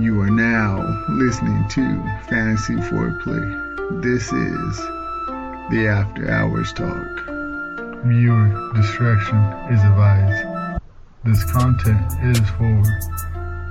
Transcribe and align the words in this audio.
You 0.00 0.20
are 0.20 0.30
now 0.30 0.78
listening 1.08 1.66
to 1.70 2.20
Fantasy 2.28 2.76
Foreplay. 2.76 4.00
This 4.00 4.32
is 4.32 4.76
the 5.70 5.88
After 5.88 6.30
Hours 6.30 6.72
Talk. 6.72 8.04
Viewer 8.06 8.72
discretion 8.76 9.36
is 9.72 9.82
advised. 9.82 10.80
This 11.24 11.42
content 11.50 12.12
is 12.22 12.38
for 12.50 12.80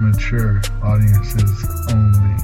mature 0.01 0.61
audiences 0.83 1.65
only. 1.93 2.35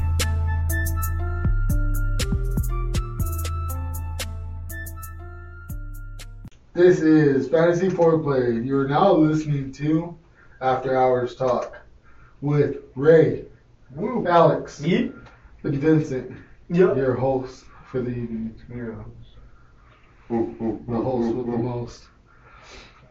This 6.73 7.02
is 7.02 7.50
Fantasy 7.50 7.89
Foreplay. 7.89 8.65
You 8.65 8.77
are 8.77 8.88
now 8.88 9.11
listening 9.11 9.73
to 9.73 10.18
After 10.61 10.97
Hours 10.97 11.36
Talk 11.36 11.81
with 12.39 12.78
Ray, 12.95 13.45
Woo. 13.96 14.25
Alex, 14.28 14.82
Yeet. 14.82 15.14
and 15.64 15.75
Vincent, 15.75 16.32
Yep. 16.70 16.97
your 16.97 17.14
host 17.15 17.65
for 17.92 18.01
the 18.01 18.10
evening. 18.10 18.56
Ooh, 20.32 20.56
ooh, 20.61 20.84
The 20.88 20.96
host 20.96 21.36
with 21.36 21.46
the 21.46 21.57
most. 21.57 22.07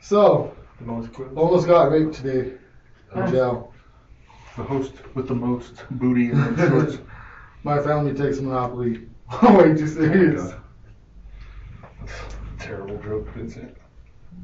So, 0.01 0.55
The 0.79 0.85
most 0.85 1.13
cool. 1.13 1.29
almost 1.37 1.67
got 1.69 1.91
raped 1.91 2.15
today 2.15 2.55
uh, 3.15 3.21
in 3.23 3.31
jail. 3.31 3.73
The 4.57 4.65
host 4.65 4.93
with 5.15 5.29
the 5.29 5.35
most 5.35 5.85
booty 5.93 6.31
in 6.31 6.37
her 6.37 6.69
shorts. 6.69 6.99
My 7.65 7.79
family 7.81 8.13
takes 8.13 8.41
Monopoly 8.41 9.07
oh, 9.43 9.57
way 9.57 9.75
too 9.75 9.87
serious. 9.87 10.53
Terrible 12.59 12.99
joke, 13.03 13.33
Vincent. 13.35 13.77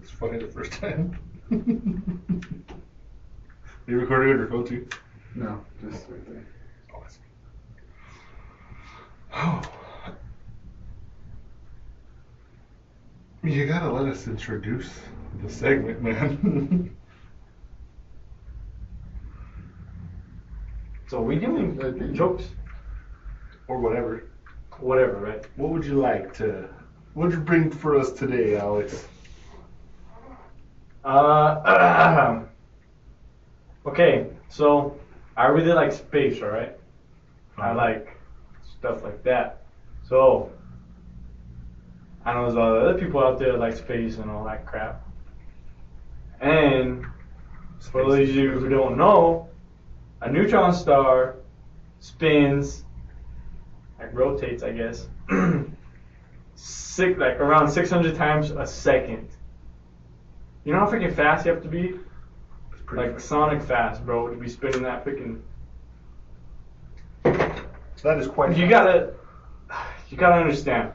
It's 0.00 0.10
funny 0.10 0.38
the 0.38 0.46
first 0.46 0.72
time. 0.72 1.18
you 3.86 3.98
recording 3.98 4.32
on 4.32 4.38
your 4.38 4.46
phone 4.46 4.64
too? 4.66 4.86
No, 5.38 5.64
just 5.80 6.08
right 6.08 6.26
there. 6.26 6.46
Oh. 9.32 9.62
You 13.44 13.66
gotta 13.66 13.92
let 13.92 14.06
us 14.06 14.26
introduce 14.26 14.90
the 15.40 15.48
segment, 15.48 16.02
man. 16.02 16.94
So 21.06 21.22
we 21.22 21.36
doing 21.36 22.12
jokes, 22.12 22.44
or 23.66 23.78
whatever. 23.78 24.24
whatever, 24.78 25.14
right? 25.14 25.42
What 25.56 25.70
would 25.70 25.82
you 25.86 25.94
like 25.94 26.34
to? 26.34 26.68
What'd 27.14 27.32
you 27.32 27.40
bring 27.40 27.70
for 27.70 27.96
us 27.98 28.12
today, 28.12 28.56
Alex? 28.56 29.08
Uh, 31.02 32.42
okay, 33.86 34.26
so 34.50 34.98
I 35.38 35.46
really 35.46 35.72
like 35.72 35.92
space, 35.92 36.42
all 36.42 36.48
right? 36.48 36.76
I 37.56 37.68
mm-hmm. 37.68 37.76
like 37.76 38.18
stuff 38.78 39.04
like 39.04 39.22
that. 39.22 39.62
So 40.08 40.50
I 42.24 42.34
know 42.34 42.42
there's 42.42 42.54
a 42.54 42.58
lot 42.58 42.76
of 42.76 42.82
other 42.82 42.98
people 42.98 43.22
out 43.22 43.38
there 43.38 43.52
that 43.52 43.60
like 43.60 43.76
space 43.76 44.16
and 44.16 44.28
all 44.28 44.44
that 44.46 44.66
crap. 44.66 45.06
And 46.40 47.06
for 47.78 48.04
those 48.04 48.28
of 48.28 48.34
you 48.34 48.50
who 48.50 48.68
don't 48.68 48.98
know, 48.98 49.48
a 50.22 50.30
neutron 50.30 50.74
star 50.74 51.36
spins, 52.00 52.84
like 54.00 54.12
rotates, 54.12 54.64
I 54.64 54.72
guess, 54.72 55.06
six 56.56 57.16
like 57.16 57.38
around 57.38 57.70
600 57.70 58.16
times 58.16 58.50
a 58.50 58.66
second. 58.66 59.28
You 60.64 60.72
know 60.72 60.80
how 60.80 60.90
freaking 60.90 61.14
fast 61.14 61.46
you 61.46 61.52
have 61.52 61.62
to 61.62 61.68
be? 61.68 61.94
It's 62.88 62.94
pretty 62.94 63.10
Like 63.10 63.20
Sonic 63.20 63.62
fast, 63.62 64.04
bro, 64.06 64.28
to 64.28 64.36
be 64.36 64.48
spinning 64.48 64.82
that 64.82 65.04
freaking. 65.04 65.40
that 67.22 68.18
is 68.18 68.26
quite. 68.26 68.56
You 68.56 68.66
gotta, 68.66 69.12
you 70.08 70.16
gotta 70.16 70.36
understand. 70.36 70.92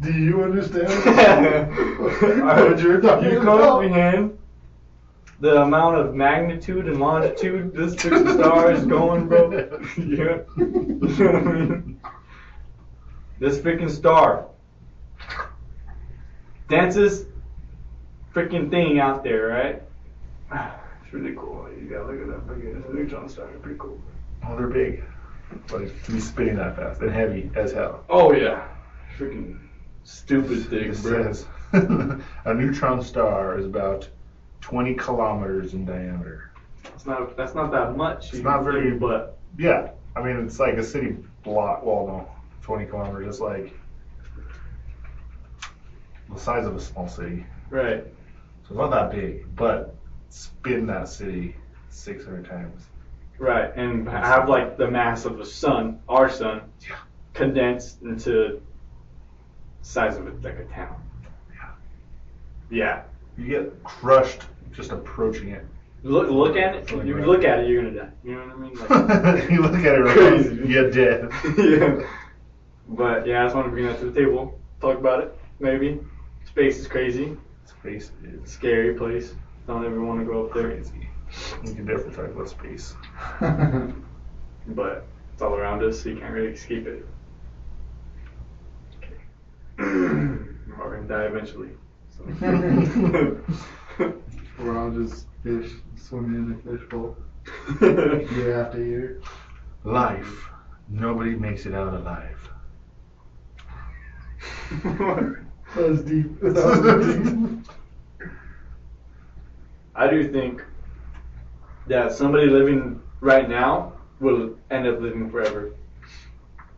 Do 0.00 0.12
you 0.12 0.42
understand 0.42 0.88
what 2.00 2.70
what 2.70 2.80
you're 2.80 3.00
talking 3.00 3.30
you 3.30 3.40
about? 3.40 3.60
comprehend 3.60 4.38
the 5.40 5.62
amount 5.62 5.96
of 5.96 6.14
magnitude 6.14 6.86
and 6.86 6.98
longitude 6.98 7.72
this 7.74 7.94
freaking 7.96 8.32
star 8.34 8.72
is 8.72 8.84
going, 8.84 9.28
bro? 9.28 9.50
yeah. 9.96 10.38
You 10.56 11.24
know 11.24 11.32
what 11.32 11.36
I 11.36 11.40
mean? 11.40 12.00
This 13.38 13.58
freaking 13.58 13.90
star 13.90 14.46
dances 16.68 17.26
freaking 18.34 18.70
thing 18.70 18.98
out 18.98 19.22
there, 19.22 19.46
right? 19.48 19.82
It's 21.04 21.12
really 21.12 21.34
cool. 21.34 21.68
You 21.78 21.88
gotta 21.88 22.04
look 22.12 22.20
at 22.20 22.26
that 22.28 22.46
freaking 22.46 22.92
neutron 22.94 23.28
star. 23.28 23.48
It's 23.50 23.62
pretty 23.62 23.78
cool. 23.78 24.00
Oh, 24.46 24.56
they're 24.56 24.66
big. 24.68 25.04
But 25.68 26.04
to 26.04 26.12
be 26.12 26.20
spinning 26.20 26.56
that 26.56 26.76
fast 26.76 27.00
and 27.02 27.10
heavy 27.12 27.50
as 27.54 27.72
hell. 27.72 28.04
Oh 28.08 28.32
yeah, 28.32 28.66
freaking 29.18 29.58
stupid 30.04 30.66
thing, 30.68 30.90
It 30.90 30.96
says 30.96 31.46
a 31.72 32.54
neutron 32.54 33.02
star 33.02 33.58
is 33.58 33.66
about 33.66 34.08
20 34.62 34.94
kilometers 34.94 35.74
in 35.74 35.84
diameter. 35.84 36.50
It's 36.94 37.04
not. 37.06 37.36
That's 37.36 37.54
not 37.54 37.70
that 37.72 37.96
much. 37.96 38.32
It's 38.32 38.42
not 38.42 38.64
very- 38.64 38.92
but 38.92 39.38
Yeah, 39.58 39.90
I 40.16 40.22
mean 40.22 40.36
it's 40.44 40.58
like 40.58 40.74
a 40.74 40.82
city 40.84 41.16
block. 41.44 41.84
Well, 41.84 42.06
no, 42.06 42.28
20 42.62 42.86
kilometers. 42.86 43.26
It's 43.28 43.40
like 43.40 43.74
the 46.32 46.38
size 46.38 46.66
of 46.66 46.74
a 46.76 46.80
small 46.80 47.08
city. 47.08 47.44
right. 47.70 48.04
So 48.62 48.68
it's 48.70 48.78
not 48.78 48.90
that 48.90 49.10
big, 49.10 49.44
but 49.56 49.96
spin 50.32 50.86
that 50.86 51.08
city 51.08 51.54
600 51.90 52.44
times. 52.48 52.86
Right, 53.38 53.70
and 53.76 54.08
have 54.08 54.48
like 54.48 54.76
the 54.78 54.90
mass 54.90 55.24
of 55.24 55.36
the 55.36 55.44
sun, 55.44 56.00
our 56.08 56.30
sun, 56.30 56.62
Yeah. 56.88 56.96
condensed 57.34 58.02
into 58.02 58.60
size 59.82 60.16
of 60.16 60.26
it 60.28 60.42
like 60.42 60.58
a 60.58 60.64
town. 60.64 60.96
Yeah. 61.50 61.70
Yeah. 62.70 63.02
You 63.36 63.46
get 63.46 63.84
crushed 63.84 64.42
just 64.72 64.90
approaching 64.92 65.48
it. 65.48 65.66
Look, 66.04 66.30
look 66.30 66.56
at 66.56 66.74
it. 66.76 66.90
You 66.90 67.14
that. 67.16 67.26
look 67.26 67.44
at 67.44 67.60
it, 67.60 67.68
you're 67.68 67.82
gonna 67.82 67.94
die. 67.94 68.10
You 68.24 68.34
know 68.36 68.46
what 68.46 68.54
I 68.54 68.58
mean? 68.58 69.34
Like, 69.40 69.50
you 69.50 69.60
look 69.62 69.74
at 69.74 69.94
it 69.94 70.00
right 70.00 70.16
Crazy. 70.16 70.54
now, 70.54 70.64
you're 70.64 70.90
dead. 70.90 71.30
yeah. 71.58 72.06
But 72.88 73.26
yeah, 73.26 73.42
I 73.42 73.44
just 73.46 73.54
want 73.54 73.66
to 73.66 73.70
bring 73.70 73.86
that 73.86 73.98
to 74.00 74.10
the 74.10 74.20
table. 74.20 74.58
Talk 74.80 74.98
about 74.98 75.22
it. 75.22 75.36
Maybe. 75.60 76.00
Space 76.44 76.78
is 76.78 76.86
crazy. 76.86 77.36
Space 77.64 78.10
is 78.24 78.50
Scary 78.50 78.94
place. 78.94 79.34
Don't 79.66 79.84
ever 79.84 80.04
want 80.04 80.20
to 80.20 80.26
go 80.26 80.46
up 80.46 80.54
there. 80.54 80.70
crazy. 80.70 81.08
You 81.64 81.74
can 81.74 81.86
definitely 81.86 82.14
talk 82.14 82.26
about 82.26 82.48
space. 82.48 82.94
But 84.68 85.04
it's 85.32 85.42
all 85.42 85.54
around 85.54 85.82
us, 85.82 86.00
so 86.02 86.10
you 86.10 86.16
can't 86.16 86.32
really 86.32 86.52
escape 86.52 86.86
it. 86.86 87.04
We're 89.78 90.80
all 90.80 90.90
gonna 90.90 91.08
die 91.08 91.24
eventually. 91.24 91.70
So. 92.10 92.22
We're 94.58 94.78
all 94.78 94.90
just 94.90 95.26
fish 95.42 95.72
swimming 95.96 96.62
in 96.64 96.72
a 96.72 96.78
fishbowl 96.78 97.16
year 97.80 98.62
after 98.62 98.84
year. 98.84 99.20
Life. 99.82 100.48
Nobody 100.88 101.34
makes 101.34 101.66
it 101.66 101.74
out 101.74 101.94
alive. 101.94 102.50
That 105.74 105.88
was 105.88 106.02
deep. 106.02 106.40
That 106.40 106.54
was 106.54 107.60
deep. 107.66 107.76
I 109.94 110.08
do 110.08 110.30
think 110.32 110.64
that 111.86 112.12
somebody 112.12 112.46
living 112.46 113.00
right 113.20 113.48
now 113.48 113.92
will 114.20 114.56
end 114.70 114.86
up 114.86 115.00
living 115.00 115.30
forever. 115.30 115.74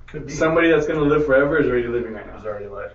Could 0.07 0.27
be. 0.27 0.33
Somebody 0.33 0.71
that's 0.71 0.87
gonna 0.87 1.01
live 1.01 1.27
forever 1.27 1.59
is 1.59 1.69
already 1.69 1.89
living 1.89 2.13
right 2.13 2.27
now. 2.27 2.37
is 2.37 2.45
already 2.45 2.67
alive. 2.67 2.93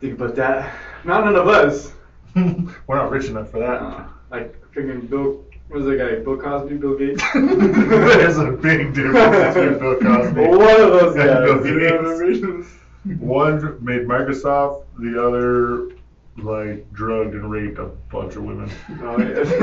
Think 0.00 0.14
about 0.14 0.34
that. 0.36 0.74
Not 1.04 1.24
none 1.24 1.36
of 1.36 1.48
us. 1.48 1.92
We're 2.34 2.96
not 2.96 3.10
rich 3.10 3.26
enough 3.26 3.50
for 3.50 3.60
that. 3.60 3.82
Uh, 3.82 4.04
like 4.30 4.60
freaking 4.72 5.08
Bill. 5.08 5.44
What 5.68 5.80
was 5.80 5.86
that 5.86 5.98
guy? 5.98 6.22
Bill 6.22 6.36
Cosby? 6.36 6.76
Bill 6.76 6.96
Gates? 6.96 7.22
There's 7.34 8.38
a 8.38 8.52
big 8.52 8.94
difference 8.94 9.54
between 9.54 9.78
Bill 9.78 9.98
Cosby. 9.98 10.40
One 10.46 10.80
of 10.80 10.90
those 10.92 11.16
guys. 11.16 11.44
Bill 11.44 11.66
you 11.66 11.80
know 11.80 12.02
what 12.02 12.22
I 12.22 12.32
Gates. 12.32 13.20
One 13.20 13.84
made 13.84 14.02
Microsoft, 14.02 14.84
the 14.98 15.20
other 15.20 15.95
like 16.38 16.90
drugged 16.92 17.34
and 17.34 17.50
raped 17.50 17.78
a 17.78 17.86
bunch 18.10 18.36
of 18.36 18.44
women. 18.44 18.70
Oh, 19.02 19.18
yeah. 19.18 19.26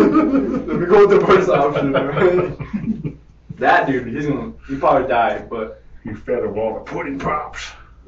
Let 0.68 0.80
me 0.80 0.86
go 0.86 1.08
with 1.08 1.20
the 1.20 1.26
first 1.26 1.50
option. 1.50 1.92
Right? 1.94 3.18
That 3.58 3.86
dude, 3.88 4.08
he's 4.08 4.26
gonna, 4.26 4.52
he 4.68 4.76
probably 4.78 5.08
died, 5.08 5.48
but 5.48 5.84
He 6.04 6.12
fed 6.14 6.44
a 6.44 6.50
wall 6.50 6.76
of 6.78 6.86
pudding 6.86 7.20
pops 7.20 7.70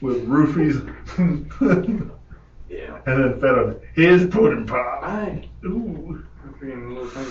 with 0.00 0.26
roofies, 0.28 0.82
yeah. 2.68 2.98
and 3.06 3.24
then 3.24 3.40
fed 3.40 3.56
him 3.58 3.80
his 3.94 4.26
pudding 4.26 4.66
pop. 4.66 5.04
Aye. 5.04 5.48
Ooh. 5.64 6.24
Freaking 6.60 6.94
little 6.94 7.08
tiny. 7.10 7.30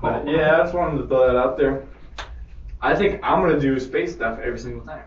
But 0.00 0.26
yeah, 0.28 0.54
I 0.54 0.62
just 0.62 0.74
wanted 0.74 1.02
to 1.02 1.08
throw 1.08 1.26
that 1.26 1.36
out 1.36 1.58
there. 1.58 1.84
I 2.80 2.94
think 2.94 3.20
I'm 3.24 3.40
gonna 3.44 3.58
do 3.60 3.78
space 3.80 4.12
stuff 4.14 4.38
every 4.38 4.60
single 4.60 4.86
time 4.86 5.04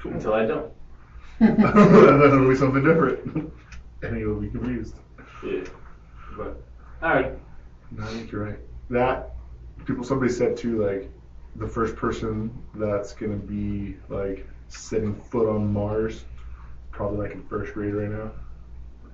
Cool. 0.00 0.12
until 0.12 0.34
I 0.34 0.44
don't. 0.44 0.72
It'll 1.40 2.48
be 2.48 2.56
something 2.56 2.84
different. 2.84 3.52
And 4.02 4.18
you'll 4.18 4.40
be 4.40 4.48
confused. 4.48 4.94
Yeah. 5.44 5.64
But 6.36 6.62
all 7.02 7.14
right. 7.14 7.32
Nice. 7.90 8.10
think 8.12 8.32
you're 8.32 8.44
right. 8.44 8.58
That 8.90 9.34
people, 9.84 10.04
somebody 10.04 10.32
said 10.32 10.56
too, 10.56 10.84
like 10.84 11.10
the 11.56 11.66
first 11.68 11.96
person 11.96 12.50
that's 12.74 13.12
gonna 13.12 13.36
be 13.36 13.96
like 14.08 14.46
setting 14.68 15.14
foot 15.14 15.48
on 15.48 15.72
Mars, 15.72 16.24
probably 16.90 17.18
like 17.18 17.32
in 17.32 17.42
first 17.44 17.74
grade 17.74 17.94
right 17.94 18.10
now. 18.10 18.30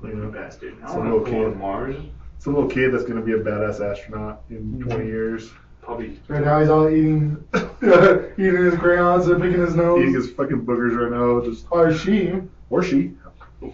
You 0.03 0.15
know, 0.15 0.31
bastard. 0.31 0.77
I 0.85 0.93
Some 0.93 1.05
little 1.05 1.25
kid. 1.25 1.57
Mars. 1.57 1.97
some 2.39 2.55
little 2.55 2.69
kid 2.69 2.93
that's 2.93 3.05
gonna 3.05 3.23
be 3.23 3.33
a 3.33 3.39
badass 3.39 3.81
astronaut 3.81 4.43
in 4.51 4.59
mm-hmm. 4.59 4.89
20 4.89 5.07
years, 5.07 5.51
Probably. 5.87 6.19
Right 6.27 6.45
now 6.45 6.59
he's 6.59 6.69
all 6.69 6.89
eating, 6.89 7.43
eating 7.55 8.65
his 8.65 8.75
crayons 8.75 9.29
and 9.29 9.41
picking 9.41 9.61
his 9.61 9.77
nose. 9.77 10.01
eating 10.01 10.15
his 10.15 10.31
fucking 10.33 10.67
boogers 10.67 10.97
right 11.01 11.13
now, 11.13 11.41
just 11.49 11.67
or 11.71 11.95
she. 11.95 12.33
or 12.71 12.83
she, 12.83 13.13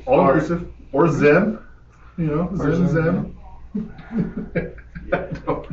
all 0.04 0.20
Or- 0.20 0.34
inclusive, 0.34 0.68
or 0.92 1.08
them, 1.10 1.66
you 2.18 2.26
know, 2.26 2.50
Zim 2.54 2.86
Zim. 2.88 3.34
Zen, 3.74 3.94
Zen. 4.52 4.76
I 5.14 5.16
don't- 5.46 5.66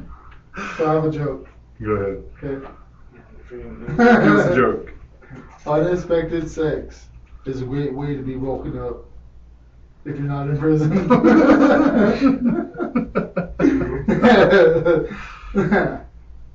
So 0.77 0.89
I 0.89 0.93
have 0.93 1.03
a 1.05 1.11
joke. 1.11 1.49
Go 1.83 1.91
ahead, 1.91 2.23
Okay. 2.41 2.67
give 3.49 4.05
us 4.05 4.45
a 4.51 4.55
joke. 4.55 4.93
Unexpected 5.67 6.49
sex 6.49 7.07
is 7.45 7.61
a 7.61 7.65
great 7.65 7.93
way 7.93 8.15
to 8.15 8.21
be 8.21 8.37
woken 8.37 8.79
up 8.79 9.05
if 10.05 10.15
you're 10.17 10.19
not 10.25 10.47
in 10.49 10.57
prison. 10.57 11.07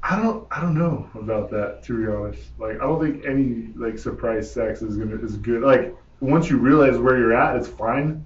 I 0.07 0.21
don't 0.21 0.47
I 0.51 0.61
don't 0.61 0.75
know 0.75 1.09
about 1.15 1.51
that 1.51 1.83
to 1.85 1.99
be 1.99 2.13
honest. 2.13 2.43
Like 2.59 2.77
I 2.77 2.85
don't 2.85 3.01
think 3.01 3.25
any 3.25 3.73
like 3.75 3.99
surprise 3.99 4.53
sex 4.53 4.83
is 4.83 4.97
gonna 4.99 5.17
is 5.17 5.37
good. 5.37 5.63
Like 5.63 5.97
once 6.21 6.51
you 6.51 6.59
realize 6.59 6.99
where 6.99 7.19
you're 7.19 7.35
at, 7.35 7.57
it's 7.57 7.69
fine. 7.69 8.25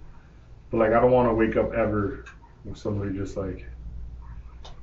But 0.71 0.79
like 0.79 0.93
I 0.93 1.01
don't 1.01 1.13
want 1.13 1.29
to 1.29 1.35
wake 1.35 1.57
up 1.57 1.73
ever 1.73 2.25
with 2.65 2.77
somebody 2.77 3.17
just 3.17 3.37
like 3.37 3.65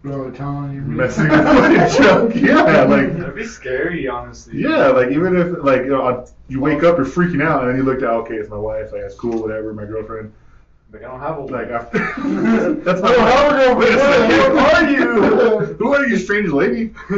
Bro, 0.04 0.32
telling 0.32 0.74
you. 0.74 0.82
messing 0.82 1.28
with 1.30 1.44
my 1.44 1.90
joke. 1.98 2.34
Yeah, 2.36 2.84
like 2.84 3.18
That'd 3.18 3.36
be 3.36 3.44
scary, 3.44 4.08
honestly. 4.08 4.62
yeah, 4.62 4.88
like 4.90 5.10
even 5.10 5.36
if 5.36 5.64
like 5.64 5.82
you 5.82 5.90
know 5.90 6.26
you 6.48 6.62
wake 6.62 6.84
up, 6.84 6.98
you're 6.98 7.06
freaking 7.06 7.44
out, 7.44 7.62
and 7.64 7.72
then 7.72 7.78
you 7.78 7.84
look 7.84 8.04
at 8.04 8.10
okay, 8.10 8.36
it's 8.36 8.50
my 8.50 8.58
wife, 8.58 8.92
like 8.92 9.02
that's 9.02 9.16
cool, 9.16 9.42
whatever, 9.42 9.74
my 9.74 9.86
girlfriend. 9.86 10.32
Like 10.96 11.04
I 11.04 11.08
don't 11.12 11.20
have 11.20 11.38
a 11.40 11.42
Like 11.42 11.68
after 11.68 11.98
that's 12.86 13.02
I 13.02 13.12
don't 13.12 13.28
have 13.28 13.52
a 13.52 13.56
girlfriend. 13.58 13.80
Wait. 13.80 14.40
Who 14.48 14.58
are 14.58 14.90
you? 14.90 15.76
Who 15.80 15.94
are 15.94 16.08
you, 16.08 16.18
strange 16.18 16.52
lady? 16.52 16.94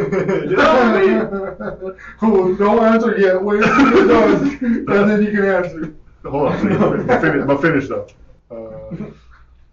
oh, 2.23 2.55
don't 2.57 2.83
answer 2.83 3.15
yet. 3.19 3.39
Wait 3.39 3.63
until 3.63 3.97
it 3.99 4.07
does, 4.07 4.41
and 4.61 4.87
then 4.87 5.21
you 5.21 5.29
can 5.29 5.45
answer. 5.45 5.93
Hold 6.25 6.53
on, 6.53 6.71
I'm 6.73 7.21
finish, 7.21 7.47
I'm 7.47 7.61
finished 7.61 7.89
though. 7.89 8.07
Uh, 8.49 8.89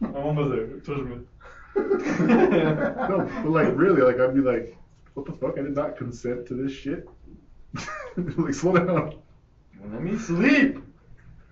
I'm 0.03 0.17
almost 0.17 0.51
there. 0.51 0.67
Touch 0.81 1.05
me. 1.07 1.21
No, 3.09 3.31
but 3.43 3.51
like 3.51 3.69
really, 3.75 4.03
like 4.03 4.21
I'd 4.21 4.35
be 4.35 4.43
like, 4.43 4.77
what 5.15 5.25
the 5.25 5.33
fuck? 5.33 5.59
I 5.59 5.63
did 5.63 5.75
not 5.75 5.97
consent 5.97 6.47
to 6.49 6.55
this 6.55 6.73
shit. 6.73 7.09
like 8.37 8.53
slow 8.53 8.75
down. 8.75 9.15
Let 9.91 10.03
me 10.03 10.19
sleep. 10.19 10.79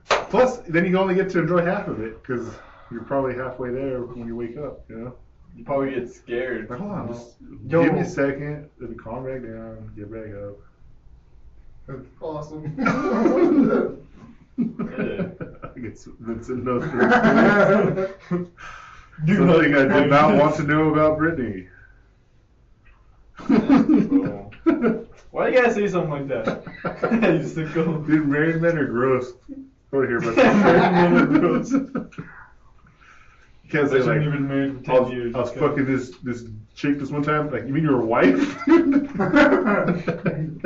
Plus, 0.08 0.58
then 0.68 0.84
you 0.86 0.98
only 0.98 1.14
get 1.14 1.30
to 1.30 1.40
enjoy 1.40 1.64
half 1.64 1.88
of 1.88 2.00
it 2.00 2.22
because 2.22 2.48
you're 2.90 3.04
probably 3.04 3.34
halfway 3.34 3.70
there 3.70 4.02
when 4.02 4.26
you 4.26 4.36
wake 4.36 4.56
up. 4.56 4.84
You 4.88 4.96
know. 4.96 5.14
You 5.56 5.64
probably 5.64 5.94
get 5.94 6.12
scared. 6.12 6.70
Like, 6.70 6.78
hold 6.78 6.92
on, 6.92 7.08
just 7.08 7.36
Yo. 7.68 7.84
give 7.84 7.94
me 7.94 8.00
a 8.00 8.04
second. 8.04 8.70
Let 8.80 8.90
me 8.90 8.96
calm 8.96 9.24
back 9.24 9.42
down. 9.42 9.92
Get 9.96 10.10
back 10.10 10.34
up. 10.34 10.56
That's 11.86 12.06
awesome. 12.20 12.74
I 14.58 15.78
guess 15.78 16.08
Vincent 16.20 16.64
knows. 16.64 16.84
Do 19.24 19.36
Something 19.36 19.74
I 19.74 20.00
did 20.00 20.10
not 20.10 20.36
want 20.36 20.56
to 20.56 20.62
know 20.62 20.90
about 20.90 21.18
Brittany. 21.18 21.68
Why 25.30 25.48
you 25.48 25.54
gotta 25.54 25.72
say 25.74 25.88
something 25.88 26.10
like 26.10 26.28
that? 26.28 26.62
you 26.84 27.40
sicko. 27.40 28.06
Dude, 28.06 28.28
married 28.28 28.60
men 28.62 28.78
are 28.78 28.86
gross. 28.86 29.32
Over 29.92 30.06
here, 30.06 30.20
but 30.20 30.36
Married 30.36 30.92
men 30.92 31.12
are 31.14 31.26
gross. 31.26 31.72
You 33.64 33.70
can't 33.70 33.88
I 33.90 33.90
say 33.90 34.00
shouldn't 34.00 34.24
like 34.24 34.26
even 34.26 34.48
married 34.48 34.72
for 34.84 34.92
I 34.92 34.98
10 34.98 35.02
was, 35.02 35.10
years. 35.12 35.34
I 35.34 35.38
was 35.40 35.50
Okay. 35.50 35.60
fucking 35.60 35.86
this 35.86 36.16
this 36.22 36.44
chick 36.74 36.98
this 36.98 37.10
one 37.10 37.22
time. 37.22 37.50
Like, 37.50 37.66
you 37.66 37.72
mean 37.72 37.84
your 37.84 38.00
wife? 38.00 38.56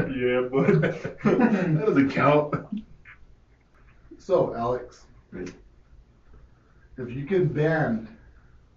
Yeah, 0.09 0.43
but 0.51 0.81
that 1.25 1.85
doesn't 1.87 2.11
count. 2.11 2.55
So, 4.19 4.55
Alex, 4.55 5.07
if 6.97 7.11
you 7.11 7.25
could 7.25 7.55
ban 7.55 8.09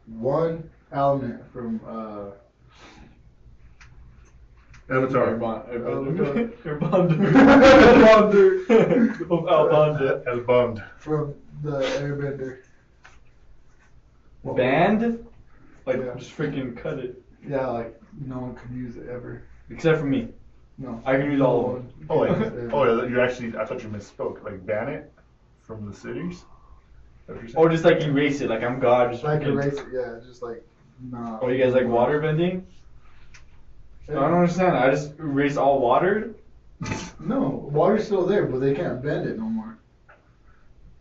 one 0.05 0.69
element 0.91 1.41
from 1.51 1.79
uh, 1.85 2.31
Avatar. 4.89 5.35
Airbonder. 5.37 6.51
Airbonder. 6.63 7.21
Of 9.31 9.39
Albanda. 9.45 10.25
As 10.27 10.39
bummed. 10.45 10.83
from 10.97 11.33
the 11.63 11.79
Airbender, 11.81 12.59
what- 14.41 14.57
Banned? 14.57 15.25
Like, 15.85 15.97
Yeah. 15.97 16.13
just 16.17 16.35
freaking 16.37 16.75
cut 16.77 16.99
it. 16.99 17.21
Yeah, 17.47 17.67
like 17.67 17.99
no 18.25 18.39
one 18.39 18.55
could 18.55 18.71
use 18.71 18.95
it 18.97 19.07
ever. 19.09 19.43
Except 19.69 19.99
for 19.99 20.05
me. 20.05 20.29
No. 20.77 21.01
I 21.05 21.17
can 21.17 21.31
use 21.31 21.41
all 21.41 21.67
of 21.67 21.73
them. 21.75 21.93
Oh, 22.09 22.17
like, 22.19 22.73
oh, 22.73 22.83
yeah, 23.03 23.07
you 23.09 23.19
actually, 23.21 23.57
I 23.57 23.65
thought 23.65 23.83
you 23.83 23.89
misspoke. 23.89 24.43
Like, 24.43 24.65
ban 24.65 24.87
it 24.89 25.11
from 25.61 25.85
the 25.89 25.93
cities? 25.95 26.35
Is 26.37 26.45
that 27.27 27.33
what 27.33 27.41
you're 27.41 27.49
saying? 27.49 27.65
Or 27.65 27.69
just 27.69 27.83
like 27.83 28.01
erase 28.01 28.41
it, 28.41 28.49
like 28.49 28.63
I'm 28.63 28.79
God. 28.79 29.11
Just 29.11 29.23
Like 29.23 29.41
freaking- 29.41 29.53
erase 29.63 29.73
it, 29.79 29.87
yeah, 29.93 30.19
just 30.25 30.41
like 30.41 30.63
nah. 31.11 31.39
Oh, 31.41 31.49
you 31.49 31.61
guys 31.63 31.73
like 31.73 31.85
water 31.87 32.19
bending? 32.19 32.65
I 34.09 34.13
don't 34.13 34.33
understand. 34.33 34.75
I 34.75 34.89
just 34.89 35.17
erase 35.19 35.57
all 35.57 35.79
water? 35.79 36.31
No, 37.19 37.69
water's 37.71 38.05
still 38.05 38.25
there, 38.25 38.45
but 38.45 38.59
they 38.59 38.73
can't 38.73 39.03
bend 39.03 39.27
it 39.27 39.37
no 39.37 39.43
more. 39.45 39.77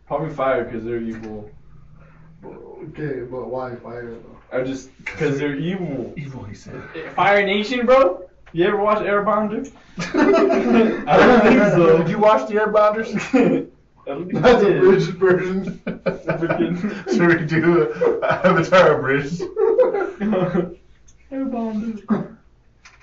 Probably 0.07 0.33
fire 0.33 0.65
because 0.65 0.83
they're 0.83 1.01
evil. 1.01 1.49
Okay, 2.43 3.21
but 3.21 3.47
why 3.49 3.75
fire 3.77 4.11
though? 4.15 4.57
I 4.57 4.63
just 4.63 4.89
because 4.97 5.37
they're 5.39 5.55
evil. 5.55 6.13
Evil, 6.17 6.43
he 6.43 6.55
said. 6.55 6.81
Eh, 6.95 7.09
fire 7.11 7.45
Nation, 7.45 7.85
bro. 7.85 8.25
You 8.51 8.65
ever 8.65 8.77
watch 8.77 8.99
Airbonder? 8.99 9.71
I 11.07 11.17
don't 11.17 11.41
think 11.43 11.61
so. 11.73 11.97
Did 11.99 12.09
you 12.09 12.17
watch 12.17 12.47
the 12.49 12.55
Airbounders? 12.55 13.13
I 14.05 14.09
don't 14.09 14.27
think 14.31 14.41
That's 14.41 14.63
I 14.63 14.67
a 14.67 14.71
did. 14.73 14.81
bridge 14.81 15.03
version. 15.09 15.81
Freaking- 15.85 17.09
Should 17.15 17.39
we 17.41 17.45
do 17.45 18.21
Avatar 18.23 18.99
Bridge? 19.01 19.39
Airbonder. 21.31 22.35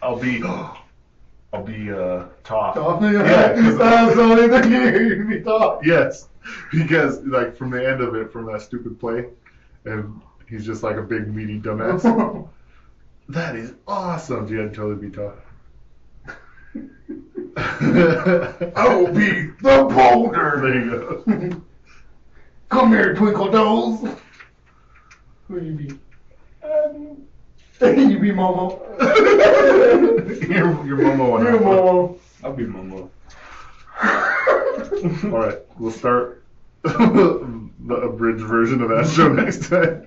I'll 0.03 0.19
be, 0.19 0.43
I'll 1.53 1.63
be, 1.65 1.91
uh, 1.91 2.27
Toph. 2.45 2.75
Top 2.75 3.01
Yeah, 3.03 3.55
'cause- 3.55 3.79
That's 3.79 4.15
the 4.17 4.23
only 4.23 4.49
thing 4.49 4.71
you 4.73 4.81
hear 4.81 5.25
me 5.25 5.41
talk. 5.41 5.85
Yes, 5.85 6.29
because 6.73 7.21
like 7.25 7.57
from 7.57 7.71
the 7.71 7.89
end 7.89 8.01
of 8.01 8.15
it, 8.15 8.33
from 8.33 8.47
that 8.47 8.63
stupid 8.63 8.99
play, 9.01 9.27
and 9.85 10.21
he's 10.49 10.65
just 10.67 10.83
like 10.83 10.97
a 10.97 11.03
big 11.03 11.33
meaty 11.35 11.59
dumbass. 11.61 12.49
that 13.29 13.57
is 13.57 13.73
awesome. 13.89 14.47
Dude, 14.47 14.69
I'd 14.69 14.75
totally 14.75 15.09
be 15.09 15.17
Toph. 15.17 15.35
I 17.59 18.95
will 18.95 19.13
be 19.13 19.47
the 19.63 19.89
boulder. 19.91 20.61
There 20.63 20.75
you 20.85 20.91
go. 20.91 21.63
Come 22.69 22.89
here, 22.91 23.15
Twinkle 23.15 23.51
Toes. 23.51 24.07
Who 25.49 25.61
do 25.61 25.67
you 25.67 25.73
be? 25.73 25.99
You 27.81 28.19
be 28.19 28.31
Momo. 28.31 28.81
your, 30.49 30.87
your 30.87 30.99
Momo 30.99 31.31
one. 31.31 31.45
You 31.45 31.59
Momo. 31.59 32.19
I'll 32.43 32.53
be 32.53 32.65
Momo. 32.65 33.11
All 35.25 35.39
right, 35.39 35.59
we'll 35.79 35.91
start 35.91 36.45
the 36.83 37.95
abridged 37.95 38.43
version 38.43 38.81
of 38.83 38.89
that 38.91 39.07
show 39.09 39.33
next 39.33 39.69
time. 39.69 40.07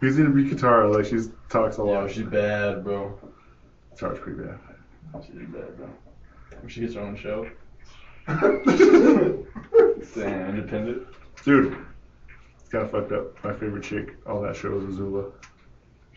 He's 0.00 0.16
gonna 0.16 0.30
be 0.30 0.44
Katara? 0.44 0.94
Like 0.94 1.06
she 1.06 1.30
talks 1.48 1.76
a 1.78 1.82
lot. 1.82 2.10
she's 2.10 2.24
bad, 2.24 2.84
bro. 2.84 3.18
Katara's 3.94 4.18
pretty 4.20 4.42
bad. 4.42 4.58
She's 5.24 5.46
bad, 5.48 5.76
bro. 5.76 5.88
She 6.68 6.80
gets 6.80 6.94
her 6.94 7.00
own 7.00 7.16
show. 7.16 7.48
Damn, 10.14 10.48
independent. 10.50 11.06
Dude, 11.44 11.76
it's 12.58 12.68
kind 12.70 12.84
of 12.84 12.90
fucked 12.90 13.12
up. 13.12 13.44
My 13.44 13.52
favorite 13.52 13.84
chick 13.84 14.16
on 14.26 14.42
that 14.44 14.56
show 14.56 14.76
is 14.78 14.84
Azula. 14.84 15.30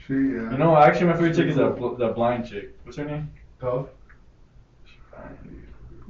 She, 0.07 0.13
yeah. 0.13 0.51
You 0.51 0.57
know, 0.57 0.75
actually, 0.77 1.07
my 1.07 1.13
favorite 1.13 1.35
chick 1.35 1.47
is 1.47 1.55
that 1.57 1.75
bl- 1.77 1.95
that 1.95 2.15
blind 2.15 2.47
chick. 2.47 2.77
What's 2.83 2.97
her 2.97 3.03
name? 3.05 3.29
Toph. 3.61 3.89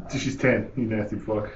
See, 0.09 0.19
she's 0.19 0.37
10, 0.37 0.71
you 0.75 0.83
nasty 0.85 1.15
fuck. 1.17 1.49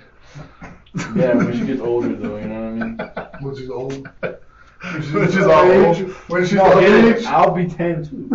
Yeah, 1.16 1.36
when 1.36 1.58
she 1.58 1.66
gets 1.66 1.82
older, 1.82 2.14
though, 2.16 2.38
you 2.38 2.48
know 2.48 2.62
what 2.62 2.68
I 2.68 2.72
mean? 2.72 3.00
When 3.42 3.56
she's 3.56 3.70
old. 3.70 4.08
When 4.22 5.02
she's, 5.02 5.12
When 5.14 5.32
she's 5.32 5.44
all 5.46 5.72
age. 5.72 6.02
old. 6.02 6.12
When 6.28 6.44
she's 6.44 6.54
No, 6.54 6.72
of 6.78 6.84
it? 6.84 7.18
age. 7.20 7.26
I'll 7.26 7.52
be 7.54 7.68
10 7.68 8.06
too. 8.06 8.30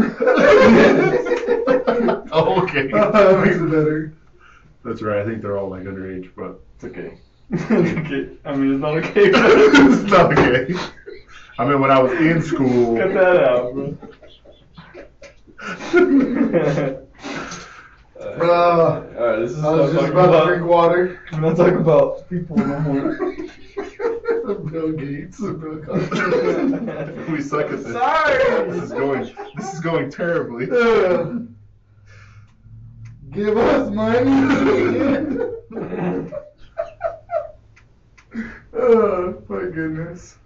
oh, 2.32 2.62
okay. 2.64 2.86
that 2.92 3.42
makes 3.44 3.56
it 3.56 3.70
better. 3.70 4.14
That's 4.84 5.02
right, 5.02 5.18
I 5.18 5.25
think 5.25 5.42
they're 5.42 5.58
all 5.58 5.68
like 5.68 5.82
underage, 5.84 6.30
but 6.36 6.60
It's 6.76 6.84
okay. 6.84 7.18
it's 7.50 7.62
okay. 7.70 8.30
I 8.44 8.54
mean, 8.54 8.72
it's 8.75 8.80
not 8.82 8.96
okay. 8.98 9.30
it's 9.32 10.02
not 10.10 10.32
okay. 10.38 10.75
I 11.58 11.64
mean, 11.64 11.80
when 11.80 11.90
I 11.90 11.98
was 12.02 12.12
in 12.12 12.42
school, 12.42 12.96
Cut 12.98 13.14
that 13.14 13.44
out, 13.44 13.72
bro. 13.75 13.96
Uh, 18.18 19.02
Alright, 19.16 19.40
this 19.40 19.52
is 19.52 19.62
I 19.64 19.70
was 19.72 19.92
just 19.92 20.00
talking 20.00 20.12
about 20.12 20.40
to 20.40 20.46
drink 20.46 20.66
water. 20.68 21.20
I'm 21.32 21.42
not 21.42 21.56
talking 21.56 21.76
about 21.76 22.28
people 22.28 22.56
no 22.56 22.80
more. 22.80 23.16
Bill 24.70 24.92
Gates. 24.92 25.38
Bill 25.38 25.82
Cosby. 25.84 27.32
we 27.32 27.40
suck 27.40 27.70
at 27.70 27.82
this. 27.82 27.92
Sorry. 27.92 28.70
This 28.70 28.82
is 28.84 28.90
going. 28.92 29.34
This 29.56 29.75
is 29.75 29.80
going 29.80 30.10
terribly. 30.10 30.68
Uh, 30.70 31.40
Give 33.30 33.56
us 33.56 33.90
money. 33.90 34.30
oh 38.75 39.42
my 39.48 39.60
goodness. 39.70 40.38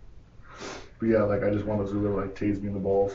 But 1.00 1.08
yeah, 1.08 1.22
like 1.22 1.42
I 1.42 1.50
just 1.50 1.64
want 1.64 1.80
Azula 1.80 2.02
to 2.02 2.16
like 2.20 2.34
tase 2.38 2.60
me 2.60 2.68
in 2.68 2.74
the 2.74 2.80
balls 2.80 3.14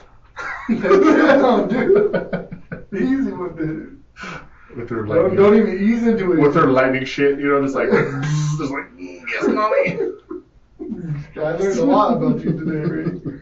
Damn, 0.68 1.68
dude. 1.68 2.62
Easy 2.94 3.32
with 3.32 3.60
it. 3.60 3.89
with 4.75 4.89
her 4.89 5.06
Don't, 5.06 5.08
lightning, 5.08 5.36
don't 5.36 5.56
even 5.56 5.80
ease 5.80 6.06
into 6.08 6.34
it. 6.34 6.39
with 6.39 6.56
her 6.56 6.68
lightning 6.68 7.06
shit. 7.06 7.39
You 7.39 7.50
know, 7.50 7.62
just 7.62 7.75
like 7.75 7.89
just 8.58 8.72
like 8.72 8.92
"Mm, 8.98 9.22
yes, 9.32 9.48
mommy. 9.48 10.00
I 11.38 11.51
learned 11.58 11.80
a 11.80 11.84
lot 11.86 12.18
about 12.18 12.44
you 12.44 12.51
today, 12.51 12.86
Ray. 12.89 13.42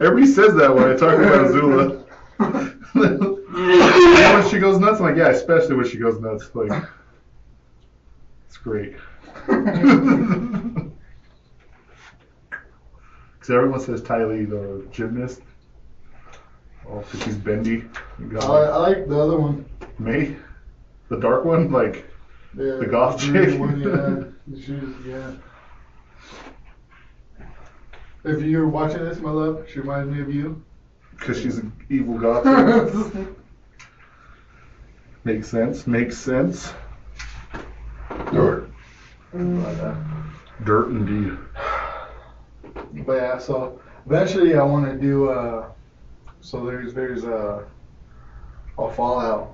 Everybody 0.00 0.26
says 0.26 0.54
that 0.54 0.74
when 0.74 0.90
I 0.90 0.96
talk 0.96 1.18
about 1.18 1.46
Azula. 1.50 2.00
When 3.54 4.48
she 4.50 4.58
goes 4.58 4.78
nuts, 4.80 4.98
I'm 4.98 5.06
like, 5.06 5.16
yeah, 5.16 5.28
especially 5.28 5.76
when 5.76 5.88
she 5.88 5.96
goes 5.96 6.20
nuts. 6.20 6.50
Like, 6.54 6.72
it's 8.48 8.56
great. 8.56 8.96
Because 13.44 13.56
everyone 13.56 13.80
says 13.80 14.00
Ty 14.00 14.24
Lee, 14.24 14.44
the 14.46 14.86
gymnast. 14.90 15.42
Oh, 16.88 17.00
because 17.00 17.22
she's 17.24 17.36
bendy. 17.36 17.84
You 18.18 18.30
I, 18.30 18.32
got 18.32 18.44
I 18.44 18.76
like 18.78 19.06
the 19.06 19.20
other 19.20 19.38
one. 19.38 19.66
Mai, 19.98 20.34
the 21.10 21.18
dark 21.18 21.44
one, 21.44 21.70
like 21.70 22.06
Yeah, 22.56 22.76
The 22.76 22.86
goth 22.86 23.20
green 23.20 23.44
chick? 23.44 23.60
One, 23.60 23.80
yeah. 23.80 24.24
The 24.56 24.94
yeah. 25.06 25.32
If 28.24 28.40
you're 28.40 28.66
watching 28.66 29.04
this, 29.04 29.18
my 29.18 29.30
love, 29.30 29.66
she 29.70 29.80
reminds 29.80 30.10
me 30.10 30.22
of 30.22 30.34
you. 30.34 30.64
because 31.10 31.38
she's 31.38 31.58
an 31.58 31.70
evil 31.90 32.16
goth. 32.16 33.14
Makes 35.24 35.48
sense. 35.48 35.86
Makes 35.86 36.16
sense. 36.16 36.72
Dirt. 38.32 38.70
Mm. 39.34 40.24
Dirt 40.64 40.88
indeed. 40.88 41.36
But 43.02 43.12
yeah, 43.14 43.38
so 43.38 43.80
eventually 44.06 44.54
I 44.54 44.62
want 44.62 44.84
to 44.86 44.92
do. 44.94 45.26
Uh, 45.28 45.68
so 46.40 46.64
there's 46.64 46.92
there's 46.94 47.24
a 47.24 47.64
a 48.78 48.88
Fallout 48.88 49.48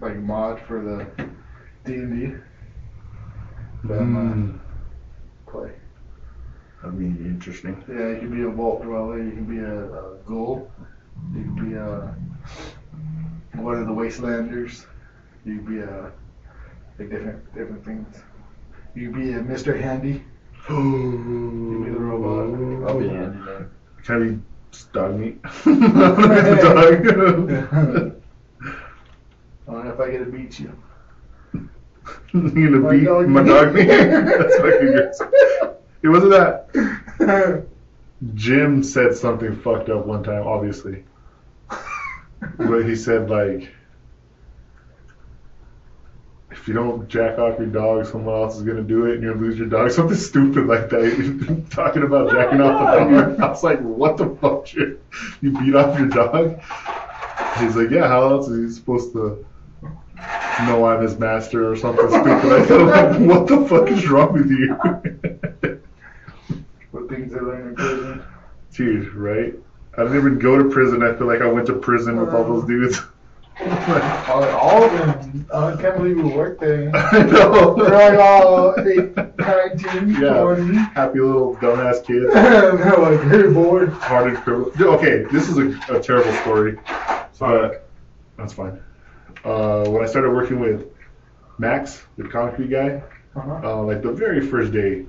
like 0.00 0.16
mod 0.16 0.58
for 0.60 0.80
the 0.80 1.06
D 1.84 1.94
and 1.96 2.10
D 2.10 2.32
that 3.84 3.98
I'm 4.00 4.12
Mm, 4.12 4.48
gonna 4.48 4.58
play. 5.46 5.72
that'd 6.80 6.96
be 6.98 7.06
interesting. 7.26 7.76
Yeah, 7.88 8.08
you 8.08 8.16
can 8.16 8.30
be 8.30 8.42
a 8.42 8.48
vault 8.48 8.82
dweller. 8.82 9.18
You 9.18 9.32
can 9.32 9.46
be 9.46 9.58
a, 9.58 9.84
a 9.84 10.16
ghoul. 10.24 10.66
You 11.34 11.42
can 11.44 11.56
be 11.56 11.72
a 11.74 12.14
one 13.54 13.76
of 13.76 13.86
the 13.86 13.92
wastelanders. 13.92 14.84
You 15.44 15.56
can 15.56 15.64
be 15.64 15.78
a 15.78 16.10
like 16.98 17.08
different 17.10 17.38
different 17.54 17.84
things. 17.84 18.22
You 18.94 19.10
can 19.10 19.12
be 19.20 19.32
a 19.34 19.40
Mr. 19.40 19.74
Handy. 19.74 20.20
You 20.68 21.82
be 21.84 21.90
the 21.90 21.98
robot. 21.98 22.88
I'll 22.88 22.98
be 22.98 23.10
Andy 23.10 23.38
then. 23.44 23.70
Can 24.04 24.14
I 24.22 24.28
be 24.28 24.40
just 24.70 24.92
dog 24.92 25.18
meat? 25.18 25.42
the 25.42 26.58
dog. 26.62 28.14
I 29.66 29.72
don't 29.72 29.84
know 29.84 29.92
if 29.92 30.00
I 30.00 30.10
get 30.10 30.18
to 30.24 30.26
beat 30.30 30.60
you. 30.60 30.72
you 32.34 32.50
gonna 32.70 32.78
My 32.78 32.90
beat 32.92 33.04
dog 33.04 33.28
my 33.28 33.42
meat. 33.42 33.48
dog 33.48 33.74
meat? 33.74 33.86
That's 33.88 34.56
fucking 34.56 34.92
gross. 34.92 35.20
It 36.02 36.08
wasn't 36.08 36.32
that 36.32 37.66
Jim 38.34 38.82
said 38.82 39.14
something 39.14 39.56
fucked 39.60 39.88
up 39.90 40.06
one 40.06 40.22
time, 40.22 40.46
obviously. 40.46 41.04
But 42.58 42.82
he 42.84 42.94
said 42.96 43.30
like 43.30 43.70
if 46.64 46.68
you 46.68 46.72
don't 46.72 47.06
jack 47.10 47.38
off 47.38 47.58
your 47.58 47.68
dog, 47.68 48.06
someone 48.06 48.34
else 48.34 48.56
is 48.56 48.62
gonna 48.62 48.80
do 48.80 49.04
it, 49.04 49.16
and 49.16 49.22
you'll 49.22 49.36
lose 49.36 49.58
your 49.58 49.68
dog. 49.68 49.90
Something 49.90 50.16
stupid 50.16 50.66
like 50.66 50.88
that. 50.88 51.66
Talking 51.68 52.04
about 52.04 52.28
oh 52.28 52.30
jacking 52.30 52.62
off 52.62 52.80
the 52.80 53.14
dog. 53.14 53.38
I 53.38 53.48
was 53.48 53.62
like, 53.62 53.80
what 53.80 54.16
the 54.16 54.34
fuck, 54.40 54.64
Jim? 54.64 54.98
You 55.42 55.52
beat 55.58 55.74
off 55.74 55.98
your 55.98 56.08
dog? 56.08 56.58
He's 57.58 57.76
like, 57.76 57.90
yeah. 57.90 58.08
How 58.08 58.30
else 58.30 58.48
is 58.48 58.70
he 58.70 58.74
supposed 58.80 59.12
to 59.12 59.44
know 60.60 60.86
I'm 60.86 61.02
his 61.02 61.18
master 61.18 61.70
or 61.70 61.76
something 61.76 62.08
stupid? 62.08 62.30
I 62.30 62.64
feel 62.64 62.86
like, 62.86 63.20
what 63.28 63.46
the 63.46 63.68
fuck 63.68 63.90
is 63.90 64.08
wrong 64.08 64.32
with 64.32 64.48
you? 64.48 65.80
What 66.92 67.08
things 67.08 67.34
I 67.34 67.40
learned 67.40 67.70
in 67.70 67.74
prison. 67.74 68.24
Dude, 68.72 69.12
right? 69.14 69.52
I 69.98 70.02
didn't 70.04 70.16
even 70.16 70.38
go 70.38 70.56
to 70.56 70.70
prison. 70.70 71.02
I 71.02 71.12
feel 71.14 71.26
like 71.26 71.42
I 71.42 71.46
went 71.46 71.66
to 71.66 71.72
prison 71.72 72.20
with 72.20 72.32
all 72.32 72.44
those 72.44 72.64
dudes. 72.66 73.00
All, 73.60 74.44
all 74.44 74.82
of 74.84 74.92
them. 74.92 75.46
I 75.54 75.76
can't 75.80 75.96
believe 75.96 76.16
we 76.16 76.24
worked 76.24 76.60
there. 76.60 76.90
I 76.94 77.22
know. 77.22 77.74
They're 77.76 78.10
like 78.10 78.18
all 78.18 78.74
eight, 78.80 79.16
19, 79.38 80.20
Yeah. 80.22 80.40
20. 80.42 80.74
Happy 80.76 81.20
little 81.20 81.54
dumbass 81.56 82.04
kids. 82.04 82.32
They're 82.34 82.96
like, 82.96 83.20
hey, 83.28 83.52
boy. 83.52 83.86
Hardened 83.86 84.38
criminal. 84.38 84.72
Okay, 84.94 85.24
this 85.30 85.48
is 85.48 85.58
a, 85.58 85.96
a 85.96 86.00
terrible 86.02 86.32
story. 86.42 86.78
But 87.38 87.88
that's 88.36 88.52
fine. 88.52 88.80
Uh, 89.44 89.84
when 89.88 90.02
I 90.02 90.06
started 90.06 90.30
working 90.32 90.58
with 90.58 90.86
Max, 91.58 92.02
the 92.16 92.24
concrete 92.28 92.70
guy, 92.70 93.02
Uh-huh. 93.36 93.60
uh, 93.62 93.82
like 93.82 94.02
the 94.02 94.12
very 94.12 94.44
first 94.46 94.72
day, 94.72 95.06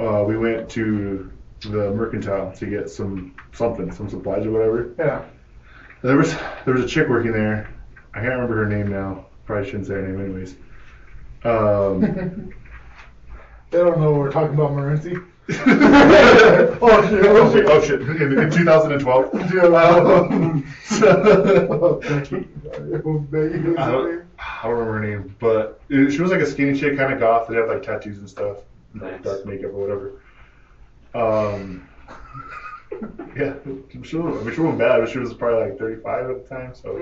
uh, 0.00 0.24
we 0.26 0.36
went 0.36 0.68
to 0.70 1.32
the 1.60 1.90
mercantile 1.94 2.52
to 2.52 2.66
get 2.66 2.90
some 2.90 3.34
something, 3.52 3.90
some 3.92 4.08
supplies 4.10 4.44
or 4.46 4.50
whatever. 4.50 4.94
Yeah. 4.98 5.24
There 6.06 6.16
was 6.16 6.32
there 6.64 6.74
was 6.74 6.84
a 6.84 6.86
chick 6.86 7.08
working 7.08 7.32
there. 7.32 7.68
I 8.14 8.20
can't 8.20 8.34
remember 8.34 8.54
her 8.56 8.66
name 8.66 8.86
now. 8.88 9.26
Probably 9.44 9.64
shouldn't 9.66 9.86
say 9.88 9.94
her 9.94 10.06
name 10.06 10.20
anyways. 10.24 10.54
Um, 11.44 12.00
they 13.70 13.78
don't 13.78 13.98
know 13.98 14.12
we're 14.14 14.30
talking 14.30 14.54
about 14.54 14.70
Morency. 14.70 15.16
oh 15.50 16.78
Oh, 16.80 17.08
shit, 17.08 17.26
oh, 17.26 17.52
shit. 17.52 17.66
Oh 17.66 17.80
shit! 17.82 18.00
In, 18.02 18.38
in 18.38 18.50
2012. 18.50 19.30
Yeah, 19.54 19.62
Um, 19.64 20.72
so- 20.84 22.00
I 22.02 22.06
I 22.14 23.90
don't, 23.90 24.24
I 24.38 24.62
don't 24.62 24.70
remember 24.70 24.92
her 24.92 25.00
name, 25.00 25.36
but 25.40 25.80
it- 25.88 26.10
she 26.12 26.20
was 26.22 26.30
like 26.30 26.40
a 26.40 26.46
skinny 26.46 26.78
chick, 26.78 26.96
kind 26.96 27.12
of 27.12 27.18
goth. 27.20 27.48
That 27.48 27.56
had 27.56 27.68
like 27.68 27.82
tattoos 27.82 28.18
and 28.18 28.28
stuff, 28.30 28.58
like, 28.94 29.12
Nice. 29.12 29.22
dark 29.22 29.46
makeup 29.46 29.72
or 29.72 29.80
whatever. 31.14 31.52
Um, 31.54 31.88
yeah, 33.36 33.54
she 34.02 34.16
was, 34.16 34.40
I 34.40 34.44
mean, 34.44 34.54
she 34.54 34.60
wasn't 34.60 34.78
bad, 34.78 35.00
but 35.00 35.08
she 35.08 35.18
was 35.18 35.34
probably 35.34 35.70
like 35.70 35.78
35 35.78 36.30
at 36.30 36.42
the 36.48 36.54
time, 36.54 36.74
so 36.74 36.96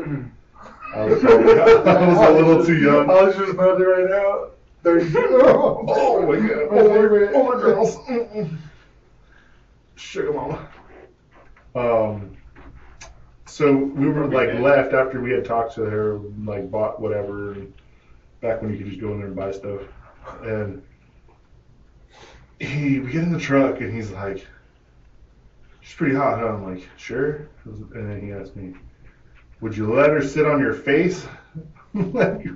I 0.95 1.05
was, 1.05 1.21
probably, 1.21 1.53
I 1.61 2.09
was 2.09 2.19
a 2.19 2.33
little 2.33 2.65
too 2.65 2.77
young. 2.77 3.11
I 3.11 3.23
was 3.23 3.37
just 3.37 3.53
another 3.53 3.89
right 3.89 4.09
now. 4.11 4.51
32. 4.83 5.19
Oh, 5.19 5.85
Oh 5.89 6.27
my 6.27 6.37
god, 6.49 6.71
My 6.71 6.83
favorite. 6.83 7.31
oh 7.35 7.45
my 7.55 7.61
girls, 7.61 7.97
sugar 9.97 10.33
mama. 10.33 10.69
Um, 11.75 12.37
so 13.47 13.73
we 13.73 14.09
were 14.09 14.27
like 14.27 14.55
left 14.61 14.93
after 14.93 15.21
we 15.21 15.31
had 15.33 15.45
talked 15.45 15.75
to 15.77 15.83
her, 15.83 16.19
like 16.45 16.71
bought 16.71 17.01
whatever, 17.01 17.53
and 17.53 17.73
back 18.41 18.61
when 18.63 18.73
you 18.73 18.79
could 18.79 18.89
just 18.89 19.01
go 19.01 19.13
in 19.13 19.19
there 19.19 19.29
and 19.29 19.37
buy 19.37 19.53
stuff, 19.53 19.81
and 20.43 20.83
he 22.61 23.01
we 23.01 23.11
get 23.11 23.23
in 23.25 23.33
the 23.33 23.41
truck 23.41 23.81
and 23.81 23.93
he's 23.93 24.11
like, 24.11 24.47
"She's 25.85 25.97
pretty 25.97 26.15
hot, 26.15 26.39
huh?" 26.39 26.49
I'm 26.49 26.65
like, 26.65 26.89
"Sure," 26.97 27.47
and 27.67 28.11
then 28.11 28.21
he 28.23 28.33
asked 28.33 28.57
me, 28.57 28.75
"Would 29.61 29.77
you 29.77 29.93
let 29.93 30.09
her 30.09 30.23
sit 30.23 30.47
on 30.47 30.59
your 30.59 30.73
face?" 30.73 31.27
like, 31.95 32.47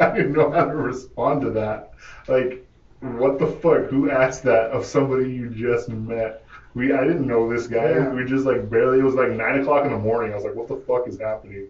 I 0.00 0.10
didn't 0.10 0.32
know 0.32 0.50
how 0.50 0.64
to 0.64 0.74
respond 0.74 1.42
to 1.42 1.50
that. 1.50 1.92
Like, 2.28 2.66
what 3.00 3.38
the 3.38 3.46
fuck? 3.46 3.90
Who 3.90 4.10
asked 4.10 4.42
that 4.44 4.70
of 4.70 4.86
somebody 4.86 5.30
you 5.30 5.50
just 5.50 5.90
met? 5.90 6.44
We 6.74 6.94
I 6.94 7.04
didn't 7.04 7.26
know 7.26 7.52
this 7.52 7.66
guy. 7.66 7.90
Yeah. 7.90 8.08
We 8.08 8.24
just 8.24 8.46
like 8.46 8.70
barely. 8.70 9.00
It 9.00 9.04
was 9.04 9.16
like 9.16 9.32
nine 9.32 9.60
o'clock 9.60 9.84
in 9.84 9.92
the 9.92 9.98
morning. 9.98 10.32
I 10.32 10.36
was 10.36 10.44
like, 10.44 10.54
what 10.54 10.68
the 10.68 10.76
fuck 10.76 11.06
is 11.06 11.20
happening? 11.20 11.68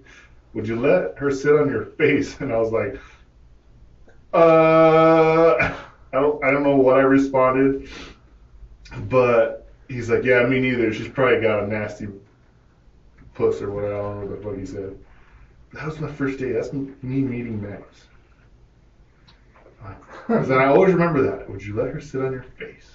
Would 0.55 0.69
you 0.69 0.79
let 0.79 1.19
her 1.19 1.33
sit 1.33 1.53
on 1.53 1.69
your 1.69 1.87
face? 1.87 2.37
And 2.41 2.53
I 2.53 2.59
was 2.59 2.71
like, 2.71 3.01
uh, 4.33 5.57
I 6.13 6.21
don't 6.21 6.45
I 6.45 6.53
don't 6.53 6.63
know 6.63 6.77
what 6.77 6.97
I 6.97 7.03
responded, 7.03 7.89
but 9.09 9.62
he's 9.93 10.11
like, 10.11 10.25
yeah, 10.25 10.45
me 10.47 10.61
neither. 10.61 10.93
She's 10.93 11.09
probably 11.09 11.41
got 11.41 11.65
a 11.65 11.67
nasty 11.67 12.09
puss 13.35 13.61
or 13.61 13.71
whatever. 13.71 13.95
I 13.95 13.99
don't 13.99 14.21
know 14.21 14.27
what 14.27 14.39
the 14.39 14.45
fuck 14.49 14.59
he 14.59 14.67
said. 14.67 14.99
That 15.73 15.87
was 15.87 16.01
my 16.01 16.11
first 16.13 16.39
day. 16.39 16.53
That's 16.53 16.73
me 16.73 16.93
me 17.03 17.23
meeting 17.23 17.63
Max. 17.63 18.07
Because 20.27 20.51
I 20.59 20.67
always 20.67 20.93
remember 20.93 21.23
that. 21.23 21.49
Would 21.49 21.65
you 21.65 21.75
let 21.77 21.93
her 21.93 22.01
sit 22.01 22.23
on 22.23 22.33
your 22.33 22.43
face? 22.59 22.91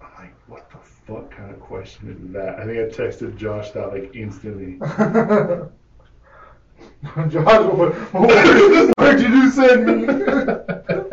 I'm 0.00 0.10
like, 0.18 0.34
what 0.46 0.70
the 0.70 0.78
fuck 0.78 1.30
kind 1.30 1.50
of 1.50 1.60
question 1.60 2.10
is 2.10 2.32
that? 2.32 2.58
I 2.58 2.64
think 2.64 2.78
I 2.78 2.88
texted 2.94 3.36
Josh 3.36 3.70
that 3.70 3.92
like 3.92 4.14
instantly. 4.14 4.78
Joshua, 7.28 7.90
what 8.12 9.16
did 9.16 9.30
you 9.30 9.50
send 9.50 9.86
me? 9.86 10.06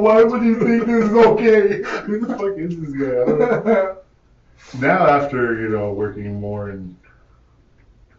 Why 0.00 0.22
would 0.22 0.42
you 0.42 0.58
think 0.58 0.86
this 0.86 1.04
is 1.04 1.12
okay? 1.12 1.82
Who 2.06 2.20
the 2.20 2.36
fuck 2.36 2.56
is 2.56 2.80
this 2.80 2.92
guy? 2.92 3.22
I 3.22 3.24
don't 3.24 3.66
know. 3.66 3.96
now 4.80 5.06
after 5.06 5.60
you 5.60 5.68
know 5.68 5.92
working 5.92 6.40
more 6.40 6.70
in 6.70 6.96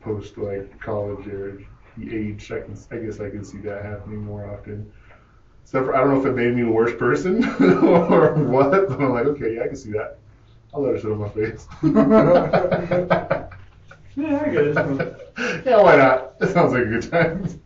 post 0.02 0.38
like 0.38 0.80
college 0.80 1.28
or 1.28 1.62
age, 2.02 2.52
I 2.52 2.62
can 2.62 2.78
I 2.92 2.98
guess 2.98 3.20
I 3.20 3.30
can 3.30 3.44
see 3.44 3.60
that 3.60 3.84
happening 3.84 4.24
more 4.24 4.50
often. 4.54 4.92
Except 5.64 5.86
for 5.86 5.96
I 5.96 6.00
don't 6.00 6.10
know 6.10 6.20
if 6.20 6.26
it 6.26 6.34
made 6.34 6.56
me 6.56 6.64
a 6.64 6.72
worse 6.72 6.96
person 6.98 7.44
or 7.84 8.34
what, 8.36 8.72
but 8.72 9.00
I'm 9.00 9.14
like, 9.14 9.26
okay, 9.26 9.56
yeah, 9.56 9.64
I 9.64 9.68
can 9.68 9.76
see 9.76 9.92
that. 9.92 10.18
I'll 10.74 10.82
let 10.82 10.94
her 10.94 11.00
sit 11.00 11.12
on 11.12 11.20
my 11.20 11.30
face. 11.30 11.68
Yeah, 14.16 14.44
I 14.46 14.50
guess. 14.50 15.66
yeah, 15.66 15.82
why 15.82 15.96
not? 15.96 16.38
That 16.40 16.52
sounds 16.52 16.74
like 16.74 16.84
a 16.84 16.86
good 16.86 17.10
time. 17.10 17.62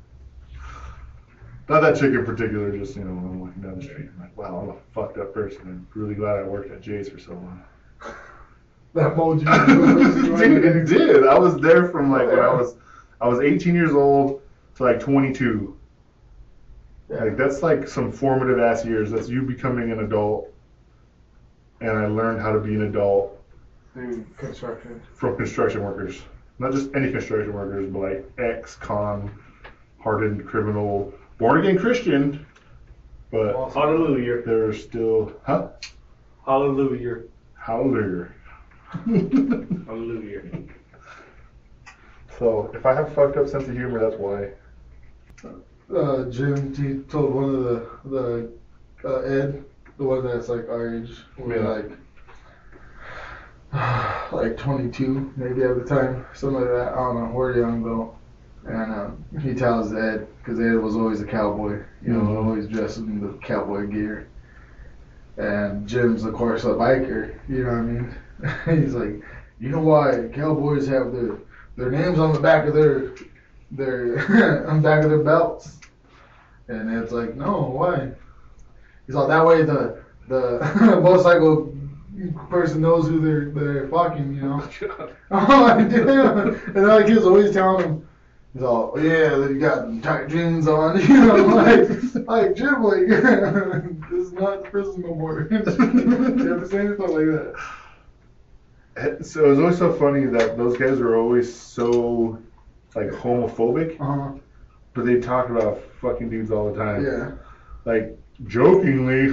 Not 1.68 1.82
that 1.82 1.96
chick 1.96 2.14
in 2.14 2.26
particular, 2.26 2.78
just 2.78 2.96
you 2.96 3.04
know, 3.04 3.14
when 3.16 3.26
I'm 3.26 3.40
walking 3.40 3.62
down 3.62 3.80
the 3.80 3.84
street, 3.84 4.10
I'm 4.14 4.20
like, 4.20 4.38
wow, 4.38 4.60
I'm 4.60 4.70
a 4.70 4.76
fucked 4.94 5.18
up 5.18 5.34
person. 5.34 5.62
I'm 5.62 5.88
really 5.96 6.14
glad 6.14 6.38
I 6.38 6.44
worked 6.44 6.72
at 6.72 6.82
Jay's 6.82 7.10
for 7.10 7.20
so 7.20 7.32
long. 7.32 7.64
that 8.94 9.18
mold 9.18 9.42
you. 9.42 9.48
Dude, 10.38 10.64
it 10.64 10.86
did. 10.86 11.28
I 11.28 11.38
was 11.40 11.58
there 11.58 11.90
from 11.90 12.12
like 12.12 12.28
when 12.28 12.40
I 12.40 12.54
was 12.54 12.76
I 13.20 13.28
was 13.28 13.40
18 13.40 13.74
years 13.74 13.94
old 13.94 14.42
to 14.76 14.84
like 14.84 15.00
22. 15.00 15.76
Like 17.10 17.38
that's 17.38 17.64
like 17.64 17.88
some 17.88 18.12
formative 18.12 18.60
ass 18.60 18.86
years. 18.86 19.12
That's 19.12 19.30
you 19.30 19.42
becoming 19.44 19.92
an 19.92 20.00
adult. 20.00 20.52
And 21.82 21.92
I 21.92 22.08
learned 22.08 22.42
how 22.42 22.52
to 22.54 22.60
be 22.60 22.76
an 22.76 22.84
adult 22.84 23.42
Dude, 23.96 24.26
construction. 24.38 25.02
from 25.14 25.36
construction 25.36 25.84
workers. 25.84 26.22
Not 26.58 26.72
just 26.72 26.90
any 26.96 27.12
construction 27.12 27.54
workers, 27.54 27.90
but 27.92 28.00
like 28.00 28.32
ex-con, 28.38 29.30
hardened 30.00 30.48
criminal, 30.48 31.14
born 31.38 31.60
again 31.66 31.78
Christian, 31.78 32.46
but 33.32 33.54
Hallelujah. 33.74 34.42
they're 34.46 34.74
still 34.74 35.34
huh? 35.46 35.70
Hallelujah. 36.46 37.24
Hallelujah. 37.58 38.30
Hallelujah. 39.06 40.42
so 42.38 42.72
if 42.74 42.86
I 42.86 42.94
have 42.94 43.14
fucked 43.14 43.38
up 43.38 43.48
sense 43.48 43.68
of 43.68 43.74
humor, 43.74 44.00
that's 44.00 44.20
why. 44.20 44.50
Uh, 45.96 46.26
Jim 46.32 46.74
he 46.74 47.00
told 47.10 47.34
one 47.34 47.44
of 47.56 47.64
the 47.64 47.90
the 48.06 48.52
uh, 49.08 49.20
Ed, 49.22 49.64
the 49.98 50.04
one 50.04 50.24
that's 50.26 50.50
like 50.50 50.68
our 50.70 50.96
age, 50.96 51.12
we 51.38 51.56
Yeah. 51.56 51.68
like 51.68 51.92
like 54.32 54.58
22 54.58 55.34
maybe 55.36 55.64
at 55.64 55.76
the 55.78 55.84
time, 55.86 56.26
something 56.34 56.62
like 56.62 56.70
that. 56.72 56.94
I 56.94 56.96
don't 56.96 57.16
know. 57.16 57.32
We're 57.34 57.58
young 57.60 57.84
though, 57.84 58.16
and 58.66 58.94
um, 58.94 59.26
he 59.42 59.54
tells 59.54 59.94
Ed 59.94 60.28
because 60.38 60.60
Ed 60.60 60.76
was 60.76 60.96
always 60.96 61.22
a 61.22 61.26
cowboy, 61.26 61.84
you 62.02 62.14
know, 62.14 62.22
Mhm. 62.22 62.46
always 62.46 62.68
dressed 62.68 62.98
in 62.98 63.22
the 63.22 63.34
cowboy 63.46 63.88
gear. 63.88 64.28
And 65.38 65.88
Jim's 65.88 66.24
of 66.24 66.34
course 66.34 66.64
a 66.64 66.70
biker, 66.70 67.34
you 67.48 67.64
know 67.64 67.72
what 67.72 67.78
I 67.78 67.82
mean? 67.82 68.16
He's 68.84 68.96
like, 68.96 69.22
you 69.60 69.70
know 69.70 69.82
why 69.82 70.30
cowboys 70.34 70.88
have 70.88 71.12
their 71.12 71.38
their 71.78 71.92
names 71.92 72.20
on 72.20 72.34
the 72.34 72.40
back 72.40 72.68
of 72.68 72.74
their 72.74 73.12
their 73.72 74.68
on 74.70 74.82
the 74.82 74.90
back 74.90 75.04
of 75.04 75.10
their 75.10 75.24
belts. 75.24 75.80
And 76.68 76.90
it's 76.90 77.12
like, 77.12 77.36
no, 77.36 77.62
why? 77.62 78.12
He's 79.06 79.16
like, 79.16 79.28
that 79.28 79.46
way 79.46 79.64
the 79.64 80.00
the 80.28 80.60
motorcycle 81.04 81.72
person 82.50 82.82
knows 82.82 83.08
who 83.08 83.20
they're 83.20 83.52
they're 83.52 83.88
fucking, 83.90 84.34
you 84.36 84.42
know. 84.42 84.68
Oh, 85.32 85.66
I 85.66 85.84
do. 85.84 86.10
And 86.10 86.76
then 86.76 86.88
like 86.88 87.08
he 87.08 87.14
was 87.14 87.26
always 87.26 87.52
telling 87.52 87.84
him, 87.86 88.08
he's 88.56 88.64
all, 88.64 88.94
oh, 88.96 89.00
yeah, 89.00 89.36
you 89.48 89.60
got 89.60 90.02
tight 90.02 90.30
jeans 90.30 90.68
on, 90.68 91.00
you 91.08 91.08
know, 91.26 91.36
like 91.46 91.88
like 92.28 92.56
Jim, 92.56 92.82
like 92.84 93.06
this 94.10 94.28
is 94.28 94.34
not 94.34 94.64
prison 94.64 95.02
no 95.02 95.14
more. 95.14 95.48
you 95.52 95.58
ever 96.54 96.68
say 96.68 96.80
anything 96.80 96.98
like 96.98 97.54
that? 98.96 99.26
So 99.26 99.46
it 99.46 99.50
was 99.50 99.60
always 99.60 99.78
so 99.78 99.94
funny 99.94 100.26
that 100.26 100.58
those 100.58 100.78
guys 100.78 101.00
were 101.00 101.18
always 101.18 101.54
so 101.54 102.42
like 102.96 103.10
homophobic, 103.10 104.00
Uh-huh. 104.00 104.40
but 104.94 105.06
they 105.06 105.20
talk 105.20 105.50
about 105.50 105.82
fucking 106.02 106.30
dudes 106.30 106.50
all 106.50 106.72
the 106.72 106.80
time. 106.82 107.04
Yeah. 107.06 107.32
Like 107.84 108.18
jokingly, 108.48 109.30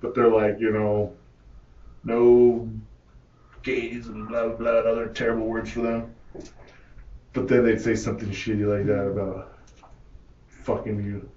but 0.00 0.14
they're 0.16 0.28
like, 0.30 0.58
you 0.58 0.72
know, 0.72 1.14
no 2.02 2.68
gays 3.62 4.08
and 4.08 4.26
blah 4.28 4.48
blah 4.48 4.70
other 4.70 5.06
terrible 5.08 5.46
words 5.46 5.70
for 5.70 5.80
them. 5.82 6.12
But 7.32 7.48
then 7.48 7.64
they'd 7.64 7.80
say 7.80 7.94
something 7.94 8.28
shitty 8.30 8.66
like 8.66 8.86
that 8.86 9.06
about 9.06 9.58
fucking 10.48 11.02
you, 11.04 11.28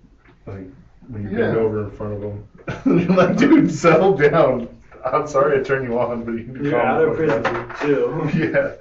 like 0.45 0.65
when 1.07 1.23
you 1.23 1.37
bend 1.37 1.57
over 1.57 1.83
in 1.85 1.91
front 1.91 2.13
of 2.13 2.21
them. 2.21 2.47
You're 2.85 3.15
like, 3.15 3.37
dude, 3.37 3.71
settle 3.71 4.15
down. 4.15 4.67
I'm 5.05 5.27
sorry 5.27 5.59
I 5.59 5.63
turned 5.63 5.87
you 5.87 5.99
on, 5.99 6.23
but 6.23 6.31
you 6.33 6.43
need 6.43 6.55
to 6.55 6.63
You're 6.63 6.79
calm 6.79 6.87
out 6.87 6.99
the 6.99 7.07
of 7.07 7.17
fuck 7.17 7.43
prison. 7.43 7.43
down. 7.43 7.75
Chill. 7.79 8.29
Yeah. 8.51 8.75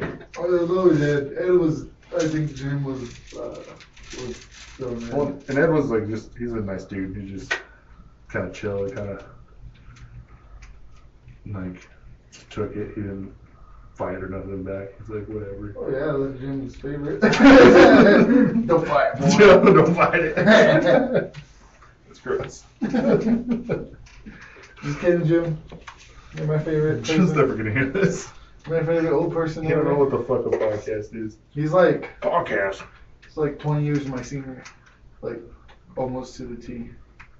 I 0.00 0.06
there 0.48 0.60
was 0.66 0.70
always 0.70 1.00
Ed. 1.02 1.34
Ed 1.38 1.50
was, 1.50 1.86
I 2.16 2.26
think 2.26 2.54
Jim 2.54 2.82
was, 2.82 3.02
uh, 3.34 3.62
was 4.26 4.36
still 4.74 5.04
Ed. 5.04 5.12
Well, 5.12 5.38
and 5.48 5.58
Ed 5.58 5.70
was 5.70 5.90
like 5.90 6.08
just 6.08 6.36
he's 6.36 6.52
a 6.52 6.60
nice 6.60 6.84
dude. 6.84 7.16
He 7.16 7.30
just 7.30 7.52
kind 8.28 8.48
of 8.48 8.54
chill 8.54 8.84
and 8.86 8.94
kind 8.96 9.08
of 9.10 9.24
like 11.46 11.88
took 12.50 12.74
it. 12.74 12.88
He 12.94 13.02
didn't 13.02 13.32
fight 14.02 14.22
or 14.22 14.28
nothing 14.28 14.62
back. 14.64 14.88
He's 14.98 15.08
like 15.08 15.26
whatever. 15.28 15.74
Oh 15.78 15.88
yeah, 15.90 16.16
that's 16.26 16.40
Jim's 16.40 16.76
favorite. 16.76 17.20
Don't 18.66 18.86
fight, 18.86 19.18
boy. 19.18 19.30
Chill, 19.36 19.64
don't 19.64 19.94
fight 19.94 20.20
it. 20.20 21.36
It's 22.10 22.20
gross. 22.20 22.64
Just 22.82 22.94
kidding, 25.00 25.26
Jim. 25.26 25.58
You're 26.36 26.46
my 26.46 26.58
favorite. 26.58 27.02
Jim's 27.02 27.30
person. 27.30 27.36
never 27.36 27.54
gonna 27.56 27.72
hear 27.72 27.86
this. 27.86 28.28
My 28.66 28.78
favorite 28.80 29.12
old 29.12 29.32
person 29.32 29.62
He 29.64 29.70
don't 29.70 29.86
know 29.86 29.94
what 29.94 30.10
the 30.10 30.18
fuck 30.18 30.44
a 30.46 30.50
podcast 30.50 31.14
is. 31.16 31.38
He's 31.50 31.72
like, 31.72 32.10
Podcast. 32.20 32.82
he's 33.24 33.36
like 33.36 33.58
20 33.58 33.84
years 33.84 34.06
my 34.06 34.22
senior, 34.22 34.62
like 35.22 35.40
almost 35.96 36.36
to 36.36 36.44
the 36.44 36.54
T. 36.62 36.90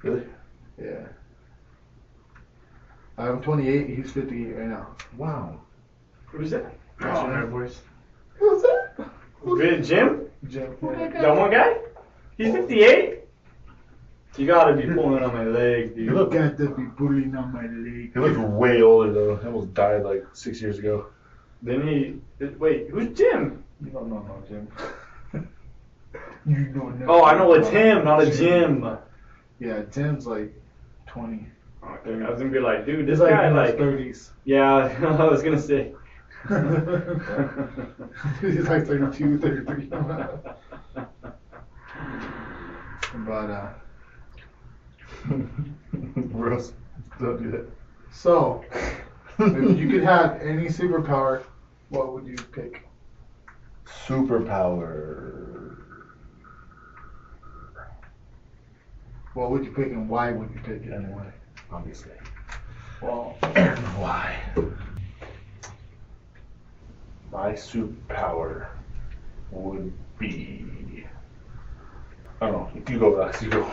Really? 0.03 0.25
Yeah. 0.83 1.07
I'm 3.19 3.41
28. 3.43 3.89
He's 3.91 4.11
58 4.11 4.57
right 4.57 4.69
now. 4.69 4.97
Wow. 5.17 5.61
Who's 6.33 6.51
that? 6.51 6.73
Oh, 7.03 7.27
my 7.27 7.45
voice. 7.45 7.81
Who's 8.35 8.63
that? 8.63 8.95
Jim? 9.45 9.85
Jim? 9.85 10.29
Jim. 10.49 10.77
That 10.81 11.37
one 11.37 11.51
guy? 11.51 11.77
He's 12.37 12.53
58? 12.53 13.21
You 14.39 14.47
gotta 14.47 14.75
be 14.75 14.87
pulling 14.95 15.23
on 15.23 15.35
my 15.35 15.45
leg, 15.45 15.93
You 15.95 16.07
dude. 16.07 16.15
look. 16.15 16.33
Got 16.33 16.57
to 16.57 16.71
be 16.71 16.87
pulling 16.97 17.37
on 17.37 17.53
my 17.53 17.67
leg. 17.67 18.13
He 18.15 18.19
looks 18.19 18.39
way 18.39 18.81
older 18.81 19.13
though. 19.13 19.37
He 19.37 19.47
almost 19.47 19.75
died 19.75 20.05
like 20.05 20.25
six 20.33 20.63
years 20.63 20.79
ago. 20.79 21.07
Then 21.61 21.87
he. 21.87 22.47
Wait, 22.59 22.89
who's 22.89 23.17
Jim? 23.17 23.63
You 23.85 23.91
don't 23.91 24.09
know 24.09 24.21
no 24.23 24.43
Jim. 24.49 24.69
you 26.47 26.65
don't 26.73 26.99
know. 26.99 27.07
Oh, 27.09 27.25
I 27.25 27.37
know 27.37 27.53
it's 27.53 27.69
him, 27.69 28.05
not 28.05 28.23
a 28.23 28.31
Jim. 28.31 28.97
Yeah, 29.61 29.83
Tim's 29.83 30.27
like 30.27 30.53
20. 31.07 31.47
Okay, 31.85 32.25
I 32.25 32.31
was 32.31 32.39
gonna 32.41 32.51
be 32.51 32.59
like, 32.59 32.87
dude, 32.87 33.07
this 33.07 33.15
He's 33.15 33.21
like 33.21 33.31
guy, 33.33 33.49
in 33.49 33.55
like. 33.57 33.77
30s. 33.77 34.31
Yeah, 34.45 34.67
I 35.21 35.25
was 35.25 35.43
gonna 35.43 35.61
say. 35.61 35.93
He's 38.41 38.69
like 38.69 38.87
32, 38.87 39.39
33. 39.39 39.87
but, 43.27 43.51
uh, 43.51 43.69
Gross. 46.33 46.73
Don't 47.21 47.43
do 47.43 47.51
that. 47.53 47.67
so, 48.11 48.65
if 49.39 49.79
you 49.79 49.89
could 49.89 50.03
have 50.03 50.41
any 50.41 50.67
superpower, 50.67 51.45
what 51.91 52.13
would 52.13 52.27
you 52.27 52.37
pick? 52.53 52.83
Superpower. 53.87 55.77
What 59.35 59.51
would 59.51 59.65
you 59.65 59.71
pick 59.73 59.93
and 59.93 60.09
why 60.09 60.33
would 60.33 60.51
you 60.51 60.61
pick 60.61 60.83
it? 60.83 60.93
anyway? 60.93 61.33
Obviously. 61.71 62.13
Well, 63.01 63.37
And 63.43 63.79
why? 63.99 64.37
My 67.33 67.53
superpower 67.53 68.67
would 69.51 69.91
be. 70.19 71.07
I 72.43 72.47
don't 72.49 72.75
know. 72.75 72.83
You 72.93 72.99
go 72.99 73.09
last. 73.11 73.43
You 73.43 73.49
go. 73.51 73.73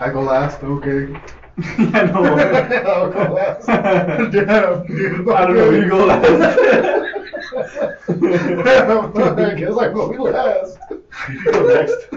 I 0.00 0.10
go 0.10 0.22
last, 0.22 0.62
okay. 0.64 1.14
I 1.58 2.02
know. 2.06 2.24
I'll 2.86 3.10
go 3.12 3.32
last. 3.32 3.66
Damn, 3.66 4.86
dude. 4.86 5.28
I 5.30 5.46
don't 5.46 5.56
know, 5.56 5.70
you 5.70 5.88
go 5.88 6.04
last. 6.04 6.58
I 9.38 9.54
guess 9.54 9.76
I 9.78 9.92
go 9.92 10.06
last. 10.24 10.78
You 11.30 11.44
go 11.44 11.74
next. 11.74 12.08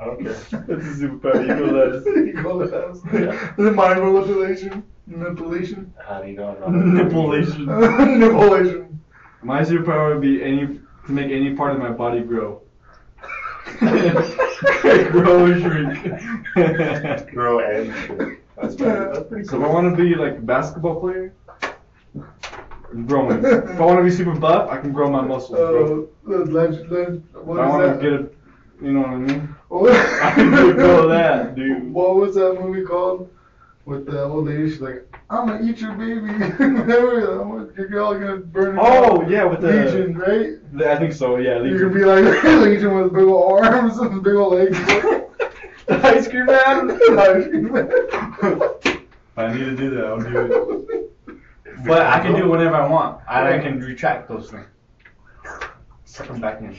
I 0.00 0.04
don't 0.06 0.22
care. 0.22 0.32
That's 0.32 0.50
a 0.50 1.06
superpower. 1.06 1.46
You 1.46 1.54
go 1.54 1.64
last. 1.72 2.06
you 2.06 2.32
go 2.42 2.54
last. 2.56 3.04
Yeah. 3.12 3.54
The 3.56 3.70
mind 3.70 4.00
manipulation. 4.02 4.82
Manipulation. 5.06 5.94
How 6.04 6.20
do 6.20 6.28
you 6.28 6.36
know? 6.36 6.56
I'm 6.66 6.94
not- 6.94 7.04
Nipulation. 7.04 7.66
manipulation. 7.66 8.91
My 9.42 9.62
superpower 9.62 10.12
would 10.12 10.20
be 10.22 10.42
any 10.42 10.66
to 11.06 11.12
make 11.12 11.30
any 11.30 11.54
part 11.54 11.72
of 11.72 11.78
my 11.78 11.90
body 11.90 12.20
grow. 12.20 12.62
grow 13.80 15.46
or 15.46 15.60
shrink. 15.60 17.30
Grow 17.32 17.58
and 17.60 17.94
shit. 17.94 18.38
That's 18.60 18.76
pretty, 18.76 18.92
that's 18.92 19.28
pretty 19.28 19.44
So 19.44 19.56
if 19.60 19.64
I 19.64 19.72
want 19.72 19.96
to 19.96 20.02
be 20.02 20.14
like 20.14 20.38
a 20.38 20.40
basketball 20.40 21.00
player, 21.00 21.34
I'm 22.92 23.06
growing. 23.06 23.44
If 23.44 23.80
I 23.80 23.84
want 23.84 23.98
to 23.98 24.04
be 24.04 24.10
super 24.10 24.34
buff, 24.34 24.70
I 24.70 24.78
can 24.78 24.92
grow 24.92 25.10
my 25.10 25.22
muscles, 25.22 25.58
bro. 25.58 26.08
Uh, 26.28 26.30
leg, 26.44 26.90
leg, 26.90 27.22
If 27.34 27.42
what 27.42 27.58
I 27.60 27.68
want 27.68 28.00
to 28.00 28.10
get 28.10 28.20
a, 28.20 28.84
you 28.84 28.92
know 28.92 29.00
what 29.00 29.10
I 29.10 29.16
mean? 29.16 29.40
What- 29.68 29.92
I 30.22 30.30
can 30.34 30.50
do 30.52 30.90
all 30.90 31.08
that, 31.08 31.56
dude. 31.56 31.92
What 31.92 32.16
was 32.16 32.34
that 32.36 32.60
movie 32.60 32.84
called? 32.84 33.30
With 33.84 34.06
the 34.06 34.22
old 34.22 34.46
lady, 34.46 34.70
she's 34.70 34.80
like, 34.80 35.12
I'm 35.28 35.48
gonna 35.48 35.64
eat 35.68 35.78
your 35.80 35.92
baby. 35.94 36.20
Whatever, 36.30 37.72
you're 37.90 38.00
all 38.00 38.14
gonna 38.14 38.36
burn 38.36 38.78
Oh 38.80 39.22
out." 39.22 39.28
yeah, 39.30 39.44
with 39.44 39.60
the 39.60 39.68
Legion, 39.72 40.16
right? 40.18 40.86
I 40.88 40.96
think 40.98 41.12
so. 41.12 41.36
Yeah, 41.36 41.56
You 41.56 41.62
Legion. 41.64 41.78
could 41.78 41.94
be 41.94 42.04
like 42.04 42.44
Legion 42.62 42.94
with 42.94 43.12
big 43.12 43.24
old 43.24 43.64
arms 43.64 43.98
and 43.98 44.22
big 44.22 44.34
old 44.34 44.54
legs. 44.54 44.78
Ice 45.88 46.28
cream 46.28 46.46
man. 46.46 46.90
Ice 46.92 47.48
cream 47.48 47.72
man. 47.72 47.90
I 49.36 49.52
need 49.52 49.64
to 49.64 49.76
do 49.76 49.90
that, 49.90 50.04
I'll 50.04 50.20
do 50.20 50.82
it. 51.26 51.84
But 51.84 52.02
I 52.02 52.20
can 52.20 52.32
do 52.36 52.44
it 52.44 52.48
whenever 52.48 52.76
I 52.76 52.86
want. 52.86 53.20
I, 53.28 53.56
I 53.56 53.58
can 53.58 53.80
retract 53.80 54.28
those 54.28 54.48
things. 54.50 54.66
Suck 56.04 56.28
them 56.28 56.40
back 56.40 56.60
in. 56.60 56.76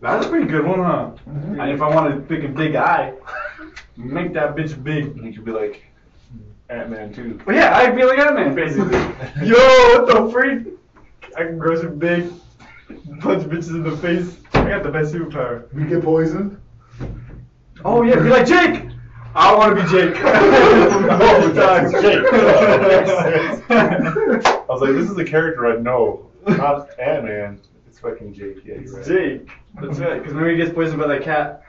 That's 0.00 0.26
a 0.26 0.28
pretty 0.28 0.46
good 0.46 0.64
one, 0.66 0.80
huh? 0.80 1.10
Mm-hmm. 1.28 1.58
And 1.60 1.70
if 1.72 1.80
I 1.82 1.88
want 1.92 2.14
to 2.14 2.20
pick 2.34 2.44
a 2.44 2.48
big 2.52 2.76
eye, 2.76 3.14
make 3.96 4.32
that 4.34 4.54
bitch 4.54 4.80
big. 4.84 5.06
And 5.16 5.24
you 5.24 5.32
could 5.32 5.44
be 5.44 5.50
like 5.50 5.82
Ant 6.68 6.90
Man 6.90 7.12
too. 7.12 7.40
But 7.44 7.54
yeah, 7.54 7.76
I 7.76 7.94
feel 7.94 8.08
like 8.08 8.18
Ant 8.18 8.34
Man 8.34 8.54
basically. 8.54 8.98
Yo, 9.46 9.56
what 9.56 10.06
the 10.06 10.30
freak? 10.32 10.74
I 11.36 11.44
can 11.44 11.58
grow 11.58 11.80
some 11.80 11.98
big, 11.98 12.30
punch 13.20 13.44
bitches 13.44 13.70
in 13.70 13.82
the 13.82 13.96
face. 13.96 14.36
I 14.54 14.68
got 14.68 14.82
the 14.82 14.90
best 14.90 15.14
superpower. 15.14 15.66
You 15.78 15.86
get 15.86 16.02
poisoned. 16.02 16.60
Oh 17.84 18.02
yeah, 18.02 18.16
be 18.16 18.28
like 18.28 18.46
Jake. 18.46 18.84
I 19.34 19.54
want 19.54 19.76
to 19.76 19.82
be 19.82 19.88
Jake. 19.90 20.16
All 20.24 21.48
the 21.48 21.54
time, 21.54 21.90
Jake. 22.02 22.24
I 23.70 24.64
was 24.68 24.82
like, 24.82 24.92
this 24.92 25.10
is 25.10 25.16
a 25.16 25.24
character 25.24 25.66
I 25.66 25.80
know, 25.80 26.30
not 26.46 26.98
Ant 26.98 27.24
Man. 27.24 27.60
It's 27.86 27.98
fucking 27.98 28.34
Jake. 28.34 28.58
Yeah, 28.64 28.74
you're 28.80 28.96
right. 28.96 29.06
Jake. 29.06 29.48
That's 29.80 29.98
right. 29.98 30.18
Because 30.18 30.34
remember 30.34 30.50
he 30.50 30.56
gets 30.56 30.72
poisoned 30.72 31.00
by 31.00 31.06
that 31.08 31.22
cat, 31.22 31.64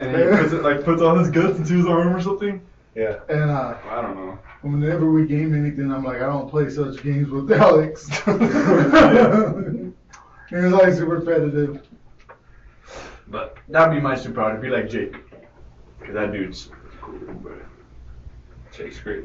and 0.00 0.10
he 0.10 0.22
puts 0.36 0.52
it 0.52 0.62
like 0.62 0.84
puts 0.84 1.02
all 1.02 1.16
his 1.16 1.30
guts 1.30 1.58
into 1.58 1.74
his 1.74 1.86
arm 1.86 2.14
or 2.14 2.20
something. 2.20 2.60
Yeah. 2.94 3.20
And 3.28 3.50
uh, 3.50 3.76
I 3.90 4.02
don't 4.02 4.16
know. 4.16 4.38
whenever 4.62 5.10
we 5.10 5.26
game 5.26 5.54
anything, 5.54 5.90
I'm 5.92 6.04
like, 6.04 6.16
I 6.18 6.26
don't 6.26 6.48
play 6.48 6.70
such 6.70 7.02
games 7.02 7.28
with 7.30 7.50
Alex. 7.52 8.08
He 10.50 10.56
was 10.56 10.72
like 10.72 10.92
super 10.92 11.16
repetitive. 11.16 11.82
But 13.26 13.56
that'd 13.68 13.94
be 13.94 14.00
my 14.00 14.14
superpower 14.14 14.54
to 14.54 14.60
be 14.60 14.68
like 14.68 14.88
Jake. 14.88 15.16
Because 15.98 16.14
that 16.14 16.32
dude's 16.32 16.70
cool, 17.00 17.18
but 17.42 17.58
Jake's 18.70 19.00
great. 19.00 19.24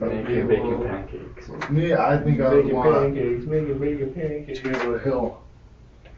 Making 0.00 0.48
bacon 0.48 0.82
pancakes. 0.82 1.48
Me, 1.68 1.92
I 1.92 2.16
think 2.16 2.40
I 2.40 2.54
would 2.54 2.72
want 2.72 3.14
pancakes, 3.14 3.44
making 3.44 3.78
bacon 3.78 4.14
pancakes. 4.14 4.58
to 4.60 4.68
be 4.68 4.76
able 4.76 4.98
to 4.98 5.04
heal. 5.04 5.42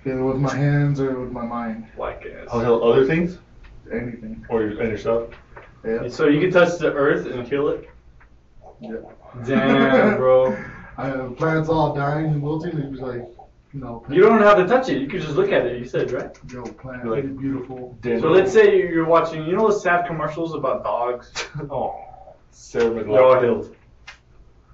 Either 0.06 0.24
with 0.24 0.36
my 0.36 0.54
hands 0.56 1.00
or 1.00 1.18
with 1.18 1.32
my 1.32 1.44
mind. 1.44 1.88
Like 1.98 2.24
ass. 2.24 2.48
I'll 2.50 2.60
heal 2.60 2.82
other 2.82 3.04
things 3.06 3.38
Anything. 3.92 4.46
or 4.48 4.62
your, 4.62 4.80
and 4.80 4.90
yourself. 4.90 5.34
Yeah. 5.84 6.08
So 6.08 6.28
you 6.28 6.40
can 6.40 6.50
touch 6.50 6.78
the 6.78 6.92
earth 6.92 7.26
and 7.26 7.46
kill 7.48 7.68
it? 7.68 7.88
yeah. 8.80 8.96
Damn, 9.44 10.16
bro. 10.22 10.56
I, 10.98 11.10
uh, 11.10 11.28
the 11.28 11.34
plants 11.34 11.68
all 11.68 11.94
dying 11.94 12.26
and 12.26 12.42
wilting. 12.42 12.76
It 12.78 12.90
was 12.90 13.00
like, 13.00 13.22
you 13.72 13.80
know, 13.80 14.04
You 14.10 14.20
don't 14.22 14.40
have 14.42 14.58
to 14.58 14.66
touch 14.66 14.88
it. 14.90 15.00
You 15.00 15.08
can 15.08 15.20
just 15.20 15.34
look 15.34 15.50
at 15.50 15.64
it. 15.66 15.78
You 15.78 15.86
said 15.86 16.12
right. 16.12 16.30
Yo, 16.52 16.62
plant, 16.64 17.06
Like- 17.06 17.24
like 17.24 17.36
beautiful. 17.38 17.96
So 18.04 18.30
let's 18.30 18.52
say 18.52 18.76
you're 18.76 19.06
watching. 19.06 19.44
You 19.46 19.56
know 19.56 19.68
those 19.70 19.82
sad 19.82 20.06
commercials 20.06 20.54
about 20.54 20.84
dogs? 20.84 21.32
Oh, 21.70 21.94
Sarah 22.50 22.90
They're 23.02 23.22
all 23.22 23.34
McLachlan. 23.36 23.42
healed, 23.42 23.76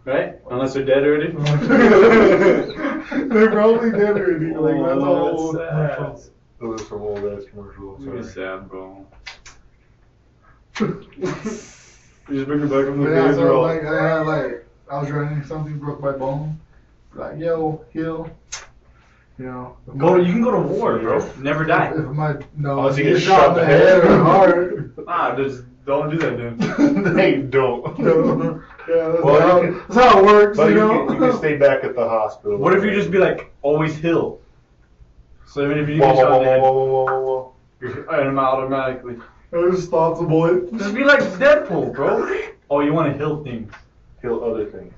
right? 0.04 0.38
Unless 0.50 0.74
they're 0.74 0.84
dead 0.84 1.04
already. 1.04 1.32
They're 3.28 3.50
probably 3.50 3.90
dead 3.92 4.16
already. 4.16 4.52
Like 4.54 4.74
that's 4.84 5.00
Oh, 5.00 5.36
all. 5.36 5.52
that's 5.52 5.70
commercials. 5.70 6.24
sad. 6.24 6.32
Those 6.60 6.80
are 6.80 6.84
some 6.86 7.02
old 7.02 7.18
ass 7.24 7.44
commercials. 7.50 8.04
Really 8.04 8.22
Sorry. 8.22 8.34
sad, 8.58 8.68
bro. 8.68 9.06
You 10.80 12.34
just 12.34 12.46
bring 12.46 12.60
it 12.60 12.70
back 12.70 12.84
from 12.84 12.98
the 13.00 13.04
But 13.06 13.10
yeah, 13.14 13.22
grave. 13.24 13.34
so 13.36 13.60
like 13.62 13.82
I 13.84 14.08
had 14.18 14.26
like 14.26 14.66
I 14.90 15.00
was 15.00 15.10
running 15.10 15.42
something 15.44 15.78
broke 15.78 16.00
my 16.00 16.12
bone. 16.12 16.60
Like 17.14 17.38
yo, 17.38 17.84
heal. 17.92 18.30
You 19.38 19.46
know. 19.46 19.76
Go 19.96 20.16
to, 20.16 20.22
you 20.24 20.32
can 20.32 20.42
go 20.42 20.50
to 20.50 20.58
war, 20.58 20.98
bro. 20.98 21.32
Never 21.38 21.64
die. 21.64 21.92
If 21.94 22.04
my 22.06 22.34
no, 22.56 22.72
oh, 22.72 22.78
Unless 22.80 22.98
you 22.98 23.04
get 23.04 23.12
get 23.14 23.22
shot 23.22 23.40
shot 23.40 23.48
in 23.50 23.54
the 23.56 23.66
head 23.66 24.02
head. 24.02 24.10
or 24.10 24.18
heart. 24.24 25.06
Nah, 25.06 25.36
just 25.36 25.62
don't 25.86 26.10
do 26.10 26.18
that, 26.18 26.36
dude. 26.36 27.04
they 27.16 27.36
don't. 27.36 27.98
No. 28.08 28.62
Yeah, 28.88 29.08
that's, 29.10 29.22
Well, 29.24 29.40
how, 29.40 29.60
can- 29.60 29.74
that's 29.88 29.94
how 29.96 30.18
it 30.20 30.24
works. 30.24 30.56
But 30.56 30.70
you 30.72 30.76
you, 30.80 31.06
can, 31.06 31.14
you 31.14 31.20
can 31.20 31.38
stay 31.38 31.56
back 31.56 31.84
at 31.84 31.94
the 31.94 32.08
hospital. 32.08 32.56
What 32.56 32.74
if 32.74 32.82
you 32.82 32.90
just 32.90 33.10
be 33.10 33.18
like 33.18 33.52
always 33.62 33.94
heal? 33.96 34.40
So 35.46 35.62
even 35.64 35.78
if 35.78 35.88
you 35.88 36.00
Whoa, 36.00 36.08
get 36.14 36.16
shot 36.16 36.30
whoa, 36.30 36.38
in 36.38 36.44
the 36.44 36.50
head, 36.50 36.60
whoa, 36.62 36.72
whoa, 36.72 37.04
whoa, 37.04 37.22
whoa. 37.22 37.52
you're 37.80 38.10
I'm 38.10 38.38
automatically. 38.38 39.16
It 39.52 39.70
just 39.72 39.88
stops 39.88 40.20
a 40.20 40.24
bullet. 40.24 40.72
Just 40.76 40.94
be 40.94 41.04
like 41.04 41.20
Deadpool, 41.20 41.94
bro. 41.94 42.28
Oh, 42.70 42.80
you 42.80 42.92
want 42.92 43.10
to 43.12 43.16
heal 43.18 43.42
things? 43.42 43.72
Heal 44.20 44.42
other 44.44 44.66
things. 44.66 44.92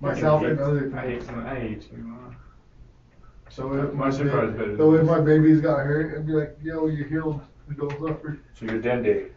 Myself 0.00 0.42
and 0.44 0.60
other 0.60 0.92
I 0.96 1.02
things. 1.06 1.26
hate. 1.26 1.36
I 1.36 1.54
hate 1.58 1.88
you. 1.92 2.14
So 3.48 3.72
if 3.74 3.92
My 3.94 4.04
my, 4.06 4.10
super 4.10 4.46
baby, 4.46 4.58
better 4.58 4.76
so 4.76 4.92
than 4.92 5.00
if 5.00 5.06
my 5.06 5.20
baby's 5.20 5.60
got 5.60 5.78
hurt, 5.78 6.16
I'd 6.18 6.26
be 6.26 6.32
like, 6.34 6.56
yo, 6.62 6.86
you 6.86 7.04
healed. 7.04 7.40
You 7.68 7.74
don't 7.74 7.90
suffer. 7.92 8.38
So 8.54 8.66
you're 8.66 8.80
Dende. 8.80 9.30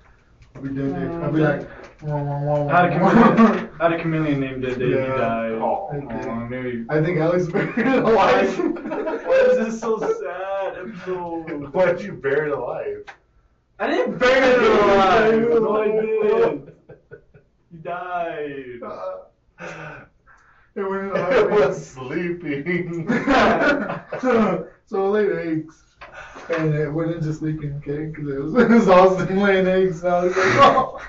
I'd 0.56 0.64
be 0.64 0.70
dead. 0.70 1.24
I'd 1.24 1.34
be 1.34 1.42
uh, 1.44 1.50
like, 1.58 2.02
wah, 2.04 2.22
wah, 2.22 2.42
wah, 2.42 2.68
I 2.68 2.82
had 2.82 2.94
a 2.94 3.04
wah, 3.04 3.10
chameleon. 3.12 3.70
wah. 3.80 3.86
I 3.86 3.90
had 3.90 4.00
a 4.00 4.02
chameleon 4.02 4.40
named 4.42 4.62
Dead 4.64 4.78
Day. 4.78 4.86
He 4.88 4.92
Yeah. 4.92 5.16
died. 5.16 5.52
Oh, 5.54 5.90
Oh, 5.94 6.36
maybe. 6.50 6.86
I 6.90 7.02
think 7.02 7.18
Alex 7.20 7.48
buried 7.48 7.78
it 7.78 7.88
alive. 8.04 8.58
Why 8.60 9.48
is 9.50 9.58
this 9.66 9.80
so 9.80 9.98
sad 10.00 10.78
episode? 10.78 11.74
Why 11.74 11.86
did 11.94 12.02
you 12.02 12.14
bury 12.14 12.52
it 12.52 12.58
alive? 12.58 13.06
I 13.82 13.88
didn't 13.90 14.18
bury 14.20 14.48
it 14.48 14.62
alive. 14.62 15.50
No, 15.50 15.76
I 15.76 15.86
alive. 15.88 16.66
did. 16.66 16.76
He 17.72 17.78
died. 17.78 18.80
Uh, 18.86 20.06
it 20.76 20.82
went 20.90 21.04
in 21.08 21.10
the 21.10 21.16
It 21.16 21.50
highway. 21.50 21.68
was 21.68 21.86
sleeping. 21.88 23.08
so, 24.22 24.68
so 24.86 25.06
it 25.06 25.10
laid 25.10 25.32
eggs. 25.48 25.84
And 26.50 26.74
it 26.76 26.90
went 26.92 27.12
into 27.12 27.34
sleeping, 27.34 27.74
okay? 27.78 28.06
Because 28.08 28.28
it 28.28 28.40
was, 28.42 28.54
it 28.64 28.70
was 28.70 28.88
Austin 28.88 29.40
laying 29.40 29.68
eggs. 29.68 30.04
And 30.04 30.14
I 30.14 30.24
was 30.26 30.36
like, 30.38 30.46
oh, 30.58 31.02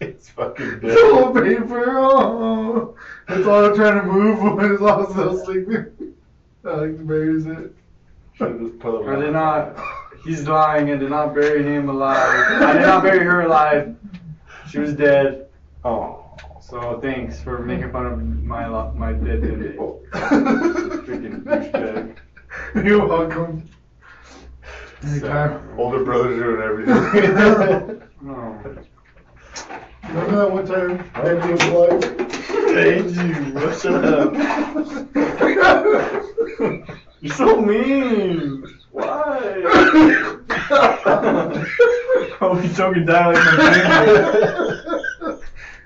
it's 0.00 0.28
fucking 0.30 0.80
it's 0.82 1.02
all 1.14 1.32
dead. 1.32 1.44
paper. 1.44 1.84
Oh. 1.98 2.96
It's 3.28 3.46
all 3.46 3.74
trying 3.76 4.00
to 4.00 4.06
move 4.06 4.40
when 4.56 4.72
it's 4.72 4.82
all 4.82 5.10
still 5.10 5.44
sleeping. 5.44 5.86
Alex 6.64 7.00
buries 7.02 7.46
it. 7.46 7.72
Should've 8.34 8.60
just 8.60 8.78
put 8.80 9.02
it 9.02 9.08
I 9.08 9.16
did 9.16 9.26
on. 9.28 9.32
not. 9.34 9.78
He's 10.26 10.46
lying. 10.48 10.90
I 10.90 10.96
did 10.96 11.10
not 11.10 11.34
bury 11.34 11.62
him 11.62 11.88
alive. 11.88 12.62
I 12.62 12.72
did 12.72 12.82
not 12.82 13.02
bury 13.02 13.24
her 13.24 13.42
alive. 13.42 13.96
She 14.68 14.78
was 14.78 14.94
dead. 14.94 15.48
Oh. 15.84 16.24
So 16.60 16.98
thanks 17.00 17.40
for 17.40 17.60
making 17.60 17.92
fun 17.92 18.06
of 18.06 18.20
my 18.42 18.66
lo- 18.66 18.92
my 18.96 19.12
dead 19.12 19.42
dead. 19.42 19.76
Freaking 19.76 21.44
douchebag. 21.44 22.16
You're 22.84 23.06
welcome. 23.06 23.70
Anytime. 25.04 25.78
Older 25.78 26.02
brothers 26.04 26.42
doing 26.42 26.60
everything. 26.60 28.02
No. 28.22 28.58
Remember 30.08 30.36
that 30.36 30.50
one 30.50 30.66
time 30.66 31.10
Andy 31.14 31.52
was 31.52 31.62
alive? 31.64 32.02
Thank 32.74 33.14
you. 33.14 33.72
Shut 33.78 34.04
up. 34.04 34.32
You're 37.20 37.34
so 37.34 37.60
mean. 37.60 38.64
Why? 38.92 39.62
I'll 42.40 42.60
be 42.60 42.68
choking 42.74 43.06
down 43.06 43.34
like 43.34 43.44
my 43.44 43.66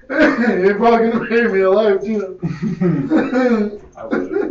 You're 0.09 0.75
probably 0.77 1.11
gonna 1.11 1.27
bury 1.29 1.53
me 1.53 1.61
alive 1.61 2.03
too. 2.03 2.39
I 3.97 4.07
would. 4.07 4.51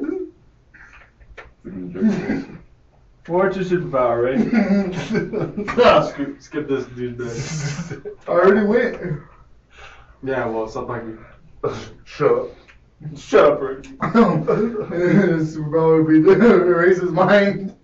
What's 3.28 3.58
your 3.58 3.66
superpower, 3.66 4.18
right? 4.26 5.80
Ah, 5.86 6.02
skip, 6.08 6.42
skip 6.42 6.68
this 6.68 6.86
dude 6.88 7.18
back. 7.18 7.38
I 8.28 8.32
already 8.32 8.66
went. 8.66 9.22
Yeah, 10.24 10.48
well, 10.48 10.68
something 10.68 11.20
talking. 11.64 11.86
Shut 12.06 12.32
up. 12.32 12.48
Shut 13.16 13.54
up, 13.54 13.62
Rick. 13.62 13.86
Super 15.46 15.70
Bowl 15.70 16.02
would 16.02 16.08
be 16.08 16.24
to 16.24 16.64
erase 16.66 17.00
his 17.00 17.12
mind. 17.12 17.76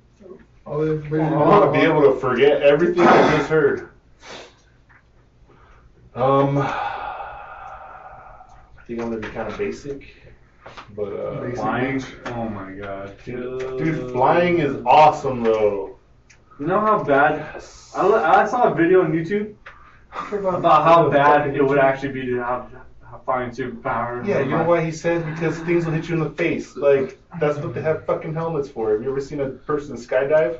All. 0.65 0.81
I 0.81 0.87
want 0.87 1.73
to 1.73 1.79
be 1.79 1.85
able 1.85 2.01
to 2.11 2.19
forget 2.19 2.63
everything 2.63 3.05
I 3.05 3.37
just 3.37 3.49
heard. 3.49 3.89
Um, 6.15 6.57
I 6.57 6.73
think 8.87 8.99
I'm 8.99 9.09
gonna 9.09 9.21
be 9.21 9.27
kind 9.27 9.51
of 9.51 9.57
basic, 9.57 10.15
but 10.95 11.13
uh, 11.13 11.41
Basic. 11.41 11.57
Flying. 11.57 12.03
Oh 12.27 12.49
my 12.49 12.71
god. 12.71 13.15
dude, 13.25 14.11
flying 14.11 14.59
is 14.59 14.81
awesome 14.85 15.43
though. 15.43 15.99
You 16.59 16.67
know 16.67 16.79
how 16.79 17.03
bad? 17.03 17.61
I, 17.95 18.41
I 18.41 18.45
saw 18.47 18.71
a 18.71 18.73
video 18.73 19.03
on 19.03 19.11
YouTube 19.11 19.55
about 20.31 20.83
how 20.83 21.09
bad 21.09 21.53
it 21.53 21.61
would 21.61 21.79
actually 21.79 22.13
be 22.13 22.25
to 22.25 22.37
have 22.37 22.71
a 23.25 23.31
flying 23.31 23.51
superpower. 23.51 24.25
Yeah, 24.25 24.39
you 24.41 24.49
know 24.51 24.63
why 24.63 24.83
he 24.83 24.91
said 24.91 25.25
because 25.35 25.57
things 25.59 25.85
will 25.85 25.93
hit 25.93 26.07
you 26.09 26.15
in 26.15 26.19
the 26.23 26.29
face. 26.31 26.75
Like 26.75 27.17
that's 27.39 27.57
what 27.57 27.73
they 27.73 27.81
have 27.81 28.05
fucking 28.05 28.33
helmets 28.33 28.69
for. 28.69 28.91
Have 28.91 29.03
you 29.03 29.09
ever 29.11 29.21
seen 29.21 29.41
a 29.41 29.49
person 29.49 29.95
skydive? 29.95 30.59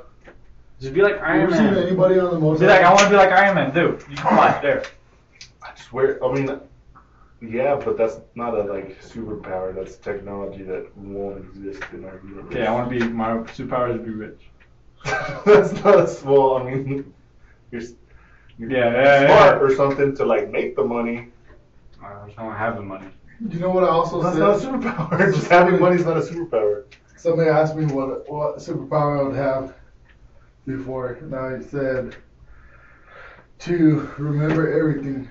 Just 0.80 0.94
be 0.94 1.02
like 1.02 1.16
You 1.16 1.20
Iron 1.22 1.42
ever 1.44 1.56
seen 1.56 1.66
Man. 1.66 1.78
anybody 1.78 2.20
on 2.20 2.34
the 2.34 2.60
Be 2.60 2.66
like, 2.68 2.82
I 2.82 2.90
want 2.90 3.04
to 3.04 3.10
be 3.10 3.16
like 3.16 3.32
Iron 3.32 3.56
Man, 3.56 3.74
dude. 3.74 4.02
You 4.10 4.18
can 4.18 4.36
fly 4.36 4.60
there. 4.62 4.84
I 5.64 5.72
swear. 5.76 6.24
I 6.24 6.34
mean, 6.34 6.60
yeah, 7.42 7.76
but 7.76 7.98
that's 7.98 8.20
not 8.36 8.54
a 8.56 8.64
like 8.64 9.02
superpower. 9.02 9.74
That's 9.74 9.96
technology 9.98 10.64
that 10.64 10.96
won't 10.98 11.38
exist 11.40 11.84
in 11.94 12.04
our 12.06 12.20
universe. 12.24 12.46
Okay, 12.52 12.66
I 12.66 12.74
want 12.74 12.90
to 12.92 13.00
be 13.00 13.08
my 13.08 13.38
superpower 13.56 13.90
is 13.92 13.98
to 13.98 14.04
be 14.04 14.12
rich. 14.12 14.42
that's 15.46 15.72
not 15.84 16.00
a 16.00 16.08
small. 16.08 16.58
I 16.58 16.64
mean, 16.74 17.14
you're, 17.72 17.82
you're 18.58 18.72
Yeah, 18.72 18.92
yeah, 18.92 19.28
smart 19.28 19.62
yeah. 19.62 19.68
or 19.68 19.76
something 19.76 20.16
to 20.18 20.26
like 20.26 20.50
make 20.52 20.76
the 20.76 20.84
money. 20.84 21.30
I 22.06 22.26
just 22.26 22.38
don't 22.38 22.54
have 22.54 22.76
the 22.76 22.84
money. 22.84 23.08
You 23.50 23.60
know 23.60 23.70
what 23.72 23.84
I 23.84 23.88
also 23.88 24.22
That's 24.22 24.36
said? 24.36 24.42
not 24.42 24.56
a 24.56 24.88
superpower. 24.88 25.34
Just 25.34 25.50
having 25.50 25.80
money 25.80 25.98
is 25.98 26.06
not 26.06 26.18
a 26.18 26.22
superpower. 26.22 26.84
Somebody 27.16 27.50
asked 27.50 27.76
me 27.76 27.86
what 27.86 28.30
what 28.30 28.58
superpower 28.58 29.20
I 29.20 29.24
would 29.24 29.36
have 29.36 29.74
before, 30.66 31.14
and 31.22 31.36
I 31.36 31.60
said 31.60 32.16
to 33.60 34.10
remember 34.18 34.72
everything 34.80 35.28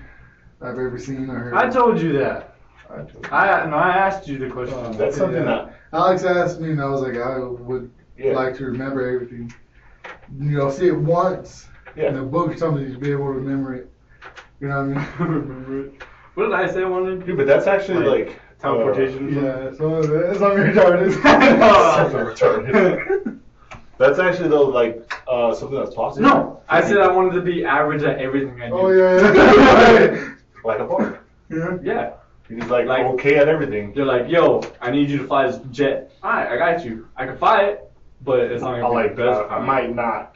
I've 0.61 0.77
ever 0.77 0.99
seen 0.99 1.29
or 1.29 1.35
heard. 1.37 1.53
I 1.53 1.69
told 1.69 1.99
you 1.99 2.13
that. 2.13 2.55
I 2.89 2.97
told 3.03 3.27
I 3.31 3.65
no, 3.65 3.77
I 3.77 3.95
asked 3.95 4.27
you 4.27 4.37
the 4.37 4.49
question. 4.49 4.77
Oh. 4.77 4.93
That's 4.93 5.15
something 5.17 5.43
Yeah. 5.43 5.65
that. 5.65 5.79
Alex 5.93 6.23
asked 6.23 6.59
me, 6.59 6.71
and 6.71 6.81
I 6.81 6.87
was 6.87 7.01
like, 7.01 7.17
I 7.17 7.39
would 7.39 7.89
Yeah. 8.17 8.33
like 8.33 8.55
to 8.57 8.65
remember 8.65 9.07
everything. 9.07 9.51
You 10.37 10.57
know, 10.57 10.69
see 10.69 10.87
it 10.87 10.97
once 10.97 11.67
yeah. 11.95 12.09
in 12.09 12.17
a 12.17 12.23
book 12.23 12.49
or 12.51 12.57
something 12.57 12.91
to 12.91 12.97
be 12.99 13.11
able 13.11 13.25
to 13.25 13.39
remember 13.39 13.73
it. 13.75 13.89
You 14.59 14.67
know 14.67 14.85
what 14.85 14.97
I 14.97 14.99
mean? 14.99 15.07
Remember 15.19 15.79
it. 15.85 16.03
What 16.35 16.45
did 16.45 16.53
I 16.53 16.71
say 16.71 16.83
I 16.83 16.85
wanted? 16.85 17.11
To 17.11 17.19
do? 17.21 17.25
Dude, 17.27 17.37
but 17.37 17.47
that's 17.47 17.67
actually 17.67 18.05
Like, 18.05 18.27
like, 18.27 18.41
Teleportation. 18.59 19.33
Yeah, 19.33 19.71
so 19.77 19.99
it's 19.99 20.39
not 20.39 20.53
retarded. 20.53 21.11
Something 21.21 22.19
retarded. 22.25 23.39
That's 23.97 24.19
actually 24.19 24.49
though 24.49 24.63
like 24.67 25.09
uh, 25.27 25.53
something 25.53 25.77
that's 25.79 25.95
possible. 25.95 26.27
No, 26.27 26.61
I 26.67 26.81
said 26.81 26.97
I 26.97 27.07
wanted 27.09 27.33
to 27.35 27.41
be 27.41 27.63
average 27.63 28.03
at 28.03 28.19
everything 28.19 28.61
I 28.61 28.67
do. 28.67 28.73
oh 28.73 28.89
yeah, 28.89 29.33
yeah. 29.33 30.33
like 30.65 30.79
a 30.79 30.85
bar. 30.85 31.21
yeah. 31.49 31.77
Yeah. 31.81 32.11
He's 32.49 32.65
like, 32.69 32.87
Like- 32.87 33.05
okay 33.05 33.37
at 33.37 33.47
everything. 33.47 33.93
They're 33.93 34.03
like, 34.05 34.27
yo, 34.29 34.61
I 34.81 34.91
need 34.91 35.09
you 35.09 35.19
to 35.19 35.27
fly 35.27 35.47
this 35.47 35.59
jet. 35.71 36.11
Alright, 36.23 36.47
I 36.51 36.57
got 36.57 36.83
you. 36.85 37.07
I 37.15 37.25
can 37.25 37.37
fly 37.37 37.61
it, 37.63 37.89
but 38.21 38.39
it's 38.41 38.61
not 38.61 38.75
I 38.75 38.81
gonna 38.81 38.93
be 38.93 39.07
like 39.07 39.15
the 39.15 39.23
best. 39.27 39.39
uh, 39.49 39.55
I 39.55 39.59
might 39.59 39.95
not 39.95 40.35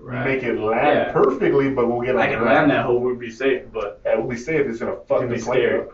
Right. 0.00 0.24
make 0.24 0.42
it 0.42 0.58
land 0.58 0.86
Yeah. 0.86 1.12
perfectly, 1.12 1.70
but 1.70 1.88
we'll 1.88 2.00
get 2.00 2.14
on 2.16 2.22
I 2.22 2.28
can 2.28 2.44
land 2.44 2.70
that 2.70 2.86
hole, 2.86 3.00
We'd 3.00 3.18
be 3.18 3.30
safe, 3.30 3.62
but 3.72 4.00
Yeah, 4.06 4.16
we'll 4.16 4.26
be 4.28 4.36
safe. 4.36 4.66
It's 4.66 4.78
gonna 4.78 4.96
fuck 5.06 5.18
It'd 5.22 5.30
the 5.30 5.34
be 5.36 5.42
plane 5.42 5.80
up. 5.80 5.88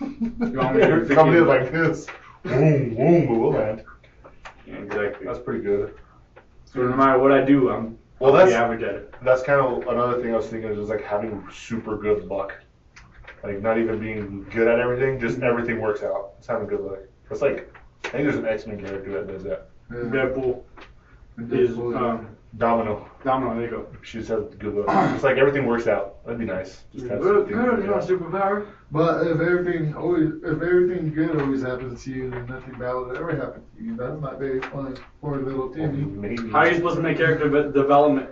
You 0.52 0.58
want 0.58 0.74
me 0.76 0.82
to 0.82 0.88
You're 0.88 1.00
pick 1.06 1.16
coming 1.16 1.34
you 1.34 1.42
in 1.42 1.46
like 1.48 1.70
this. 1.70 2.06
Boom, 2.42 2.94
boom, 2.96 3.26
but 3.28 3.38
we'll 3.38 3.52
land. 3.52 3.84
yeah, 4.66 4.74
exactly. 4.76 5.26
That's 5.26 5.38
pretty 5.38 5.60
good. 5.62 5.94
So 6.64 6.80
no 6.80 6.96
matter 6.96 7.18
what 7.20 7.30
I 7.32 7.44
do, 7.44 7.70
I'm 7.70 7.96
Well, 8.18 8.34
I'll 8.34 8.44
be 8.46 8.50
that's 8.50 8.60
average 8.60 8.82
at 8.82 8.94
it. 8.96 9.14
that's 9.22 9.42
kind 9.42 9.60
of 9.60 9.86
another 9.86 10.20
thing 10.20 10.32
I 10.34 10.36
was 10.38 10.48
thinking 10.48 10.70
is 10.70 10.76
just 10.78 10.90
like 10.90 11.02
having 11.04 11.46
super 11.52 11.96
good 11.96 12.24
luck. 12.24 12.54
Like 13.44 13.60
not 13.62 13.78
even 13.78 13.98
being 14.00 14.44
good 14.50 14.66
at 14.66 14.80
everything, 14.80 15.20
just 15.20 15.36
Mm-hmm. 15.36 15.44
everything 15.44 15.80
works 15.80 16.02
out. 16.02 16.32
It's 16.38 16.48
having 16.48 16.66
good 16.66 16.80
luck. 16.80 16.98
It's 17.30 17.42
like 17.42 17.72
I 18.06 18.08
think 18.08 18.24
there's 18.24 18.36
an 18.36 18.46
X 18.46 18.66
Men 18.66 18.80
character 18.80 19.12
that 19.12 19.28
does 19.28 19.44
that. 19.44 19.68
yeah. 19.90 19.98
Deadpool 19.98 20.62
is 21.50 21.78
um, 21.78 22.28
Domino. 22.58 23.08
Domino. 23.24 23.54
There 23.54 23.64
you 23.64 23.70
go. 23.70 23.86
She 24.02 24.18
just 24.18 24.28
has 24.30 24.44
good 24.58 24.74
luck. 24.74 25.14
It's 25.14 25.24
like 25.24 25.38
everything 25.38 25.64
works 25.66 25.86
out. 25.86 26.22
That'd 26.24 26.38
be 26.38 26.44
nice. 26.44 26.84
Just 26.94 27.06
have 27.06 27.20
Good, 27.20 27.48
something 27.48 27.56
good. 27.56 27.64
You 27.64 27.70
work 27.70 27.86
know, 27.86 27.94
out. 27.94 28.02
superpower. 28.02 28.66
But 28.90 29.26
if 29.26 29.40
everything 29.40 29.94
always, 29.94 30.32
if 30.42 30.60
everything 30.60 31.14
good 31.14 31.40
always 31.40 31.62
happens 31.62 32.04
to 32.04 32.10
you, 32.10 32.30
then 32.30 32.46
nothing 32.46 32.74
bad 32.78 32.92
will 32.92 33.16
ever 33.16 33.34
happen 33.34 33.62
to 33.78 33.82
you. 33.82 33.96
That's 33.96 34.20
not 34.20 34.38
very 34.38 34.60
funny 34.60 34.96
for 35.20 35.38
little 35.40 35.70
Timmy. 35.70 36.02
Oh, 36.02 36.06
maybe. 36.08 36.50
How 36.50 36.58
are 36.58 36.68
you 36.68 36.76
supposed 36.76 36.96
to 36.96 37.02
make 37.02 37.16
character 37.16 37.48
de- 37.48 37.72
development? 37.72 38.28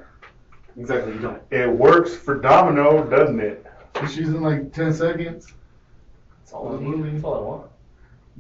Exactly, 0.77 1.15
you 1.15 1.19
don't. 1.21 1.43
It 1.51 1.69
works 1.71 2.15
for 2.15 2.39
Domino, 2.39 3.09
doesn't 3.09 3.41
it? 3.41 3.65
She's 4.03 4.29
in 4.29 4.43
like 4.43 4.73
ten 4.73 4.93
seconds. 4.93 5.53
That's 6.41 6.53
all 6.53 6.77
I 6.77 6.81
need. 6.83 7.15
That's 7.15 7.25
all 7.25 7.35
I 7.35 7.41
want. 7.41 7.71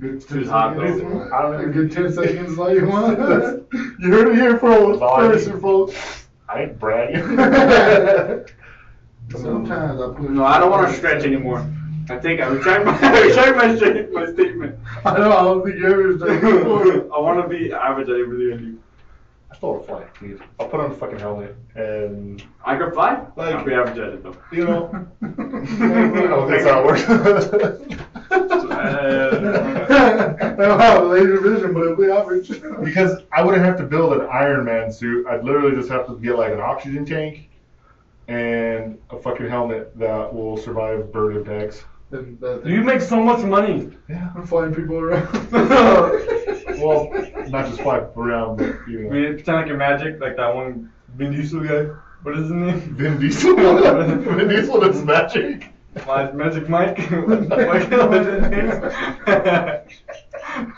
Good 0.01 0.25
She's 0.27 0.49
hot, 0.49 0.77
though. 0.77 0.97
seconds. 0.97 1.31
I 1.31 1.43
don't 1.43 1.61
A 1.69 1.73
good 1.73 1.93
ten 1.93 2.11
seconds 2.11 2.53
is 2.53 2.59
all 2.59 2.75
you 2.75 2.87
want. 2.89 3.19
you 3.19 4.11
heard 4.11 4.29
it 4.29 4.35
here 4.35 4.59
first, 4.59 5.01
That's 5.01 5.03
all 5.03 5.21
I 5.21 5.33
first 5.33 5.51
folks. 5.61 6.27
I 6.49 6.63
ain't 6.63 6.79
bragging. 6.79 7.23
Sometimes 9.31 10.01
I 10.01 10.07
put. 10.09 10.31
No, 10.31 10.45
I 10.45 10.59
don't 10.59 10.71
want 10.71 10.89
to 10.89 10.97
stretch 10.97 11.25
anymore. 11.25 11.71
I 12.09 12.17
think 12.17 12.41
I 12.41 12.47
retract 12.47 12.87
my, 12.87 12.99
I 12.99 13.21
retract 13.21 13.57
my, 13.57 13.67
my 14.21 14.33
statement. 14.33 14.79
I 15.05 15.19
know. 15.19 15.33
I 15.33 15.43
don't 15.45 15.65
think 15.65 15.77
you 15.77 15.87
ever. 15.87 17.15
I 17.15 17.21
want 17.21 17.43
to 17.43 17.49
be 17.49 17.71
average 17.71 18.09
at 18.09 18.17
everything 18.17 18.53
I 18.53 18.57
do. 18.57 18.79
I 19.61 19.63
still 19.63 19.73
want 19.73 19.83
to 19.83 19.89
fly, 19.89 20.05
dude. 20.27 20.43
I'll 20.59 20.69
put 20.71 20.81
on 20.81 20.91
a 20.91 20.95
fucking 20.95 21.19
helmet 21.19 21.55
and 21.75 22.43
I 22.65 22.79
can 22.79 22.93
fly. 22.93 23.27
Like- 23.37 23.55
I'll 23.57 23.63
be 23.65 23.75
average 23.75 23.99
at 23.99 24.09
it 24.15 24.23
though. 24.23 24.35
you 24.51 24.65
know. 24.65 25.07
I 25.21 25.27
don't 25.27 26.49
think 26.49 26.63
that's 26.63 26.65
how 26.65 26.81
it 26.81 26.87
works. 26.87 27.03
I 28.71 30.55
don't 30.57 30.81
have 30.81 31.07
laser 31.09 31.41
vision, 31.41 31.75
but 31.75 31.83
it'll 31.83 31.97
be 31.97 32.11
average. 32.11 32.49
because 32.83 33.21
I 33.33 33.43
wouldn't 33.43 33.63
have 33.63 33.77
to 33.77 33.85
build 33.85 34.15
an 34.15 34.23
Iron 34.33 34.65
Man 34.65 34.91
suit. 34.91 35.27
I'd 35.27 35.45
literally 35.45 35.77
just 35.77 35.91
have 35.91 36.07
to 36.07 36.19
get 36.19 36.39
like 36.39 36.55
an 36.55 36.61
oxygen 36.61 37.05
tank 37.05 37.51
and 38.29 38.99
a 39.11 39.19
fucking 39.19 39.51
helmet 39.51 39.99
that 39.99 40.33
will 40.33 40.57
survive 40.57 41.13
bird 41.13 41.45
impacts. 42.13 42.29
And 42.29 42.41
that 42.41 42.67
You 42.67 42.83
make 42.83 43.01
so 43.01 43.23
much 43.23 43.45
money. 43.45 43.91
Yeah. 44.09 44.31
I'm 44.35 44.47
flying 44.47 44.75
people 44.75 44.99
around. 44.99 45.29
Well, 46.81 47.11
not 47.49 47.67
just 47.67 47.83
fly 47.83 47.99
around, 48.17 48.57
but 48.57 48.89
you 48.89 49.01
I 49.01 49.03
know. 49.03 49.11
mean, 49.11 49.35
pretend 49.35 49.57
like 49.59 49.67
you're 49.67 49.77
magic, 49.77 50.19
like 50.19 50.37
that 50.37 50.55
one 50.55 50.91
Vin 51.17 51.31
Diesel 51.33 51.61
guy. 51.61 51.91
What 52.23 52.39
is 52.39 52.45
his 52.45 52.53
name? 52.53 52.81
Vin 52.97 53.19
Diesel. 53.21 53.55
Vin 53.57 54.49
Diesel 54.49 54.83
is 54.85 55.03
magic. 55.05 55.73
My 56.07 56.31
Magic 56.33 56.69
Mike. 56.71 56.97
Mike, 57.11 57.91
what's 57.91 58.27
his 58.27 58.43
name? 58.51 58.71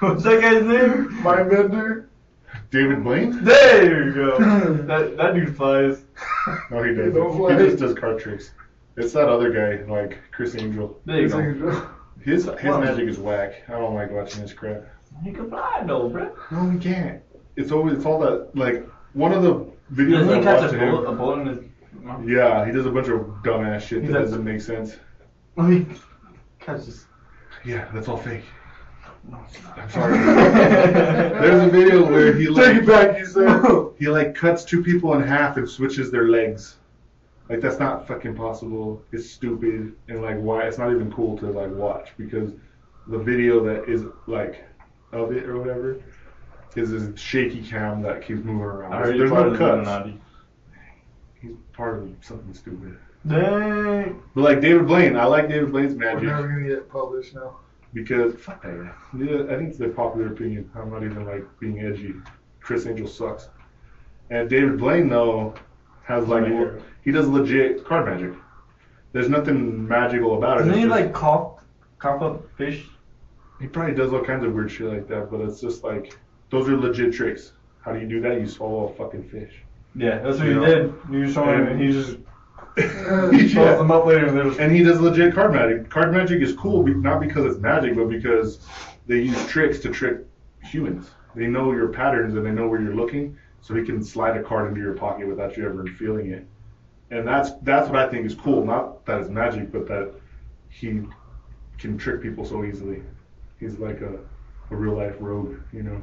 What's 0.00 0.22
that 0.24 0.40
guy's 0.40 0.64
name? 0.64 1.22
My 1.22 1.42
vendor. 1.44 2.08
David 2.70 3.04
Blaine? 3.04 3.44
There 3.44 4.06
you 4.08 4.12
go. 4.14 4.38
That 4.86 5.16
that 5.18 5.34
dude 5.34 5.54
flies. 5.56 6.02
No, 6.70 6.82
he 6.82 6.94
doesn't. 6.94 7.12
fly. 7.36 7.52
He 7.52 7.66
just 7.68 7.78
does 7.78 7.94
card 7.94 8.18
tricks. 8.20 8.50
It's 8.96 9.12
that 9.14 9.28
other 9.28 9.50
guy, 9.52 9.84
like 9.90 10.18
Criss 10.32 10.54
Angel. 10.56 11.00
There 11.06 11.20
you 11.20 11.28
go. 11.28 11.88
His 12.22 12.44
his 12.44 12.70
What? 12.70 12.80
magic 12.84 13.08
is 13.08 13.18
whack. 13.18 13.62
I 13.68 13.72
don't 13.72 13.94
like 13.94 14.10
watching 14.12 14.42
his 14.42 14.52
crap. 14.54 14.84
He 15.24 15.32
can 15.32 15.48
fly 15.48 15.82
though, 15.86 16.08
bro. 16.08 16.32
No, 16.52 16.70
he 16.70 16.78
can't. 16.78 17.20
It's 17.56 17.72
always 17.72 17.96
it's 17.96 18.04
all 18.06 18.20
that 18.20 18.54
like 18.54 18.86
one 19.14 19.32
of 19.32 19.42
the 19.42 19.54
He 19.96 20.02
videos 20.02 20.20
doesn't 20.20 20.34
I 20.34 20.36
he 20.38 20.42
catch 20.44 20.60
watched 20.60 20.72
a 20.74 20.76
of 20.76 20.82
him- 20.82 20.90
bullet, 20.90 21.08
a 21.08 21.12
bullet 21.16 21.40
in 21.40 21.46
his 21.48 21.58
mouth? 22.04 22.28
Yeah, 22.28 22.64
he 22.64 22.70
does 22.70 22.86
a 22.86 22.90
bunch 22.92 23.08
of 23.08 23.20
dumbass 23.42 23.80
shit 23.80 24.02
He's 24.04 24.12
that 24.12 24.18
a- 24.18 24.24
doesn't 24.24 24.44
make 24.44 24.60
sense. 24.60 24.96
Oh, 25.56 25.66
he 25.68 25.84
catches. 26.60 27.06
Yeah, 27.64 27.88
that's 27.92 28.06
all 28.08 28.18
fake. 28.18 28.44
No, 29.28 29.44
I'm 29.76 29.90
sorry. 29.90 30.18
There's 30.18 31.62
a 31.62 31.70
video 31.70 32.04
where 32.08 32.34
he 32.34 32.46
Take 32.46 32.56
like 32.56 32.76
it 32.76 32.86
back, 32.86 33.18
you 33.18 33.26
said. 33.26 33.86
he 33.98 34.08
like 34.08 34.34
cuts 34.34 34.64
two 34.64 34.82
people 34.82 35.14
in 35.14 35.22
half 35.22 35.56
and 35.56 35.68
switches 35.68 36.10
their 36.12 36.28
legs. 36.28 36.76
Like 37.52 37.60
that's 37.60 37.78
not 37.78 38.08
fucking 38.08 38.34
possible. 38.34 39.02
It's 39.12 39.28
stupid 39.28 39.94
and 40.08 40.22
like 40.22 40.38
why 40.38 40.62
it's 40.62 40.78
not 40.78 40.90
even 40.90 41.12
cool 41.12 41.36
to 41.36 41.50
like 41.50 41.70
watch 41.70 42.08
because 42.16 42.52
the 43.08 43.18
video 43.18 43.62
that 43.62 43.90
is 43.90 44.06
like 44.26 44.64
of 45.12 45.32
it 45.32 45.44
or 45.44 45.58
whatever 45.58 46.00
is 46.76 46.92
this 46.92 47.20
shaky 47.20 47.62
cam 47.62 48.00
that 48.00 48.22
keeps 48.22 48.42
moving 48.42 48.62
around. 48.62 48.94
I 48.94 49.02
There's 49.04 49.18
you're 49.18 49.28
part 49.28 49.52
no 49.52 49.66
of 49.66 49.84
cuts. 49.84 50.18
He's 51.42 51.50
part 51.74 52.02
of 52.02 52.10
something 52.22 52.54
stupid. 52.54 52.96
Dang. 53.28 54.22
But 54.34 54.40
like 54.40 54.62
David 54.62 54.86
Blaine, 54.86 55.14
I 55.14 55.26
like 55.26 55.50
David 55.50 55.72
Blaine's 55.72 55.94
magic. 55.94 56.22
We're 56.22 56.28
magic 56.28 56.46
never 56.46 56.48
gonna 56.48 56.68
get 56.74 56.88
published 56.88 57.34
now. 57.34 57.58
because 57.92 58.34
fuck 58.36 58.62
that. 58.62 58.94
Yeah, 59.14 59.42
I 59.54 59.58
think 59.58 59.68
it's 59.68 59.78
the 59.78 59.88
popular 59.88 60.28
opinion. 60.28 60.70
I'm 60.74 60.90
not 60.90 61.04
even 61.04 61.26
like 61.26 61.44
being 61.60 61.80
edgy. 61.80 62.14
Criss 62.60 62.86
Angel 62.86 63.06
sucks. 63.06 63.50
And 64.30 64.48
David 64.48 64.78
Blaine 64.78 65.10
though 65.10 65.52
has 66.04 66.26
like 66.28 66.48
My 66.48 66.70
he 67.04 67.10
does 67.12 67.28
legit 67.28 67.84
card 67.84 68.06
magic. 68.06 68.32
There's 69.12 69.28
nothing 69.28 69.86
magical 69.86 70.36
about 70.38 70.56
it. 70.58 70.64
Doesn't 70.64 70.74
he 70.74 70.80
just- 70.82 70.90
like 70.90 71.12
cough, 71.12 71.60
cough 71.98 72.22
up 72.22 72.44
fish? 72.56 72.86
he 73.60 73.68
probably 73.68 73.94
does 73.94 74.12
all 74.12 74.24
kinds 74.24 74.44
of 74.44 74.52
weird 74.52 74.70
shit 74.70 74.88
like 74.88 75.06
that, 75.08 75.30
but 75.30 75.40
it's 75.40 75.60
just 75.60 75.84
like 75.84 76.18
those 76.50 76.68
are 76.68 76.76
legit 76.76 77.12
tricks. 77.12 77.52
How 77.80 77.92
do 77.92 78.00
you 78.00 78.08
do 78.08 78.20
that? 78.22 78.40
You 78.40 78.46
swallow 78.48 78.88
a 78.88 78.94
fucking 78.94 79.28
fish. 79.28 79.52
Yeah, 79.94 80.18
that's 80.18 80.38
what 80.38 80.48
You 80.48 80.54
he 80.54 80.60
know? 80.60 80.74
did. 80.74 80.94
You 81.10 81.22
just 81.24 81.34
saw 81.34 81.44
him, 81.52 81.60
And- 81.60 81.68
and 81.68 81.80
he 81.80 81.92
just 81.92 82.16
Yeah. 82.76 83.54
calls 83.54 83.78
them 83.78 83.90
up 83.90 84.06
later, 84.06 84.26
and 84.26 84.48
just. 84.48 84.58
And 84.60 84.72
he 84.74 84.82
does 84.82 85.00
legit 85.00 85.34
card 85.34 85.52
magic. 85.52 85.90
Card 85.90 86.12
magic 86.12 86.40
is 86.42 86.54
cool, 86.54 86.82
be- 86.82 86.94
not 86.94 87.20
because 87.20 87.44
it's 87.44 87.60
magic, 87.62 87.94
but 87.94 88.08
because 88.08 88.66
they 89.06 89.20
use 89.20 89.46
tricks 89.46 89.78
to 89.80 89.90
trick 89.90 90.18
humans. 90.64 91.10
They 91.34 91.46
know 91.46 91.72
your 91.72 91.88
patterns 91.88 92.34
and 92.34 92.44
they 92.44 92.50
know 92.50 92.66
where 92.68 92.80
you're 92.80 92.94
looking, 92.94 93.36
so 93.62 93.74
he 93.74 93.84
can 93.84 94.02
slide 94.04 94.36
a 94.36 94.42
card 94.42 94.68
into 94.68 94.80
your 94.82 94.94
pocket 94.94 95.26
without 95.26 95.56
you 95.56 95.64
ever 95.64 95.86
feeling 95.86 96.30
it. 96.32 96.46
And 97.10 97.26
that's 97.26 97.52
that's 97.62 97.88
what 97.88 97.98
I 97.98 98.08
think 98.08 98.26
is 98.26 98.34
cool. 98.34 98.64
Not 98.64 99.04
that 99.06 99.20
it's 99.20 99.30
magic, 99.30 99.72
but 99.72 99.86
that 99.88 100.12
he 100.68 101.02
can 101.78 101.96
trick 101.96 102.20
people 102.22 102.44
so 102.44 102.64
easily. 102.64 103.02
He's 103.60 103.78
like 103.78 104.00
a, 104.00 104.18
a 104.70 104.76
real 104.76 104.94
life 104.96 105.16
rogue, 105.20 105.56
you 105.72 105.82
know. 105.82 106.02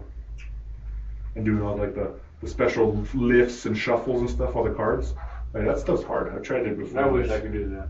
And 1.35 1.45
doing 1.45 1.61
all 1.61 1.77
like 1.77 1.95
the, 1.95 2.13
the 2.41 2.47
special 2.47 3.05
lifts 3.13 3.65
and 3.65 3.77
shuffles 3.77 4.21
and 4.21 4.29
stuff, 4.29 4.55
on 4.55 4.67
the 4.67 4.73
cards. 4.73 5.13
Like 5.53 5.65
that 5.65 5.79
stuff's 5.79 6.03
hard. 6.03 6.33
I've 6.33 6.43
tried 6.43 6.65
it 6.67 6.77
before. 6.77 7.03
I 7.03 7.07
wish 7.07 7.29
I 7.29 7.39
could 7.39 7.53
do 7.53 7.69
that. 7.69 7.87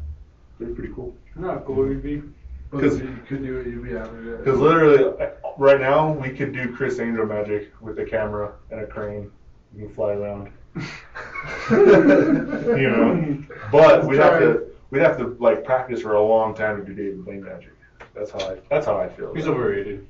They're 0.59 0.73
pretty 0.73 0.93
cool. 0.93 1.15
Not 1.35 1.65
cool 1.65 1.75
would 1.75 2.01
be. 2.01 2.21
But 2.71 2.81
'Cause- 2.81 2.95
if 2.97 3.03
you 3.03 3.17
could 3.27 3.43
do 3.43 3.57
it, 3.59 3.67
you'd 3.67 3.83
be 3.83 3.97
out 3.97 4.07
of 4.09 4.27
it. 4.27 4.43
Because 4.43 4.59
literally, 4.59 5.03
uh, 5.19 5.31
right 5.57 5.79
now, 5.79 6.11
we 6.13 6.29
could 6.29 6.53
do 6.53 6.73
Criss 6.73 6.99
Angel 6.99 7.25
magic 7.25 7.71
with 7.81 7.99
a 7.99 8.05
camera 8.05 8.53
and 8.71 8.79
a 8.81 8.87
crane. 8.87 9.31
You 9.75 9.85
can 9.85 9.95
fly 9.95 10.13
around, 10.13 10.51
you 11.69 12.89
know. 12.89 13.43
But 13.71 14.05
we'd 14.05 14.17
have 14.19 14.39
to, 14.39 14.65
we'd 14.89 15.01
have 15.01 15.17
to 15.17 15.37
like 15.39 15.63
practice 15.63 16.01
for 16.01 16.13
a 16.15 16.21
long 16.23 16.53
time 16.55 16.77
to 16.77 16.85
do 16.85 16.93
David 16.93 17.23
Blaine 17.25 17.43
magic. 17.43 17.71
That's 18.15 18.31
how 18.31 18.39
I, 18.39 18.57
that's 18.69 18.85
how 18.85 18.97
I 18.97 19.07
feel. 19.09 19.33
He's 19.33 19.45
about 19.45 19.57
it. 19.57 19.59
overrated. 19.61 20.07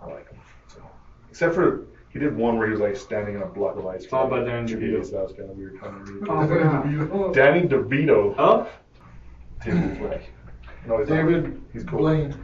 I 0.00 0.06
like 0.06 0.30
him. 0.30 0.38
So. 0.68 0.82
Except 1.30 1.54
for 1.54 1.86
he 2.10 2.18
did 2.18 2.36
one 2.36 2.58
where 2.58 2.66
he 2.66 2.72
was 2.72 2.80
like 2.80 2.96
standing 2.96 3.34
in 3.36 3.42
a 3.42 3.46
block 3.46 3.76
of 3.76 3.86
ice. 3.86 4.04
It's 4.04 4.12
all 4.12 4.28
for, 4.28 4.44
Danny 4.44 4.68
two 4.68 4.76
DeVito. 4.76 5.10
That 5.10 5.22
was 5.24 5.32
kind 5.32 5.50
of 5.50 5.56
weird. 5.56 5.80
Kind 5.80 5.96
of 6.08 6.28
Oh, 6.28 6.46
weird. 6.46 7.34
Danny 7.34 7.62
DeVito. 7.66 8.34
Up? 8.38 8.70
David 9.64 9.98
Black. 9.98 10.22
No, 10.86 10.98
he's 10.98 11.08
not. 11.08 11.14
David 11.16 11.62
He's 11.72 11.84
cool. 11.84 12.00
Blaine. 12.00 12.34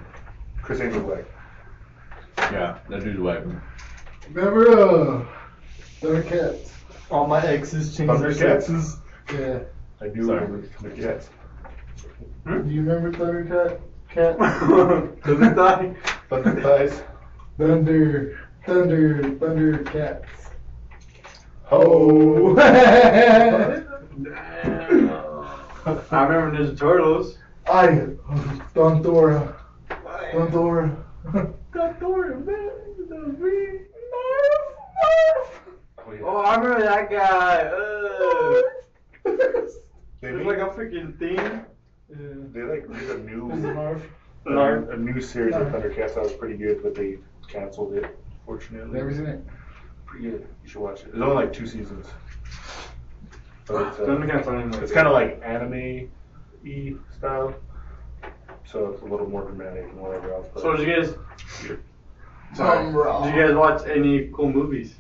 Criss 0.63 0.81
Angel 0.81 1.03
Black. 1.03 1.25
Yeah, 2.39 2.79
that 2.89 3.03
dude's 3.05 3.19
whack. 3.19 3.43
Remember 4.33 4.71
uh 4.71 5.27
Thundercats? 6.01 6.71
All 7.11 7.27
my 7.27 7.45
exes 7.45 7.97
changed 7.97 8.23
their 8.23 8.31
Thundercats? 8.31 8.63
sexes. 8.63 8.97
Yeah. 9.33 9.61
I 10.01 10.09
do 10.09 10.25
Sorry. 10.25 10.41
remember 10.41 10.69
the 10.83 10.89
Jets. 10.91 11.31
Hmm? 12.45 12.69
Do 12.69 12.75
you 12.75 12.83
remember 12.83 13.13
Thundercat? 13.13 13.81
Cat? 14.09 14.39
Does 15.25 15.41
it 15.41 15.55
die? 15.57 15.95
Thunder 16.31 16.61
thighs. 16.63 17.03
Thunder 17.59 18.39
Thunder 18.65 19.23
Thundercats. 19.23 20.27
Oh. 21.71 22.57
I 26.11 26.23
remember 26.25 26.57
Ninja 26.57 26.79
Turtles. 26.79 27.39
I 27.69 27.87
Thunthora. 28.75 29.55
Thunthora. 30.33 31.05
Thunthora, 31.73 32.47
man. 32.47 32.71
Oh. 36.09 36.17
Oh, 36.25 36.37
I 36.39 36.57
remember 36.57 36.83
that 36.85 37.11
guy. 37.11 37.63
Uh, 37.65 38.63
They 40.21 40.31
it's 40.31 40.47
like 40.47 40.59
a 40.59 40.67
freaking 40.71 41.17
thing. 41.19 41.65
They 42.53 42.63
like 42.63 42.89
made 42.89 43.09
a 43.11 43.19
new 43.19 43.47
Marv. 43.49 44.03
a, 44.47 44.91
a 44.93 44.97
new 44.97 45.21
series 45.21 45.55
of 45.55 45.69
Thundercats 45.69 46.15
that 46.15 46.23
was 46.25 46.33
pretty 46.33 46.57
good, 46.57 46.83
but 46.83 46.95
they 46.95 47.19
canceled 47.47 47.95
it. 47.95 48.19
Fortunately, 48.45 48.91
Never 48.93 49.13
seen 49.15 49.27
it. 49.27 49.45
pretty 50.07 50.31
good. 50.31 50.49
You 50.65 50.69
should 50.69 50.81
watch 50.81 51.03
it. 51.03 51.09
It's 51.09 51.19
only 51.23 51.35
like 51.37 51.53
two 51.53 51.67
seasons. 51.67 52.07
But 53.67 53.89
it's, 53.89 53.99
uh, 54.01 54.05
Thundercats 54.07 54.47
aren't 54.47 54.67
even 54.75 54.83
it's 54.83 54.91
kind 54.93 55.07
of 55.07 55.13
like 55.13 55.41
anime 55.45 56.09
y 56.65 56.95
style, 57.17 57.55
so 58.65 58.87
it's 58.89 59.03
a 59.03 59.05
little 59.05 59.29
more 59.29 59.43
dramatic 59.43 59.85
and 59.85 60.01
whatever 60.01 60.33
else. 60.33 60.49
But 60.53 60.63
So 60.63 60.77
did 60.77 60.89
you 60.89 60.97
guys? 60.97 61.15
Tom 62.57 62.93
Did 63.25 63.35
you 63.37 63.43
guys 63.47 63.55
watch 63.55 63.87
any 63.87 64.31
cool 64.35 64.51
movies? 64.51 64.97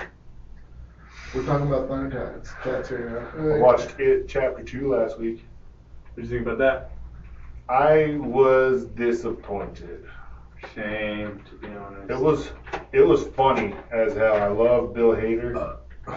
We're 1.35 1.45
talking 1.45 1.67
about 1.67 1.91
Thundercats. 1.91 2.59
Cats 2.62 2.91
right 2.91 3.05
now. 3.05 3.55
I 3.55 3.59
watched 3.59 4.01
it 4.01 4.29
chapter 4.29 4.62
two 4.62 4.91
last 4.95 5.19
week. 5.19 5.45
What 6.14 6.17
do 6.17 6.23
you 6.23 6.29
think 6.29 6.47
about 6.47 6.59
that? 6.59 6.91
I 7.69 8.17
was 8.17 8.87
disappointed. 8.87 10.07
Shame, 10.75 11.43
to 11.51 11.55
be 11.57 11.69
honest. 11.77 12.11
It 12.11 12.19
was 12.19 12.51
it 12.93 13.03
was 13.03 13.25
funny 13.29 13.75
as 13.91 14.14
hell. 14.14 14.37
I 14.37 14.49
love 14.49 14.95
Bill 14.95 15.11
Hader. 15.11 15.79
Uh. 16.07 16.17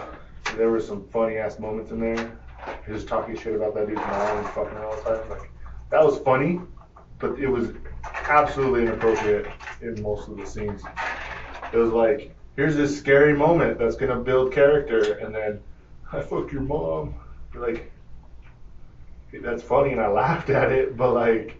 There 0.56 0.70
were 0.70 0.80
some 0.80 1.06
funny 1.08 1.36
ass 1.36 1.58
moments 1.58 1.90
in 1.90 2.00
there. 2.00 2.38
He 2.86 2.92
was 2.92 3.04
talking 3.04 3.36
shit 3.36 3.54
about 3.54 3.74
that 3.74 3.88
dude's 3.88 4.00
mom 4.00 4.38
and 4.38 4.46
fucking 4.48 4.78
all 4.78 4.96
the 4.96 5.02
time. 5.02 5.28
Like 5.28 5.50
that 5.90 6.02
was 6.02 6.18
funny, 6.20 6.60
but 7.18 7.38
it 7.38 7.48
was 7.48 7.72
absolutely 8.28 8.82
inappropriate 8.82 9.46
in 9.82 10.00
most 10.02 10.28
of 10.28 10.38
the 10.38 10.46
scenes. 10.46 10.82
It 11.70 11.76
was 11.76 11.90
like, 11.90 12.34
here's 12.56 12.76
this 12.76 12.96
scary 12.96 13.34
moment 13.34 13.78
that's 13.78 13.96
gonna 13.96 14.16
build 14.20 14.52
character, 14.52 15.14
and 15.14 15.34
then 15.34 15.60
I 16.12 16.20
fucked 16.20 16.52
your 16.52 16.62
mom. 16.62 17.14
You're 17.52 17.66
like 17.66 17.92
that's 19.42 19.62
funny, 19.62 19.92
and 19.92 20.00
I 20.00 20.08
laughed 20.08 20.50
at 20.50 20.70
it, 20.70 20.96
but 20.96 21.14
like 21.14 21.56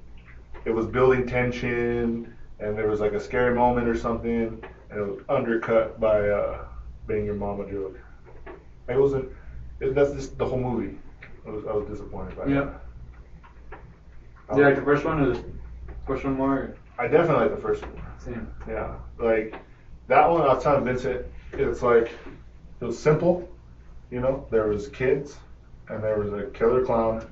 it 0.65 0.71
was 0.71 0.87
building 0.87 1.27
tension, 1.27 2.35
and 2.61 2.77
there 2.77 2.87
was 2.87 3.01
like 3.01 3.13
a 3.13 3.21
scary 3.21 3.55
moment 3.55 3.89
or 3.89 3.97
something, 3.97 4.63
and 4.91 5.01
it 5.01 5.03
was 5.03 5.21
undercut 5.29 5.99
by 5.99 6.29
uh, 6.29 6.65
being 7.07 7.25
your 7.25 7.35
mama 7.35 7.69
joke. 7.71 7.99
It 8.89 8.99
wasn't. 8.99 9.31
It, 9.81 9.95
that's 9.95 10.13
just 10.13 10.37
the 10.39 10.45
whole 10.45 10.61
movie. 10.61 10.97
I 11.47 11.51
was, 11.51 11.65
I 11.67 11.73
was 11.73 11.87
disappointed 11.89 12.37
by 12.37 12.47
Yeah. 12.47 12.71
that. 14.51 14.57
You 14.57 14.63
like 14.65 14.77
the 14.77 14.83
first 14.83 15.05
one 15.05 15.21
or 15.21 15.33
the 15.33 15.43
first 16.07 16.25
one 16.25 16.35
more? 16.35 16.77
I 16.99 17.09
definitely 17.09 17.47
like 17.47 17.57
the 17.57 17.63
first 17.63 17.83
one. 17.83 18.01
Same. 18.19 18.55
Yeah, 18.69 18.95
like 19.19 19.57
that 20.09 20.29
one. 20.29 20.43
I 20.43 20.55
was 20.55 20.63
telling 20.63 20.85
Vincent, 20.85 21.25
it's 21.53 21.83
like 21.83 22.13
it 22.81 22.85
was 22.85 22.99
simple. 22.99 23.49
You 24.11 24.21
know, 24.21 24.47
there 24.51 24.69
was 24.69 24.89
kids, 24.89 25.37
and 25.89 26.03
there 26.03 26.19
was 26.19 26.33
a 26.33 26.47
killer 26.51 26.85
clown, 26.85 27.27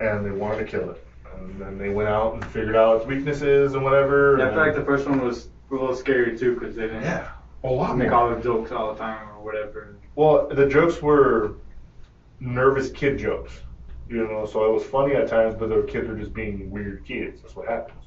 and 0.00 0.24
they 0.24 0.30
wanted 0.30 0.58
to 0.58 0.64
kill 0.64 0.90
it. 0.90 1.06
And 1.36 1.60
then 1.60 1.78
they 1.78 1.88
went 1.88 2.08
out 2.08 2.34
and 2.34 2.44
figured 2.46 2.76
out 2.76 2.98
its 2.98 3.06
weaknesses 3.06 3.74
and 3.74 3.82
whatever. 3.82 4.38
Yeah, 4.38 4.46
I 4.46 4.50
feel 4.50 4.58
like 4.58 4.74
the 4.74 4.84
first 4.84 5.08
one 5.08 5.24
was 5.24 5.48
a 5.70 5.74
little 5.74 5.94
scary 5.96 6.38
too 6.38 6.54
because 6.54 6.76
they 6.76 6.82
didn't 6.82 7.02
yeah, 7.02 7.30
a 7.64 7.68
lot 7.68 7.96
make 7.96 8.10
more. 8.10 8.30
all 8.30 8.34
the 8.34 8.40
jokes 8.40 8.70
all 8.70 8.92
the 8.92 8.98
time 8.98 9.28
or 9.30 9.42
whatever. 9.42 9.96
Well, 10.14 10.48
the 10.48 10.68
jokes 10.68 11.02
were 11.02 11.56
nervous 12.38 12.90
kid 12.90 13.18
jokes, 13.18 13.52
you 14.08 14.28
know, 14.28 14.46
so 14.46 14.64
it 14.66 14.72
was 14.72 14.84
funny 14.84 15.14
at 15.14 15.28
times, 15.28 15.56
but 15.58 15.68
the 15.68 15.82
kids 15.82 16.08
were 16.08 16.16
just 16.16 16.32
being 16.32 16.70
weird 16.70 17.04
kids. 17.04 17.42
That's 17.42 17.56
what 17.56 17.68
happens. 17.68 18.02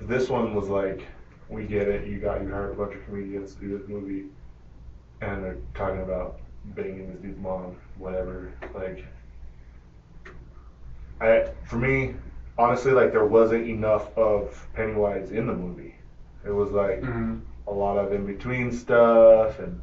This 0.00 0.28
one 0.28 0.54
was 0.54 0.68
like, 0.68 1.06
we 1.48 1.64
get 1.64 1.88
it. 1.88 2.06
You 2.06 2.18
got 2.18 2.42
you 2.42 2.50
hired 2.50 2.72
a 2.72 2.74
bunch 2.74 2.94
of 2.94 3.04
comedians 3.06 3.54
to 3.54 3.60
do 3.60 3.78
this 3.78 3.88
movie, 3.88 4.26
and 5.20 5.42
they're 5.42 5.56
talking 5.74 6.02
about 6.02 6.40
banging 6.66 7.10
this 7.12 7.20
dude's 7.22 7.38
mom, 7.38 7.76
whatever. 7.96 8.52
Like, 8.74 9.04
I 11.20 11.48
for 11.64 11.76
me, 11.76 12.14
honestly, 12.58 12.92
like 12.92 13.12
there 13.12 13.24
wasn't 13.26 13.68
enough 13.68 14.16
of 14.16 14.66
Pennywise 14.74 15.30
in 15.30 15.46
the 15.46 15.54
movie. 15.54 15.94
It 16.46 16.50
was 16.50 16.70
like 16.70 17.00
Mm-hmm. 17.00 17.38
a 17.66 17.72
lot 17.72 17.96
of 17.98 18.12
in 18.12 18.26
between 18.26 18.72
stuff 18.72 19.58
and. 19.58 19.80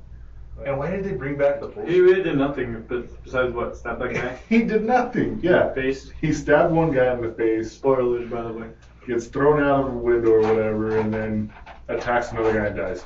And 0.66 0.78
why 0.78 0.90
did 0.90 1.04
they 1.04 1.12
bring 1.12 1.36
back 1.38 1.60
the 1.60 1.68
bullshit? 1.68 1.92
He 1.94 2.00
really 2.00 2.24
did 2.24 2.38
nothing 2.38 2.82
besides 2.88 3.54
what 3.54 3.76
stab 3.76 4.00
that 4.00 4.14
guy. 4.14 4.40
He 4.48 4.64
did 4.64 4.86
nothing. 4.86 5.42
Yeah. 5.44 5.74
Face. 5.74 6.14
He 6.22 6.32
stabbed 6.32 6.74
one 6.74 6.94
guy 6.94 7.12
in 7.14 7.20
the 7.22 7.34
face, 7.34 7.74
Spoilers, 7.74 8.30
by 8.30 8.42
the 8.44 8.54
way. 8.54 8.68
Gets 9.08 9.28
thrown 9.28 9.64
out 9.64 9.88
of 9.88 9.94
a 9.94 9.98
window 9.98 10.32
or 10.32 10.42
whatever, 10.42 10.98
and 10.98 11.14
then 11.14 11.54
attacks 11.88 12.32
another 12.32 12.54
guy 12.54 12.68
and 12.68 12.76
dies. 12.76 13.06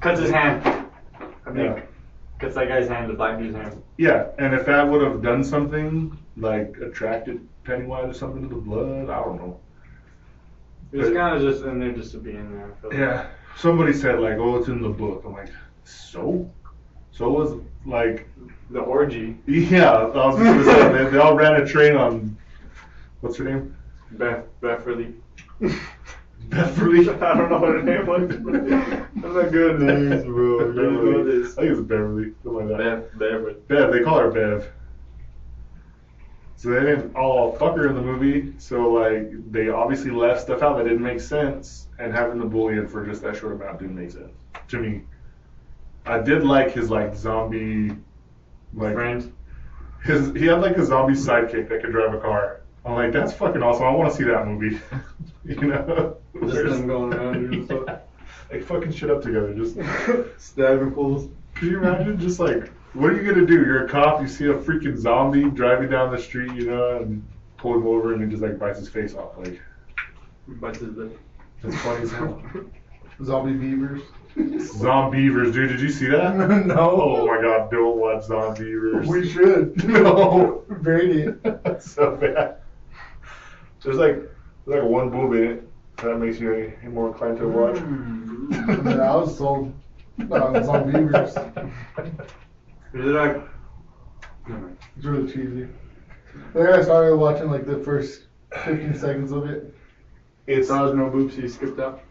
Cuts 0.00 0.20
his 0.20 0.30
hand. 0.30 0.62
I 1.46 1.52
think. 1.52 1.76
Yeah. 1.76 1.82
Cuts 2.38 2.54
that 2.54 2.68
guy's 2.68 2.88
hand, 2.88 3.10
the 3.10 3.14
black 3.14 3.38
dude's 3.38 3.54
hand. 3.54 3.82
Yeah, 3.98 4.28
and 4.38 4.54
if 4.54 4.64
that 4.66 4.88
would 4.88 5.02
have 5.02 5.22
done 5.22 5.44
something, 5.44 6.16
like 6.36 6.76
attracted 6.78 7.46
Pennywise 7.64 8.08
or 8.08 8.14
something 8.14 8.42
to 8.42 8.48
the 8.48 8.60
blood, 8.60 9.10
I 9.10 9.22
don't 9.22 9.36
know. 9.36 9.60
It's 10.92 11.14
kind 11.14 11.36
of 11.36 11.42
just 11.42 11.64
in 11.64 11.78
there 11.78 11.92
just 11.92 12.12
to 12.12 12.18
be 12.18 12.30
in 12.30 12.56
there. 12.56 12.74
Like. 12.82 12.92
Yeah. 12.94 13.26
Somebody 13.56 13.92
said 13.92 14.20
like, 14.20 14.38
oh, 14.38 14.56
it's 14.56 14.68
in 14.68 14.80
the 14.82 14.88
book. 14.88 15.22
I'm 15.24 15.34
like, 15.34 15.50
so? 15.84 16.50
So 17.12 17.30
was 17.30 17.60
like, 17.84 18.28
The 18.70 18.80
orgy. 18.80 19.36
yeah. 19.46 19.92
I 19.92 20.26
was 20.26 20.36
gonna 20.36 20.64
say, 20.64 20.92
they, 20.92 21.10
they 21.10 21.18
all 21.18 21.34
ran 21.34 21.60
a 21.60 21.66
train 21.66 21.94
on, 21.94 22.29
what's 23.20 23.36
her 23.36 23.44
name? 23.44 23.76
Beth, 24.12 24.44
Beverly. 24.60 25.14
Beverly. 26.48 27.08
I 27.08 27.34
don't 27.34 27.50
know 27.50 27.58
what 27.58 27.70
her 27.70 27.82
name 27.82 28.06
was. 28.06 28.28
Those 29.22 29.36
are 29.36 29.50
good 29.50 29.80
names, 29.80 30.24
bro. 30.24 30.72
Beverly. 30.72 31.42
I 31.42 31.46
think 31.46 31.58
it's 31.58 31.80
Beverly. 31.80 32.32
Something 32.42 32.68
like 32.68 32.78
that. 32.78 33.10
Beth, 33.12 33.18
Beverly. 33.18 33.54
Bev, 33.68 33.92
they 33.92 34.02
call 34.02 34.18
her 34.18 34.30
Bev. 34.30 34.70
So 36.60 36.68
they 36.68 36.80
didn't 36.80 37.16
all 37.16 37.52
fuck 37.56 37.74
her 37.76 37.88
in 37.88 37.94
the 37.94 38.02
movie, 38.02 38.52
so 38.58 38.92
like 38.92 39.30
they 39.50 39.70
obviously 39.70 40.10
left 40.10 40.42
stuff 40.42 40.60
out 40.60 40.76
that 40.76 40.84
didn't 40.84 41.02
make 41.02 41.18
sense, 41.18 41.86
and 41.98 42.12
having 42.12 42.38
the 42.38 42.44
bullion 42.44 42.86
for 42.86 43.06
just 43.06 43.22
that 43.22 43.34
short 43.36 43.54
amount 43.54 43.78
didn't 43.78 43.96
make 43.96 44.10
sense 44.10 44.36
to 44.68 44.78
me. 44.78 45.00
I 46.04 46.18
did 46.18 46.44
like 46.44 46.72
his 46.72 46.90
like 46.90 47.14
zombie, 47.14 47.96
like 48.74 48.92
friend. 48.92 49.32
his 50.04 50.34
he 50.34 50.44
had 50.44 50.60
like 50.60 50.76
a 50.76 50.84
zombie 50.84 51.14
sidekick 51.14 51.70
that 51.70 51.80
could 51.82 51.92
drive 51.92 52.12
a 52.12 52.20
car. 52.20 52.59
I'm 52.84 52.94
like, 52.94 53.12
that's 53.12 53.32
fucking 53.32 53.62
awesome. 53.62 53.84
I 53.84 53.90
want 53.90 54.10
to 54.10 54.16
see 54.16 54.24
that 54.24 54.46
movie. 54.46 54.80
you 55.44 55.54
know, 55.68 56.16
Just 56.42 56.54
them 56.78 56.86
going 56.86 57.12
around 57.12 57.36
and 57.36 57.64
stuff. 57.66 58.00
like 58.50 58.64
fucking 58.64 58.92
shit 58.92 59.10
up 59.10 59.22
together. 59.22 59.54
Just 59.54 59.76
Stabbing 60.38 60.94
fools. 60.94 61.28
can 61.54 61.68
you 61.68 61.78
imagine? 61.78 62.18
Just 62.18 62.40
like, 62.40 62.70
what 62.94 63.10
are 63.10 63.22
you 63.22 63.30
gonna 63.32 63.46
do? 63.46 63.54
You're 63.54 63.84
a 63.84 63.88
cop. 63.88 64.20
You 64.22 64.28
see 64.28 64.46
a 64.46 64.54
freaking 64.54 64.96
zombie 64.96 65.50
driving 65.50 65.90
down 65.90 66.10
the 66.10 66.20
street, 66.20 66.52
you 66.54 66.66
know, 66.70 66.96
and 66.98 67.26
pull 67.58 67.74
him 67.74 67.86
over, 67.86 68.14
and 68.14 68.22
he 68.22 68.28
just 68.30 68.42
like 68.42 68.58
bites 68.58 68.78
his 68.78 68.88
face 68.88 69.14
off. 69.14 69.36
Like, 69.38 69.60
Bites 70.48 70.78
his 70.78 70.96
lip. 70.96 71.16
it's 71.62 71.76
funny 71.82 72.02
as 72.02 72.10
hell. 72.10 72.42
Zombie 73.22 73.52
beavers. 73.52 74.00
Zombeavers, 74.36 75.52
dude. 75.52 75.68
Did 75.70 75.80
you 75.80 75.90
see 75.90 76.06
that? 76.06 76.34
no. 76.66 76.76
Oh 76.78 77.26
my 77.26 77.40
god, 77.42 77.70
don't 77.70 77.98
watch 77.98 78.24
Zombeavers. 78.24 79.06
We 79.06 79.28
should. 79.28 79.86
No. 79.86 80.64
Brady. 80.68 81.32
That's 81.42 81.90
so 81.92 82.16
bad. 82.16 82.56
There's 83.82 83.96
like 83.96 84.16
there's 84.66 84.82
like 84.82 84.90
one 84.90 85.10
boob 85.10 85.32
in 85.34 85.44
it. 85.44 85.66
That 85.98 86.16
makes 86.18 86.40
you 86.40 86.72
any 86.82 86.92
more 86.92 87.08
inclined 87.08 87.38
to 87.38 87.48
watch. 87.48 87.76
Mm. 87.76 88.84
yeah, 88.96 89.12
I 89.12 89.16
was 89.16 89.36
sold 89.36 89.72
on 90.30 90.64
zombie 90.64 90.92
beavers. 90.92 91.36
Is 91.36 93.04
it 93.06 93.14
like? 93.14 93.42
It's 94.96 95.04
really 95.04 95.30
cheesy. 95.30 95.68
Then 96.54 96.66
I 96.72 96.82
started 96.82 97.16
watching 97.16 97.50
like 97.50 97.66
the 97.66 97.78
first 97.78 98.24
15 98.64 98.94
seconds 98.98 99.32
of 99.32 99.46
it. 99.46 99.74
It's 100.46 100.68
Saw 100.68 100.84
there's 100.84 100.96
no 100.96 101.08
boobs, 101.10 101.34
so 101.36 101.42
you 101.42 101.48
skipped 101.48 101.78
out. 101.78 102.02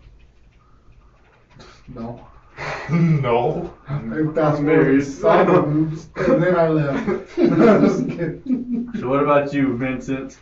No. 1.87 2.25
no. 2.91 3.73
I 3.87 3.99
fast 4.33 4.61
Married. 4.61 5.03
forward, 5.03 5.05
saw 5.05 5.43
the 5.43 5.61
boobs, 5.61 6.09
and 6.15 6.43
then 6.43 6.55
I 6.55 6.67
left. 6.69 7.37
I'm 7.37 7.81
just 7.85 8.07
kidding. 8.07 8.89
So 8.99 9.09
what 9.09 9.23
about 9.23 9.53
you, 9.53 9.75
Vincent? 9.77 10.37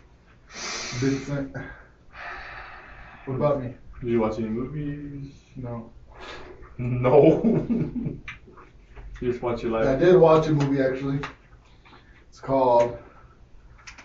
Vincent. 0.50 1.56
What 3.26 3.36
about 3.36 3.64
me? 3.64 3.74
Did 4.02 4.10
you 4.10 4.20
watch 4.20 4.38
any 4.40 4.48
movies? 4.48 5.34
No. 5.56 5.92
No. 6.78 8.18
You 9.20 9.32
just 9.32 9.42
watch 9.42 9.64
your 9.64 9.72
life. 9.72 9.88
I 9.88 9.96
did 9.96 10.16
watch 10.16 10.46
a 10.46 10.52
movie 10.52 10.80
actually. 10.80 11.20
It's 12.30 12.40
called 12.40 13.00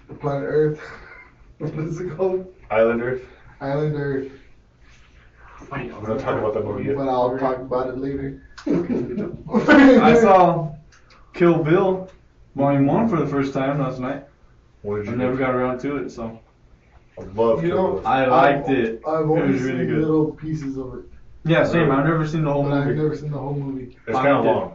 The 0.08 0.14
Planet 0.14 0.44
Earth. 0.48 0.80
What 1.58 1.74
is 1.74 2.00
it 2.00 2.16
called? 2.16 2.52
Islander. 2.70 3.20
Island 3.60 3.94
Earth. 3.94 4.32
I'm 5.70 5.90
gonna 5.90 6.18
talk 6.18 6.38
about 6.38 6.54
that 6.54 6.64
movie. 6.64 6.92
But 6.94 7.08
I'll 7.08 7.38
talk 7.38 7.58
about 7.58 7.88
it 7.88 7.98
later. 7.98 8.42
I 8.66 10.18
saw 10.18 10.74
Kill 11.34 11.62
Bill 11.62 12.10
Volume 12.56 12.86
1 12.86 13.08
for 13.08 13.16
the 13.18 13.26
first 13.26 13.52
time 13.52 13.78
last 13.80 14.00
night. 14.00 14.24
What 14.82 14.96
did 14.98 15.08
I 15.08 15.10
you 15.12 15.16
never 15.16 15.36
got 15.36 15.54
around 15.54 15.78
to 15.80 15.96
it, 15.98 16.10
so 16.10 16.38
I 17.18 17.22
love 17.34 17.62
You 17.62 17.70
Kill 17.70 17.76
know, 17.82 17.92
Bill. 18.00 18.06
I 18.06 18.26
liked 18.26 18.68
it. 18.68 19.00
I've 19.06 19.20
It 19.20 19.28
only 19.28 19.52
was 19.52 19.60
seen 19.62 19.70
really 19.72 19.86
good. 19.86 19.98
little 20.00 20.32
pieces 20.32 20.76
of 20.78 20.94
it, 20.98 21.04
Yeah, 21.44 21.64
same. 21.64 21.90
I've 21.90 22.04
never 22.04 22.26
seen 22.26 22.44
the 22.44 22.52
whole 22.52 22.64
but 22.64 22.72
I've 22.72 22.86
movie. 22.86 23.02
never 23.02 23.16
seen 23.16 23.30
the 23.30 23.38
whole 23.38 23.54
movie. 23.54 23.96
It's 24.06 24.16
kind 24.18 24.28
of 24.28 24.42
did. 24.44 24.48
long. 24.50 24.74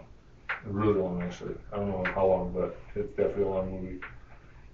Really 0.66 0.99
long, 0.99 1.22
actually. 1.22 1.55
I 1.74 1.78
don't 1.78 1.89
know 1.89 2.03
how 2.14 2.26
long, 2.26 2.51
but 2.53 2.78
it's 2.95 3.10
definitely 3.16 3.43
a 3.43 3.47
long 3.47 3.72
movie. 3.72 3.99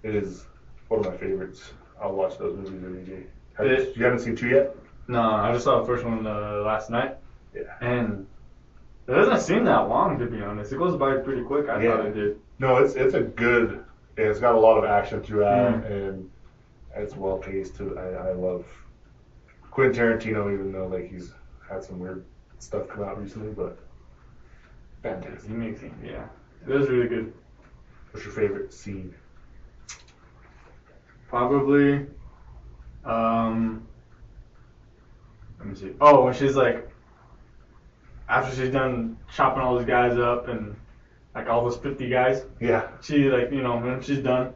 It 0.02 0.14
is 0.14 0.46
one 0.88 1.00
of 1.00 1.06
my 1.06 1.16
favorites. 1.16 1.72
I'll 2.00 2.12
watch 2.14 2.36
those 2.38 2.56
movies 2.56 2.82
every 2.84 3.02
day. 3.04 3.26
Have 3.56 3.66
you, 3.66 3.72
It- 3.72 3.96
you 3.96 4.04
haven't 4.04 4.20
seen 4.20 4.36
two 4.36 4.48
yet? 4.48 4.76
No, 5.06 5.20
I 5.20 5.52
just 5.52 5.64
saw 5.64 5.80
the 5.80 5.86
first 5.86 6.04
one 6.04 6.26
uh, 6.26 6.62
last 6.64 6.90
night, 6.90 7.16
Yeah. 7.54 7.62
and 7.80 8.26
it 9.06 9.12
doesn't 9.12 9.40
seem 9.40 9.64
that 9.64 9.88
long 9.88 10.18
to 10.18 10.26
be 10.26 10.40
honest. 10.42 10.72
It 10.72 10.78
goes 10.78 10.96
by 10.96 11.16
pretty 11.18 11.42
quick. 11.42 11.68
I 11.68 11.82
Yeah. 11.82 11.96
thought 11.96 12.06
it 12.06 12.14
did. 12.14 12.38
No, 12.58 12.76
it's 12.78 12.94
it's 12.94 13.14
a 13.14 13.20
good. 13.22 13.84
It's 14.16 14.38
got 14.40 14.54
a 14.54 14.60
lot 14.60 14.78
of 14.78 14.84
action 14.84 15.22
throughout, 15.22 15.82
Mm. 15.84 15.90
and 15.90 16.30
it's 16.94 17.16
well 17.16 17.38
paced 17.38 17.76
too. 17.76 17.98
I, 17.98 18.28
I 18.28 18.32
love 18.32 18.64
Quentin 19.70 20.00
Tarantino, 20.00 20.52
even 20.52 20.72
though 20.72 20.86
like 20.86 21.10
he's 21.10 21.32
had 21.68 21.82
some 21.82 21.98
weird 21.98 22.24
stuff 22.58 22.88
come 22.88 23.02
out 23.04 23.20
recently, 23.20 23.52
but 23.52 23.78
fantastic. 25.02 25.50
It. 25.50 25.92
Yeah, 26.04 26.26
it 26.66 26.72
was 26.72 26.88
really 26.88 27.08
good. 27.08 27.32
What's 28.12 28.24
your 28.24 28.34
favorite 28.34 28.72
scene? 28.72 29.12
Probably. 31.28 32.06
Um. 33.04 33.86
Let 35.58 35.68
me 35.68 35.74
see. 35.74 35.92
Oh, 36.00 36.24
when 36.24 36.34
she's 36.34 36.54
like, 36.56 36.88
after 38.28 38.54
she's 38.54 38.70
done 38.72 39.16
chopping 39.34 39.62
all 39.62 39.76
these 39.78 39.86
guys 39.86 40.18
up 40.18 40.48
and 40.48 40.76
like 41.34 41.48
all 41.48 41.64
those 41.64 41.76
fifty 41.78 42.08
guys, 42.08 42.44
Yeah, 42.60 42.88
she 43.02 43.24
like 43.30 43.50
you 43.50 43.62
know 43.62 43.76
when 43.78 44.00
she's 44.02 44.18
done, 44.20 44.52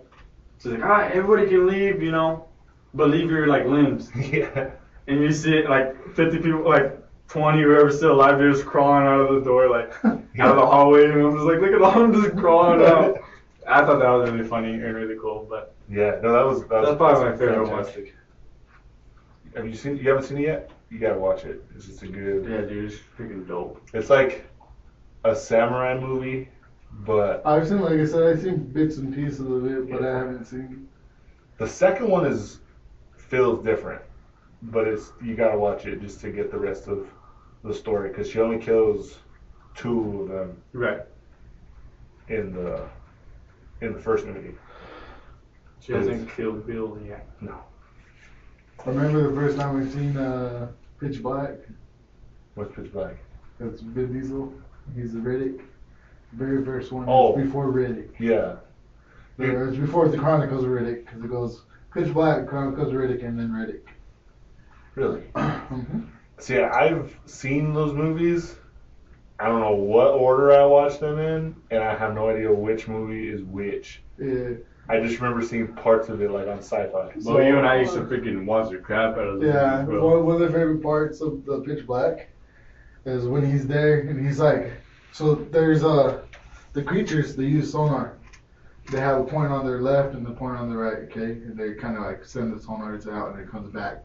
she's 0.59 0.72
like, 0.72 0.83
all 0.83 0.89
right, 0.89 1.12
everybody 1.12 1.49
can 1.49 1.66
leave, 1.66 2.03
you 2.03 2.11
know, 2.12 2.47
but 2.95 3.11
leave 3.11 3.31
your 3.31 3.47
like 3.47 3.66
limbs. 3.66 4.11
yeah, 4.16 4.70
And 5.07 5.20
you 5.22 5.33
see 5.33 5.66
like 5.66 6.14
fifty 6.14 6.39
people, 6.39 6.68
like 6.68 6.97
twenty 7.29 7.62
whoever's 7.62 7.97
still 7.97 8.12
alive, 8.12 8.39
they're 8.39 8.53
just 8.53 8.66
crawling 8.66 9.07
out 9.07 9.20
of 9.20 9.35
the 9.35 9.41
door, 9.43 9.68
like 9.68 9.93
out 10.05 10.51
of 10.51 10.57
the 10.57 10.66
hallway, 10.66 11.05
and 11.05 11.14
I'm 11.20 11.33
just 11.35 11.45
like, 11.45 11.61
look 11.61 11.72
at 11.72 11.83
all 11.83 12.01
them 12.01 12.12
just 12.22 12.37
crawling 12.37 12.85
out. 12.87 13.18
I 13.66 13.85
thought 13.85 13.99
that 13.99 14.09
was 14.09 14.31
really 14.31 14.49
funny 14.49 14.72
and 14.72 14.95
really 14.95 15.16
cool, 15.20 15.47
but 15.49 15.74
yeah. 15.91 16.18
No, 16.22 16.33
that 16.33 16.47
was 16.47 16.61
that 16.68 16.81
was 16.81 16.89
That's 16.89 16.97
probably 16.97 17.24
my 17.31 17.37
favorite 17.37 17.68
one. 17.68 17.85
fantastic. 17.85 18.14
Have 19.55 19.66
you 19.66 19.74
seen? 19.74 19.97
You 19.97 20.09
haven't 20.11 20.24
seen 20.24 20.39
it 20.39 20.43
yet? 20.45 20.70
You 20.91 20.99
gotta 20.99 21.18
watch 21.18 21.45
it. 21.45 21.62
It's 21.74 21.87
just 21.87 22.03
a 22.03 22.07
good. 22.09 22.45
yeah, 22.49 22.62
dude, 22.62 22.91
it's 22.93 23.01
freaking 23.18 23.47
dope. 23.47 23.83
It's 23.93 24.09
like 24.09 24.47
a 25.24 25.35
samurai 25.37 25.99
movie, 25.99 26.49
but 26.93 27.43
I've 27.47 27.68
seen, 27.68 27.80
like 27.80 27.99
I 28.01 28.05
said, 28.07 28.22
I've 28.22 28.43
seen 28.43 28.57
bits 28.57 28.97
and 28.99 29.14
pieces 29.14 29.41
of 29.41 29.66
it, 29.66 29.91
but 29.91 30.03
I 30.03 30.16
haven't 30.18 30.45
seen. 30.47 30.89
the 31.59 31.66
second 31.68 32.09
one 32.09 32.26
is 32.26 32.61
feels 33.16 33.64
different. 33.64 34.03
But 34.62 34.89
it's 34.89 35.12
you 35.22 35.34
gotta 35.36 35.57
watch 35.59 35.86
it 35.86 36.01
just 36.01 36.20
to 36.22 36.30
get 36.32 36.51
the 36.51 36.59
rest 36.59 36.89
of 36.89 37.07
the 37.62 37.72
story 37.72 38.09
because 38.09 38.28
she 38.28 38.41
only 38.41 38.59
kills 38.59 39.18
two 39.76 40.22
of 40.22 40.28
them 40.28 40.57
Right. 40.72 41.03
in 42.28 42.53
the 42.53 42.89
in 43.80 43.93
the 43.93 44.01
first 44.01 44.26
movie. 44.26 44.55
She 45.80 45.93
hasn't 45.93 46.28
killed 46.30 46.66
Bill 46.66 46.99
yet. 47.07 47.28
No. 47.41 47.61
I 48.84 48.89
remember 48.91 49.28
the 49.30 49.34
first 49.34 49.57
time 49.59 49.80
I 49.80 49.89
seen 49.89 50.16
uh, 50.16 50.68
Pitch 51.01 51.22
Black. 51.22 51.53
What's 52.55 52.74
Pitch 52.74 52.93
Black? 52.93 53.16
That's 53.61 53.80
Vin 53.80 54.12
Diesel. 54.12 54.53
He's 54.97 55.12
the 55.12 55.20
Riddick. 55.20 55.61
Very 56.33 56.64
first 56.64 56.93
one. 56.93 57.07
Oh. 57.09 57.37
Before 57.37 57.66
Riddick. 57.66 58.11
Yeah. 58.18 58.57
It 59.39 59.57
was 59.57 59.76
before 59.76 60.09
the 60.09 60.18
Chronicles 60.18 60.64
of 60.64 60.70
Riddick, 60.70 61.05
because 61.07 61.22
it 61.22 61.31
goes 61.31 61.62
Pitch 61.95 62.12
Black, 62.12 62.47
Chronicles 62.49 62.89
of 62.89 62.95
Riddick, 62.95 63.24
and 63.24 63.39
then 63.39 63.51
Riddick. 63.51 63.83
Really? 64.95 65.20
hmm 65.37 66.01
See, 66.41 66.59
I've 66.59 67.16
seen 67.26 67.72
those 67.72 67.93
movies. 67.93 68.57
I 69.41 69.47
don't 69.47 69.61
know 69.61 69.74
what 69.74 70.09
order 70.14 70.53
I 70.53 70.64
watched 70.64 71.01
them 71.01 71.18
in, 71.18 71.57
and 71.70 71.83
I 71.83 71.97
have 71.97 72.14
no 72.14 72.29
idea 72.31 72.53
which 72.53 72.87
movie 72.89 73.29
is 73.29 73.43
which. 73.43 74.03
Yeah. 74.18 74.51
I 74.89 75.01
just 75.01 75.20
remember 75.20 75.45
seeing 75.45 75.68
parts 75.74 76.09
of 76.09 76.22
it 76.22 76.31
like 76.31 76.49
on 76.49 76.59
sci-fi. 76.59 77.12
Well, 77.24 77.43
you 77.43 77.59
and 77.59 77.66
I 77.66 77.81
used 77.81 77.95
to 77.95 78.01
freaking 78.03 78.47
watch 78.47 78.70
the 78.70 78.79
crap 78.79 79.16
out 79.18 79.26
of 79.26 79.41
the 79.41 79.47
Yeah, 79.49 79.83
movies, 79.83 79.87
bro. 80.01 80.16
one, 80.16 80.26
one 80.26 80.35
of 80.37 80.41
the 80.41 80.47
favorite 80.59 80.83
parts 80.83 81.20
of 81.20 81.45
the 81.45 81.61
Pitch 81.61 81.87
Black 81.87 82.29
is 83.05 83.26
when 83.26 83.49
he's 83.49 83.66
there 83.66 84.01
and 84.01 84.24
he's 84.24 84.41
like, 84.41 84.72
so 85.13 85.35
there's 85.35 85.85
uh 85.85 86.23
the 86.73 86.83
creatures 86.83 87.37
they 87.37 87.45
use 87.45 87.73
sonar. 87.73 88.15
They 88.91 89.01
have 89.01 89.21
a 89.21 89.25
point 89.25 89.53
on 89.53 89.67
their 89.67 89.83
left 89.83 90.15
and 90.15 90.25
the 90.25 90.31
point 90.31 90.57
on 90.57 90.71
their 90.71 90.79
right, 90.79 90.99
okay, 91.11 91.33
and 91.33 91.59
they 91.59 91.75
kind 91.75 91.97
of 91.97 92.05
like 92.05 92.25
send 92.25 92.53
the 92.55 92.59
sonars 92.61 93.07
out 93.13 93.33
and 93.33 93.41
it 93.41 93.51
comes 93.51 93.71
back. 93.73 94.05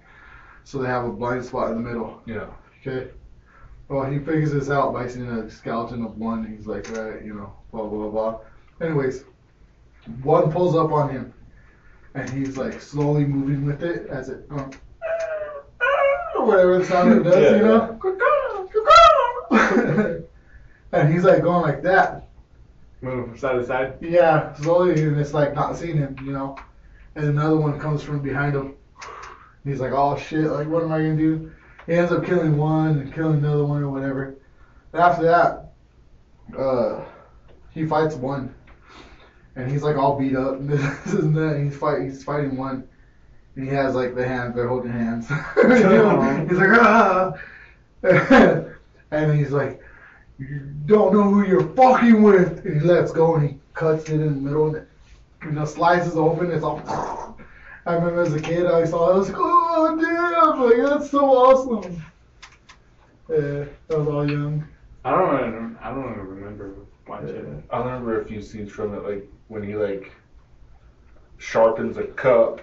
So 0.66 0.78
they 0.80 0.88
have 0.88 1.06
a 1.06 1.12
blind 1.12 1.46
spot 1.46 1.72
in 1.72 1.76
the 1.82 1.90
middle, 1.90 2.22
Yeah. 2.26 2.48
okay. 2.86 3.12
Well, 3.90 4.06
he 4.10 4.18
figures 4.20 4.52
this 4.52 4.70
out 4.70 4.92
by 4.94 5.08
seeing 5.08 5.30
a 5.30 5.50
skeleton 5.50 6.04
of 6.04 6.18
one. 6.18 6.46
He's 6.46 6.68
like, 6.68 6.90
right, 6.98 7.24
you 7.24 7.34
know, 7.34 7.54
blah 7.72 7.88
blah 7.88 8.10
blah. 8.10 8.40
Anyways, 8.82 9.24
one 10.24 10.52
pulls 10.52 10.76
up 10.76 10.92
on 10.92 11.10
him, 11.10 11.34
and 12.16 12.30
he's 12.30 12.58
like 12.58 12.82
slowly 12.82 13.26
moving 13.26 13.66
with 13.66 13.84
it 13.84 14.08
as 14.08 14.30
it, 14.30 14.46
uh, 14.52 14.70
or 16.38 16.46
whatever 16.46 16.80
the 16.80 16.86
sound 16.86 17.12
it 17.12 17.24
does, 17.24 17.44
Yeah, 17.44 17.56
you 17.58 17.64
know. 17.64 18.00
and 20.94 21.14
he's 21.14 21.24
like 21.24 21.42
going 21.42 21.62
like 21.62 21.82
that, 21.84 22.28
Moving 23.02 23.26
from 23.32 23.38
side 23.38 23.54
to 23.54 23.66
side. 23.66 23.94
yeah, 24.00 24.54
slowly, 24.54 25.04
and 25.04 25.20
it's 25.20 25.34
like 25.34 25.54
not 25.54 25.76
seeing 25.76 25.98
him, 25.98 26.16
you 26.24 26.32
know. 26.32 26.58
And 27.16 27.26
another 27.26 27.58
one 27.58 27.80
comes 27.80 28.02
from 28.02 28.22
behind 28.22 28.56
him. 28.56 28.76
He's 29.66 29.80
like, 29.80 29.92
oh 29.94 30.18
shit, 30.18 30.46
like 30.46 30.68
what 30.68 30.84
am 30.84 30.92
I 30.92 31.00
gonna 31.00 31.18
do? 31.18 31.52
He 31.86 31.94
ends 31.94 32.12
up 32.12 32.26
killing 32.26 32.58
one 32.58 33.00
and 33.00 33.14
killing 33.14 33.40
another 33.40 33.66
one 33.66 33.84
or 33.84 33.90
whatever. 33.90 34.36
And 34.94 35.02
after 35.02 35.24
that, 35.24 35.74
uh, 36.58 37.04
he 37.72 37.86
fights 37.86 38.16
one, 38.16 38.54
and 39.56 39.70
he's 39.70 39.84
like 39.84 39.98
all 39.98 40.18
beat 40.18 40.36
up 40.36 40.56
and 40.60 40.70
this 40.70 41.14
and 41.14 41.36
that. 41.36 41.56
And 41.56 41.70
he's 41.70 41.78
fight, 41.80 42.02
he's 42.04 42.24
fighting 42.24 42.56
one, 42.56 42.88
and 43.56 43.68
he 43.68 43.74
has 43.76 43.96
like 43.96 44.16
the 44.16 44.26
hands, 44.26 44.56
they're 44.56 44.68
holding 44.68 44.92
hands. 44.92 45.28
He's 46.48 46.58
like 46.58 46.80
ah, 46.82 47.34
and 49.12 49.38
he's 49.40 49.52
like, 49.52 49.82
You 50.40 50.62
don't 50.86 51.14
know 51.14 51.24
who 51.24 51.46
you're 51.46 51.68
fucking 51.70 52.22
with. 52.22 52.66
And 52.66 52.82
he 52.82 52.88
lets 52.88 53.12
go 53.12 53.36
and 53.36 53.50
he 53.50 53.58
cuts 53.74 54.10
it 54.10 54.20
in 54.22 54.26
the 54.26 54.42
middle 54.42 54.68
and 54.68 54.78
it 54.78 54.90
you 55.44 55.52
know, 55.52 55.66
slices 55.66 56.16
open. 56.16 56.52
It's 56.52 56.64
all. 56.64 56.82
I 57.86 57.96
remember 57.96 58.22
as 58.22 58.34
a 58.34 58.40
kid, 58.40 58.66
I 58.66 58.86
saw 58.86 59.10
it. 59.10 59.14
I 59.14 59.18
was 59.18 59.30
like, 59.30 59.38
oh, 59.40 59.98
damn. 60.00 60.62
Like, 60.62 60.90
that's 60.90 61.12
so 61.12 61.26
awesome. 61.26 62.02
Yeah, 63.30 63.66
I 63.92 63.96
was 63.98 64.08
all 64.08 64.30
young. 64.30 64.68
I 65.04 65.12
don't 65.12 65.30
really, 65.30 65.76
I 65.82 65.90
don't 65.90 66.04
really 66.04 66.30
remember 66.30 66.76
watching 67.08 67.30
it. 67.30 67.64
I 67.70 67.80
remember 67.80 68.22
a 68.22 68.26
few 68.26 68.42
scenes 68.42 68.72
from 68.72 68.94
it, 68.96 69.04
like 69.04 69.28
when 69.50 69.64
he 69.64 69.76
like 69.76 70.14
sharpens 71.40 71.98
a 71.98 72.04
cup 72.04 72.62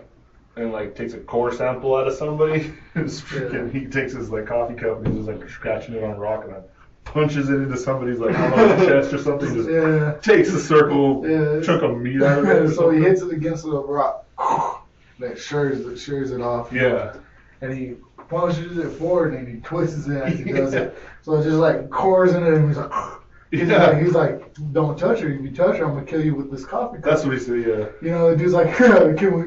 and 0.56 0.72
like 0.72 0.94
takes 0.94 1.12
a 1.12 1.18
core 1.18 1.52
sample 1.52 1.94
out 1.96 2.08
of 2.08 2.14
somebody. 2.14 2.72
It's 2.94 3.20
freaking. 3.20 3.72
He 3.72 3.86
takes 3.86 4.14
his 4.14 4.30
like 4.30 4.46
coffee 4.46 4.74
cup 4.74 4.98
and 4.98 5.08
he's 5.08 5.26
just 5.26 5.38
like 5.38 5.48
scratching 5.50 5.94
it 5.94 6.02
on 6.02 6.12
a 6.12 6.18
rock 6.18 6.44
and 6.44 6.54
then 6.54 6.62
punches 7.04 7.48
it 7.50 7.54
into 7.54 7.76
somebody's 7.76 8.18
like 8.18 8.34
I 8.36 8.50
don't 8.50 8.56
know, 8.56 8.76
the 8.76 8.86
chest 8.86 9.12
or 9.14 9.18
something. 9.18 9.54
Just 9.54 9.68
Yeah. 9.68 10.12
takes 10.22 10.48
a 10.50 10.60
circle 10.60 11.26
Yeah. 11.28 11.60
chunk 11.62 11.82
of 11.82 11.96
meat 11.98 12.22
out 12.22 12.38
of 12.40 12.46
it. 12.46 12.70
so 12.74 12.90
he 12.90 13.00
hits 13.02 13.22
it 13.22 13.32
against 13.32 13.64
the 13.64 13.70
rock. 13.82 14.26
That 15.18 15.38
shears 15.38 15.80
it, 15.84 15.98
shears 15.98 16.30
it 16.30 16.40
off. 16.40 16.72
Yeah. 16.72 17.12
And 17.60 17.76
he 17.76 17.96
pushes 18.30 18.78
it 18.78 18.88
forward 18.92 19.34
and 19.34 19.46
he 19.46 19.60
twists 19.60 20.06
it 20.08 20.16
as 20.16 20.38
he 20.38 20.50
does 20.52 20.72
it. 20.72 20.96
So 21.20 21.34
it 21.34 21.42
just 21.44 21.56
like 21.56 21.90
cores 21.90 22.32
in 22.32 22.42
it 22.42 22.54
and 22.54 22.68
he's 22.68 22.78
like, 22.78 22.90
he's, 23.50 23.68
Yeah. 23.68 23.86
like, 23.88 24.02
he's 24.02 24.14
like, 24.14 24.54
don't 24.72 24.98
touch 24.98 25.20
her. 25.20 25.28
If 25.28 25.42
you 25.42 25.50
touch 25.50 25.76
her, 25.76 25.84
I'm 25.84 25.92
gonna 25.92 26.06
kill 26.06 26.24
you 26.24 26.34
with 26.34 26.50
this 26.50 26.64
coffee 26.64 26.96
cup. 27.02 27.04
That's 27.04 27.24
what 27.26 27.34
he 27.34 27.38
said. 27.38 27.58
Yeah. 27.58 27.86
you 28.00 28.12
know, 28.14 28.30
the 28.30 28.36
dude's 28.36 28.54
like, 28.54 28.74
kill, 28.78 29.12
gonna 29.12 29.14
kill 29.14 29.46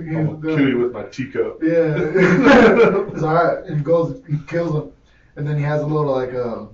you 0.70 0.78
with 0.78 0.92
my 0.92 1.04
teacup. 1.06 1.58
Yeah. 1.64 1.96
it's 1.98 3.24
alright. 3.24 3.66
And 3.66 3.78
he 3.78 3.84
goes, 3.84 4.22
he 4.30 4.38
kills 4.46 4.76
him. 4.76 4.92
And 5.38 5.48
then 5.48 5.58
he 5.58 5.64
has 5.64 5.82
a 5.82 5.88
little, 5.88 6.12
like, 6.12 6.36
um, 6.36 6.70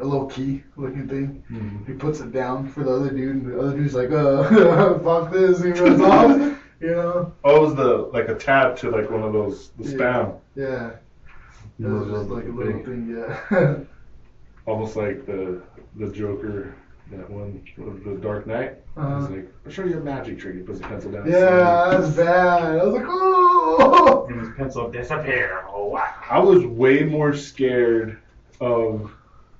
a 0.00 0.04
little 0.04 0.26
key 0.26 0.62
looking 0.76 1.06
thing. 1.08 1.42
Mhm. 1.50 1.86
He 1.86 1.92
puts 1.92 2.20
it 2.20 2.32
down 2.32 2.68
for 2.68 2.82
the 2.84 2.90
other 2.90 3.10
dude, 3.10 3.36
and 3.36 3.46
the 3.52 3.60
other 3.60 3.76
dude's 3.76 3.94
like, 3.94 4.10
uh, 4.10 4.98
fuck 5.00 5.32
this. 5.32 5.62
He 5.62 5.70
runs 5.72 6.00
off. 6.00 6.58
You 6.80 6.90
know? 6.90 7.32
Oh, 7.44 7.56
it 7.56 7.60
was 7.60 7.74
the 7.76 7.96
like 8.12 8.28
a 8.28 8.34
tab 8.34 8.76
to 8.78 8.90
like 8.90 9.10
one 9.10 9.22
of 9.22 9.32
those 9.32 9.70
the 9.78 9.84
spam. 9.84 10.38
Yeah. 10.56 10.92
It 11.78 11.86
was 11.86 12.08
just 12.08 12.28
like 12.30 12.44
a 12.44 12.48
little 12.48 12.72
Big. 12.74 12.84
thing, 12.84 13.16
yeah. 13.50 13.76
almost 14.66 14.96
like 14.96 15.24
the 15.26 15.62
the 15.96 16.08
Joker, 16.10 16.74
that 17.10 17.28
one, 17.30 17.62
the 18.04 18.16
Dark 18.16 18.46
Knight. 18.46 18.78
Uh-huh. 18.96 19.20
He's 19.20 19.30
like, 19.30 19.52
I'll 19.66 19.72
show 19.72 19.84
you 19.84 19.98
a 19.98 20.00
magic 20.00 20.38
trick. 20.38 20.56
He 20.56 20.62
puts 20.62 20.80
a 20.80 20.82
pencil 20.82 21.12
down. 21.12 21.26
yeah, 21.30 21.88
that's 21.98 22.14
bad. 22.16 22.78
I 22.80 22.84
was 22.84 22.94
like, 22.94 23.04
oh! 23.06 24.26
And 24.28 24.40
his 24.40 24.48
pencil 24.56 24.90
disappear. 24.90 25.64
Oh 25.68 25.86
wow. 25.86 26.12
I 26.30 26.38
was 26.40 26.64
way 26.66 27.04
more 27.04 27.32
scared 27.34 28.18
of 28.60 29.12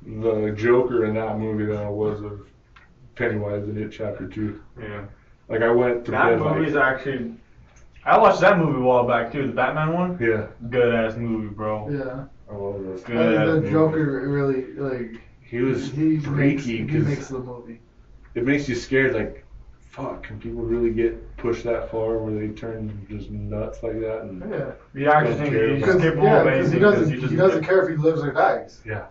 the 0.07 0.53
Joker 0.57 1.05
in 1.07 1.15
that 1.15 1.39
movie 1.39 1.65
than 1.67 1.77
I 1.79 1.89
was 1.89 2.21
of 2.23 2.47
Pennywise 3.15 3.65
in 3.69 3.79
It 3.83 3.91
Chapter 3.91 4.27
Two. 4.27 4.61
Yeah. 4.81 5.05
Like 5.49 5.63
I 5.63 5.71
went 5.71 6.05
to 6.07 6.11
That 6.11 6.39
bed 6.39 6.39
movie's 6.41 6.75
like, 6.75 6.85
actually. 6.97 7.35
I 8.05 8.19
watched 8.19 8.41
that 8.41 8.59
movie 8.59 8.79
a 8.79 8.83
while 8.83 9.07
back 9.07 9.31
too, 9.31 9.47
the 9.47 9.53
Batman 9.53 9.93
one. 9.93 10.19
yeah, 10.21 10.47
Good 10.71 10.93
ass 10.95 11.17
movie, 11.17 11.49
bro. 11.49 11.89
Yeah. 11.89 12.25
I 12.51 12.55
love 12.57 12.83
this. 12.85 13.03
Good 13.03 13.17
I 13.17 13.29
think 13.29 13.41
ass 13.41 13.47
the 13.49 13.55
movie. 13.61 13.71
Joker 13.71 14.29
really, 14.29 14.73
like, 14.75 15.21
He 15.43 15.61
was 15.61 15.91
he 15.93 16.17
makes, 16.17 16.25
freaky 16.25 16.77
he 16.79 16.83
makes 16.99 17.29
the 17.29 17.39
movie. 17.39 17.81
it 18.35 18.45
makes 18.45 18.69
you 18.69 18.75
scared. 18.75 19.15
Like, 19.15 19.45
fuck, 19.89 20.25
can 20.25 20.41
people 20.41 20.63
really 20.63 20.91
get 20.91 21.37
pushed 21.37 21.63
that 21.65 21.91
far 21.93 22.19
where 22.19 22.35
they 22.35 22.49
turn 22.55 23.07
just 23.09 23.31
nuts 23.31 23.83
like 23.85 24.01
that? 24.01 24.23
And 24.23 24.51
Yeah. 24.51 24.73
The 24.95 25.07
actor 25.07 25.31
Don't 25.31 25.39
thing 25.39 25.51
care. 25.53 25.69
is 25.69 25.81
Because 25.81 26.01
capable 26.03 26.25
yeah, 26.25 26.41
of 26.41 26.45
'cause 26.47 26.55
anything. 26.59 26.73
he 26.75 26.79
doesn't, 26.81 27.03
'cause 27.05 27.13
he, 27.13 27.21
just- 27.21 27.37
doesn't 27.37 27.65
care 27.65 27.83
if 27.85 27.89
he 27.91 27.97
lives 27.97 28.23
or 28.23 28.33
dies. 28.33 28.81
yeah, 28.85 29.05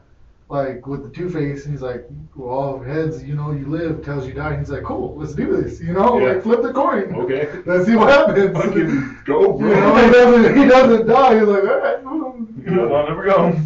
Like 0.51 0.85
with 0.85 1.03
the 1.03 1.09
Two 1.09 1.29
Face, 1.29 1.63
and 1.63 1.73
he's 1.73 1.81
like, 1.81 2.05
well, 2.35 2.49
all 2.49 2.79
heads, 2.79 3.23
you 3.23 3.35
know, 3.35 3.51
you 3.53 3.65
live, 3.67 4.03
tells 4.03 4.27
you 4.27 4.33
die. 4.33 4.57
He's 4.59 4.69
like, 4.69 4.83
cool, 4.83 5.15
let's 5.15 5.33
do 5.33 5.45
this. 5.61 5.79
You 5.79 5.93
know, 5.93 6.19
Yeah. 6.19 6.33
like 6.33 6.43
flip 6.43 6.61
the 6.61 6.73
coin. 6.73 7.15
okay, 7.15 7.47
Let's 7.65 7.85
see 7.85 7.95
what 7.95 8.09
happens. 8.09 8.51
fucking 8.57 9.17
go, 9.25 9.57
You 9.59 9.67
know, 9.67 9.95
he 9.95 10.09
bro. 10.09 10.11
doesn't, 10.11 10.57
he 10.57 10.65
doesn't 10.67 11.07
die. 11.07 11.39
He's 11.39 11.47
like, 11.47 11.63
all 11.63 11.79
right, 11.79 12.03
cool. 12.03 12.47
you 12.65 12.71
know. 12.71 12.93
I'll 12.93 13.07
never 13.07 13.23
go. 13.23 13.57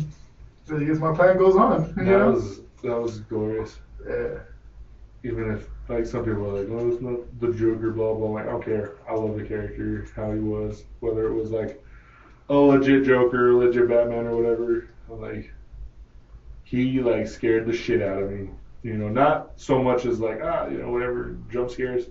So 0.65 0.77
I 0.77 0.83
guess 0.83 0.97
my 0.99 1.13
plan 1.15 1.37
goes 1.39 1.55
on. 1.55 1.87
You 1.97 2.05
That 2.05 2.05
know? 2.05 2.31
was 2.33 2.59
that 2.83 3.01
was 3.01 3.19
glorious. 3.21 3.79
yeah. 4.07 4.37
even 5.23 5.49
if 5.55 5.67
like 5.89 6.05
some 6.05 6.23
people 6.23 6.45
are 6.55 6.61
like, 6.61 6.69
oh, 6.69 6.87
it's 6.91 7.01
not 7.01 7.19
the 7.39 7.51
Joker, 7.57 7.91
blah 7.93 8.13
blah. 8.13 8.27
I'm 8.27 8.33
like, 8.33 8.45
I 8.47 8.51
don't 8.51 8.63
care. 8.63 8.97
I 9.09 9.13
love 9.15 9.35
the 9.35 9.43
character, 9.43 10.05
how 10.15 10.31
he 10.31 10.39
was, 10.39 10.83
whether 10.99 11.25
it 11.25 11.33
was 11.33 11.49
like 11.49 11.83
a 12.49 12.53
legit 12.53 13.05
Joker, 13.05 13.53
legit 13.55 13.89
Batman, 13.89 14.27
or 14.27 14.35
whatever. 14.37 14.89
I'm 15.11 15.19
like, 15.19 15.51
he 16.65 16.99
like 16.99 17.27
scared 17.27 17.65
the 17.65 17.73
shit 17.73 18.01
out 18.01 18.21
of 18.21 18.29
me. 18.31 18.49
You 18.83 18.95
know, 18.95 19.07
not 19.07 19.53
so 19.55 19.81
much 19.81 20.03
as 20.05 20.19
like 20.19 20.41
ah, 20.43 20.67
you 20.67 20.79
know, 20.79 20.91
whatever 20.91 21.37
jump 21.49 21.71
scares, 21.71 22.07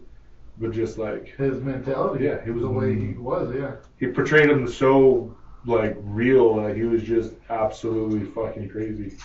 but 0.59 0.73
just 0.73 0.97
like 0.97 1.35
His 1.37 1.61
mentality. 1.61 2.25
Yeah, 2.25 2.43
he 2.43 2.51
was- 2.51 2.63
the 2.63 2.71
way 2.71 2.95
he 2.99 3.13
was. 3.13 3.55
Yeah. 3.55 3.73
he 3.99 4.07
portrayed 4.07 4.49
him 4.49 4.67
so 4.67 5.37
like 5.67 5.95
real. 6.01 6.57
Like 6.57 6.77
he 6.77 6.85
was 6.85 7.03
just 7.03 7.35
absolutely 7.51 8.25
fucking 8.25 8.71
crazy. 8.71 9.19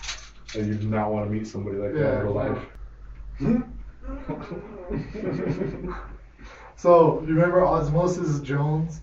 And 0.54 0.66
you 0.66 0.74
do 0.74 0.88
not 0.88 1.10
want 1.12 1.24
to 1.26 1.30
meet 1.32 1.46
somebody 1.46 1.78
like 1.78 1.94
that 1.94 2.20
in 2.20 2.26
real 2.26 2.34
life. 2.34 2.58
So 6.76 7.20
you 7.26 7.34
remember 7.34 7.64
Osmosis 7.64 8.40
Jones? 8.40 9.00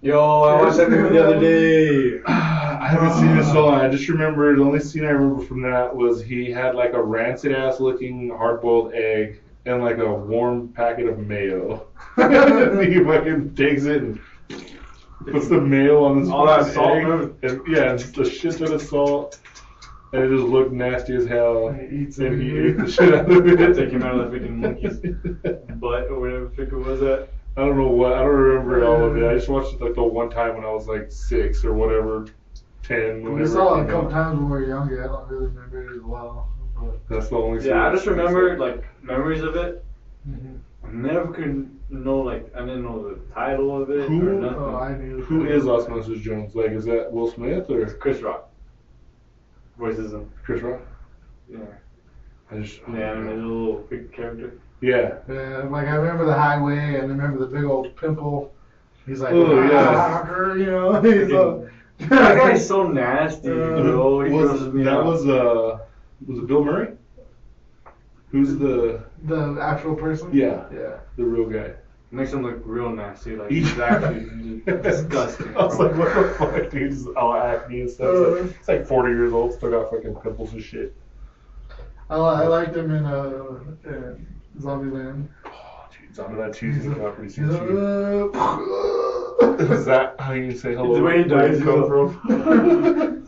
Yo, 0.00 0.42
I 0.42 0.60
watched 0.62 0.76
that 0.76 0.90
movie 0.90 1.16
the 1.16 1.24
other 1.26 1.40
day. 1.40 2.20
I 2.86 2.90
haven't 2.90 3.14
seen 3.14 3.36
it 3.36 3.42
so 3.42 3.66
uh, 3.66 3.72
long. 3.72 3.80
I 3.80 3.88
just 3.88 4.08
remember 4.08 4.54
the 4.54 4.62
only 4.62 4.78
scene 4.78 5.04
I 5.04 5.08
remember 5.08 5.44
from 5.44 5.60
that 5.62 5.96
was 5.96 6.22
he 6.22 6.52
had 6.52 6.76
like 6.76 6.92
a 6.92 7.02
rancid 7.02 7.50
ass 7.50 7.80
looking 7.80 8.30
hard 8.30 8.62
boiled 8.62 8.94
egg 8.94 9.40
and 9.64 9.82
like 9.82 9.98
a 9.98 10.14
warm 10.14 10.68
packet 10.68 11.08
of 11.08 11.18
mayo. 11.18 11.88
he 12.16 13.02
fucking 13.02 13.56
takes 13.56 13.86
it 13.86 14.02
and 14.02 14.20
puts 15.32 15.48
the 15.48 15.60
mayo 15.60 16.04
on 16.04 16.20
this 16.20 16.30
All 16.30 16.46
that 16.46 16.72
salt, 16.72 16.96
egg. 16.96 17.34
And, 17.42 17.66
yeah, 17.66 17.90
and 17.90 17.98
just 17.98 18.18
a 18.18 18.30
shit 18.30 18.56
ton 18.56 18.72
of 18.72 18.80
salt. 18.80 19.40
And 20.12 20.22
it 20.22 20.36
just 20.36 20.46
looked 20.46 20.70
nasty 20.70 21.16
as 21.16 21.26
hell. 21.26 21.66
And 21.66 21.90
he 21.90 22.04
eats 22.04 22.18
And 22.18 22.40
he 22.40 22.56
ate 22.56 22.78
the 22.78 22.88
shit 22.88 23.12
out 23.12 23.28
of 23.28 23.48
it. 23.48 23.74
Take 23.74 23.90
him 23.90 24.04
out 24.04 24.14
of 24.14 24.30
the 24.30 24.38
freaking 24.38 24.58
monkey's 24.58 24.98
butt 25.80 26.04
or 26.08 26.20
whatever 26.20 26.44
the 26.44 26.54
frick 26.54 26.68
it 26.70 26.76
was 26.76 27.00
that. 27.00 27.30
I 27.56 27.62
don't 27.62 27.76
know 27.76 27.88
what. 27.88 28.12
I 28.12 28.18
don't 28.18 28.28
remember 28.28 28.86
all 28.86 29.04
of 29.06 29.16
it. 29.16 29.28
I 29.28 29.34
just 29.34 29.48
watched 29.48 29.74
it 29.74 29.80
like 29.80 29.94
the 29.94 30.04
one 30.04 30.30
time 30.30 30.54
when 30.54 30.64
I 30.64 30.70
was 30.70 30.86
like 30.86 31.10
six 31.10 31.64
or 31.64 31.72
whatever, 31.72 32.26
ten. 32.86 33.32
We 33.34 33.46
saw 33.46 33.80
it 33.80 33.84
a 33.84 33.86
couple 33.86 34.06
out. 34.08 34.10
times 34.12 34.36
when 34.38 34.44
we 34.44 34.50
were 34.50 34.64
younger. 34.66 35.04
I 35.04 35.06
don't 35.06 35.28
really 35.28 35.46
remember 35.46 35.86
it 35.92 35.96
as 35.96 36.02
well. 36.02 36.48
But, 36.78 37.08
That's 37.08 37.28
the 37.28 37.36
only. 37.36 37.66
Yeah, 37.66 37.88
I 37.88 37.92
just 37.92 38.06
remember 38.06 38.58
like 38.58 38.84
memories 39.02 39.42
of 39.42 39.56
it. 39.56 39.84
Mhm. 40.28 40.58
I 40.84 40.90
never 40.92 41.32
could 41.32 41.70
know 41.90 42.18
like 42.20 42.50
I 42.54 42.60
didn't 42.60 42.82
know 42.84 43.08
the 43.08 43.18
title 43.34 43.80
of 43.82 43.90
it 43.90 44.08
Who- 44.08 44.28
or 44.28 44.32
nothing. 44.34 44.58
Oh, 44.58 44.76
I 44.76 44.96
knew. 44.96 45.20
Who 45.22 45.46
is 45.46 45.66
Osmosis 45.66 46.20
Jones? 46.20 46.54
Like, 46.54 46.70
is 46.72 46.84
that 46.84 47.12
Will 47.12 47.30
Smith 47.30 47.68
or 47.70 47.86
Chris 47.94 48.20
Rock. 48.22 48.50
Voices 49.78 50.12
him. 50.12 50.30
Chris 50.44 50.62
Rock? 50.62 50.80
Yeah. 51.50 51.58
I 52.50 52.58
just. 52.60 52.80
The 52.86 53.02
animated 53.04 53.38
little 53.42 53.78
big 53.90 54.12
character. 54.12 54.58
Yeah. 54.80 55.18
Yeah, 55.28 55.64
like 55.70 55.86
I 55.88 55.94
remember 55.96 56.24
the 56.24 56.34
highway 56.34 56.96
and 56.96 57.04
I 57.12 57.14
remember 57.14 57.38
the 57.38 57.46
big 57.46 57.64
old 57.64 57.94
pimple. 57.96 58.52
He's 59.06 59.20
like, 59.20 59.32
Oh, 59.32 59.62
yeah. 59.62 60.24
"Ah," 60.28 60.52
you 60.54 60.66
know, 60.66 61.00
he's 61.02 61.32
uh, 61.32 61.68
That 61.98 62.36
guy's 62.38 62.66
so 62.66 62.86
nasty, 62.88 63.48
Uh, 63.50 63.54
bro. 63.54 64.20
He 64.24 64.32
was 64.32 64.48
grosses 64.50 64.74
me 64.74 64.84
that 64.84 64.92
out. 64.94 65.04
was 65.06 65.26
uh 65.26 65.78
was 66.26 66.38
it 66.38 66.46
Bill 66.46 66.64
Murray? 66.64 66.88
Who's 68.30 68.56
the 68.58 69.04
the 69.24 69.58
actual 69.60 69.94
person. 69.94 70.30
yeah 70.32 70.64
Yeah. 70.72 70.98
the 71.16 71.24
real 71.24 71.48
guy? 71.48 71.74
makes 72.12 72.32
him 72.32 72.42
look 72.42 72.60
real 72.64 72.90
nasty. 72.90 73.36
Like 73.36 73.50
he's 73.50 73.78
actually 73.78 74.60
disgusting. 74.64 75.54
I 75.56 75.64
was 75.66 75.78
like, 75.78 75.94
what 75.96 76.14
the 76.14 76.34
fuck, 76.38 76.70
dude? 76.70 76.90
He's 76.92 77.06
all 77.08 77.34
acne 77.34 77.82
and 77.82 77.90
stuff. 77.90 78.06
Uh. 78.08 78.32
It's 78.34 78.42
like, 78.42 78.56
it's 78.58 78.68
like 78.68 78.86
40 78.86 79.08
years 79.12 79.32
old, 79.32 79.52
still 79.54 79.70
got 79.70 79.90
fucking 79.90 80.14
pimples 80.16 80.52
and 80.52 80.62
shit. 80.62 80.94
I, 82.08 82.16
li- 82.16 82.44
I 82.44 82.46
liked 82.46 82.76
him 82.76 82.90
in 82.94 83.04
uh, 83.04 83.58
in 83.84 84.26
Zombieland. 84.60 85.28
Oh, 86.18 86.28
dude, 86.28 86.38
Zombieland 86.38 86.54
2 86.54 86.66
is 86.70 86.82
coming 86.84 87.02
out 87.02 87.16
pretty 87.16 87.42
like, 87.42 87.68
too. 87.68 88.30
uh, 88.34 89.56
Is 89.74 89.84
that 89.86 90.14
how 90.18 90.32
you 90.32 90.52
say 90.56 90.74
hello? 90.74 90.94
The 90.94 91.02
way 91.02 91.22
he 91.22 91.28
Where 91.30 91.48
dies, 91.48 91.58
you 91.58 91.64
come 91.64 91.86
from? 91.86 93.26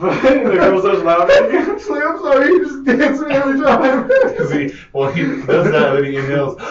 But 0.00 0.22
the 0.22 0.28
girl 0.54 0.80
starts 0.80 1.02
laughing. 1.02 1.78
She's 1.78 1.88
like, 1.88 2.04
I'm 2.04 2.18
sorry, 2.20 2.52
he 2.52 2.58
just 2.60 2.84
danced 2.84 3.22
me 3.22 3.34
every 3.34 3.60
time. 3.60 4.08
Because 4.30 4.52
he, 4.52 4.72
well, 4.92 5.10
he 5.12 5.22
does 5.22 5.70
that 5.72 5.96
and 5.96 6.06
he 6.06 6.16
inhales. 6.16 6.56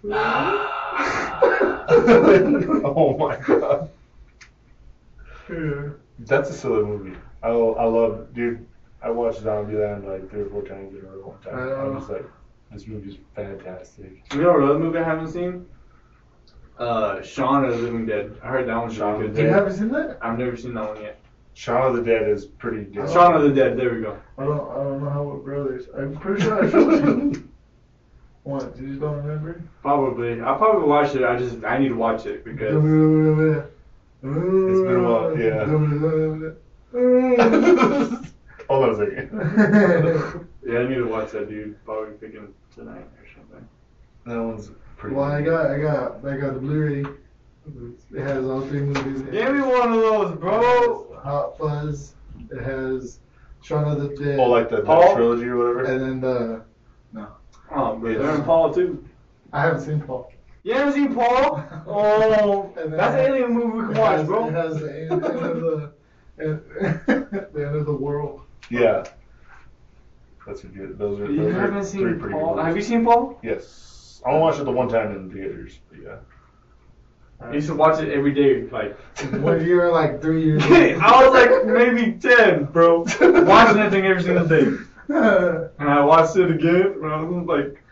oh 2.84 3.16
my 3.18 3.36
god. 3.36 3.90
Yeah. 5.50 5.88
That's 6.20 6.50
a 6.50 6.54
silly 6.54 6.82
movie. 6.84 7.16
I, 7.42 7.48
I 7.48 7.84
love, 7.84 8.32
dude. 8.34 8.66
I 9.02 9.10
watched 9.10 9.42
Zombieland 9.42 10.04
like 10.06 10.30
three 10.30 10.42
or 10.42 10.48
four 10.50 10.62
times 10.62 10.94
in 10.94 11.00
a 11.04 11.08
row 11.10 11.28
one 11.28 11.40
time. 11.40 11.58
I 11.58 11.72
I'm 11.82 11.98
just 11.98 12.10
like, 12.10 12.24
this 12.70 12.86
movie's 12.86 13.16
fantastic. 13.34 14.22
You 14.32 14.42
know 14.42 14.56
another 14.58 14.78
movie 14.78 14.98
I 14.98 15.04
haven't 15.04 15.28
seen? 15.28 15.66
Uh, 16.78 17.20
Shaun 17.22 17.64
of 17.64 17.72
the 17.72 17.78
Living 17.82 18.06
Dead. 18.06 18.32
I 18.42 18.48
heard 18.48 18.66
that 18.68 18.76
one's 18.76 18.94
Shaun 18.94 19.14
really 19.14 19.26
of 19.26 19.34
good. 19.34 19.42
You 19.42 19.48
Yeah. 19.48 19.54
haven't 19.56 19.72
seen 19.74 19.88
that? 19.90 20.18
I've 20.22 20.38
never 20.38 20.56
seen 20.56 20.74
that 20.74 20.88
one 20.94 21.02
yet. 21.02 21.18
Shaun 21.54 21.86
of 21.90 21.96
the 21.96 22.02
Dead 22.02 22.28
is 22.28 22.46
pretty 22.46 22.84
good. 22.84 23.10
Shaun 23.10 23.34
of 23.34 23.42
the 23.42 23.50
Dead. 23.50 23.76
There 23.76 23.92
we 23.94 24.00
go. 24.00 24.16
I 24.38 24.44
don't. 24.44 24.70
I 24.70 24.74
don't 24.84 25.02
know 25.04 25.10
how 25.10 25.22
we're 25.24 25.36
brothers. 25.38 25.88
I'm 25.96 26.16
pretty 26.16 26.42
sure 26.42 26.64
I 26.64 26.70
showed 26.70 27.04
you. 27.34 27.48
What? 28.44 28.74
You 28.80 28.86
just 28.88 29.00
don't 29.00 29.16
remember? 29.16 29.60
Probably. 29.82 30.40
I'll 30.40 30.56
probably 30.56 30.88
watched 30.88 31.14
it. 31.16 31.24
I 31.24 31.36
just 31.36 31.62
I 31.64 31.76
need 31.76 31.88
to 31.88 31.96
watch 31.96 32.24
it 32.24 32.44
because 32.44 32.76
it's 32.82 33.66
It's 34.22 34.80
been 34.80 34.96
a 34.96 35.02
while, 35.02 35.38
yeah. 35.38 35.66
Hold 38.70 38.84
on 38.84 38.90
a 38.90 38.96
second. 38.98 40.48
yeah, 40.64 40.78
I 40.78 40.86
need 40.86 40.94
to 40.94 41.08
watch 41.08 41.32
that 41.32 41.48
dude. 41.48 41.84
Probably 41.84 42.14
picking 42.18 42.54
tonight 42.72 42.98
or 43.18 43.26
something. 43.34 43.68
That 44.26 44.40
one's 44.40 44.70
pretty. 44.96 45.16
well, 45.16 45.24
I 45.24 45.42
got, 45.42 45.72
I 45.72 45.78
got, 45.80 46.24
I 46.24 46.36
got 46.36 46.54
the 46.54 46.60
Blu-ray. 46.60 47.04
It 48.14 48.22
has 48.22 48.44
all 48.44 48.60
three 48.62 48.82
movies. 48.82 49.22
in 49.22 49.26
it. 49.28 49.32
Give 49.32 49.52
me 49.54 49.60
one 49.62 49.92
of 49.92 50.00
those, 50.00 50.38
bro. 50.38 51.18
Hot 51.20 51.58
Fuzz. 51.58 52.14
It 52.52 52.62
has 52.62 53.18
Shaun 53.60 53.90
of 53.90 54.00
the 54.02 54.14
Dead. 54.24 54.38
Oh, 54.38 54.44
like 54.48 54.68
the, 54.70 54.76
the 54.76 54.82
Paul? 54.82 55.16
trilogy 55.16 55.46
or 55.46 55.56
whatever. 55.56 55.84
And 55.86 56.00
then 56.00 56.20
the. 56.20 56.62
No. 57.12 57.26
Oh, 57.74 57.96
but 57.96 58.10
Yes. 58.10 58.18
they're 58.20 58.34
in 58.36 58.44
Paul 58.44 58.72
too. 58.72 59.04
I 59.52 59.62
haven't 59.62 59.80
seen 59.80 60.00
Paul. 60.00 60.32
You 60.62 60.74
ever 60.74 60.92
seen 60.92 61.12
Paul? 61.12 61.56
Oh, 61.88 62.72
And 62.76 62.92
that's 62.92 63.14
an 63.14 63.20
alien 63.32 63.52
movie 63.52 63.78
we 63.88 63.92
can 63.94 64.00
watch, 64.00 64.18
has, 64.18 64.26
bro. 64.28 64.46
It 64.46 64.54
has 64.54 64.78
the 64.78 65.00
end, 65.02 65.12
end 65.12 65.24
of 65.24 65.60
the, 65.60 65.92
the 67.52 67.66
end 67.66 67.74
of 67.76 67.86
the 67.86 67.92
world. 67.96 68.42
Yeah. 68.70 69.04
That's 70.46 70.64
a 70.64 70.68
good. 70.68 70.98
Those 70.98 71.20
are. 71.20 71.30
You 71.30 71.44
those 71.44 71.54
haven't 71.54 71.82
three 71.84 71.90
seen 71.90 72.18
pretty 72.18 72.34
Paul? 72.34 72.54
good 72.54 72.58
Have 72.64 72.68
you 72.68 72.74
movies. 72.74 72.88
seen 72.88 73.04
Paul? 73.04 73.38
Yes. 73.42 74.22
I 74.24 74.30
only 74.30 74.40
watched 74.42 74.60
it 74.60 74.64
the 74.64 74.70
one 74.72 74.88
time 74.88 75.12
in 75.16 75.30
theaters. 75.30 75.78
But 75.90 75.98
yeah. 76.02 76.16
I 77.40 77.54
used 77.54 77.68
to 77.68 77.74
watch 77.74 78.02
it 78.02 78.10
every 78.12 78.32
day, 78.32 78.64
like. 78.70 78.98
When 79.40 79.64
you 79.64 79.76
were 79.76 79.90
like 79.90 80.20
three 80.20 80.44
years 80.44 80.62
old. 80.64 80.72
I 80.72 81.24
was 81.26 81.32
like 81.34 81.66
maybe 81.66 82.12
ten, 82.18 82.64
bro. 82.64 83.00
Watching 83.00 83.76
that 83.76 83.90
thing 83.90 84.06
every 84.06 84.22
single 84.22 84.46
day, 84.46 84.64
and 85.08 85.88
I 85.88 86.04
watched 86.04 86.36
it 86.36 86.50
again 86.50 87.00
when 87.00 87.10
I 87.10 87.22
was 87.22 87.46
like 87.46 87.82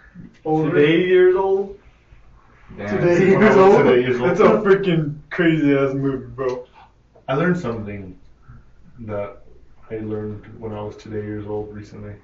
Older. 0.45 0.71
today 0.71 1.07
years 1.07 1.35
old. 1.37 1.79
Today 2.77 3.31
When 3.35 3.41
years 3.41 3.57
old. 3.57 3.79
today 3.85 4.01
years 4.03 4.21
old. 4.21 4.29
That's 4.31 4.41
a 4.41 4.45
freaking 4.45 5.19
crazy 5.31 5.75
ass 5.75 5.95
movie, 5.95 6.27
bro. 6.27 6.67
I 7.27 7.35
learned 7.35 7.59
something 7.59 8.19
that 9.01 9.43
I 9.91 9.97
learned 9.99 10.47
when 10.61 10.73
I 10.73 10.83
was 10.83 10.97
today 10.97 11.23
years 11.25 11.47
old 11.47 11.75
recently. 11.75 12.15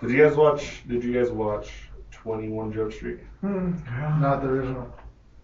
Did 0.00 0.10
you 0.10 0.22
guys 0.26 0.36
watch? 0.36 0.82
Did 0.88 1.02
you 1.04 1.12
guys 1.12 1.30
watch 1.30 1.70
Twenty 2.10 2.48
One 2.48 2.72
Jump 2.72 2.92
Street? 2.92 3.20
Hmm. 3.40 3.72
Not 4.20 4.42
the 4.42 4.48
original. 4.48 4.92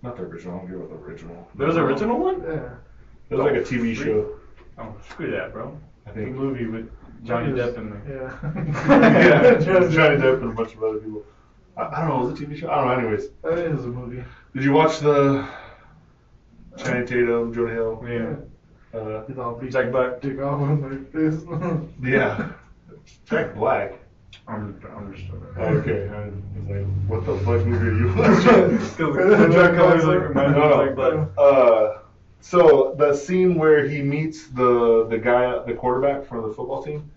Not 0.02 0.16
the 0.16 0.22
original. 0.24 0.54
I 0.56 0.58
don't 0.58 0.66
care 0.68 0.76
about 0.76 0.90
the 0.90 0.96
original. 1.06 1.48
There 1.54 1.66
was 1.66 1.76
an 1.76 1.82
original 1.82 2.18
one? 2.18 2.42
Yeah. 2.42 2.74
It 3.30 3.34
was 3.36 3.40
like 3.44 3.56
a 3.56 3.60
TV 3.62 3.94
show. 3.94 4.36
Oh, 4.78 4.94
screw 5.10 5.30
that, 5.30 5.52
bro. 5.52 5.78
I 6.06 6.10
think 6.10 6.14
The 6.16 6.22
think. 6.24 6.36
movie 6.36 6.66
with 6.66 6.90
Johnny 7.24 7.52
Depp 7.52 7.76
in 7.78 7.90
there. 7.90 8.02
Yeah. 8.08 9.58
yeah, 9.58 9.58
Johnny 9.90 10.16
Depp 10.16 10.40
and 10.42 10.50
a 10.50 10.54
bunch 10.54 10.74
of 10.74 10.82
other 10.82 10.98
people. 10.98 11.24
I, 11.76 11.82
I 11.82 12.00
don't 12.00 12.08
know. 12.08 12.26
Was 12.28 12.40
it 12.40 12.44
a 12.44 12.46
TV 12.46 12.56
show? 12.56 12.70
I 12.70 12.76
don't 12.76 12.86
know. 12.86 13.08
Anyways, 13.08 13.28
That 13.42 13.58
is 13.58 13.84
a 13.84 13.88
movie. 13.88 14.24
did 14.54 14.64
you 14.64 14.72
watch 14.72 15.00
the 15.00 15.46
Channing 16.76 17.06
Tatum, 17.06 17.52
Jonah 17.52 17.72
Hill? 17.74 18.04
Yeah. 18.08 18.34
Uh, 18.94 19.24
He's 19.26 19.38
all 19.38 19.54
beat 19.54 19.72
Jack 19.72 19.90
Black. 19.92 20.20
dick 20.20 20.40
off 20.40 20.60
on 20.60 20.80
my 20.80 20.96
face. 21.12 21.42
yeah. 22.02 22.50
Jack 23.26 23.54
Black. 23.54 23.98
I'm, 24.46 24.80
I'm 24.96 25.14
just. 25.14 25.28
Okay. 25.58 26.08
I 26.12 26.26
was 26.26 26.68
like, 26.68 26.86
what 27.06 27.26
the 27.26 27.36
fuck 27.44 27.66
movie 27.66 27.88
are 27.88 27.94
you 27.94 28.06
watching? 28.16 28.76
Because 28.78 29.54
Jack 29.54 29.78
always 29.78 30.04
like 30.04 30.28
reminds 30.28 30.56
me 30.56 30.62
of 30.62 30.86
Jack 30.86 30.94
Black. 30.96 31.28
Uh, 31.36 31.98
so 32.40 32.94
the 32.98 33.14
scene 33.14 33.56
where 33.56 33.86
he 33.86 34.00
meets 34.00 34.48
the 34.48 35.06
the 35.10 35.18
guy, 35.18 35.58
the 35.64 35.74
quarterback 35.74 36.26
for 36.26 36.40
the 36.40 36.54
football 36.54 36.82
team, 36.82 37.10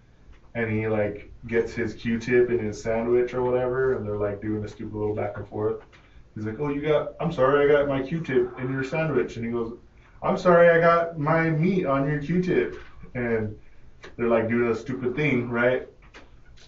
and 0.55 0.69
he 0.69 0.87
like 0.87 1.31
gets 1.47 1.73
his 1.73 1.93
Q-tip 1.93 2.49
in 2.49 2.59
his 2.59 2.81
sandwich 2.81 3.33
or 3.33 3.43
whatever, 3.43 3.95
and 3.95 4.05
they're 4.05 4.17
like 4.17 4.41
doing 4.41 4.63
a 4.65 4.67
stupid 4.67 4.93
little 4.93 5.15
back 5.15 5.37
and 5.37 5.47
forth. 5.47 5.81
He's 6.35 6.45
like, 6.45 6.59
"Oh, 6.59 6.69
you 6.69 6.81
got? 6.81 7.13
I'm 7.21 7.31
sorry, 7.31 7.65
I 7.65 7.77
got 7.77 7.87
my 7.87 8.01
Q-tip 8.01 8.59
in 8.59 8.71
your 8.71 8.83
sandwich," 8.83 9.37
and 9.37 9.45
he 9.45 9.51
goes, 9.51 9.73
"I'm 10.23 10.37
sorry, 10.37 10.69
I 10.69 10.79
got 10.79 11.17
my 11.19 11.49
meat 11.49 11.85
on 11.85 12.09
your 12.09 12.19
Q-tip," 12.19 12.77
and 13.15 13.55
they're 14.17 14.27
like 14.27 14.49
doing 14.49 14.69
a 14.69 14.75
stupid 14.75 15.15
thing, 15.15 15.49
right? 15.49 15.87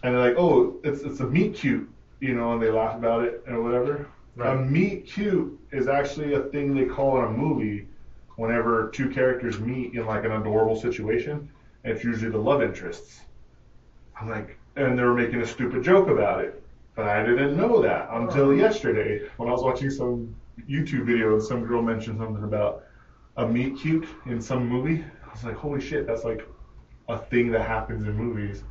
And 0.03 0.13
they're 0.13 0.21
like, 0.21 0.35
"Oh, 0.37 0.79
it's 0.83 1.03
it's 1.03 1.19
a 1.19 1.27
meat 1.27 1.53
cute," 1.55 1.89
you 2.19 2.33
know, 2.33 2.53
and 2.53 2.61
they 2.61 2.69
laugh 2.69 2.95
about 2.95 3.23
it 3.23 3.43
and 3.47 3.61
whatever. 3.63 4.05
A 4.39 4.55
Right. 4.55 4.65
meet 4.65 5.05
cute 5.05 5.59
is 5.71 5.87
actually 5.87 6.33
a 6.33 6.39
thing 6.39 6.73
they 6.73 6.85
call 6.85 7.17
in 7.17 7.23
a 7.23 7.29
movie 7.29 7.85
whenever 8.35 8.89
two 8.89 9.07
characters 9.07 9.59
meet 9.59 9.93
in 9.93 10.05
like 10.05 10.23
an 10.23 10.31
adorable 10.31 10.75
situation. 10.75 11.49
And 11.83 11.93
it's 11.93 12.03
usually 12.03 12.31
the 12.31 12.37
love 12.39 12.61
interests. 12.61 13.25
I'm 14.19 14.27
like, 14.27 14.57
and 14.75 14.97
they 14.97 15.03
were 15.03 15.13
making 15.13 15.41
a 15.41 15.45
stupid 15.45 15.83
joke 15.83 16.07
about 16.07 16.39
it. 16.39 16.63
But 16.95 17.05
I 17.05 17.23
didn't 17.23 17.55
know 17.55 17.79
that 17.81 18.07
until 18.11 18.53
yesterday 18.53 19.21
when 19.37 19.47
I 19.47 19.51
was 19.51 19.61
watching 19.63 19.89
some 19.89 20.35
YouTube 20.69 21.05
video 21.05 21.31
and 21.33 21.41
some 21.41 21.63
girl 21.63 21.81
mentioned 21.81 22.17
something 22.17 22.43
about 22.43 22.83
a 23.37 23.47
meet 23.47 23.77
cute 23.79 24.07
in 24.25 24.41
some 24.41 24.67
movie. 24.67 25.03
I 25.25 25.31
was 25.31 25.43
like, 25.43 25.55
holy 25.55 25.81
shit, 25.81 26.05
that's 26.05 26.23
like 26.23 26.47
a 27.09 27.17
thing 27.17 27.51
that 27.51 27.67
happens 27.67 28.03
in 28.05 28.15
movies. 28.15 28.63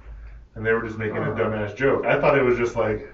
And 0.55 0.65
they 0.65 0.73
were 0.73 0.83
just 0.83 0.99
making 0.99 1.17
a 1.19 1.33
oh. 1.33 1.35
dumbass 1.35 1.75
joke. 1.77 2.05
I 2.05 2.21
thought 2.21 2.37
it 2.39 2.43
was 2.43 2.57
just 2.59 2.77
like, 2.77 3.13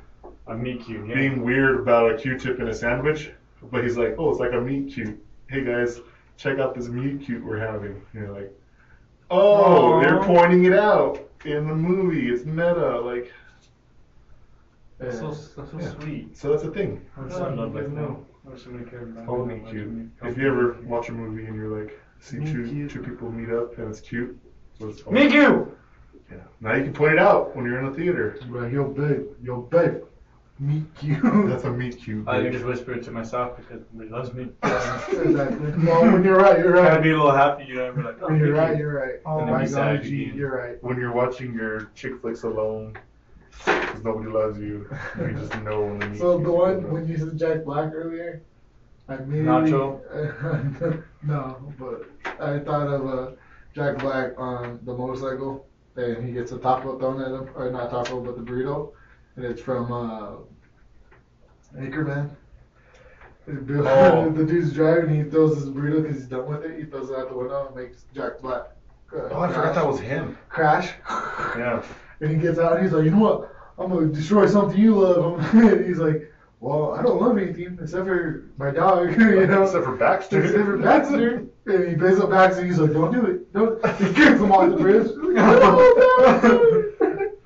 A 0.48 0.54
meet 0.56 0.84
cute, 0.84 1.08
yeah. 1.08 1.14
being 1.14 1.42
weird 1.44 1.80
about 1.80 2.10
a 2.12 2.16
Q-tip 2.16 2.58
in 2.60 2.68
a 2.68 2.74
sandwich, 2.74 3.30
but 3.70 3.82
he's 3.84 3.96
like, 3.96 4.14
oh, 4.18 4.30
it's 4.30 4.40
like 4.40 4.52
a 4.52 4.60
meat 4.60 4.92
cute. 4.92 5.18
Hey 5.48 5.64
guys, 5.64 6.00
check 6.36 6.58
out 6.58 6.74
this 6.74 6.88
meat 6.88 7.22
cute 7.24 7.44
we're 7.44 7.58
having. 7.58 7.92
And 7.92 8.02
you're 8.14 8.32
like, 8.32 8.52
oh, 9.30 9.94
Aw. 9.94 10.00
they're 10.00 10.22
pointing 10.22 10.64
it 10.64 10.74
out 10.74 11.20
in 11.44 11.66
the 11.68 11.74
movie. 11.74 12.28
It's 12.28 12.44
meta, 12.44 13.00
like. 13.00 13.32
That's 14.98 15.18
so, 15.18 15.28
eh. 15.28 15.34
that's 15.56 15.70
so 15.70 15.78
Yeah. 15.78 16.00
sweet. 16.00 16.36
So 16.36 16.50
that's 16.50 16.64
a 16.64 16.70
thing. 16.70 17.00
I 17.16 17.20
wish 17.22 17.32
Oh, 17.34 17.38
somebody 17.38 17.56
you 17.56 17.62
like 17.66 17.74
guys 17.74 17.94
that. 17.94 18.00
know. 18.00 18.26
I 18.48 18.52
wish 18.52 18.62
somebody 18.64 18.88
cared 18.88 19.10
about 19.10 19.28
Oh, 19.28 19.44
me. 19.44 19.62
cute. 19.68 20.10
If 20.22 20.38
you 20.38 20.48
ever 20.48 20.78
watch 20.84 21.08
a 21.10 21.12
movie 21.12 21.44
and 21.46 21.54
you're 21.54 21.68
like, 21.82 21.98
see 22.18 22.38
two 22.38 22.66
cute. 22.66 22.90
two 22.90 23.02
people 23.02 23.30
meet 23.30 23.50
up 23.50 23.76
and 23.78 23.90
it's 23.90 24.00
cute, 24.00 24.38
that's 24.70 24.80
what 24.80 24.90
it's 24.90 25.02
called. 25.02 25.14
Meet 25.14 25.30
cute! 25.32 25.78
Yeah. 26.30 26.36
Now 26.60 26.74
you 26.74 26.84
can 26.84 26.92
point 26.94 27.12
it 27.14 27.18
out 27.18 27.54
when 27.54 27.64
you're 27.66 27.78
in 27.80 27.90
the 27.90 27.96
theater. 27.96 28.38
Like, 28.48 28.72
yo, 28.72 28.84
babe, 28.88 29.26
yo, 29.42 29.60
babe, 29.62 30.02
meet 30.58 30.84
you. 31.02 31.20
That's 31.48 31.64
a 31.64 31.70
meet 31.70 31.98
cute. 31.98 32.26
I 32.28 32.42
can 32.42 32.52
just 32.52 32.64
whisper 32.64 32.92
it 32.94 33.02
to 33.04 33.10
myself 33.10 33.56
because 33.58 33.82
nobody 33.92 34.10
loves 34.10 34.32
me. 34.34 34.48
exactly. 34.62 35.72
Well, 35.86 36.04
when 36.12 36.24
you're 36.24 36.36
right, 36.36 36.58
you're 36.58 36.74
Kind 36.74 36.86
of 36.88 36.92
right. 36.94 37.02
be 37.02 37.10
a 37.10 37.16
little 37.16 37.30
happy, 37.30 37.64
you 37.64 37.74
know, 37.76 37.92
be 37.92 38.02
like, 38.02 38.16
oh, 38.22 38.28
When 38.28 38.38
you're 38.38 38.54
oh, 38.56 38.58
right, 38.58 38.68
cute. 38.68 38.78
you're 38.80 38.94
right. 38.94 39.14
Oh 39.24 39.44
my 39.44 39.66
god, 39.66 40.02
G, 40.02 40.32
you're 40.34 40.54
right. 40.56 40.82
when 40.82 40.98
you're 40.98 41.12
watching 41.12 41.52
your 41.54 41.90
chick 41.94 42.20
flicks 42.20 42.42
alone 42.44 42.96
because 43.64 44.02
nobody 44.04 44.28
loves 44.30 44.58
you, 44.58 44.88
you 45.20 45.32
just 45.32 45.54
know 45.62 45.82
when 45.82 45.98
the 45.98 46.06
meet 46.08 46.18
So 46.20 46.38
the 46.38 46.50
one 46.52 46.90
when 46.92 47.06
you 47.08 47.18
said 47.18 47.36
Jack 47.38 47.64
Black 47.64 47.92
earlier, 47.94 48.42
I 49.08 49.16
immediately 49.16 49.70
Nacho? 49.72 51.02
no, 51.22 51.72
but 51.78 52.08
I 52.40 52.58
thought 52.60 52.88
of 52.88 53.06
uh, 53.06 53.30
Jack 53.74 53.98
Black 53.98 54.38
on 54.38 54.80
the 54.84 54.92
motorcycle, 54.94 55.66
and 55.96 56.24
he 56.26 56.32
gets 56.32 56.52
a 56.52 56.58
taco 56.58 56.98
thrown 56.98 57.20
at 57.20 57.28
him, 57.28 57.48
or 57.54 57.70
not 57.70 57.90
taco, 57.90 58.20
but 58.20 58.36
the 58.36 58.42
burrito, 58.42 58.92
and 59.36 59.44
it's 59.44 59.60
from 59.60 59.92
uh, 59.92 60.36
Anchorman. 61.76 62.30
Bill- 63.64 63.88
Oh. 63.88 64.30
the 64.36 64.44
dude's 64.44 64.72
driving, 64.74 65.24
he 65.24 65.30
throws 65.30 65.56
his 65.56 65.70
burrito 65.70 66.02
because 66.02 66.18
he's 66.18 66.26
done 66.26 66.46
with 66.46 66.64
it. 66.64 66.78
He 66.78 66.84
throws 66.84 67.08
it 67.10 67.16
out 67.18 67.30
the 67.30 67.36
window 67.36 67.66
and 67.66 67.74
makes 67.76 68.04
Jack 68.14 68.40
Black. 68.40 68.64
Uh, 69.10 69.20
Oh, 69.30 69.40
I 69.40 69.48
forgot 69.48 69.74
that 69.74 69.86
was 69.86 69.98
him. 70.00 70.36
crash. 70.50 70.92
Yeah. 71.56 71.82
And 72.20 72.30
he 72.30 72.36
gets 72.36 72.58
out 72.58 72.74
and 72.74 72.82
he's 72.84 72.92
like, 72.92 73.04
you 73.04 73.10
know 73.10 73.18
what? 73.18 73.54
I'm 73.78 73.90
gonna 73.90 74.08
destroy 74.08 74.46
something 74.46 74.78
you 74.78 74.96
love. 74.96 75.54
and 75.54 75.86
he's 75.86 75.98
like, 75.98 76.32
well, 76.60 76.92
I 76.92 77.02
don't 77.02 77.20
love 77.20 77.38
anything 77.38 77.78
except 77.80 78.06
for 78.06 78.44
my 78.56 78.70
dog, 78.72 79.10
you 79.18 79.46
know. 79.46 79.62
Except 79.62 79.84
for 79.84 79.96
Baxter. 79.96 80.42
Except 80.42 80.64
for 80.64 80.78
Baxter. 80.78 81.46
And 81.66 81.88
he 81.88 81.94
pays 81.94 82.18
up 82.18 82.30
Baxter. 82.30 82.64
He's 82.64 82.78
like, 82.78 82.92
don't 82.92 83.12
do 83.12 83.26
it. 83.26 83.52
Don't. 83.52 83.84
He 83.98 84.06
kicks 84.12 84.40
him 84.40 84.50
off 84.52 84.70
the 84.70 84.76
bridge. 84.76 85.08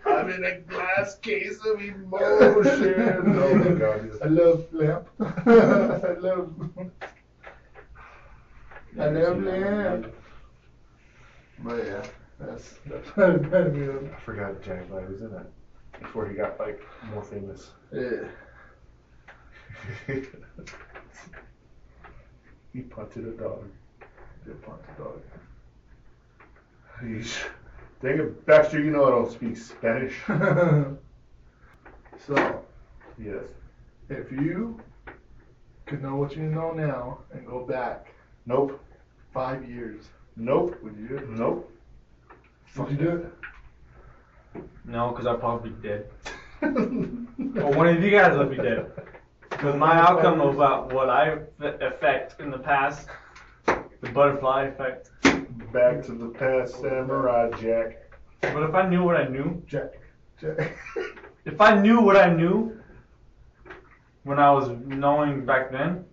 Oh, 0.04 0.18
I'm 0.22 0.30
in 0.30 0.44
a 0.44 0.60
glass 0.60 1.18
case 1.18 1.58
of 1.64 1.80
emotion. 1.80 2.14
oh 2.14 3.54
my 3.54 3.70
god. 3.78 4.10
I 4.22 4.26
love 4.26 4.66
lamp. 4.72 5.08
I 5.20 6.14
love. 6.18 6.54
I 8.98 9.06
love 9.08 9.42
lamp. 9.42 10.14
But 11.64 11.84
yeah, 11.84 12.06
that's 12.46 12.74
that's 12.86 13.08
a- 13.18 14.10
I 14.14 14.20
forgot 14.20 14.62
Jack 14.62 14.88
Black 14.88 15.08
was 15.08 15.20
in 15.22 15.30
that 15.32 15.46
before 16.00 16.28
he 16.28 16.34
got 16.34 16.58
like 16.58 16.80
more 17.12 17.22
famous. 17.22 17.70
yeah. 17.92 18.24
he 22.72 22.80
punted 22.82 23.26
a 23.26 23.30
dog. 23.32 23.64
Good 24.44 24.62
punt, 24.62 24.80
dog. 24.98 25.20
Yeesh. 27.02 27.44
Dang 28.00 28.18
it, 28.18 28.46
Baxter, 28.46 28.80
you 28.80 28.90
know 28.90 29.04
I 29.06 29.10
don't 29.10 29.30
speak 29.30 29.56
Spanish. 29.56 30.14
so, 32.26 32.64
Yes. 33.18 33.44
if 34.08 34.30
you 34.32 34.80
could 35.86 36.02
know 36.02 36.16
what 36.16 36.34
you 36.36 36.42
know 36.42 36.72
now 36.72 37.18
and 37.32 37.46
go 37.46 37.64
back 37.64 38.12
Nope. 38.46 38.80
five 39.32 39.68
years, 39.68 40.04
Nope. 40.36 40.76
would 40.82 40.96
you 40.96 41.08
do 41.08 41.16
it? 41.18 41.28
Nope. 41.30 41.71
Fuck 42.72 42.88
Did 42.88 43.00
you 43.00 43.06
do 43.06 43.10
it? 44.54 44.62
No, 44.86 45.10
because 45.10 45.26
I'd 45.26 45.40
probably 45.40 45.70
be 45.70 45.88
dead. 45.88 46.06
Or 47.56 47.70
one 47.72 47.88
of 47.88 48.02
you 48.02 48.10
guys 48.10 48.38
would 48.38 48.50
be 48.50 48.56
dead. 48.56 48.90
Because 49.50 49.76
my 49.76 49.94
outcome 49.98 50.40
of 50.40 50.60
uh, 50.60 50.82
what 50.94 51.10
I 51.10 51.38
f- 51.60 51.80
affect 51.80 52.40
in 52.40 52.50
the 52.50 52.58
past, 52.58 53.08
the 53.66 54.10
butterfly 54.14 54.64
effect. 54.64 55.10
Back 55.72 56.02
to 56.06 56.12
the 56.12 56.28
past, 56.28 56.80
Samurai 56.80 57.50
Jack. 57.60 58.10
But 58.40 58.62
if 58.62 58.74
I 58.74 58.88
knew 58.88 59.02
what 59.02 59.16
I 59.16 59.26
knew, 59.28 59.62
Jack. 59.66 59.92
Jack. 60.40 60.78
if 61.44 61.60
I 61.60 61.78
knew 61.78 62.00
what 62.00 62.16
I 62.16 62.32
knew 62.32 62.80
when 64.22 64.38
I 64.38 64.50
was 64.50 64.70
knowing 64.86 65.44
back 65.44 65.72
then, 65.72 66.04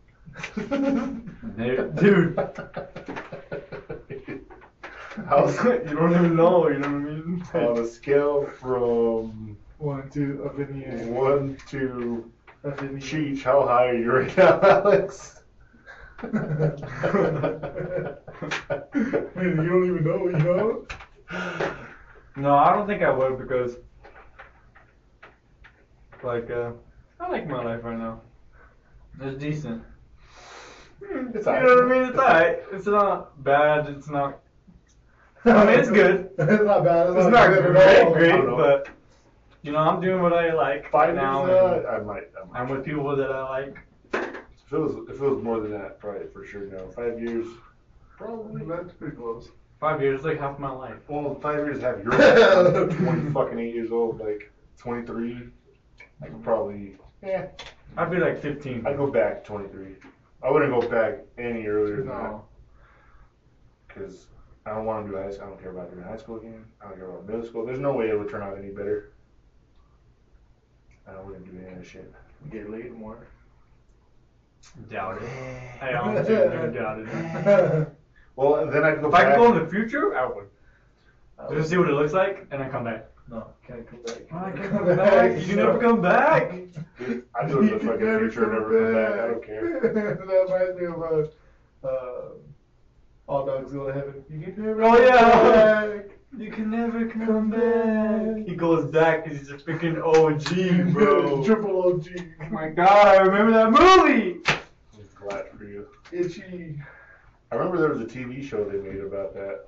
dude, 1.95 2.35
How's 5.27 5.55
you 5.63 5.79
don't 5.95 6.11
even 6.13 6.35
know, 6.35 6.67
you 6.69 6.79
know 6.79 6.87
what 6.87 6.95
I 6.95 6.99
mean? 6.99 7.43
on 7.53 7.77
a 7.79 7.87
scale 7.87 8.45
from 8.45 9.57
One, 9.77 10.09
to 10.11 10.43
up 10.45 10.59
in 10.59 10.79
the 10.79 10.85
air. 10.85 11.07
one 11.07 11.57
to 11.67 12.31
Up 12.63 12.79
in 12.81 12.95
the 12.95 13.01
Cheech, 13.01 13.41
how 13.41 13.65
high 13.65 13.87
are 13.89 13.95
you 13.97 14.11
right 14.11 14.37
now, 14.37 14.59
Alex? 14.63 15.41
Man, 16.21 16.77
you 18.93 19.69
don't 19.69 19.85
even 19.85 20.03
know, 20.03 20.25
you 20.27 20.37
know? 20.37 20.85
No, 22.35 22.53
I 22.55 22.73
don't 22.75 22.87
think 22.87 23.01
I 23.01 23.09
would 23.09 23.37
because, 23.39 23.77
like, 26.23 26.49
uh, 26.51 26.71
I 27.19 27.29
like 27.29 27.47
my 27.47 27.63
life 27.63 27.83
right 27.83 27.97
now. 27.97 28.21
It's 29.21 29.37
decent. 29.37 29.83
It's 31.01 31.45
You 31.45 31.53
know 31.53 31.75
what 31.75 31.83
I 31.83 31.87
mean? 31.87 32.03
It's 32.09 32.17
alright. 32.17 32.59
It's 32.71 32.85
not 32.85 33.43
bad. 33.43 33.87
It's 33.87 34.09
not. 34.09 34.39
I 35.45 35.65
mean, 35.65 35.79
it's 35.79 35.89
good. 35.89 36.31
it's 36.37 36.63
not 36.63 36.83
bad. 36.83 37.07
It's, 37.09 37.17
It's 37.17 37.27
not 37.29 37.47
good 37.49 37.65
great, 37.65 37.77
at 37.97 38.05
all. 38.07 38.13
great, 38.13 38.31
I 38.31 38.35
don't 38.37 38.47
know. 38.47 38.57
but 38.57 38.89
you 39.61 39.71
know, 39.71 39.79
I'm 39.79 39.99
doing 40.01 40.21
what 40.21 40.33
I 40.33 40.53
like 40.53 40.89
Five 40.89 41.09
right 41.09 41.15
now. 41.15 41.45
years, 41.45 41.59
and 41.77 41.85
uh, 41.85 41.89
I 41.89 41.99
might. 42.01 42.29
I 42.41 42.45
might. 42.45 42.59
I'm 42.59 42.69
with 42.69 42.85
people 42.85 43.15
that 43.15 43.31
I 43.31 43.49
like. 43.49 43.77
If 44.13 44.73
it 44.73 44.77
was, 44.77 44.95
if 45.09 45.15
it 45.15 45.21
was 45.21 45.41
more 45.43 45.59
than 45.59 45.71
that, 45.71 45.99
probably 45.99 46.27
for 46.31 46.45
sure. 46.45 46.65
No, 46.65 46.87
five 46.89 47.19
years. 47.21 47.47
Probably. 48.17 48.63
That's 48.65 48.93
pretty 48.93 49.15
close. 49.15 49.49
Five 49.79 50.01
years, 50.01 50.23
like 50.23 50.39
half 50.39 50.59
my 50.59 50.69
life. 50.71 50.97
Well, 51.07 51.39
five 51.41 51.57
years 51.59 51.81
have 51.81 52.03
your 52.03 52.13
age. 52.89 52.95
twenty 52.97 53.31
fucking 53.31 53.57
eight 53.59 53.73
years 53.73 53.91
old, 53.91 54.19
like 54.19 54.51
twenty 54.77 55.05
three. 55.05 55.49
I 56.21 56.27
could 56.27 56.43
probably. 56.43 56.97
Yeah. 57.23 57.47
I'd 57.97 58.11
be 58.11 58.17
like 58.17 58.41
15. 58.41 58.85
I'd 58.85 58.97
go 58.97 59.07
back 59.07 59.43
twenty 59.43 59.67
three. 59.69 59.95
I 60.43 60.51
wouldn't 60.51 60.71
go 60.71 60.87
back 60.87 61.19
any 61.37 61.65
earlier 61.65 61.97
than 61.97 62.07
that. 62.07 62.23
No. 62.23 62.45
Because 63.87 64.27
I 64.69 64.75
don't 64.75 64.85
want 64.85 65.05
to 65.05 65.11
do 65.11 65.17
high 65.17 65.31
school. 65.31 65.45
I 65.47 65.49
don't 65.49 65.61
care 65.61 65.71
about 65.71 65.91
doing 65.91 66.03
high 66.03 66.17
school 66.17 66.37
again. 66.37 66.63
I 66.81 66.89
don't 66.89 66.97
care 66.97 67.09
about 67.09 67.25
middle 67.27 67.43
school. 67.45 67.65
There's 67.65 67.79
no 67.79 67.93
way 67.93 68.09
it 68.09 68.19
would 68.19 68.29
turn 68.29 68.43
out 68.43 68.57
any 68.57 68.69
better. 68.69 69.11
I 71.07 71.11
wouldn't 71.21 71.25
want 71.33 71.45
to 71.45 71.51
do 71.51 71.57
any 71.65 71.71
of 71.73 71.77
that 71.79 71.87
shit. 71.87 72.13
Get 72.51 72.69
laid 72.69 72.91
more. 72.93 73.27
Doubt 74.91 75.21
it. 75.23 75.29
I 75.81 75.93
honestly 75.95 76.35
do 76.35 76.71
doubt 76.71 76.99
it. 76.99 77.87
Well, 78.35 78.67
then 78.71 78.85
I'd 78.85 79.01
go 79.01 79.09
If 79.09 79.13
I 79.15 79.23
back. 79.23 79.35
could 79.35 79.39
go 79.41 79.53
in 79.57 79.63
the 79.65 79.69
future, 79.69 80.15
I 80.17 80.25
would. 80.25 80.47
Just 81.57 81.69
see 81.69 81.77
what 81.77 81.89
it 81.89 81.93
looks 81.93 82.13
like, 82.13 82.47
and 82.51 82.61
then 82.61 82.71
come 82.71 82.85
back. 82.85 83.07
No, 83.29 83.47
can't 83.67 83.85
come 83.85 84.01
back. 84.03 84.31
I 84.31 84.51
can't 84.51 84.71
come 84.71 84.85
back. 84.95 85.39
You 85.41 85.45
can 85.45 85.55
never 85.57 85.77
come 85.81 86.01
back. 86.01 86.51
I 87.35 87.47
go 87.49 87.59
to 87.61 87.67
the 87.67 87.79
fucking 87.79 87.99
future 88.19 88.43
and 88.45 88.53
never 88.53 88.69
come 88.79 88.93
back. 88.93 89.19
I 89.19 89.27
don't 89.27 89.43
care. 89.45 89.79
that 89.81 90.45
reminds 90.47 90.79
me 90.79 90.85
of 90.85 91.01
uh, 91.83 91.87
uh, 91.87 92.29
All 93.29 93.45
Dogs 93.45 93.71
Go 93.71 93.85
to 93.85 93.93
Heaven. 93.93 94.23
You 94.27 94.41
can 94.41 94.65
never 94.65 94.83
Oh, 94.83 94.95
come 94.95 95.03
yeah. 95.03 95.85
back. 95.85 96.05
You 96.35 96.51
can 96.51 96.71
never 96.71 97.07
come 97.07 97.51
back. 97.51 98.47
He 98.47 98.55
goes 98.55 98.89
back 98.89 99.23
because 99.23 99.37
he's 99.39 99.51
a 99.51 99.57
freaking 99.57 100.01
OG, 100.03 100.93
bro. 100.93 101.43
Triple 101.45 101.83
OG. 101.93 102.07
Oh 102.41 102.45
my 102.49 102.69
god, 102.69 103.07
I 103.07 103.17
remember 103.19 103.51
that 103.53 103.69
movie. 103.69 104.39
I'm 104.47 105.27
glad 105.27 105.47
for 105.55 105.63
you. 105.63 105.85
Itchy. 106.11 106.81
I 107.51 107.55
remember 107.55 107.77
there 107.79 107.89
was 107.89 108.01
a 108.01 108.05
TV 108.05 108.43
show 108.43 108.63
they 108.63 108.77
made 108.79 108.99
about 109.01 109.35
that, 109.35 109.65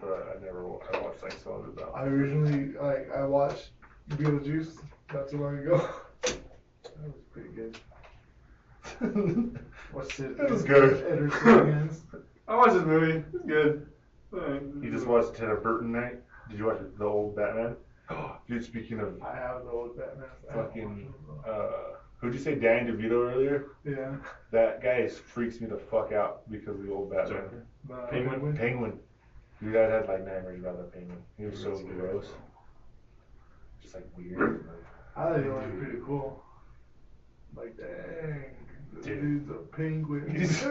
but 0.00 0.34
I 0.34 0.42
never 0.42 0.64
I 0.94 0.98
watched 0.98 1.22
like 1.22 1.32
some 1.32 1.52
of 1.52 1.76
it. 1.78 1.84
I 1.94 2.04
originally 2.04 2.72
like 2.80 3.10
I 3.14 3.24
watched 3.24 3.70
Beetlejuice 4.10 4.78
not 5.12 5.28
too 5.28 5.42
long 5.42 5.58
ago. 5.58 5.88
That 6.22 6.36
was 7.04 7.22
pretty 7.32 7.50
good. 7.50 7.76
What's 9.92 10.18
it? 10.20 10.38
It 10.38 10.50
was 10.50 10.62
good. 10.62 11.04
Edward 11.10 11.32
Scissorhands. 11.32 11.96
I 12.52 12.56
watched 12.56 12.74
this 12.74 12.84
movie. 12.84 13.24
It's 13.32 13.46
good. 13.46 13.86
You 14.30 14.90
just 14.92 15.06
watched 15.06 15.34
Ted 15.34 15.48
of 15.48 15.62
Burton 15.62 15.90
night? 15.90 16.18
Did 16.50 16.58
you 16.58 16.66
watch 16.66 16.80
the 16.98 17.04
old 17.04 17.34
Batman? 17.34 17.76
Dude, 18.46 18.62
speaking 18.62 19.00
of 19.00 19.22
I 19.22 19.34
have 19.34 19.64
the 19.64 19.70
old 19.70 19.96
Batman. 19.96 20.28
fucking, 20.52 21.14
uh, 21.48 21.70
who'd 22.18 22.34
you 22.34 22.38
say 22.38 22.54
Danny 22.54 22.90
DeVito 22.90 23.32
earlier? 23.32 23.68
Yeah. 23.86 24.16
That 24.50 24.82
guy 24.82 25.08
freaks 25.08 25.62
me 25.62 25.66
the 25.66 25.78
fuck 25.78 26.12
out 26.12 26.50
because 26.50 26.78
of 26.78 26.84
the 26.84 26.92
old 26.92 27.10
Batman. 27.10 27.62
The 27.88 27.94
Penguin? 28.10 28.54
Penguin. 28.54 28.98
Dude, 29.62 29.74
I 29.74 29.90
had 29.90 30.06
like 30.06 30.26
nightmares 30.26 30.60
about 30.60 30.76
that 30.76 30.92
penguin. 30.92 31.22
He 31.38 31.46
was 31.46 31.58
so 31.58 31.78
gross. 31.78 32.26
Just 33.80 33.94
like 33.94 34.06
weird. 34.14 34.68
I 35.16 35.24
thought 35.24 35.42
he 35.42 35.48
was 35.48 35.64
pretty 35.78 35.98
cool. 36.04 36.42
Like, 37.56 37.78
dang. 37.78 38.61
This 39.02 39.06
dude's 39.06 39.50
a 39.50 39.54
penguin. 39.54 40.34
He's 40.38 40.62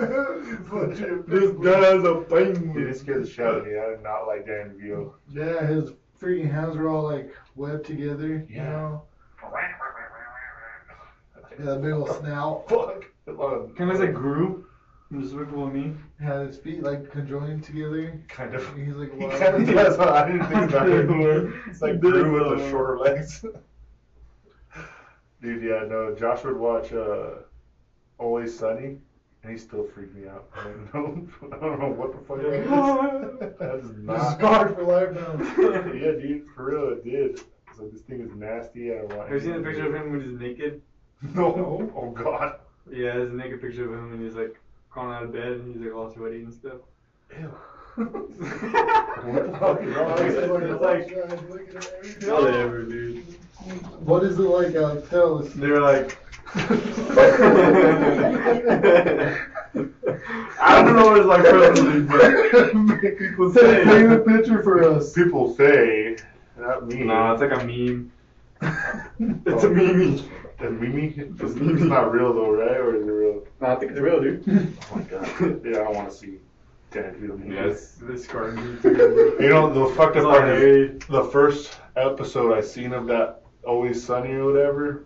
legit 0.71 1.27
This 1.27 1.51
guy's 1.63 1.99
a 1.99 2.01
Dude, 2.03 2.29
penguin. 2.29 2.87
it 2.89 2.97
scared 2.97 3.23
the 3.25 3.29
shit 3.29 3.45
out 3.45 3.57
of 3.59 3.65
me. 3.65 3.77
I 3.77 3.89
did 3.89 4.03
not 4.03 4.25
like 4.27 4.45
Danny 4.45 4.69
DeVito. 4.75 5.13
Yeah, 5.33 5.65
his 5.65 5.91
freaking 6.21 6.51
hands 6.51 6.77
were 6.77 6.87
all 6.89 7.03
like 7.03 7.35
webbed 7.55 7.85
together. 7.85 8.45
You 8.47 8.55
Yeah. 8.55 8.69
know? 8.69 9.01
Yeah, 11.59 11.65
that 11.65 11.81
big 11.81 11.91
old 11.93 12.09
snout. 12.19 12.67
Fuck. 12.69 13.03
It 13.27 13.35
was- 13.37 13.69
Kind 13.77 13.91
of 13.91 13.99
like 13.99 14.13
Gru 14.13 14.65
from 15.09 15.21
Despicable 15.21 15.67
Me. 15.67 15.93
Had 16.19 16.47
his 16.47 16.57
feet 16.57 16.81
like 16.81 17.11
conjoined 17.11 17.63
together. 17.63 18.19
Kind 18.29 18.55
of. 18.55 18.63
He's 18.77 18.95
like, 18.95 19.13
He 19.13 19.27
kind 19.37 19.55
of 19.55 19.67
does. 19.75 19.99
I 19.99 20.31
didn't 20.31 20.47
think 20.47 20.71
about 20.71 20.89
it. 20.89 21.53
It's 21.67 21.81
like 21.81 21.93
He 21.95 21.97
Drew 21.99 22.31
with 22.33 22.43
though. 22.43 22.55
the 22.63 22.69
shorter 22.69 22.97
legs. 22.99 23.43
Dude, 25.41 25.63
yeah, 25.63 25.85
no. 25.89 26.15
Josh 26.17 26.43
would 26.45 26.57
watch 26.57 26.93
uh, 26.93 27.31
Always 28.21 28.57
Sunny, 28.57 28.97
and 29.43 29.51
he 29.51 29.57
still 29.57 29.87
freaked 29.95 30.13
me 30.15 30.27
out. 30.27 30.47
I 30.55 30.63
don't 30.65 30.93
know, 30.93 31.27
I 31.57 31.59
don't 31.59 31.79
know 31.79 31.89
what 31.89 32.11
the 32.11 32.19
fuck 32.27 32.37
it 32.39 32.53
is. 32.53 32.69
That 33.59 33.75
is 33.83 33.89
He's 33.89 33.97
not. 34.05 34.37
scarred 34.37 34.75
for 34.75 34.83
life 34.83 35.11
now. 35.11 35.33
yeah, 35.91 36.11
dude, 36.11 36.45
for 36.55 36.65
real, 36.71 36.89
it 36.93 37.03
did. 37.03 37.39
So 37.75 37.87
this 37.91 38.01
thing 38.01 38.21
is 38.21 38.33
nasty. 38.35 38.91
I 38.93 38.97
don't 38.99 39.15
want. 39.17 39.29
Have 39.31 39.41
you 39.43 39.47
seen 39.51 39.61
the 39.61 39.67
picture 39.67 39.87
of 39.87 39.95
him 39.95 40.11
when 40.11 40.21
he's 40.21 40.39
naked? 40.39 40.81
No. 41.33 41.91
Oh 41.95 42.11
God. 42.11 42.59
Yeah, 42.91 43.13
there's 43.15 43.31
a 43.31 43.33
naked 43.33 43.59
picture 43.61 43.85
of 43.85 43.91
him 43.93 44.13
and 44.13 44.23
he's 44.23 44.35
like 44.35 44.55
crawling 44.91 45.15
out 45.15 45.23
of 45.23 45.31
bed 45.33 45.53
and 45.53 45.73
he's 45.75 45.83
like 45.83 45.95
all 45.95 46.11
sweaty 46.13 46.43
and 46.43 46.53
stuff. 46.53 46.79
Ew. 47.39 47.51
What 47.95 49.51
the 49.51 49.57
fuck 49.59 49.81
is 49.81 49.95
wrong 49.95 50.19
it? 50.19 50.63
It's 50.63 50.81
like- 50.81 52.29
Whatever, 52.31 52.83
dude. 52.83 53.23
What 54.01 54.23
is 54.23 54.37
it 54.37 54.41
like? 54.43 54.75
Uh, 54.75 55.01
tell 55.01 55.39
us. 55.39 55.51
They're 55.53 55.81
like. 55.81 56.17
I 56.53 56.57
don't 60.83 60.95
know 60.95 61.05
what 61.05 61.17
it's 61.19 61.27
like 61.27 61.43
personally, 61.43 62.01
but 62.01 63.17
people 63.17 63.53
say. 63.53 63.85
Paint 63.85 64.11
a 64.11 64.19
picture 64.19 64.61
for 64.61 64.83
us. 64.83 65.13
People 65.13 65.55
say, 65.55 66.17
not 66.57 66.87
me. 66.87 67.03
Nah, 67.03 67.33
it's 67.33 67.41
like 67.41 67.53
a 67.53 67.65
meme. 67.65 68.11
it's 69.45 69.63
a 69.63 69.67
oh. 69.67 69.73
meme. 69.73 70.19
A 70.59 70.69
meme? 70.69 71.37
It's, 71.39 71.41
it's 71.41 71.83
not 71.83 72.11
real 72.11 72.33
though, 72.33 72.51
right? 72.51 72.77
Or 72.77 72.97
is 72.97 73.07
it 73.07 73.11
real? 73.11 73.47
Nah, 73.61 73.73
I 73.73 73.75
think 73.77 73.91
it's 73.91 74.01
real, 74.01 74.21
dude. 74.21 74.43
Oh 74.91 74.95
my 74.97 75.03
god. 75.03 75.25
yeah, 75.65 75.79
I 75.79 75.83
don't 75.85 75.95
want 75.95 76.09
to 76.11 76.15
see 76.15 76.39
Danny 76.91 77.17
DeVito 77.17 77.39
meme. 77.39 77.51
Yes, 77.53 77.93
this 78.01 78.25
scarred 78.25 78.57
me. 78.57 78.63
You 79.41 79.49
know, 79.49 79.71
the 79.73 79.95
fucked 79.95 80.17
up 80.17 80.25
part 80.25 80.49
is 80.49 80.99
the 81.07 81.23
first 81.31 81.79
episode 81.95 82.57
I 82.57 82.59
seen 82.59 82.91
of 82.91 83.07
that 83.07 83.43
Always 83.65 84.03
Sunny 84.03 84.33
or 84.33 84.45
whatever. 84.45 85.05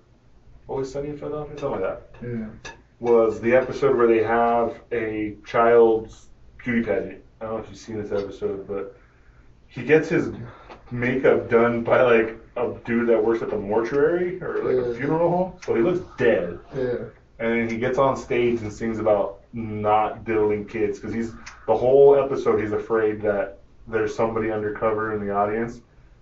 Always 0.68 0.91
Sunny 0.91 1.09
in 1.09 1.18
Philadelphia? 1.18 1.57
Something 1.59 1.82
like 1.82 2.22
that. 2.22 2.28
Yeah. 2.28 2.72
Was 2.99 3.39
the 3.41 3.53
episode 3.55 3.95
where 3.97 4.07
they 4.07 4.24
have 4.24 4.82
a 4.91 5.36
child's 5.45 6.28
beauty 6.57 6.82
pageant. 6.84 7.22
I 7.41 7.45
don't 7.45 7.53
know 7.55 7.59
if 7.63 7.70
you've 7.70 7.78
seen 7.78 8.01
this 8.01 8.11
episode, 8.11 8.68
but 8.68 8.97
he 9.68 9.84
gets 9.84 10.09
his 10.09 10.30
makeup 10.91 11.49
done 11.49 11.84
by 11.84 12.01
like 12.01 12.38
a 12.55 12.74
dude 12.86 13.09
that 13.09 13.24
works 13.24 13.41
at 13.41 13.49
the 13.49 13.57
mortuary 13.57 14.41
or 14.41 14.63
like 14.63 14.86
a 14.86 14.95
funeral 14.95 15.30
home. 15.30 15.53
So 15.66 15.76
he 15.76 15.82
looks 15.82 15.99
dead. 16.18 16.57
Yeah. 16.76 16.95
and 17.39 17.51
then 17.59 17.70
he 17.70 17.78
gets 17.78 17.97
on 17.97 18.16
stage 18.16 18.61
and 18.61 18.72
sings 18.72 18.97
about 18.99 19.41
not 19.53 20.24
diddling 20.24 20.66
kids 20.66 20.99
because 20.99 21.13
he's 21.13 21.34
the 21.68 21.76
whole 21.76 22.16
episode 22.16 22.61
he's 22.61 22.72
afraid 22.72 23.22
that 23.22 23.59
there's 23.88 24.16
somebody 24.16 24.51
undercover 24.51 25.13
in 25.13 25.26
the 25.26 25.34
audience 25.34 25.82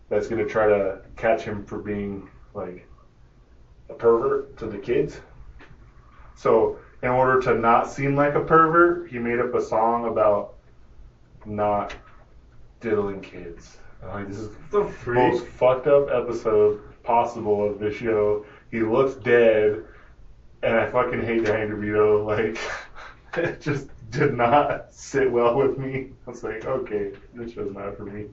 that's 0.10 0.28
going 0.28 0.44
to 0.44 0.50
try 0.52 0.68
to 0.68 1.00
catch 1.16 1.44
him 1.44 1.64
for 1.66 1.78
being 1.78 2.28
like 2.54 2.88
a 3.94 3.98
pervert 3.98 4.58
to 4.58 4.68
the 4.68 4.78
kids 4.80 5.22
so 6.36 6.80
in 7.02 7.10
order 7.10 7.40
to 7.42 7.54
not 7.56 7.90
seem 7.92 8.16
like 8.16 8.36
a 8.36 8.42
pervert 8.42 9.10
he 9.10 9.20
made 9.20 9.40
up 9.40 9.54
a 9.56 9.62
song 9.62 10.06
about 10.06 10.56
not 11.46 11.96
diddling 12.82 13.22
kids 13.22 13.78
Like, 14.04 14.28
this 14.28 14.38
is 14.40 14.50
The 14.72 14.84
the 14.84 14.86
freak. 14.86 15.18
most 15.18 15.46
fucked 15.46 15.88
up 15.88 16.10
episode 16.10 16.80
possible 17.04 17.64
of 17.64 17.80
this 17.80 17.96
show. 17.96 18.46
He 18.72 18.82
looks 18.82 19.16
dead, 19.16 19.84
and 20.64 20.76
I 20.78 20.86
fucking 20.86 21.22
hate 21.24 21.46
Danny 21.46 21.68
DeVito. 21.72 22.26
Like, 22.26 22.58
it 23.38 23.62
just 23.62 23.88
did 24.12 24.34
not 24.34 24.94
sit 24.94 25.32
well 25.32 25.56
with 25.56 25.78
me. 25.78 26.12
I 26.28 26.32
was 26.32 26.44
like, 26.44 26.66
okay, 26.66 27.12
this 27.34 27.52
show's 27.54 27.74
not 27.74 27.98
for 27.98 28.06
me. 28.06 28.28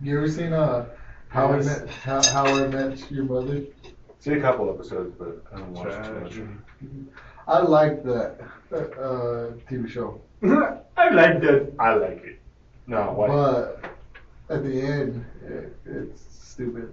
You 0.00 0.16
ever 0.16 0.28
seen 0.28 0.52
uh 0.52 0.86
How 1.28 1.52
I 1.52 1.56
Yes. 1.56 1.64
Met 1.64 1.90
How, 2.04 2.22
How 2.22 2.54
I 2.54 2.66
Met 2.66 3.10
Your 3.10 3.24
Mother? 3.24 3.62
See 4.26 4.32
a 4.32 4.40
couple 4.40 4.68
episodes, 4.68 5.14
but 5.16 5.40
I 5.52 5.58
don't 5.60 5.72
watch 5.72 6.04
too 6.04 6.20
much. 6.20 6.34
I 7.46 7.60
like 7.60 8.02
that 8.02 8.40
uh, 8.72 9.52
TV 9.70 9.88
show, 9.88 10.20
I 10.96 11.10
like 11.10 11.40
that. 11.42 11.72
I 11.78 11.94
like 11.94 12.24
it. 12.24 12.40
No, 12.88 13.12
what? 13.12 13.28
but 13.28 13.84
at 14.52 14.64
the 14.64 14.80
end, 14.80 15.24
it, 15.44 15.76
it's 15.86 16.24
stupid. 16.28 16.92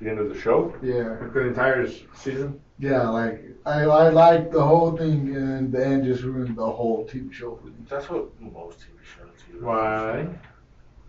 the 0.00 0.10
end 0.10 0.18
of 0.18 0.30
the 0.30 0.40
show? 0.40 0.74
Yeah, 0.82 1.28
The 1.32 1.46
entire 1.46 1.88
season. 2.16 2.60
yeah. 2.80 3.08
Like 3.08 3.44
I, 3.64 3.82
I 3.82 4.08
like 4.08 4.50
the 4.50 4.64
whole 4.66 4.96
thing, 4.96 5.36
and 5.36 5.70
the 5.70 5.86
end 5.86 6.06
just 6.06 6.24
ruined 6.24 6.56
the 6.56 6.72
whole 6.72 7.06
TV 7.08 7.32
show 7.32 7.54
for 7.54 7.68
me. 7.68 7.74
That's 7.88 8.10
what 8.10 8.24
most 8.40 8.78
TV 8.80 8.98
shows 9.14 9.38
do. 9.48 9.64
Why? 9.64 10.26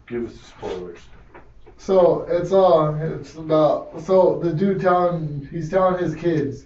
Give 0.05 0.27
us 0.27 0.33
the 0.33 0.45
spoilers. 0.45 0.99
So 1.77 2.23
it's 2.29 2.51
all 2.51 2.95
it's 2.95 3.35
about. 3.35 4.01
So 4.01 4.39
the 4.39 4.53
dude 4.53 4.81
telling 4.81 5.47
he's 5.51 5.69
telling 5.69 6.03
his 6.03 6.15
kids 6.15 6.65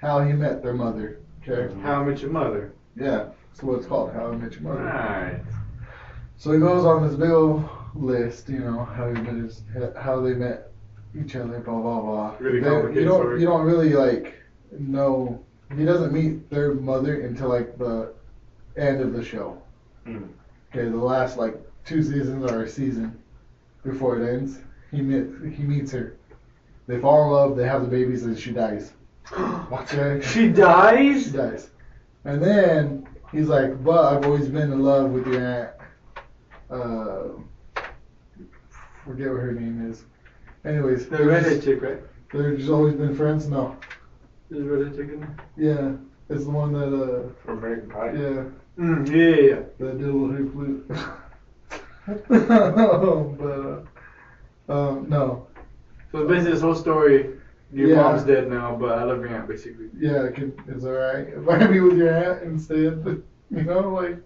how 0.00 0.20
he 0.20 0.32
met 0.32 0.62
their 0.62 0.74
mother. 0.74 1.20
Okay. 1.46 1.74
How 1.82 2.02
I 2.02 2.04
Met 2.04 2.20
Your 2.20 2.30
Mother. 2.30 2.72
Yeah. 2.96 3.28
That's 3.50 3.62
what 3.62 3.78
it's 3.78 3.86
called. 3.86 4.12
How 4.12 4.28
I 4.28 4.36
Met 4.36 4.52
Your 4.54 4.62
Mother. 4.62 4.84
Right. 4.84 5.40
So 6.36 6.52
he 6.52 6.58
goes 6.58 6.84
on 6.84 7.06
this 7.06 7.16
big 7.16 7.30
old 7.30 7.68
list, 7.94 8.48
you 8.48 8.58
know, 8.58 8.84
how 8.84 9.08
he 9.08 9.14
met 9.14 9.34
his, 9.34 9.62
how 9.98 10.20
they 10.20 10.34
met 10.34 10.70
each 11.18 11.34
other, 11.36 11.60
blah 11.60 11.80
blah 11.80 12.00
blah. 12.00 12.36
Really 12.38 12.60
complicated 12.60 12.96
You 13.02 13.08
don't, 13.08 13.20
story. 13.20 13.40
you 13.40 13.46
don't 13.46 13.64
really 13.64 13.90
like 13.94 14.34
know. 14.72 15.42
He 15.76 15.84
doesn't 15.84 16.12
meet 16.12 16.48
their 16.50 16.74
mother 16.74 17.22
until 17.22 17.48
like 17.48 17.78
the 17.78 18.12
end 18.76 19.00
of 19.00 19.12
the 19.12 19.24
show. 19.24 19.60
Mm. 20.06 20.28
Okay, 20.70 20.88
the 20.88 20.96
last 20.96 21.38
like 21.38 21.56
two 21.84 22.02
seasons 22.02 22.50
or 22.50 22.62
a 22.64 22.68
season 22.68 23.18
before 23.86 24.20
it 24.20 24.28
ends, 24.34 24.58
he 24.90 25.00
meet 25.00 25.52
he 25.54 25.62
meets 25.62 25.92
her. 25.92 26.16
They 26.86 27.00
fall 27.00 27.24
in 27.24 27.30
love. 27.32 27.56
They 27.56 27.66
have 27.66 27.82
the 27.82 27.88
babies, 27.88 28.24
and 28.24 28.38
she 28.38 28.52
dies. 28.52 28.92
Okay. 29.72 30.20
She 30.24 30.48
dies. 30.48 31.24
She 31.26 31.30
dies. 31.32 31.70
And 32.24 32.40
then 32.42 33.08
he's 33.32 33.48
like, 33.48 33.82
but 33.82 34.04
I've 34.12 34.24
always 34.24 34.48
been 34.48 34.70
in 34.72 34.80
love 34.82 35.10
with 35.10 35.26
your 35.26 35.40
aunt. 35.44 35.70
Uh, 36.70 37.82
forget 39.04 39.28
what 39.30 39.40
her 39.40 39.52
name 39.52 39.90
is. 39.90 40.04
Anyways, 40.64 41.08
The 41.08 41.16
they're 41.18 41.26
redhead 41.26 41.62
chick, 41.62 41.82
right? 41.82 41.98
they're 42.32 42.56
just 42.56 42.70
always 42.70 42.94
been 42.94 43.14
friends. 43.16 43.48
No, 43.48 43.76
Is 44.50 44.64
redhead 44.64 44.96
chick 44.96 45.08
in 45.12 45.20
there? 45.20 45.36
yeah, 45.56 45.92
it's 46.34 46.44
the 46.44 46.50
one 46.50 46.72
that 46.72 46.92
uh, 46.92 47.28
From 47.44 47.58
American 47.58 47.90
Pie? 47.90 48.12
yeah, 48.12 48.44
Mm, 48.78 49.08
yeah, 49.08 49.16
yeah, 49.16 49.48
yeah. 49.50 49.60
that 49.78 49.98
did 49.98 50.08
a 50.08 50.12
little 50.12 50.28
hoop 50.28 50.52
flute. 50.52 50.90
but 52.28 52.50
uh, 54.68 54.72
um, 54.72 55.08
no, 55.08 55.46
So 56.12 56.26
basically, 56.26 56.52
this 56.52 56.60
whole 56.60 56.74
story. 56.74 57.30
Your 57.72 57.88
Yeah. 57.88 57.96
mom's 58.02 58.22
dead 58.22 58.48
now, 58.48 58.76
but 58.76 58.92
I 58.96 59.02
love 59.02 59.18
your 59.20 59.28
aunt, 59.30 59.48
basically. 59.48 59.86
yeah, 59.98 60.30
can, 60.30 60.52
it's 60.68 60.84
alright. 60.84 61.26
If 61.28 61.48
I 61.48 61.66
be 61.66 61.80
with 61.80 61.98
your 61.98 62.14
aunt 62.14 62.42
instead, 62.44 63.04
you 63.50 63.62
know, 63.64 63.90
like. 63.92 64.18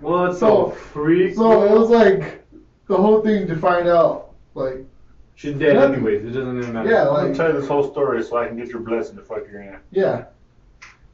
Well, 0.00 0.26
it's 0.26 0.40
So- 0.40 0.70
so 0.70 0.70
freak. 0.72 1.36
So 1.36 1.62
it 1.62 1.70
was 1.78 1.88
like 1.88 2.44
the 2.88 2.96
whole 2.96 3.22
thing 3.22 3.46
to 3.46 3.56
find 3.56 3.86
out, 3.88 4.32
like, 4.54 4.84
She's 5.36 5.54
dead 5.56 5.74
Nothing. 5.76 5.94
anyways. 5.94 6.24
It 6.24 6.30
doesn't 6.30 6.58
even 6.58 6.72
matter. 6.72 6.90
Yeah, 6.90 7.02
like, 7.02 7.08
I'm 7.08 7.14
like- 7.14 7.22
gonna 7.24 7.34
tell 7.34 7.54
you 7.54 7.60
this 7.60 7.68
whole 7.68 7.90
story 7.90 8.22
so 8.24 8.36
I 8.38 8.46
can 8.48 8.56
get 8.56 8.68
your 8.68 8.80
blessing 8.80 9.16
to 9.16 9.22
fuck 9.22 9.46
your 9.50 9.62
aunt. 9.62 9.82
yeah. 9.92 10.24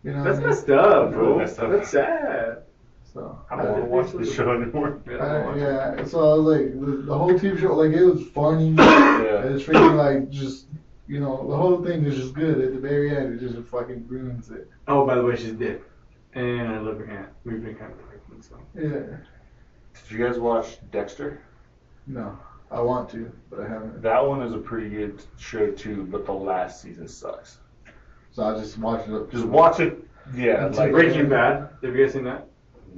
You 0.03 0.13
know 0.13 0.25
That's 0.25 0.39
I 0.39 0.41
mean? 0.41 0.49
messed 0.49 0.71
up, 0.71 1.05
That's 1.05 1.15
bro. 1.15 1.27
really 1.27 1.39
messed 1.41 1.59
up. 1.59 1.71
That's 1.73 1.91
sad. 1.91 2.63
So, 3.13 3.39
I 3.51 3.57
don't 3.57 3.91
want 3.91 4.09
to 4.09 4.17
watch 4.17 4.25
this 4.25 4.35
show 4.35 4.53
anymore. 4.53 5.01
I, 5.09 5.57
yeah, 5.59 6.05
so 6.05 6.19
I 6.21 6.35
was 6.39 6.59
like, 6.59 6.81
the, 6.81 7.03
the 7.07 7.19
whole 7.19 7.33
TV 7.33 7.59
show, 7.59 7.75
like, 7.75 7.93
it 7.93 8.05
was 8.05 8.25
funny. 8.29 8.71
Yeah. 8.71 9.47
It's 9.49 9.65
freaking, 9.65 9.97
like, 9.97 10.31
just, 10.31 10.67
you 11.09 11.19
know, 11.19 11.49
the 11.49 11.57
whole 11.57 11.85
thing 11.85 12.05
is 12.05 12.17
just 12.17 12.35
good. 12.35 12.61
At 12.61 12.73
the 12.73 12.79
very 12.79 13.17
end, 13.17 13.35
it 13.35 13.41
just 13.41 13.69
fucking 13.69 14.07
ruins 14.07 14.51
it. 14.51 14.69
Oh, 14.87 15.05
by 15.05 15.17
the 15.17 15.25
way, 15.25 15.35
she's 15.35 15.53
dead. 15.53 15.81
And 16.35 16.69
I 16.69 16.79
love 16.79 16.99
her 16.99 17.11
aunt. 17.11 17.31
We've 17.45 17.63
been 17.63 17.75
kind 17.75 17.93
of 17.93 17.99
talking, 17.99 18.43
so. 18.43 18.57
Yeah. 18.77 19.17
Did 19.95 20.19
you 20.19 20.25
guys 20.25 20.39
watch 20.39 20.79
Dexter? 20.93 21.43
No, 22.07 22.39
I 22.71 22.81
want 22.81 23.11
to, 23.11 23.31
but 23.51 23.61
I 23.61 23.69
haven't. 23.69 24.03
That 24.03 24.25
one 24.25 24.43
is 24.43 24.53
a 24.53 24.59
pretty 24.59 24.89
good 24.89 25.23
show 25.37 25.71
too, 25.73 26.07
but 26.11 26.27
the 26.27 26.33
last 26.33 26.81
season 26.81 27.09
sucks. 27.09 27.59
So 28.33 28.45
I 28.45 28.59
just 28.59 28.79
watched 28.79 29.09
it 29.09 29.15
up. 29.15 29.31
Just 29.31 29.45
watch 29.45 29.81
it. 29.81 29.99
Yeah, 30.35 30.67
It's 30.67 30.79
like 30.79 30.93
Breaking 30.93 31.29
Bad. 31.29 31.71
Have 31.83 31.97
you 31.97 32.05
guys 32.05 32.13
seen 32.13 32.25
that? 32.25 32.47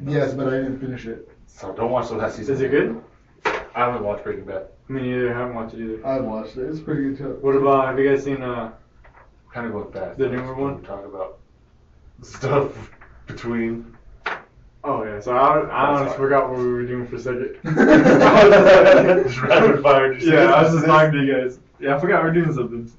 Yes, 0.05 0.35
but 0.35 0.49
I 0.49 0.59
didn't 0.59 0.81
finish 0.81 1.07
it. 1.07 1.29
So 1.47 1.73
don't 1.73 1.91
watch 1.91 2.09
the 2.09 2.17
last 2.17 2.37
season. 2.37 2.55
Is 2.55 2.61
it 2.61 2.71
good? 2.71 3.03
I 3.45 3.87
haven't 3.87 4.05
watched 4.05 4.25
Breaking 4.25 4.45
Bad. 4.45 4.69
Me 4.89 5.03
neither. 5.03 5.35
I 5.35 5.39
haven't 5.39 5.55
watched 5.55 5.75
it 5.75 5.83
either. 5.83 6.07
I've 6.07 6.25
watched 6.25 6.57
it. 6.57 6.69
It's 6.69 6.81
pretty 6.81 7.03
good 7.03 7.19
too. 7.19 7.39
What 7.41 7.57
about, 7.57 7.87
have 7.87 7.99
you 7.99 8.09
guys 8.09 8.25
seen, 8.25 8.43
uh, 8.43 8.73
Kind 9.53 9.67
of 9.67 9.73
going 9.73 9.93
fast. 9.93 10.19
The 10.19 10.29
newer 10.31 10.55
one? 10.55 10.81
We 10.81 10.87
talk 10.87 11.05
about 11.05 11.39
stuff 12.23 12.91
between. 13.27 13.95
oh 14.83 15.05
yeah, 15.05 15.21
so 15.21 15.37
I, 15.37 15.61
I 15.61 15.87
honestly 15.89 16.17
forgot 16.17 16.49
what 16.49 16.59
we 16.59 16.73
were 16.73 16.87
doing 16.87 17.07
for 17.07 17.17
a 17.17 17.21
second. 17.21 17.57
Just 19.25 19.43
rapid 19.43 19.83
fire. 19.83 20.15
Just 20.15 20.27
yeah, 20.27 20.55
I 20.55 20.63
was 20.63 20.73
just 20.73 20.87
talking 20.87 21.13
to 21.13 21.19
you 21.23 21.35
guys. 21.35 21.59
Yeah, 21.81 21.97
I 21.97 22.01
forgot 22.01 22.23
we 22.23 22.31
are 22.31 22.33
doing 22.33 22.55
something. 22.55 22.91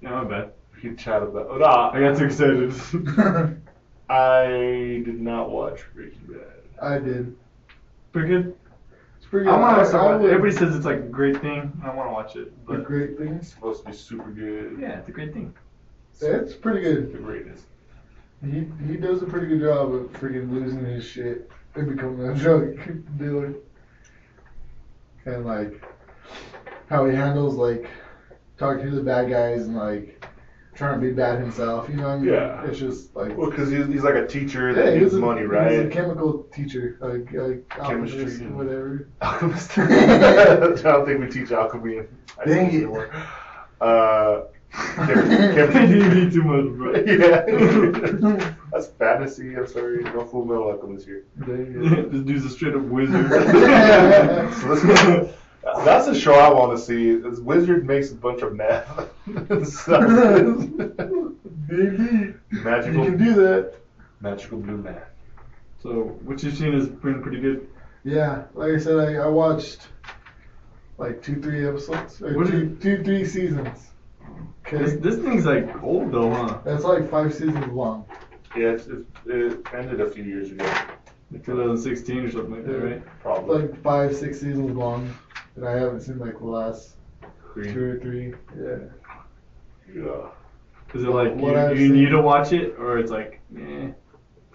Yeah, 0.00 0.10
my 0.10 0.24
bad. 0.24 0.52
We 0.74 0.80
can 0.80 0.96
chat 0.96 1.22
about. 1.22 1.46
Oh, 1.50 1.58
nah, 1.58 1.90
I 1.92 2.00
got 2.00 2.16
too 2.16 2.24
excited. 2.24 3.60
I 4.08 5.02
did 5.04 5.20
not 5.20 5.50
watch 5.50 5.80
Breaking 5.94 6.20
Bad. 6.28 6.62
I 6.82 6.98
did. 6.98 7.36
Pretty 8.12 8.28
good. 8.28 8.56
It's 9.18 9.26
pretty 9.26 9.46
good. 9.46 9.54
I 9.54 9.58
want 9.58 9.76
to 9.90 9.96
I 9.96 10.02
watch 10.02 10.14
it. 10.14 10.22
would- 10.22 10.30
Everybody 10.32 10.52
says 10.56 10.76
it's 10.76 10.86
like 10.86 10.98
a 10.98 11.00
great 11.00 11.40
thing. 11.40 11.72
I 11.84 11.92
want 11.94 12.08
to 12.08 12.12
watch 12.12 12.36
it, 12.36 12.66
The 12.66 12.74
but 12.74 12.84
great 12.84 13.18
thing. 13.18 13.34
It's 13.34 13.48
supposed 13.48 13.82
to 13.84 13.90
be 13.90 13.96
super 13.96 14.30
good. 14.30 14.78
yeah, 14.80 14.98
it's 15.00 15.08
a 15.08 15.12
great 15.12 15.32
thing. 15.32 15.52
It's 16.20 16.54
pretty 16.54 16.80
good. 16.80 17.12
The 17.12 17.18
greatest. 17.18 17.64
He 18.44 18.66
he 18.86 18.96
does 18.96 19.22
a 19.22 19.26
pretty 19.26 19.46
good 19.48 19.60
job 19.60 19.92
of 19.92 20.12
freaking 20.12 20.50
losing 20.50 20.84
his 20.84 21.04
shit 21.04 21.50
and 21.74 21.94
becoming 21.94 22.28
a 22.28 22.34
drug 22.38 22.78
dealer. 23.18 23.54
And 25.24 25.44
like 25.44 25.84
how 26.88 27.04
he 27.06 27.14
handles 27.16 27.56
like 27.56 27.90
talking 28.58 28.84
to 28.88 28.94
the 28.96 29.02
bad 29.02 29.28
guys 29.28 29.66
and 29.66 29.76
like 29.76 30.24
trying 30.76 31.00
to 31.00 31.06
be 31.06 31.12
bad 31.12 31.40
himself. 31.40 31.88
You 31.88 31.96
know 31.96 32.02
what 32.04 32.10
I 32.10 32.18
mean? 32.18 32.32
Yeah. 32.32 32.64
It's 32.66 32.78
just 32.78 33.14
like 33.16 33.36
Well, 33.36 33.50
because 33.50 33.70
he's, 33.70 33.86
he's 33.86 34.02
like 34.04 34.14
a 34.14 34.26
teacher 34.26 34.74
that 34.74 34.84
yeah, 34.86 34.92
he 34.94 35.00
needs 35.00 35.14
a, 35.14 35.18
money, 35.18 35.40
He 35.40 35.46
was 35.46 35.54
right? 35.56 35.86
a 35.86 35.88
chemical 35.88 36.44
teacher, 36.54 36.96
like 37.00 37.32
like 37.32 37.68
Chemistry 37.70 38.20
alchemist, 38.20 38.40
and- 38.40 38.56
whatever. 38.56 39.08
Alchemist. 39.22 39.78
I 39.78 40.82
don't 40.82 41.06
think 41.06 41.20
we 41.20 41.28
teach 41.28 41.50
alchemy 41.52 41.96
in 41.98 42.08
high 42.36 42.44
school 42.44 42.54
Dang 42.54 42.66
it. 42.66 42.74
anymore. 42.76 43.10
Uh, 43.80 44.40
chem- 45.06 45.30
you 45.30 45.54
chemistry. 45.54 46.14
need 46.24 46.32
too 46.32 46.42
much, 46.42 46.66
bro. 46.76 46.92
yeah. 47.06 48.52
That's 48.72 48.88
fantasy. 48.88 49.54
I'm 49.56 49.66
sorry. 49.66 50.02
No 50.04 50.24
full 50.26 50.44
metal 50.44 50.70
alchemist 50.70 51.06
here. 51.06 51.24
this 51.36 52.22
dude's 52.24 52.44
a 52.44 52.50
straight 52.50 52.74
up 52.74 52.82
wizard. 52.82 53.28
So 53.30 54.74
this- 54.74 55.34
that's 55.84 56.06
a 56.06 56.14
show 56.18 56.34
I 56.34 56.52
want 56.52 56.76
to 56.78 56.82
see. 56.84 57.16
This 57.16 57.38
wizard 57.40 57.86
makes 57.86 58.10
a 58.12 58.14
bunch 58.14 58.42
of 58.42 58.54
meth. 58.54 59.08
Sounds 59.66 60.66
good. 60.66 61.48
Maybe 61.68 62.14
you 62.52 62.62
can 62.62 63.16
do 63.18 63.34
that. 63.34 63.74
magical 64.20 64.58
blue 64.58 64.76
meth. 64.78 65.02
so 65.82 66.16
what 66.24 66.42
you've 66.42 66.56
seen 66.56 66.72
has 66.72 66.88
been 66.88 67.22
pretty 67.22 67.40
good. 67.40 67.68
Yeah, 68.04 68.44
like 68.54 68.72
I 68.72 68.78
said, 68.78 68.96
I, 68.98 69.14
I 69.16 69.26
watched 69.26 69.88
like 70.98 71.22
two, 71.22 71.40
three 71.42 71.66
episodes, 71.68 72.22
or 72.22 72.36
What 72.36 72.46
two, 72.46 72.76
two, 72.80 73.02
three 73.02 73.24
seasons. 73.24 73.90
This, 74.70 74.80
Okay, 74.80 74.96
this 74.96 75.16
thing's 75.16 75.46
like 75.46 75.82
old 75.82 76.10
though, 76.12 76.30
huh? 76.32 76.58
that's 76.64 76.84
like 76.84 77.08
five 77.10 77.32
seasons 77.32 77.66
long. 77.72 78.04
Yeah, 78.56 78.70
it's, 78.70 78.86
it, 78.86 79.04
it 79.26 79.66
ended 79.74 80.00
a 80.00 80.10
few 80.10 80.24
years 80.24 80.50
ago. 80.50 80.64
Like 81.32 81.44
2016 81.44 82.18
or 82.18 82.30
something 82.30 82.50
like 82.52 82.64
that, 82.66 82.78
right? 82.78 83.20
Probably. 83.20 83.62
Like 83.62 83.82
five, 83.82 84.16
six 84.16 84.40
seasons 84.40 84.70
long, 84.76 85.12
and 85.56 85.66
I 85.66 85.72
haven't 85.78 86.00
seen 86.02 86.18
like 86.18 86.38
the 86.38 86.44
last 86.46 86.92
Three. 87.54 87.72
two 87.72 87.84
or 87.92 87.98
three. 87.98 88.34
Yeah, 88.58 88.76
Yeah. 89.94 90.28
Is 90.94 91.02
it 91.04 91.08
like 91.08 91.34
What 91.34 91.52
you, 91.52 91.58
I've 91.58 91.78
you 91.78 91.88
seen- 91.88 91.96
need 91.96 92.10
to 92.10 92.20
watch 92.22 92.52
it, 92.52 92.76
or 92.78 92.98
it's 92.98 93.10
like, 93.10 93.40
eh, 93.56 93.88
if 93.88 93.94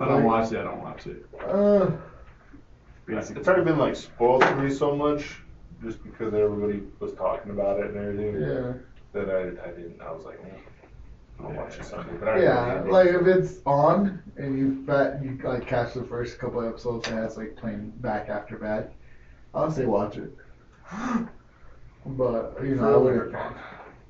I 0.02 0.06
don't 0.06 0.16
Like- 0.18 0.26
watch 0.26 0.52
it, 0.52 0.60
I 0.60 0.64
don't 0.64 0.82
watch 0.82 1.08
it. 1.08 1.26
uh, 1.47 1.91
Basically. 3.06 3.39
It's 3.41 3.47
already 3.49 3.66
been 3.66 3.78
like 3.80 3.95
spoiled 3.95 4.43
for 4.45 4.56
me 4.56 4.70
so 4.72 4.95
much, 4.95 5.41
just 5.84 6.02
because 6.04 6.34
everybody 6.34 6.84
was 6.99 7.14
talking 7.14 7.52
about 7.52 7.80
it 7.80 7.88
and 7.88 7.97
everything. 7.97 8.39
yeah, 8.41 8.74
That 9.14 9.30
I, 9.30 9.41
I 9.68 9.72
didn't. 9.72 9.99
I 10.02 10.12
was 10.12 10.24
like, 10.24 10.39
eh, 10.45 10.58
I'll 11.43 11.52
watch 11.54 11.78
it 11.80 11.84
someday. 11.86 12.14
But 12.20 12.28
I 12.28 12.32
already 12.32 12.43
yeah. 12.45 12.84
did. 12.84 12.91
Like 12.91 13.08
if 13.10 13.28
it's 13.28 13.60
on 13.66 14.22
and 14.38 14.58
you 14.58 14.86
fat, 14.86 15.22
you 15.24 15.38
like 15.43 15.66
catch 15.68 15.93
the 15.95 16.04
first 16.04 16.39
couple 16.39 16.62
episodes 16.66 17.08
and 17.10 17.20
it's 17.20 17.36
like 17.38 17.56
playing 17.56 17.91
back 17.97 18.30
after 18.30 18.58
back. 18.58 18.91
I'll 19.54 19.72
say 19.72 19.86
watch 19.86 20.18
it. 20.18 20.34
but 22.06 22.58
you 22.64 22.76
know, 22.76 22.94
I 22.94 22.98
wouldn't. 22.98 23.36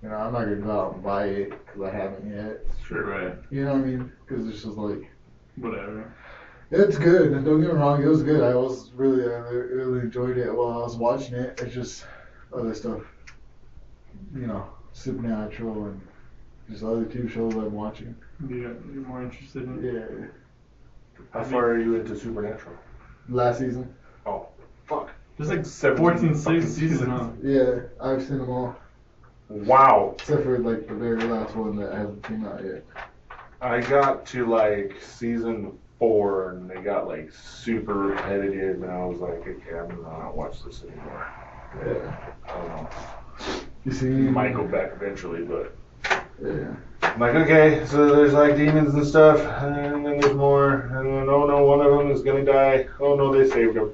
You 0.03 0.09
know, 0.09 0.15
I'm 0.15 0.33
not 0.33 0.45
gonna 0.45 0.55
go 0.55 0.71
out 0.71 0.93
and 0.95 1.03
buy 1.03 1.25
it 1.25 1.49
because 1.49 1.81
I 1.81 1.95
haven't 1.95 2.35
yet. 2.35 2.65
Sure. 2.85 3.05
Right. 3.05 3.37
You 3.51 3.65
know 3.65 3.73
what 3.73 3.81
I 3.81 3.85
mean? 3.85 4.11
Because 4.27 4.47
it's 4.47 4.63
just 4.63 4.77
like 4.77 5.09
Whatever. 5.57 6.11
it's 6.71 6.97
good. 6.97 7.33
And 7.33 7.45
don't 7.45 7.61
get 7.61 7.73
me 7.73 7.79
wrong, 7.79 8.01
it 8.01 8.07
was 8.07 8.23
good. 8.23 8.43
I 8.43 8.55
was 8.55 8.91
really, 8.95 9.23
I 9.23 9.37
really 9.49 9.99
enjoyed 9.99 10.37
it 10.37 10.51
while 10.53 10.71
I 10.73 10.77
was 10.77 10.95
watching 10.95 11.35
it. 11.35 11.61
It's 11.61 11.73
just 11.73 12.05
other 12.53 12.73
stuff. 12.73 13.01
You 14.33 14.47
know, 14.47 14.69
supernatural 14.93 15.85
and 15.85 16.01
just 16.69 16.83
other 16.83 17.05
two 17.05 17.27
shows 17.27 17.53
I'm 17.53 17.73
watching. 17.73 18.15
Yeah, 18.49 18.69
you're 18.91 19.05
more 19.05 19.21
interested 19.21 19.63
in. 19.63 19.83
Yeah. 19.83 20.27
How 21.31 21.43
far 21.43 21.65
are 21.71 21.79
you 21.79 21.95
into 21.95 22.15
Supernatural? 22.15 22.75
Last 23.29 23.59
season. 23.59 23.93
Oh, 24.25 24.47
fuck. 24.87 25.11
There's 25.41 25.57
like 25.57 25.65
17 25.65 25.97
14 25.97 26.35
fucking 26.35 26.67
seasons. 26.67 27.39
Yeah, 27.43 27.79
I've 27.99 28.21
seen 28.21 28.37
them 28.37 28.49
all 28.51 28.75
Wow. 29.49 30.13
except 30.19 30.43
for 30.43 30.59
like 30.59 30.87
the 30.87 30.93
very 30.93 31.19
last 31.23 31.55
one 31.55 31.75
that 31.77 31.91
hasn't 31.93 32.21
came 32.23 32.45
out 32.45 32.63
yet. 32.63 32.83
I 33.59 33.81
got 33.81 34.23
to 34.27 34.45
like 34.45 35.01
season 35.01 35.79
four 35.97 36.51
and 36.51 36.69
they 36.69 36.75
got 36.81 37.07
like 37.07 37.31
super 37.33 37.95
repetitive 37.95 38.83
and 38.83 38.91
I 38.91 39.03
was 39.03 39.19
like, 39.19 39.47
okay, 39.47 39.79
I'm 39.79 39.87
not 40.03 40.11
gonna 40.11 40.31
watch 40.31 40.63
this 40.63 40.83
anymore. 40.83 41.27
Yeah. 41.87 42.33
I 42.47 42.53
don't 42.59 42.67
know. 42.67 42.89
You 43.85 43.91
see? 43.93 44.09
Might 44.09 44.53
go 44.53 44.67
back 44.67 44.91
eventually, 44.95 45.41
but 45.41 45.75
Yeah. 46.39 46.75
I'm 47.01 47.19
like, 47.19 47.33
okay, 47.33 47.83
so 47.87 48.15
there's 48.15 48.33
like 48.33 48.57
demons 48.57 48.93
and 48.93 49.07
stuff, 49.07 49.39
and 49.63 50.05
then 50.05 50.19
there's 50.19 50.35
more, 50.35 50.71
and 50.73 51.07
then 51.07 51.29
oh 51.29 51.47
no, 51.47 51.63
one 51.65 51.81
of 51.81 51.91
them 51.97 52.11
is 52.11 52.21
gonna 52.21 52.45
die. 52.45 52.85
Oh 52.99 53.15
no, 53.15 53.33
they 53.35 53.49
saved 53.49 53.75
him. 53.75 53.91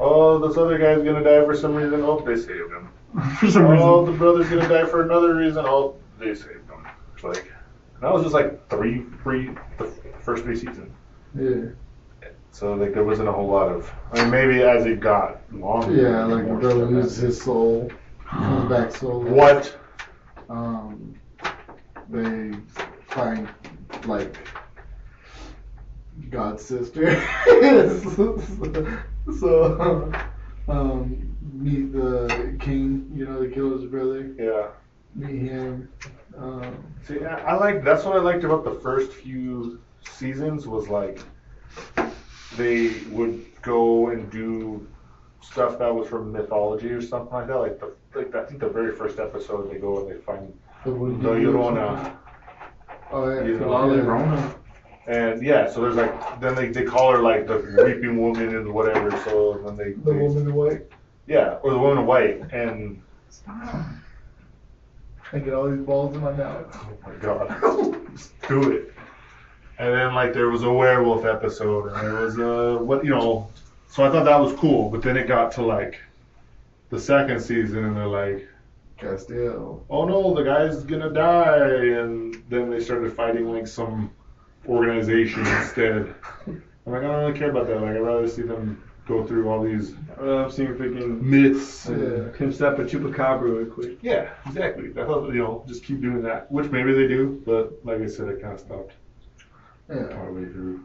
Oh, 0.00 0.38
this 0.46 0.56
other 0.56 0.78
guy's 0.78 1.02
gonna 1.02 1.22
die 1.22 1.44
for 1.44 1.54
some 1.54 1.74
reason. 1.74 2.02
Oh, 2.02 2.20
they 2.20 2.36
saved 2.36 2.72
him. 2.72 2.88
For 3.38 3.48
some 3.48 3.68
reason. 3.68 3.86
Oh, 3.86 4.04
the 4.04 4.10
brother's 4.12 4.48
gonna 4.48 4.68
die 4.68 4.86
for 4.86 5.02
another 5.02 5.36
reason. 5.36 5.64
Oh, 5.66 5.94
they 6.18 6.34
saved 6.34 6.68
him. 6.68 6.84
It's 7.14 7.22
like 7.22 7.52
that 8.00 8.12
was 8.12 8.22
just 8.22 8.34
like 8.34 8.68
three, 8.68 9.04
three, 9.22 9.50
the 9.78 9.86
first 10.20 10.42
three 10.42 10.56
seasons. 10.56 10.92
Yeah. 11.38 12.28
So 12.50 12.74
like 12.74 12.92
there 12.92 13.04
wasn't 13.04 13.28
a 13.28 13.32
whole 13.32 13.48
lot 13.48 13.70
of. 13.70 13.92
I 14.12 14.22
mean, 14.22 14.30
maybe 14.30 14.62
as 14.62 14.84
it 14.86 14.98
got 14.98 15.40
longer. 15.52 15.94
Yeah, 15.94 16.24
like 16.24 16.46
the 16.46 16.54
brother 16.54 16.86
loses 16.86 17.16
his 17.16 17.42
soul, 17.42 17.90
comes 18.26 18.68
back 18.68 18.90
slowly. 18.92 19.30
What? 19.30 19.76
Um, 20.48 21.14
they 22.08 22.52
find 23.06 23.48
like 24.06 24.36
God's 26.30 26.64
sister. 26.64 27.22
so, 29.40 30.12
um, 30.68 31.36
meet 31.52 31.92
the 31.92 32.56
king. 32.60 33.10
You 33.14 33.26
know, 33.26 33.40
the 33.40 33.48
killer's 33.48 33.84
brother. 33.84 34.34
Yeah. 34.38 34.68
Meet 35.14 35.48
him. 35.48 35.88
Um, 36.36 36.84
See, 37.06 37.24
I, 37.24 37.52
I 37.52 37.54
like 37.54 37.84
that's 37.84 38.04
what 38.04 38.16
I 38.16 38.20
liked 38.20 38.44
about 38.44 38.64
the 38.64 38.74
first 38.80 39.12
few 39.12 39.80
seasons 40.10 40.66
was 40.66 40.88
like 40.88 41.20
they 42.56 43.00
would 43.10 43.44
go 43.62 44.08
and 44.08 44.30
do 44.30 44.86
stuff 45.40 45.78
that 45.78 45.94
was 45.94 46.08
from 46.08 46.32
mythology 46.32 46.88
or 46.90 47.02
something 47.02 47.32
like 47.32 47.46
that. 47.46 47.56
Like 47.56 47.78
the 47.80 47.94
like 48.14 48.34
I 48.34 48.44
think 48.44 48.60
the 48.60 48.68
very 48.68 48.94
first 48.94 49.18
episode 49.18 49.70
they 49.70 49.78
go 49.78 50.00
and 50.00 50.10
they 50.10 50.20
find 50.22 50.52
the 50.84 50.90
Woody 50.90 51.16
the 51.16 51.34
Dude 51.34 51.54
or 51.54 51.72
Llorona. 51.72 52.16
Oh 53.12 53.28
yeah. 53.28 53.44
You 53.44 53.58
know, 53.58 53.70
La 53.70 53.86
yeah. 53.86 54.02
Llorona. 54.02 54.54
And 55.06 55.42
yeah, 55.42 55.70
so 55.70 55.82
there's 55.82 55.96
like 55.96 56.40
then 56.40 56.54
they, 56.54 56.68
they 56.68 56.84
call 56.84 57.12
her 57.12 57.18
like 57.22 57.46
the 57.46 57.58
weeping 57.84 58.18
woman 58.20 58.56
and 58.56 58.72
whatever. 58.72 59.10
So 59.24 59.60
then 59.64 59.76
they, 59.76 59.92
The 59.92 60.12
they- 60.12 60.18
woman 60.18 60.48
in 60.48 60.54
white. 60.54 60.82
yeah, 61.26 61.58
or 61.62 61.70
the 61.72 61.78
woman 61.78 61.98
in 61.98 62.06
white. 62.06 62.40
And 62.52 63.02
Stop. 63.28 63.74
I 65.32 65.38
get 65.40 65.52
all 65.54 65.68
these 65.68 65.80
balls 65.84 66.14
in 66.14 66.22
my 66.22 66.32
mouth. 66.32 66.66
oh 66.74 66.96
my 67.06 67.14
god, 67.16 67.96
do 68.48 68.70
it. 68.72 68.92
And 69.78 69.92
then 69.92 70.14
like 70.14 70.32
there 70.32 70.48
was 70.50 70.62
a 70.62 70.72
werewolf 70.72 71.24
episode, 71.24 71.92
and 71.92 72.06
there 72.06 72.14
was 72.24 72.38
a 72.38 72.82
what 72.82 73.04
you 73.04 73.10
know. 73.10 73.48
So 73.88 74.04
I 74.04 74.10
thought 74.10 74.24
that 74.24 74.40
was 74.40 74.54
cool, 74.54 74.90
but 74.90 75.02
then 75.02 75.16
it 75.16 75.26
got 75.28 75.52
to 75.52 75.62
like 75.62 76.00
the 76.90 76.98
second 77.00 77.40
season, 77.40 77.84
and 77.84 77.96
they're 77.96 78.06
like, 78.06 78.48
Castiel. 78.98 79.80
oh 79.90 80.04
no, 80.06 80.32
the 80.34 80.44
guy's 80.44 80.84
gonna 80.84 81.10
die, 81.10 81.56
and 81.98 82.42
then 82.48 82.70
they 82.70 82.80
started 82.80 83.12
fighting 83.14 83.52
like 83.52 83.66
some 83.66 84.10
organization 84.68 85.40
instead. 85.46 86.14
I'm 86.46 86.62
like, 86.92 87.02
I 87.02 87.06
don't 87.06 87.24
really 87.24 87.38
care 87.38 87.50
about 87.50 87.66
that. 87.68 87.80
Like 87.80 87.90
I'd 87.96 88.00
rather 88.00 88.28
see 88.28 88.42
them 88.42 88.82
go 89.06 89.24
through 89.26 89.48
all 89.48 89.62
these 89.62 89.94
Uh, 90.20 90.44
I'm 90.44 90.50
seeing 90.50 90.74
freaking 90.74 91.20
myths. 91.20 91.86
Yeah. 91.88 91.94
And, 91.96 92.34
Pimp 92.34 92.54
Step 92.54 92.78
a 92.78 92.84
Chupacabra 92.84 93.42
real 93.58 93.66
quick. 93.66 93.98
yeah, 94.02 94.30
exactly. 94.46 94.90
I 94.90 95.04
thought 95.06 95.26
you 95.32 95.42
know 95.42 95.64
just 95.66 95.84
keep 95.84 96.00
doing 96.00 96.22
that, 96.22 96.50
which 96.50 96.70
maybe 96.70 96.92
they 96.94 97.06
do, 97.08 97.42
but 97.44 97.72
like 97.84 98.00
I 98.00 98.06
said, 98.06 98.28
I 98.28 98.40
kind 98.40 98.54
of 98.54 98.60
stopped 98.60 98.92
Yeah. 99.88 100.06
partway 100.10 100.44
through. 100.46 100.80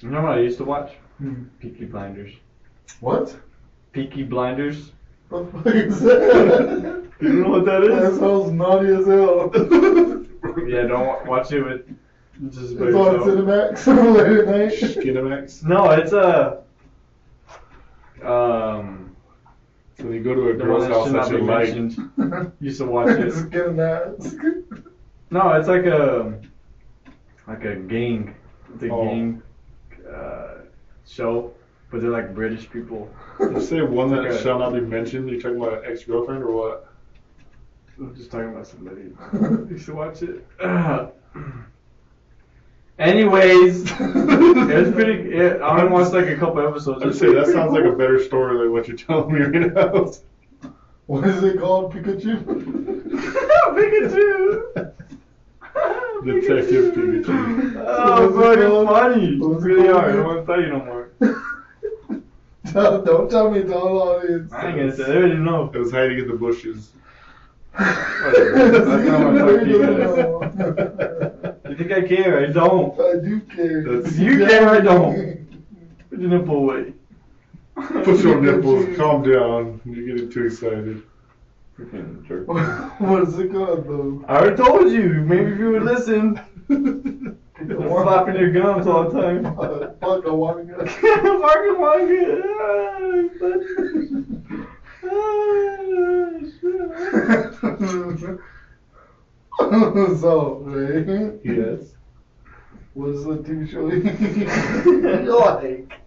You 0.00 0.08
know 0.10 0.22
what 0.22 0.32
I 0.38 0.40
used 0.40 0.58
to 0.58 0.64
watch? 0.64 0.92
Hmm. 1.18 1.44
Peaky 1.60 1.84
Blinders. 1.84 2.32
What? 3.00 3.36
Peaky 3.92 4.22
Blinders. 4.24 4.92
What 5.30 5.52
the 5.52 5.58
fuck 5.62 5.74
is 5.74 6.00
that? 6.00 7.04
You 7.20 7.28
know 7.34 7.50
what 7.50 7.64
that 7.66 7.84
is? 7.84 7.88
that 7.90 8.00
That 8.00 8.12
is? 8.12 8.18
sounds 8.18 8.50
naughty 8.50 8.88
as 8.88 9.06
hell. 9.06 9.52
Yeah, 10.66 10.86
don't 10.88 11.26
watch 11.26 11.52
it 11.52 11.62
with 11.62 11.82
just 12.48 12.78
by 12.78 12.86
It's 12.86 12.94
on 12.96 13.14
yourself. 13.14 13.84
Cinemax 13.86 13.86
late 14.16 14.38
at 14.38 14.46
night. 14.46 14.72
Skinamax. 14.72 15.64
No, 15.64 15.90
it's 15.90 16.12
a. 16.12 16.62
Um, 18.22 19.14
So 19.98 20.04
when 20.04 20.14
you 20.14 20.22
go 20.22 20.34
to 20.34 20.48
a 20.50 20.54
girl's 20.54 20.86
house 20.86 21.10
that 21.12 21.30
you 21.30 21.44
like, 21.44 21.74
mentioned. 21.74 22.52
Used 22.60 22.78
to 22.78 22.86
watch 22.86 23.08
it. 23.10 23.32
Cinemax. 23.50 24.64
No, 25.30 25.52
it's 25.52 25.68
like 25.68 25.84
a 25.86 26.40
like 27.46 27.64
a 27.64 27.76
gang. 27.76 28.34
It's 28.74 28.82
a 28.84 28.90
Oh. 28.90 29.04
gang 29.04 29.42
uh, 30.10 30.54
show, 31.06 31.52
but 31.90 32.00
they're 32.00 32.10
like 32.10 32.34
British 32.34 32.68
people. 32.70 33.12
you 33.40 33.60
say 33.60 33.82
one 33.82 34.08
that 34.10 34.26
Okay. 34.26 34.42
shall 34.42 34.58
not 34.58 34.72
be 34.72 34.80
mentioned. 34.80 35.28
You 35.28 35.40
talking 35.40 35.58
about 35.58 35.84
an 35.84 35.90
ex-girlfriend 35.90 36.42
or 36.44 36.52
what? 36.52 36.86
I'm 37.98 38.14
just 38.14 38.30
talking 38.30 38.48
about 38.48 38.66
somebody. 38.66 39.12
you 39.70 39.78
should 39.78 39.94
watch 39.94 40.22
it. 40.22 40.46
Anyways, 43.00 43.90
it 43.98 43.98
was 43.98 44.92
pretty. 44.92 45.32
It, 45.32 45.62
I 45.62 45.80
only 45.80 45.90
watched 45.92 46.12
like 46.12 46.26
a 46.26 46.36
couple 46.36 46.60
episodes. 46.68 47.02
I'd 47.02 47.14
say 47.14 47.32
that 47.32 47.46
sounds 47.46 47.72
like 47.72 47.84
a 47.84 47.92
better 47.92 48.22
story 48.22 48.58
than 48.58 48.72
what 48.72 48.88
you're 48.88 48.96
telling 48.98 49.32
me 49.34 49.40
right 49.40 49.72
now. 49.72 50.12
What 51.06 51.26
is 51.26 51.42
it 51.42 51.58
called? 51.58 51.94
Pikachu? 51.94 52.44
Pikachu. 53.74 54.92
Detective 56.24 56.94
Pikachu. 56.94 57.84
Oh, 57.86 58.28
What 58.28 58.34
was 58.34 58.56
fucking 58.56 58.86
funny. 58.86 59.38
What 59.38 59.56
It's 59.56 59.64
really 59.64 59.88
called 59.88 60.02
hard. 60.02 60.10
I 60.10 60.16
don't 60.16 60.24
want 60.26 60.46
to 60.46 60.52
tell 60.52 60.60
you 60.60 60.68
no 60.68 60.84
more. 60.84 61.10
Don't, 62.72 63.04
don't 63.06 63.30
tell 63.30 63.50
me, 63.50 63.62
tell 63.62 63.94
the 63.94 64.00
audience. 64.00 64.52
I 64.52 64.66
ain't 64.68 64.76
gonna 64.76 64.94
say. 64.94 65.04
They 65.04 65.16
already 65.16 65.36
know. 65.36 65.70
It 65.72 65.78
was 65.78 65.90
hiding 65.90 66.18
in 66.18 66.28
the 66.28 66.34
bushes. 66.34 66.90
Whatever. 67.72 68.70
That's 68.70 69.06
not 69.06 69.20
what 69.20 69.26
I'm 69.26 69.38
talking 69.38 69.68
You 69.70 69.82
about. 69.82 71.29
Know. 71.88 71.96
You 71.96 72.04
think 72.04 72.12
I 72.12 72.16
care? 72.16 72.40
I 72.40 72.46
don't. 72.46 73.00
I 73.00 73.14
do 73.24 73.40
care. 73.40 73.82
That's- 73.84 74.18
You 74.18 74.46
care, 74.46 74.68
I 74.68 74.80
don't. 74.80 75.38
Put 76.10 76.18
your 76.18 76.28
nipple 76.28 76.56
away. 76.56 76.92
Put 77.74 78.20
your 78.20 78.40
nipples. 78.40 78.96
Calm 78.96 79.22
down. 79.22 79.80
You're 79.84 80.06
getting 80.06 80.30
too 80.30 80.46
excited. 80.46 81.02
Freaking 81.78 82.26
jerk. 82.26 82.48
what 83.00 83.22
is 83.22 83.38
it 83.38 83.52
called 83.52 83.86
though? 83.86 84.24
I 84.28 84.36
already 84.36 84.56
told 84.56 84.92
you. 84.92 85.08
Maybe 85.08 85.52
if 85.52 85.58
you 85.58 85.70
would 85.70 85.84
listen. 85.84 86.40
Slapping 87.58 88.36
your 88.36 88.50
gums 88.52 88.86
all 88.86 89.10
the 89.10 89.20
time. 89.20 89.46
Uh, 89.46 89.90
fuck, 90.00 90.24
I 90.26 90.30
want 90.30 90.66
to 90.66 90.74
go. 90.74 90.86
Fucking 90.86 91.76
Wonka. 98.16 98.40
so, 100.20 100.62
right? 100.64 101.38
Yes. 101.44 101.92
What 102.94 103.10
is 103.10 103.24
the 103.24 103.36
TV 103.36 103.70
show 103.70 103.88
you 103.90 105.38
like? 105.38 106.00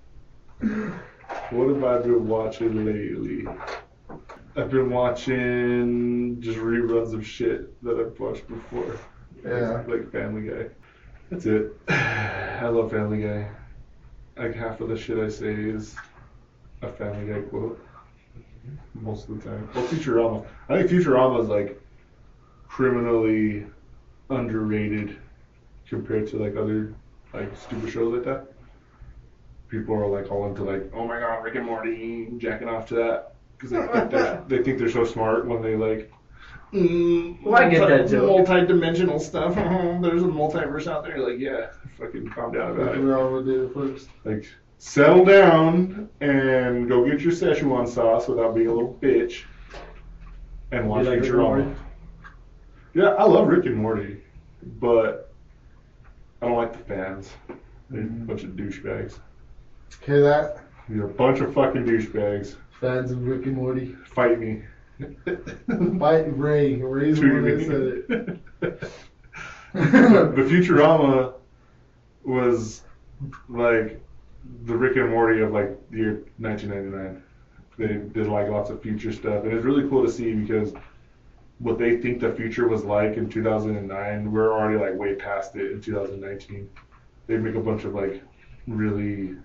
What 1.52 1.68
have 1.70 1.84
I 1.84 2.00
been 2.00 2.28
watching 2.28 2.84
lately? 2.84 3.48
I've 4.56 4.72
been 4.72 4.90
watching 4.90 6.42
just 6.42 6.58
reruns 6.58 7.14
of 7.14 7.26
shit 7.26 7.82
that 7.84 8.00
I've 8.00 8.20
watched 8.20 8.48
before. 8.48 9.00
Yeah. 9.46 9.84
Like 9.88 10.12
Family 10.12 10.50
Guy. 10.50 10.70
That's 11.30 11.46
it. 11.46 11.74
I 11.90 12.68
love 12.68 12.90
Family 12.90 13.22
Guy. 13.22 13.50
Like 14.36 14.56
half 14.56 14.82
of 14.82 14.90
the 14.90 14.98
shit 14.98 15.20
I 15.20 15.30
say 15.30 15.54
is 15.54 15.96
a 16.82 16.92
Family 16.92 17.32
Guy 17.32 17.42
quote. 17.42 17.80
Most 18.96 19.30
of 19.30 19.44
the 19.44 19.50
time. 19.50 19.70
Well, 19.76 19.86
Futurama. 19.86 20.46
I 20.70 20.78
think 20.80 20.90
Futurama 20.90 21.44
is 21.44 21.50
like 21.50 21.83
criminally 22.74 23.64
underrated 24.32 25.18
compared 25.88 26.28
to 26.28 26.38
like 26.38 26.56
other 26.56 26.92
like 27.32 27.56
stupid 27.56 27.92
shows 27.92 28.12
like 28.12 28.24
that. 28.24 28.48
People 29.70 29.94
are 29.94 30.08
like 30.08 30.32
all 30.32 30.48
into 30.48 30.64
like, 30.64 30.90
oh 30.94 31.08
my 31.08 31.20
god, 31.20 31.44
Rick 31.44 31.56
and 31.56 31.68
Morty, 31.68 32.30
jacking 32.38 32.68
off 32.68 32.88
to 32.88 32.96
that. 32.96 33.36
because 33.56 33.70
they 33.70 33.78
think 33.88 34.10
they're 34.10 34.44
they 34.48 34.64
think 34.64 34.80
they're 34.80 34.90
so 34.90 35.06
smart 35.06 35.46
when 35.48 35.62
they 35.62 35.76
like. 35.76 36.12
Mm, 36.74 37.44
Well, 37.44 37.62
I 37.62 37.70
get 37.70 37.88
that 37.88 38.10
joke. 38.10 38.28
Multi-dimensional 38.48 39.20
stuff. 39.20 39.54
There's 40.02 40.24
a 40.24 40.26
multiverse 40.26 40.88
out 40.88 41.04
there. 41.04 41.20
Like, 41.20 41.38
yeah, 41.38 41.68
fucking 42.00 42.30
calm 42.30 42.52
down 42.54 42.72
about 42.72 42.96
it. 42.96 43.04
We're 43.04 43.16
all 43.20 43.30
gonna 43.30 43.46
do 43.46 43.66
it 43.66 43.74
first. 43.76 44.10
Like, 44.24 44.48
settle 44.80 45.24
down 45.24 46.10
and 46.22 46.90
go 46.90 47.06
get 47.06 47.20
your 47.22 47.34
Szechuan 47.34 47.88
sauce 47.88 48.28
without 48.28 48.56
being 48.56 48.68
a 48.68 48.74
little 48.74 48.98
bitch. 49.00 49.44
And 50.72 50.90
watch 50.90 51.04
You 51.06 51.12
like 51.12 51.20
Rick 51.22 51.30
and 51.30 51.38
Morty? 51.38 51.76
Yeah, 52.94 53.10
I 53.10 53.24
love 53.24 53.48
Rick 53.48 53.66
and 53.66 53.76
Morty, 53.76 54.22
but 54.80 55.34
I 56.42 56.48
don't 56.48 56.58
like 56.58 56.74
the 56.74 56.84
fans. 56.84 57.32
They're 57.90 58.02
a 58.02 58.04
mm-hmm. 58.04 58.26
bunch 58.26 58.44
of 58.44 58.52
douchebags. 58.52 59.20
Hear 60.06 60.22
that? 60.22 60.64
You're 60.90 61.06
a 61.06 61.14
bunch 61.14 61.40
of 61.40 61.54
fucking 61.54 61.86
douchebags. 61.86 62.56
Fans 62.80 63.12
of 63.12 63.26
Rick 63.26 63.46
and 63.46 63.56
Morty. 63.56 63.96
Fight 64.06 64.40
me. 64.40 64.62
Fight 66.00 66.38
Ray. 66.38 66.76
Ray's 66.76 67.20
the 67.20 67.30
one 67.30 67.44
that 67.44 68.10
said 68.12 68.40
it. 68.62 68.82
the 69.74 70.44
Futurama 70.44 71.34
was 72.24 72.84
like 73.50 74.00
the 74.66 74.76
Rick 74.76 74.98
and 74.98 75.10
Morty 75.10 75.42
of 75.42 75.52
like 75.52 75.78
the 75.90 75.98
year 75.98 76.24
1999. 76.38 77.24
They 77.78 77.88
did 78.14 78.28
like 78.28 78.50
lots 78.50 78.70
of 78.70 78.84
future 78.84 79.12
stuff, 79.12 79.46
and 79.46 79.54
it's 79.54 79.66
really 79.66 79.90
cool 79.90 80.06
to 80.06 80.12
see 80.12 80.34
because 80.34 80.74
what 81.64 81.78
they 81.78 81.98
think 81.98 82.20
the 82.20 82.32
future 82.34 82.68
was 82.68 82.84
like 82.84 83.16
in 83.16 83.30
2009, 83.30 84.32
we're 84.32 84.52
already 84.52 84.78
like 84.78 84.96
way 84.96 85.16
past 85.16 85.56
it 85.56 85.72
in 85.72 85.82
2019. 85.82 86.70
They 87.28 87.38
make 87.38 87.56
a 87.56 87.62
bunch 87.62 87.86
of 87.86 87.94
like 87.96 88.22
really 88.68 89.36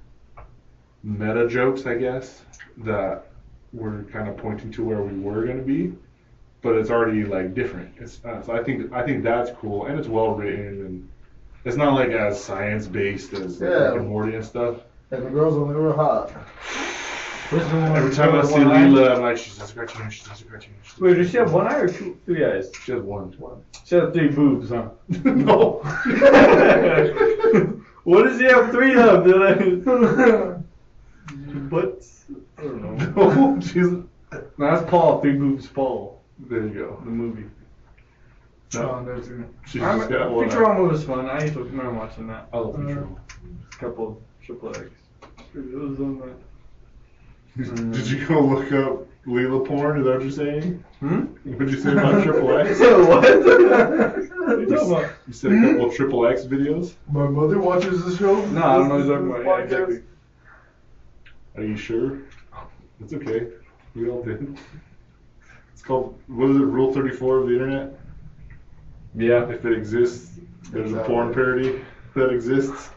meta 1.03 1.49
jokes, 1.49 1.87
I 1.87 1.95
guess, 1.95 2.43
that 2.79 3.27
were 3.73 4.03
kind 4.05 4.29
of 4.29 4.37
pointing 4.37 4.73
to 4.73 4.85
where 4.85 5.03
we 5.03 5.19
were 5.21 5.45
going 5.45 5.59
to 5.59 5.63
be 5.63 5.97
but 6.61 6.75
it's 6.75 6.91
already 6.91 7.25
like 7.25 7.55
different. 7.55 7.95
It's 7.99 8.25
uh, 8.25 8.43
so 8.43 8.53
I 8.53 8.63
think 8.63 8.93
I 8.93 9.05
think 9.05 9.23
that's 9.23 9.51
cool 9.53 9.87
and 9.87 9.99
it's 9.99 10.09
well 10.09 10.35
written 10.35 10.85
and 10.87 11.09
it's 11.65 11.77
not 11.77 11.95
like 11.95 12.11
as 12.11 12.43
science 12.43 12.87
based 12.87 13.33
as 13.33 13.61
like, 13.61 13.71
Yeah. 13.71 13.77
Rick 13.77 14.01
and 14.01 14.09
Morty 14.09 14.35
and 14.35 14.45
stuff. 14.45 14.81
And 15.11 15.25
the 15.25 15.31
girls 15.31 15.55
on 15.55 15.63
only 15.63 15.75
were 15.77 15.95
hot. 15.95 16.33
Which 17.51 17.63
one? 17.63 17.97
Every 17.97 18.15
time 18.15 18.35
I 18.35 18.43
the 18.43 18.47
see 18.47 18.63
one? 18.63 18.93
Leela, 18.93 19.17
I'm 19.17 19.23
like, 19.23 19.39
she's 19.39 19.57
just 19.57 19.73
a 19.73 19.75
cartoon, 19.75 20.11
she's 20.11 20.27
just 20.27 20.43
a 20.43 20.45
cartoon. 20.45 20.75
she's 20.83 20.91
just 20.93 21.01
a 21.01 21.05
Wait, 21.05 21.15
does 21.15 21.31
she 21.31 21.39
have 21.39 21.55
one 21.55 21.67
eye 21.67 21.77
or 21.77 21.89
two, 21.89 22.19
three 22.27 22.45
eyes? 22.45 22.71
She 22.85 22.93
has 22.93 23.01
one. 23.01 23.33
one. 23.39 23.63
She 23.87 23.95
has 23.95 24.13
three 24.13 24.29
boobs, 24.29 24.69
huh? 24.69 24.91
no. 25.25 25.79
what 28.05 28.25
does 28.25 28.39
she 28.39 28.45
have 28.45 28.71
three 28.71 28.95
of? 29.01 29.25
Dude? 29.25 29.83
Butts? 31.71 32.27
I 32.59 32.63
don't 32.63 32.83
know. 32.83 32.93
no, 33.55 33.61
she's. 33.61 33.77
No, 33.77 34.05
that's 34.59 34.91
Paul. 34.91 35.23
Three 35.23 35.33
boobs, 35.33 35.67
Paul. 35.69 36.21
There 36.39 36.67
you 36.67 36.75
go. 36.75 37.01
The 37.03 37.11
movie. 37.11 37.45
Oh, 38.75 39.03
there's 39.03 39.31
a- 39.31 39.47
She's 39.67 39.81
I'm, 39.81 40.01
just 40.01 40.11
got 40.11 40.31
one. 40.31 40.45
eye. 40.45 40.49
Futurama 40.53 40.87
was 40.91 41.03
fun. 41.05 41.31
I 41.31 41.41
used 41.43 41.55
to 41.55 41.63
remember 41.63 41.95
watching 41.95 42.27
that. 42.27 42.49
I 42.53 42.59
love 42.59 42.75
mm. 42.75 42.85
Futurama. 42.85 43.19
A 43.73 43.77
couple 43.77 44.09
of 44.09 44.19
triple 44.45 44.69
X. 44.69 44.81
It 45.55 45.75
was 45.75 45.99
on 45.99 46.19
that. 46.21 46.48
Did 47.59 48.07
you 48.09 48.25
go 48.27 48.41
look 48.41 48.71
up 48.73 49.07
Leela 49.27 49.67
porn? 49.67 49.99
Is 49.99 50.05
that 50.07 50.13
what 50.15 50.23
you're 50.23 50.31
saying? 50.31 50.85
Hmm? 51.01 51.21
What'd 51.45 51.71
you 51.71 51.79
say 51.81 51.93
about 51.93 52.23
Triple 52.25 52.57
X? 52.57 52.79
what? 52.81 53.09
what 53.09 54.61
you 54.61 54.61
You, 54.61 54.67
talking 54.77 54.95
s- 54.95 55.11
you 55.27 55.33
said 55.33 55.53
a 55.53 55.61
couple 55.61 55.89
of 55.89 55.95
Triple 55.95 56.27
X 56.27 56.45
videos. 56.45 56.95
My 57.11 57.27
mother 57.27 57.59
watches 57.59 58.05
the 58.05 58.17
show. 58.17 58.45
No, 58.47 58.63
I 58.63 58.77
don't 58.77 58.89
know 58.89 58.97
what 58.97 59.07
you're 59.07 59.17
talking 59.19 59.31
about. 59.31 59.45
Yeah, 59.45 59.65
is 59.65 59.71
the 59.71 59.77
podcast. 59.77 59.89
exactly. 59.89 60.03
Are 61.57 61.65
you 61.67 61.77
sure? 61.77 62.19
It's 63.01 63.13
okay. 63.15 63.49
We 63.95 64.09
all 64.09 64.23
did. 64.23 64.57
It's 65.73 65.83
called, 65.83 66.17
what 66.29 66.51
is 66.51 66.57
it, 66.57 66.61
Rule 66.61 66.93
34 66.93 67.39
of 67.39 67.47
the 67.49 67.53
internet? 67.55 67.99
Yeah. 69.17 69.49
If 69.51 69.65
it 69.65 69.73
exists, 69.73 70.39
there's 70.71 70.93
a 70.93 71.03
porn 71.03 71.35
parody 71.35 71.81
that 72.15 72.31
exists. 72.31 72.91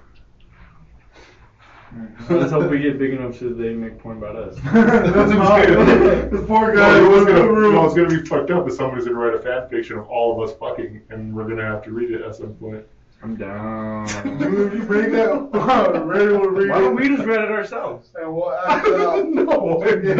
Let's 2.29 2.51
hope 2.51 2.69
we 2.71 2.79
get 2.79 2.97
big 2.97 3.13
enough 3.13 3.37
so 3.37 3.49
they 3.49 3.73
make 3.73 3.99
porn 3.99 4.17
about 4.17 4.35
us. 4.37 4.55
That's 4.63 5.31
not. 5.31 5.67
the 6.31 6.43
poor 6.47 6.73
guy 6.75 6.99
No, 6.99 7.09
was 7.09 7.25
gonna, 7.25 7.51
room. 7.51 7.75
no, 7.75 7.85
it's 7.85 7.95
gonna 7.95 8.07
be 8.07 8.23
fucked 8.25 8.49
up 8.51 8.65
if 8.67 8.73
somebody's 8.75 9.05
gonna 9.05 9.17
write 9.17 9.33
a 9.35 9.39
fan 9.39 9.67
fiction 9.69 9.97
of 9.97 10.07
all 10.07 10.41
of 10.41 10.49
us 10.49 10.55
fucking, 10.57 11.01
and 11.09 11.35
we're 11.35 11.47
gonna 11.49 11.65
have 11.65 11.83
to 11.83 11.91
read 11.91 12.11
it 12.11 12.21
at 12.21 12.35
some 12.35 12.53
point. 12.55 12.85
I'm 13.23 13.35
down. 13.35 14.07
Dude, 14.39 14.73
you 14.73 14.83
bring 14.83 15.11
that. 15.11 16.03
Ray 16.05 16.27
will 16.27 16.49
read 16.49 16.69
Why 16.71 16.79
don't 16.79 16.95
we 16.95 17.07
just 17.09 17.23
read 17.23 17.41
it 17.41 17.51
ourselves? 17.51 18.09
And 18.15 18.33
we'll 18.33 18.51
act 18.51 18.87
it 18.87 18.99
out. 18.99 19.27
no, 19.27 19.83
Yeah, 19.85 20.15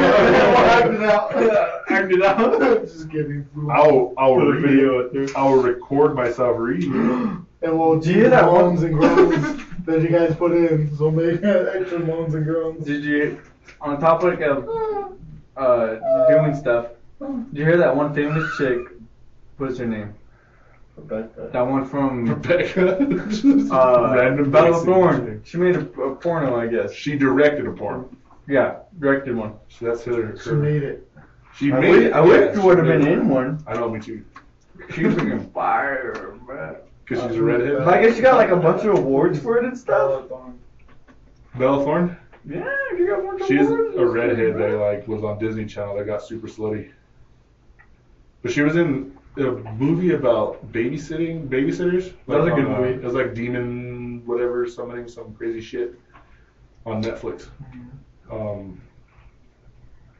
we'll 0.51 0.57
act 0.57 0.93
it 0.93 1.01
out. 1.03 1.81
Act 1.89 2.11
it 2.11 2.21
out. 2.21 2.81
Just 2.83 3.09
kidding. 3.09 3.47
I'll, 3.71 4.13
I'll 4.19 4.35
read 4.35 4.61
video 4.61 4.99
it. 4.99 5.05
out 5.05 5.13
there. 5.13 5.27
I'll 5.35 5.55
record 5.55 6.13
myself 6.15 6.57
reading 6.59 6.93
it. 6.93 7.37
And 7.63 7.77
we'll 7.77 7.99
Do 7.99 8.27
that 8.27 8.45
moans 8.45 8.81
and 8.81 8.95
groans 8.95 9.61
that 9.85 10.01
you 10.01 10.09
guys 10.09 10.35
put 10.35 10.51
in. 10.51 10.95
So 10.95 11.11
make 11.11 11.43
extra 11.43 11.99
moans 11.99 12.33
and 12.35 12.45
groans. 12.45 12.85
Did 12.85 13.03
you, 13.03 13.41
on 13.79 13.95
the 13.95 14.01
topic 14.01 14.41
of 14.41 15.17
uh, 15.57 16.27
doing 16.29 16.55
stuff, 16.55 16.87
did 17.19 17.57
you 17.57 17.65
hear 17.65 17.77
that 17.77 17.95
one 17.95 18.13
famous 18.13 18.49
chick? 18.57 18.79
What's 19.57 19.77
her 19.77 19.85
name? 19.85 20.13
Rebecca. 20.97 21.49
That 21.51 21.61
one 21.61 21.85
from 21.85 22.25
Rebecca. 22.27 22.97
uh, 23.71 24.13
Random 24.15 24.51
Battle 24.51 24.75
of 24.75 24.85
voice 24.85 25.15
Thorne. 25.15 25.41
She 25.45 25.57
made 25.57 25.75
a, 25.75 25.81
a 26.01 26.15
porno, 26.15 26.55
I 26.55 26.67
guess. 26.67 26.93
She 26.93 27.17
directed 27.17 27.67
a 27.67 27.71
porn. 27.71 28.15
Yeah, 28.47 28.79
directed 28.99 29.35
one. 29.35 29.53
So 29.69 29.85
that's 29.85 30.03
her. 30.03 30.37
She 30.43 30.51
made 30.51 30.83
it. 30.83 31.07
She 31.55 31.71
I 31.71 31.79
made 31.79 31.91
wish, 31.91 32.03
it. 32.05 32.13
I 32.13 32.21
wish 32.21 32.39
yeah, 32.41 32.53
she 32.53 32.59
she 32.59 32.65
would 32.65 32.77
have 32.77 32.87
been 32.87 33.01
it. 33.01 33.07
in 33.07 33.29
one. 33.29 33.63
I 33.67 33.73
know, 33.73 33.89
me 33.89 33.99
too. 33.99 34.23
She 34.93 35.05
was 35.05 35.15
freaking 35.15 35.51
fire, 35.53 36.37
man. 36.47 36.75
Because 37.05 37.23
she's 37.23 37.39
a 37.39 37.43
redhead. 37.43 37.85
But 37.85 37.93
I 37.93 38.01
guess 38.01 38.15
she 38.15 38.21
got 38.21 38.35
like 38.35 38.49
a 38.49 38.55
bunch 38.55 38.83
of 38.83 38.97
awards 38.97 39.39
for 39.39 39.57
it 39.57 39.65
and 39.65 39.77
stuff. 39.77 40.29
Bella 41.55 41.83
Thorne? 41.83 42.17
Yeah, 42.47 42.65
she 42.97 43.05
got 43.05 43.19
a 43.19 43.23
bunch 43.23 43.41
of 43.41 43.47
She 43.47 43.57
is 43.57 43.69
a 43.69 44.05
redhead 44.05 44.57
that 44.57 44.79
like 44.79 45.07
was 45.07 45.23
on 45.23 45.37
Disney 45.37 45.65
Channel 45.65 45.95
that 45.97 46.05
got 46.05 46.23
super 46.23 46.47
slutty. 46.47 46.91
But 48.41 48.51
she 48.51 48.61
was 48.61 48.75
in 48.75 49.15
a 49.37 49.41
movie 49.41 50.13
about 50.13 50.71
babysitting, 50.71 51.47
babysitters. 51.47 52.13
That 52.27 52.39
was 52.39 52.47
a 52.47 52.55
good 52.55 52.65
uh, 52.65 52.77
movie. 52.79 52.93
It 52.93 53.03
was 53.03 53.13
like 53.13 53.33
demon 53.33 54.25
whatever 54.25 54.67
summoning 54.67 55.07
some 55.07 55.33
crazy 55.33 55.61
shit 55.61 55.99
on 56.85 57.03
Netflix. 57.03 57.47
Um, 58.31 58.81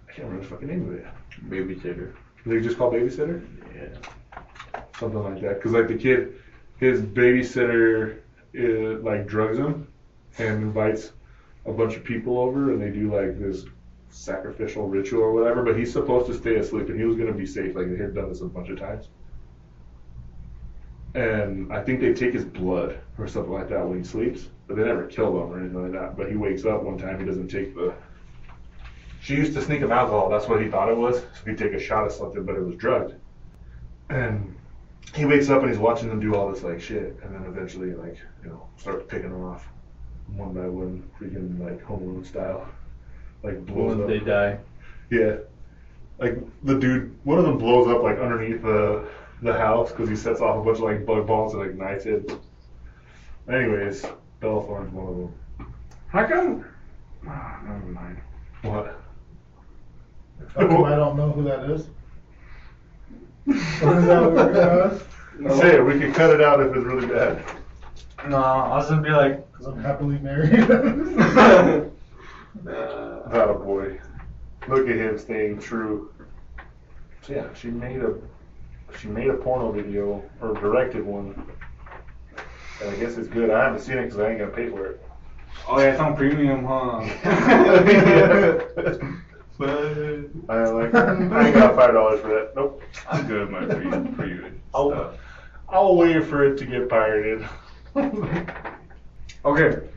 I 0.08 0.14
can't 0.14 0.28
remember 0.28 0.44
the 0.44 0.50
fucking 0.50 0.68
name 0.68 0.88
of 0.88 0.94
it. 0.94 1.06
Babysitter. 1.50 2.14
They 2.46 2.60
just 2.60 2.78
called 2.78 2.94
babysitter. 2.94 3.46
Yeah. 3.76 4.82
something 5.00 5.24
like 5.24 5.42
that. 5.42 5.56
Because 5.56 5.72
like 5.72 5.88
the 5.88 5.96
kid, 5.96 6.41
his 6.82 7.02
babysitter, 7.02 8.18
uh, 8.60 9.00
like 9.02 9.28
drugs 9.28 9.58
him 9.58 9.88
and 10.40 10.64
invites 10.64 11.14
a 11.66 11.72
bunch 11.72 11.96
of 11.96 12.04
people 12.04 12.40
over, 12.40 12.74
and 12.74 12.82
they 12.82 12.90
do 12.90 13.16
like 13.16 13.40
this 13.40 13.66
sacrificial 14.10 14.88
ritual 14.88 15.22
or 15.22 15.32
whatever. 15.32 15.64
But 15.64 15.78
he's 15.78 15.94
supposed 15.94 16.28
to 16.28 16.34
stay 16.34 16.56
asleep, 16.56 16.90
and 16.90 17.00
he 17.00 17.06
was 17.06 17.16
gonna 17.16 17.34
be 17.34 17.46
safe. 17.46 17.76
Like 17.76 17.90
they 17.90 17.98
had 17.98 18.16
done 18.16 18.28
this 18.28 18.42
a 18.42 18.46
bunch 18.46 18.70
of 18.70 18.80
times. 18.80 19.08
And 21.14 21.72
I 21.72 21.84
think 21.84 22.00
they 22.00 22.14
take 22.14 22.34
his 22.34 22.46
blood 22.46 23.00
or 23.18 23.28
something 23.28 23.52
like 23.52 23.70
that 23.70 23.88
when 23.88 23.98
he 23.98 24.04
sleeps, 24.04 24.48
but 24.68 24.78
they 24.78 24.84
never 24.84 25.06
kill 25.06 25.28
him 25.28 25.52
or 25.52 25.60
anything 25.60 25.84
like 25.84 25.92
that. 25.92 26.18
But 26.18 26.30
he 26.30 26.36
wakes 26.36 26.66
up 26.66 26.84
one 26.84 26.98
time, 26.98 27.20
he 27.20 27.26
doesn't 27.26 27.50
take 27.50 27.76
the. 27.76 27.94
She 29.22 29.36
used 29.36 29.54
to 29.54 29.62
sneak 29.62 29.82
him 29.82 29.92
alcohol. 29.92 30.30
That's 30.30 30.48
what 30.48 30.64
he 30.64 30.68
thought 30.68 30.90
it 30.90 30.98
was. 30.98 31.20
So 31.20 31.46
he'd 31.46 31.58
take 31.60 31.74
a 31.74 31.80
shot 31.80 32.08
of 32.08 32.12
something, 32.12 32.44
but 32.44 32.56
it 32.56 32.62
was 32.62 32.76
drugged. 32.76 33.14
And 34.10 34.56
he 35.14 35.26
wakes 35.26 35.50
up 35.50 35.62
and 35.62 35.70
he's 35.70 35.80
watching 35.80 36.10
them 36.10 36.20
do 36.20 36.36
all 36.36 36.52
this 36.52 36.64
like 36.64 36.82
shit, 36.82 37.18
and 37.24 37.34
then 37.36 37.44
eventually 37.46 37.94
like 37.94 38.18
you 38.44 38.50
know 38.50 38.68
starts 38.78 39.04
picking 39.08 39.32
them 39.32 39.44
off 39.44 39.68
one 40.36 40.54
by 40.54 40.68
one, 40.68 41.10
freaking 41.20 41.60
like 41.60 41.82
Home 41.84 42.04
Alone 42.04 42.24
style, 42.24 42.68
like 43.44 43.66
blows 43.66 43.98
Once 43.98 44.02
up. 44.02 44.08
they 44.08 44.20
die. 44.20 44.58
Yeah, 45.10 45.38
like 46.20 46.38
the 46.64 46.80
dude, 46.80 47.18
one 47.24 47.38
of 47.38 47.46
them 47.46 47.58
blows 47.58 47.88
up 47.88 48.02
like 48.04 48.18
underneath 48.20 48.62
the 48.62 49.08
the 49.42 49.54
house 49.54 49.92
because 49.92 50.08
he 50.08 50.16
sets 50.16 50.40
off 50.40 50.58
a 50.58 50.64
bunch 50.64 50.78
of 50.78 50.84
like 50.84 51.06
bug 51.06 51.28
balls 51.28 51.54
and 51.54 51.64
ignites 51.64 52.06
it. 52.06 52.32
Anyways, 53.50 54.06
Bella 54.40 54.64
Thorne's 54.66 54.94
one 54.94 55.08
of 55.08 55.16
them. 55.18 55.34
How 56.08 56.28
come? 56.28 56.66
Ah, 57.28 57.60
never 57.66 57.86
mind. 57.88 58.22
What? 58.62 59.02
How 60.56 60.68
come 60.68 60.84
I 60.84 60.96
don't 60.96 61.18
know 61.18 61.32
who 61.32 61.44
that 61.44 61.70
is? 61.70 61.90
What 63.46 63.98
is 63.98 64.06
that 64.06 64.22
what 64.22 64.34
we're? 64.34 65.00
Say 65.58 65.76
it. 65.76 65.86
We 65.86 66.00
can 66.00 66.14
cut 66.14 66.30
it 66.30 66.42
out 66.42 66.60
if 66.62 66.76
it's 66.76 66.86
really 66.86 67.08
bad. 67.08 67.44
No, 68.28 68.38
I 68.38 68.78
was 68.78 68.90
gonna 68.90 69.02
be 69.02 69.10
like. 69.10 69.52
Because 69.52 69.68
I'm 69.68 69.82
happily 69.82 70.20
married. 70.20 70.52
That 70.52 71.92
a 72.68 72.72
uh, 72.72 73.30
oh, 73.32 73.62
boy. 73.64 74.00
Look 74.68 74.88
at 74.88 74.96
him 74.96 75.18
staying 75.18 75.60
true. 75.60 76.14
So 77.24 77.34
yeah, 77.34 77.48
she 77.54 77.70
made 77.70 78.02
a 78.02 78.16
she 79.00 79.08
made 79.08 79.30
a 79.30 79.36
porno 79.36 79.72
video 79.72 80.24
or 80.42 80.54
directed 80.56 81.04
one. 81.06 81.34
And 82.82 82.90
I 82.90 82.96
guess 82.98 83.18
it's 83.18 83.28
good. 83.28 83.50
I 83.50 83.64
haven't 83.64 83.82
seen 83.82 83.98
it 83.98 84.04
because 84.04 84.20
I 84.20 84.30
ain't 84.30 84.40
gonna 84.40 84.52
pay 84.52 84.70
for 84.70 84.86
it. 84.86 85.02
oh 85.68 85.80
yeah, 85.80 85.92
it's 85.92 86.00
on 86.00 86.16
premium, 86.16 86.66
huh? 86.66 87.02
I 89.64 90.24
I 90.50 90.64
like. 90.70 90.94
I 90.96 91.46
ain't 91.48 91.54
got 91.56 91.76
five 91.76 91.94
dollars 91.94 92.22
for 92.22 92.28
that. 92.30 92.54
Nope. 92.56 92.82
I'm 93.10 93.28
good 93.28 93.52
with 93.52 93.70
my 93.70 93.74
pre 93.74 94.38
pre 94.40 94.52
I'll, 94.74 94.90
stuff. 94.92 95.14
I'll 95.70 95.96
wait 95.96 96.24
for 96.26 96.44
it 96.46 96.58
to 96.58 96.66
get 96.66 96.90
pirated. 96.90 97.48
Okay. 99.44 99.88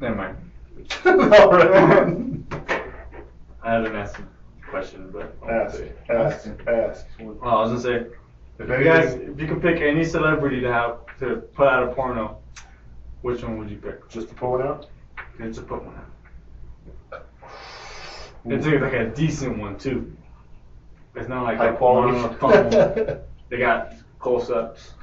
Never 0.00 0.14
mind. 0.16 0.36
Alright. 1.06 2.16
I 3.62 3.70
haven't 3.70 3.94
asked 3.94 4.16
a 4.18 4.70
question, 4.70 5.10
but 5.12 5.36
I'll 5.42 5.50
Ask, 5.50 5.76
say. 5.76 5.92
ask, 6.08 6.48
ask. 6.66 7.04
Well, 7.20 7.36
I 7.42 7.60
was 7.62 7.70
gonna 7.70 7.80
say, 7.82 8.06
If 8.58 8.70
if 8.70 8.78
you 8.78 8.84
guys, 8.84 9.12
anything, 9.12 9.32
if 9.34 9.40
you 9.40 9.48
could 9.48 9.60
pick 9.60 9.82
any 9.82 10.02
celebrity 10.04 10.60
to 10.62 10.72
have 10.72 11.00
to 11.18 11.36
put 11.54 11.66
out 11.68 11.82
a 11.88 11.94
porno, 11.94 12.38
which 13.20 13.42
one 13.42 13.58
would 13.58 13.68
you 13.70 13.76
pick? 13.76 14.08
just 14.08 14.28
to 14.28 14.34
pull 14.34 14.58
it 14.58 14.64
out. 14.66 14.86
Okay, 15.38 15.52
to 15.52 15.60
put 15.60 15.84
one 15.84 15.94
out. 15.94 16.08
It's 18.48 18.66
like 18.66 18.92
a 18.92 19.08
decent 19.10 19.58
one 19.58 19.76
too. 19.78 20.16
It's 21.14 21.28
not 21.28 21.44
like 21.44 21.56
High 21.58 21.70
that 21.70 21.80
one 21.80 22.14
on 22.14 22.22
the 22.22 22.28
phone. 22.36 22.70
quality. 22.70 23.20
They 23.48 23.58
got 23.58 23.92
close-ups. 24.18 24.94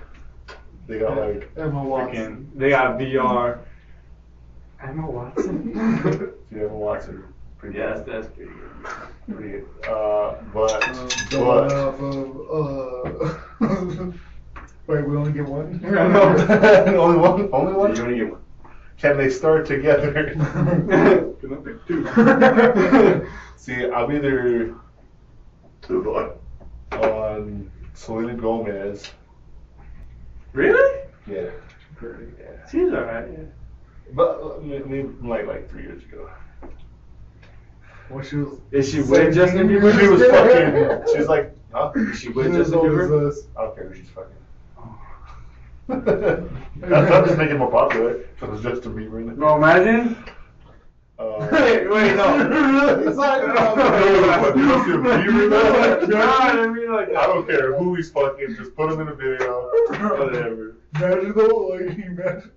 they 0.85 0.99
got 0.99 1.17
like. 1.17 1.49
Emma 1.55 1.81
Watson. 1.81 2.49
Freaking, 2.53 2.59
they 2.59 2.69
got 2.69 2.99
VR. 2.99 3.59
Emma 4.81 5.09
Watson. 5.09 6.33
Yeah, 6.51 6.65
Watson. 6.65 7.23
Pretty 7.57 7.77
yes, 7.79 8.03
good. 8.03 8.13
that's 8.13 8.27
pretty 8.35 8.51
good. 8.51 9.37
Pretty 9.37 9.49
good. 9.51 9.65
Uh, 9.89 10.35
but 10.53 10.83
Um, 10.89 11.07
going 11.29 11.69
but 11.69 11.71
of, 11.71 11.95
uh, 13.61 14.11
wait, 14.87 15.07
we 15.07 15.15
only 15.15 15.31
get 15.31 15.45
one? 15.47 15.81
I 15.85 15.89
know. 15.89 16.97
only 17.01 17.17
one. 17.17 17.49
Only 17.53 17.73
one. 17.73 17.95
You 17.95 18.03
only 18.03 18.17
get 18.17 18.31
one. 18.31 18.42
Can 18.97 19.17
they 19.17 19.29
start 19.29 19.65
together? 19.65 20.11
Can 21.41 21.53
I 21.53 21.55
pick 21.57 21.85
two? 21.87 23.27
See, 23.57 23.85
I'm 23.89 24.11
either 24.11 24.75
two 25.81 26.35
on 26.91 27.71
Selena 27.93 28.35
Gomez. 28.35 29.11
really? 30.53 31.01
Yeah. 31.27 31.49
Pretty, 31.95 32.31
yeah. 32.39 32.67
She's 32.69 32.91
alright. 32.91 33.29
Yeah. 33.31 33.43
But 34.13 34.41
uh, 34.41 34.59
maybe 34.61 35.09
like 35.21 35.47
like 35.47 35.69
three 35.69 35.83
years 35.83 36.03
ago. 36.03 36.29
Well, 38.09 38.23
she 38.23 38.37
was. 38.37 38.59
Is 38.71 38.91
she 38.91 39.01
with 39.01 39.33
Justin 39.33 39.67
Bieber? 39.67 39.97
She 39.97 40.07
was 40.07 40.21
fucking. 40.21 41.13
She 41.13 41.19
was 41.19 41.27
like, 41.35 41.55
huh? 41.71 41.91
Is 41.95 42.19
she 42.19 42.29
with 42.29 42.47
was 42.47 42.69
Justin 42.69 42.79
Bieber? 42.79 43.33
I 43.57 43.63
don't 43.63 43.75
care 43.75 43.87
who 43.87 43.95
she's 43.95 44.09
fucking. 44.09 44.35
That's 45.87 47.11
I'm 47.11 47.25
just 47.25 47.37
making 47.37 47.57
more 47.57 47.71
popular. 47.71 48.25
So 48.39 48.51
it's 48.53 48.63
Justin 48.63 48.93
Bieber 48.95 49.21
in 49.21 49.29
it. 49.29 49.37
Bro, 49.37 49.57
imagine. 49.57 50.15
Uh, 51.19 51.47
Wait, 51.51 51.87
wait, 51.89 52.15
no. 52.15 52.99
He's 53.05 53.15
talking 53.15 53.49
about 53.51 53.75
Justin 54.55 55.03
Bieber 55.03 55.49
though? 55.49 56.05
No, 56.07 56.21
I 56.21 56.67
mean 56.67 56.91
like. 56.91 57.09
I 57.09 57.27
don't 57.27 57.47
care 57.47 57.75
who 57.75 57.95
he's 57.95 58.09
fucking. 58.11 58.55
Just 58.57 58.75
put 58.75 58.91
him 58.91 59.01
in 59.01 59.07
a 59.09 59.13
video. 59.15 59.69
Whatever. 60.17 60.75
Imagine 60.95 61.33
though, 61.35 61.67
like, 61.67 61.97
imagine. 61.97 62.51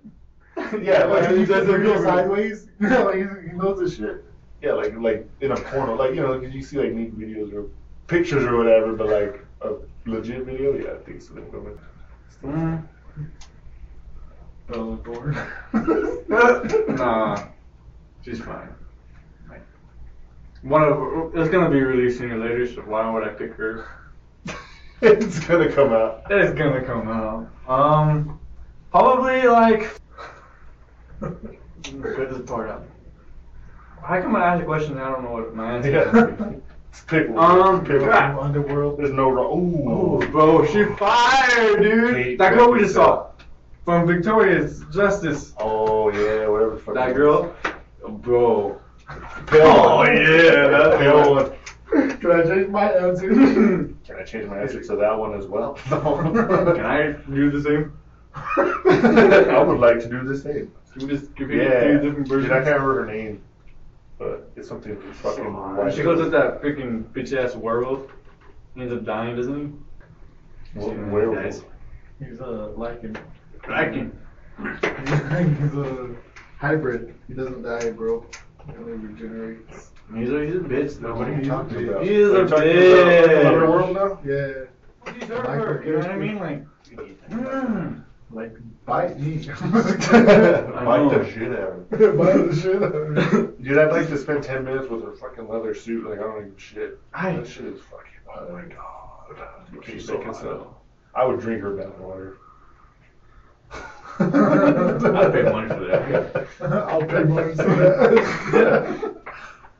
Yeah, 0.83 1.03
like, 1.03 1.21
like 1.21 1.31
he 1.31 1.37
he 1.41 1.45
does 1.45 1.67
does 1.67 1.69
it 1.69 1.77
real 1.77 2.01
sideways. 2.01 2.67
Yeah, 2.81 3.03
like, 3.03 3.15
he's- 3.17 3.29
he 3.45 3.55
knows 3.55 3.79
his 3.79 3.95
shit. 3.95 4.23
Yeah, 4.63 4.73
like 4.73 4.95
like 4.97 5.29
in 5.41 5.51
a 5.51 5.55
porno, 5.55 5.93
like 5.95 6.15
you 6.15 6.21
know, 6.21 6.39
'cause 6.39 6.51
you 6.51 6.63
see 6.63 6.79
like 6.79 6.93
neat 6.93 7.15
videos 7.17 7.53
or 7.53 7.67
pictures 8.07 8.43
or 8.43 8.57
whatever, 8.57 8.93
but 8.93 9.07
like 9.07 9.45
a 9.61 9.73
legit 10.09 10.45
video, 10.45 10.75
yeah, 10.75 10.93
I 10.93 10.97
think 11.05 11.21
so. 11.21 11.35
Women. 11.35 11.77
Mm. 12.43 12.87
Bella 14.67 14.97
Thorne. 15.05 15.37
nah, 16.97 17.47
she's 18.23 18.39
fine. 18.41 18.69
Like, 19.49 19.65
one 20.61 20.83
of 20.83 21.35
it's 21.35 21.49
gonna 21.49 21.69
be 21.69 21.79
released 21.79 22.17
sooner 22.17 22.35
or 22.35 22.39
later, 22.39 22.67
so 22.67 22.81
why 22.81 23.09
would 23.09 23.23
I 23.23 23.29
pick 23.29 23.53
her? 23.53 23.87
it's 25.01 25.39
gonna 25.39 25.71
come 25.71 25.93
out. 25.93 26.23
It's 26.29 26.53
gonna 26.57 26.83
come 26.83 27.07
out. 27.07 27.47
Um, 27.67 28.39
probably 28.91 29.43
like. 29.43 29.99
Put 31.19 32.29
this 32.29 32.41
part 32.49 32.69
out. 32.69 32.85
How 34.03 34.21
come 34.21 34.35
I 34.35 34.45
ask 34.45 34.61
a 34.61 34.65
question 34.65 34.93
and 34.93 35.01
I 35.01 35.09
don't 35.09 35.23
know 35.23 35.31
what 35.31 35.55
my 35.55 35.77
answer 35.77 36.01
is? 36.01 36.39
Yeah. 36.39 36.59
Pick 37.07 37.29
one. 37.29 37.61
Um, 37.61 37.85
Pick 37.85 38.01
one. 38.01 38.09
God. 38.09 38.39
Underworld. 38.39 38.97
There's 38.99 39.11
no 39.11 39.29
wrong. 39.29 39.83
Oh, 39.87 40.21
Ooh. 40.21 40.27
bro, 40.29 40.65
she 40.65 40.83
fired, 40.95 41.81
dude. 41.81 42.15
Kate 42.15 42.37
that 42.39 42.53
girl 42.53 42.71
we 42.71 42.79
just 42.79 42.95
saw 42.95 43.27
from 43.85 44.05
Victoria's 44.07 44.83
Justice. 44.91 45.53
Oh 45.59 46.09
yeah, 46.11 46.47
whatever. 46.47 46.75
the 46.75 46.81
fuck 46.81 46.95
That 46.95 47.15
girl, 47.15 47.55
bro. 48.07 48.79
Pale 49.47 49.61
Oh, 49.63 50.03
yeah, 50.03 50.67
that's 50.67 50.97
pale 51.01 51.23
the 51.23 51.31
one. 51.31 52.17
Can 52.19 52.31
I 52.31 52.43
change 52.43 52.67
my 52.67 52.91
answer? 52.91 53.29
Can 53.29 54.15
I 54.19 54.23
change 54.25 54.49
my 54.49 54.59
answer 54.59 54.83
to 54.83 54.95
that 54.97 55.17
one 55.17 55.33
as 55.33 55.45
well? 55.45 55.75
Can 55.85 56.85
I 56.85 57.13
do 57.33 57.49
the 57.49 57.61
same? 57.61 57.97
I 58.35 59.63
would 59.65 59.79
like 59.79 59.99
to 60.01 60.09
do 60.09 60.23
the 60.23 60.37
same. 60.37 60.71
Can 60.93 61.07
we 61.07 61.13
just 61.17 61.33
give 61.35 61.49
you 61.51 61.61
Yeah. 61.61 61.79
three 61.81 61.93
different 62.09 62.27
versions? 62.27 62.45
Dude, 62.49 62.51
I 62.51 62.63
can't 62.63 62.79
remember 62.81 63.05
her 63.05 63.05
name, 63.05 63.41
but 64.17 64.51
it's 64.55 64.67
something 64.67 64.99
fucking. 65.13 65.53
white. 65.53 65.93
She 65.93 66.03
goes 66.03 66.19
with 66.19 66.31
that 66.31 66.61
freaking 66.61 67.03
bitch 67.13 67.33
ass 67.37 67.55
werewolf. 67.55 68.09
He 68.75 68.81
ends 68.81 68.93
up 68.93 69.05
dying, 69.05 69.35
doesn't 69.35 69.55
he? 70.73 70.79
Wh- 70.79 71.11
Werewolf. 71.11 71.35
Guys. 71.35 71.63
He's 72.19 72.39
a 72.39 72.73
Lycan. 72.77 73.17
Kraken. 73.59 74.17
He's 74.57 75.73
a 75.75 76.15
hybrid. 76.59 77.13
He 77.27 77.33
doesn't 77.33 77.61
die, 77.61 77.91
bro. 77.91 78.25
He 78.65 78.75
only 78.77 78.93
regenerates. 78.93 79.91
He's 80.15 80.31
a, 80.31 80.45
he's 80.45 80.55
a 80.55 80.59
bitch 80.59 80.99
though. 80.99 81.15
What 81.15 81.27
are 81.27 81.35
you 81.35 81.45
talking 81.45 81.89
about? 81.89 82.03
He 82.03 82.15
is 82.15 82.33
a 82.33 82.39
you 82.39 82.47
talking 82.47 82.67
bitch. 82.67 83.39
about 83.41 83.53
Underworld 83.53 83.95
now? 83.95 84.19
Yeah. 84.25 85.13
He's 85.13 85.29
her, 85.29 85.83
you 85.85 85.93
know 85.93 85.99
what 85.99 86.11
I 86.11 86.15
mean? 86.17 86.39
Like, 86.39 86.65
mm. 87.29 88.03
Like, 88.29 88.55
bite 88.85 89.17
me. 89.19 89.37
Bite 89.47 91.09
the 91.09 91.31
shit 91.33 91.51
out 91.53 91.69
of 91.91 91.99
her. 91.99 92.11
Bite 92.13 92.49
the 92.49 92.55
shit 92.61 92.83
out 92.83 92.93
of 92.93 93.09
me. 93.09 93.63
Dude, 93.63 93.77
I'd 93.77 93.91
like 93.91 94.07
to 94.09 94.17
spend 94.17 94.43
10 94.43 94.65
minutes 94.65 94.89
with 94.89 95.03
her 95.03 95.13
fucking 95.13 95.47
leather 95.47 95.73
suit. 95.73 96.09
Like, 96.09 96.19
I 96.19 96.23
don't 96.23 96.43
give 96.45 96.57
a 96.57 96.59
shit. 96.59 96.99
I- 97.13 97.37
that 97.37 97.47
shit 97.47 97.65
is 97.65 97.81
fucking. 97.83 98.11
Oh 98.35 98.51
my 98.51 98.63
god. 98.63 99.83
She's 99.85 99.93
She's 99.93 100.05
so 100.07 100.19
so 100.19 100.23
hot. 100.25 100.35
so. 100.35 100.75
I 101.15 101.25
would 101.25 101.39
drink 101.39 101.61
her 101.61 101.71
bath 101.75 101.97
water. 101.99 102.37
I'd 104.19 105.31
pay 105.33 105.43
money 105.43 105.67
for 105.69 105.85
that. 105.85 106.47
I'll 106.89 107.05
pay 107.05 107.23
money 107.23 107.53
for 107.55 107.63
that. 107.63 108.13
yeah. 108.53 109.09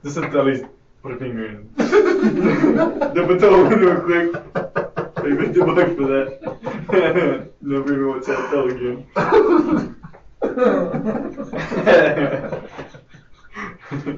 Just 0.04 0.16
to 0.16 0.24
at 0.26 0.46
least 0.46 0.66
put 1.02 1.12
a 1.12 1.18
finger 1.18 1.48
in. 1.48 1.70
Dip 1.78 3.30
a 3.30 3.38
toe 3.40 3.66
in 3.72 4.87
real 5.24 5.36
quick. 5.38 5.48
Maybe 5.48 5.60
the 5.60 5.66
money 5.66 5.96
for 5.96 6.08
that. 6.08 7.52
Never 7.62 7.94
even 7.94 8.08
want 8.08 8.24
to 8.26 8.36
tell 8.36 8.70
again. 8.70 9.06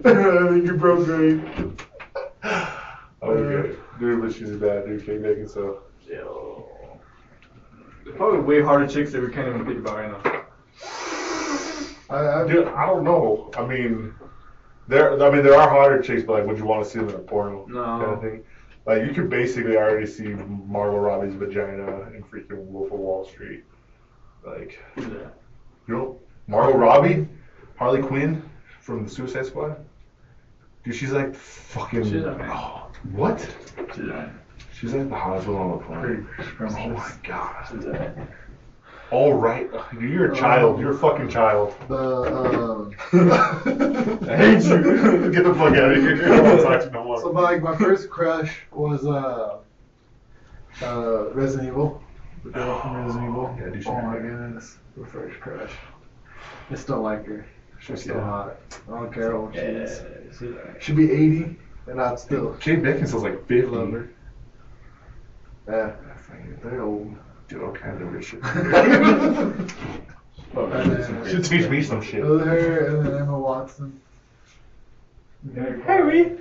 I 0.03 0.49
think 0.49 0.65
you 0.65 0.73
broke 0.77 1.05
great. 1.05 1.39
Okay. 3.21 3.75
Dude, 3.99 4.21
but 4.21 4.33
she's 4.33 4.51
a 4.51 4.57
bad, 4.57 4.85
dude. 4.85 5.05
Kate 5.05 5.21
Beckinsale. 5.21 5.79
Yo. 6.07 6.99
There's 8.03 8.15
probably 8.15 8.39
way 8.39 8.61
harder 8.61 8.87
chicks 8.87 9.11
that 9.11 9.21
we 9.21 9.29
can't 9.29 9.47
even 9.49 9.65
think 9.65 9.79
about 9.79 9.97
right 9.97 10.11
now. 10.11 10.45
I, 12.09 12.41
I, 12.41 12.47
Dude, 12.47 12.67
I 12.69 12.85
don't 12.87 13.03
know. 13.03 13.51
I 13.55 13.65
mean, 13.65 14.13
there. 14.87 15.21
I 15.21 15.29
mean, 15.29 15.43
there 15.43 15.55
are 15.55 15.69
harder 15.69 16.01
chicks, 16.01 16.23
but 16.23 16.33
like, 16.39 16.45
would 16.47 16.57
you 16.57 16.65
want 16.65 16.83
to 16.83 16.89
see 16.89 16.99
them 16.99 17.09
in 17.09 17.15
a 17.15 17.19
porno? 17.19 17.65
No. 17.67 17.83
Kind 17.83 18.13
of 18.13 18.21
thing. 18.21 18.43
Like, 18.89 19.05
you 19.05 19.13
could 19.13 19.29
basically 19.29 19.77
already 19.77 20.07
see 20.07 20.29
Margot 20.29 20.97
Robbie's 20.97 21.35
vagina 21.35 22.09
in 22.15 22.23
freaking 22.23 22.65
Wolf 22.65 22.91
of 22.91 22.97
Wall 22.97 23.23
Street. 23.23 23.63
Like, 24.43 24.79
you 24.97 25.31
know, 25.87 26.19
Margot 26.47 26.75
Robbie, 26.75 27.27
Harley 27.77 28.01
Quinn 28.01 28.41
from 28.81 29.03
the 29.03 29.09
Suicide 29.11 29.45
Squad. 29.45 29.75
Dude, 30.83 30.95
she's 30.95 31.11
like 31.11 31.35
fucking. 31.35 32.03
She's 32.05 32.23
alright. 32.23 32.49
Oh, 32.51 32.87
what? 33.11 33.47
She's 33.93 34.05
alright. 34.05 34.29
She's 34.73 34.93
like 34.95 35.07
the 35.07 35.15
hottest 35.15 35.47
one 35.47 35.61
on 35.61 35.77
the 35.77 35.85
planet. 35.85 36.25
Oh 36.59 36.89
my 36.89 37.11
god. 37.21 38.27
She's 39.09 39.13
alright. 39.13 39.71
All 39.73 39.79
right, 39.79 39.91
Dude, 39.99 40.09
you're 40.11 40.31
a 40.31 40.35
child. 40.35 40.79
You're 40.79 40.91
a 40.91 40.97
fucking 40.97 41.29
child. 41.29 41.75
the, 41.87 41.95
uh, 41.95 42.89
I 44.31 44.35
hate 44.37 44.63
you. 44.63 45.31
Get 45.33 45.43
the 45.43 45.53
fuck 45.55 45.75
out 45.75 45.91
of 45.91 45.97
here. 45.97 46.15
I 46.15 46.27
don't 46.37 46.43
want 46.43 46.57
to 46.59 46.63
talk 46.63 46.79
to 46.81 46.85
you 46.85 46.91
no 46.91 47.03
more. 47.03 47.21
so 47.21 47.31
my, 47.31 47.57
my 47.57 47.75
first 47.75 48.09
crush 48.09 48.59
was, 48.71 49.05
uh, 49.05 49.57
uh, 50.83 51.29
Resident 51.31 51.69
Evil. 51.69 52.03
The 52.43 52.51
girl 52.51 52.79
from 52.81 52.95
Resident 53.05 53.29
Evil. 53.29 53.55
Yeah, 53.59 53.69
dude, 53.69 53.83
she- 53.83 53.89
oh 53.89 54.01
my 54.01 54.13
goodness. 54.17 54.77
The 54.95 55.05
first 55.05 55.39
crush. 55.39 55.71
I 56.69 56.75
still 56.75 57.01
like 57.01 57.25
her. 57.25 57.45
She's 57.79 58.01
still 58.01 58.15
Yeah. 58.17 58.23
hot. 58.25 58.57
I 58.87 58.91
don't 58.99 59.13
care 59.13 59.31
how 59.31 59.37
old 59.39 59.53
she 59.55 59.61
Yeah, 59.61 59.67
is. 59.67 60.01
she's. 60.37 60.53
She'd 60.81 60.95
be 60.97 61.11
80, 61.11 61.57
and 61.87 62.01
I'd 62.01 62.19
still 62.19 62.53
Kate 62.59 62.81
Beckinsale's 62.83 63.23
like 63.23 63.47
50. 63.47 63.61
love 63.67 63.91
her. 63.91 64.09
Yeah, 65.67 65.93
they're 66.63 66.81
old. 66.81 67.15
Dude, 67.49 67.61
all 67.63 67.71
kinds 67.73 68.01
of 68.01 68.09
weird 68.09 68.23
shit. 68.23 68.39
And 70.55 71.27
Should 71.29 71.45
teach 71.45 71.69
me 71.69 71.83
some 71.83 72.01
shit. 72.01 72.21
It 72.21 72.25
was 72.25 72.41
her 72.41 72.87
and 72.87 73.05
then 73.05 73.21
Emma 73.21 73.37
Watson. 73.37 74.01
Harry. 75.55 76.39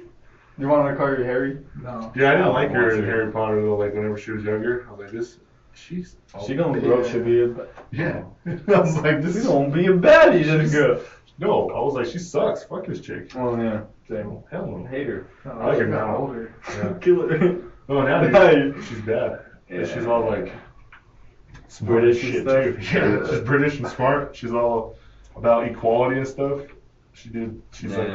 You 0.59 0.67
want 0.67 0.89
to 0.89 0.97
call 0.97 1.07
her 1.09 1.23
Harry? 1.25 1.59
No. 1.83 2.11
Yeah, 2.17 2.31
I 2.33 2.37
didn't 2.37 2.53
like 2.55 2.71
her 2.71 2.91
in. 2.97 3.05
Harry 3.05 3.31
Potter 3.31 3.61
though. 3.63 3.77
Like 3.77 3.93
whenever 3.95 4.17
she 4.19 4.33
was 4.33 4.43
younger, 4.45 4.87
I 4.89 4.93
was 4.93 5.01
like, 5.01 5.11
this, 5.13 5.37
she's. 5.75 6.17
She 6.47 6.55
gonna 6.55 6.81
grow 6.81 7.03
up 7.03 7.11
to 7.13 7.23
be 7.23 7.43
a. 7.43 7.67
Yeah. 7.93 8.25
I 8.47 8.81
was 8.81 8.97
like, 8.99 9.21
this 9.23 9.35
She 9.35 9.41
is. 9.41 9.47
gonna 9.47 9.71
be 9.71 9.87
a 9.87 9.91
baddie, 9.93 10.45
this 10.45 10.73
girl. 10.73 11.01
No, 11.39 11.71
I 11.71 11.79
was 11.81 11.95
like, 11.95 12.07
she 12.07 12.19
sucks. 12.19 12.65
Fuck 12.65 12.87
this 12.87 13.01
chick. 13.01 13.31
Oh 13.37 13.57
yeah, 13.61 13.83
same. 14.09 14.43
Hell 14.51 14.67
no. 14.67 14.87
Hate 14.89 15.07
her. 15.07 15.27
I 15.45 15.67
like 15.67 15.79
her 15.79 15.87
got 15.87 16.07
now. 16.09 16.17
older. 16.17 16.55
Yeah. 16.71 16.95
Kill 17.01 17.29
her. 17.29 17.61
Oh, 17.91 18.03
now 18.03 18.27
Hey. 18.27 18.55
dude, 18.55 18.85
she's 18.85 19.01
bad. 19.03 19.41
Yeah. 19.71 19.85
She's 19.85 20.07
all 20.07 20.25
like 20.27 20.51
smart 21.69 22.01
British 22.01 22.23
and 22.25 22.33
shit 22.33 22.43
stuff. 22.43 22.65
too. 22.65 22.79
Yeah, 22.99 23.31
she's 23.31 23.41
British 23.41 23.79
and 23.79 23.89
smart. 23.89 24.37
She's 24.37 24.53
all 24.53 24.97
about 25.37 25.69
equality 25.69 26.17
and 26.19 26.27
stuff. 26.27 26.63
She 27.13 27.29
did. 27.29 27.63
She's 27.73 27.97
like 27.97 28.11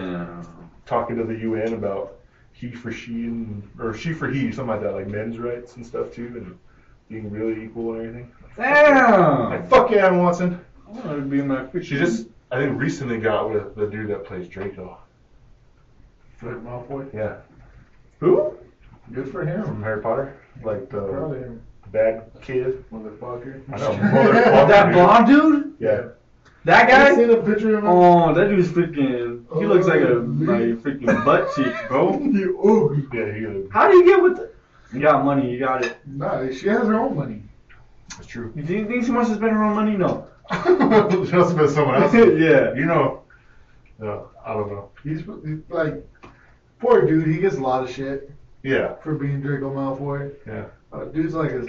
talking 0.86 1.16
to 1.18 1.24
the 1.24 1.38
UN 1.40 1.74
about 1.74 2.18
he 2.52 2.72
for 2.72 2.92
she 2.92 3.12
and 3.12 3.68
or 3.80 3.94
she 3.94 4.14
for 4.14 4.30
he, 4.30 4.52
something 4.52 4.68
like 4.68 4.82
that, 4.82 4.94
like 4.94 5.08
men's 5.08 5.38
rights 5.38 5.76
and 5.76 5.86
stuff 5.86 6.12
too, 6.12 6.28
and 6.28 6.58
being 7.10 7.30
really 7.30 7.66
equal 7.66 7.94
and 7.94 8.00
everything. 8.08 8.32
Damn. 8.56 9.50
Like 9.50 9.70
fuck 9.70 9.92
yeah, 9.92 10.08
Emma 10.08 10.22
Watson. 10.22 10.64
I 11.04 11.16
to 11.16 11.22
be 11.22 11.40
in 11.40 11.48
that. 11.48 11.72
She 11.84 11.98
just, 11.98 12.28
I 12.52 12.60
think, 12.60 12.80
recently 12.80 13.18
got 13.18 13.52
with 13.52 13.76
the 13.76 13.88
dude 13.88 14.10
that 14.10 14.26
plays 14.26 14.48
Draco. 14.48 15.00
Fred 16.38 16.58
Malfoy. 16.58 17.12
Yeah, 17.14 17.38
Who? 18.20 18.56
Good 19.12 19.32
for 19.32 19.46
him. 19.46 19.64
from 19.64 19.82
Harry 19.84 20.02
Potter, 20.02 20.38
like 20.64 20.90
the 20.90 21.02
him. 21.02 21.62
Bad 21.94 22.30
kid. 22.42 22.84
Motherfucker. 22.92 23.62
I 23.72 23.78
know, 23.78 23.92
motherfucker. 23.92 24.68
that 24.68 24.92
blonde 24.92 25.28
dude? 25.28 25.76
Yeah. 25.80 26.08
That 26.66 26.86
I 26.86 26.90
guy? 26.90 27.16
seen 27.16 27.30
a 27.30 27.38
picture 27.38 27.78
of 27.78 27.84
him. 27.84 27.90
Oh, 27.90 28.34
that 28.34 28.50
dude's 28.50 28.70
freaking. 28.70 29.46
He 29.60 29.66
looks 29.66 29.86
like 29.86 30.02
a 30.02 30.14
like 30.16 30.82
freaking 30.84 31.24
butt 31.24 31.54
cheek, 31.56 31.74
bro. 31.88 32.20
You 32.20 32.60
ugly. 32.60 33.06
Yeah, 33.18 33.34
he 33.34 33.46
is. 33.46 33.72
How 33.72 33.90
do 33.90 33.98
you 33.98 34.06
get 34.06 34.22
with? 34.24 34.38
The, 34.38 34.52
you 34.94 35.02
got 35.02 35.24
money. 35.26 35.52
You 35.52 35.60
got 35.60 35.86
it. 35.86 35.98
Nah, 36.06 36.50
she 36.52 36.68
has 36.68 36.88
her 36.88 36.96
own 37.00 37.16
money. 37.16 37.44
That's 38.16 38.28
true. 38.28 38.54
You 38.56 38.64
think, 38.64 38.88
think 38.88 39.06
she 39.06 39.12
wants 39.12 39.30
to 39.30 39.36
spend 39.36 39.52
her 39.52 39.64
own 39.64 39.76
money? 39.76 39.98
No. 39.98 40.28
she 40.64 40.70
must 41.36 41.50
have 41.50 41.58
been 41.58 41.70
someone 41.70 42.02
else. 42.02 42.14
yeah. 42.14 42.74
You 42.74 42.86
know. 42.86 43.22
No, 44.00 44.30
I 44.46 44.54
don't 44.54 44.70
know. 44.70 44.90
He's, 45.04 45.20
he's 45.20 45.60
like, 45.70 46.06
poor 46.80 47.02
dude. 47.06 47.28
He 47.28 47.38
gets 47.40 47.56
a 47.56 47.62
lot 47.62 47.84
of 47.84 47.90
shit 47.92 48.32
Yeah, 48.64 48.96
for 48.96 49.16
being 49.16 49.42
Draco 49.42 49.74
Malfoy. 49.74 50.34
yeah. 50.48 50.66
Uh, 50.94 51.06
dude's 51.06 51.34
like 51.34 51.52
a 51.52 51.66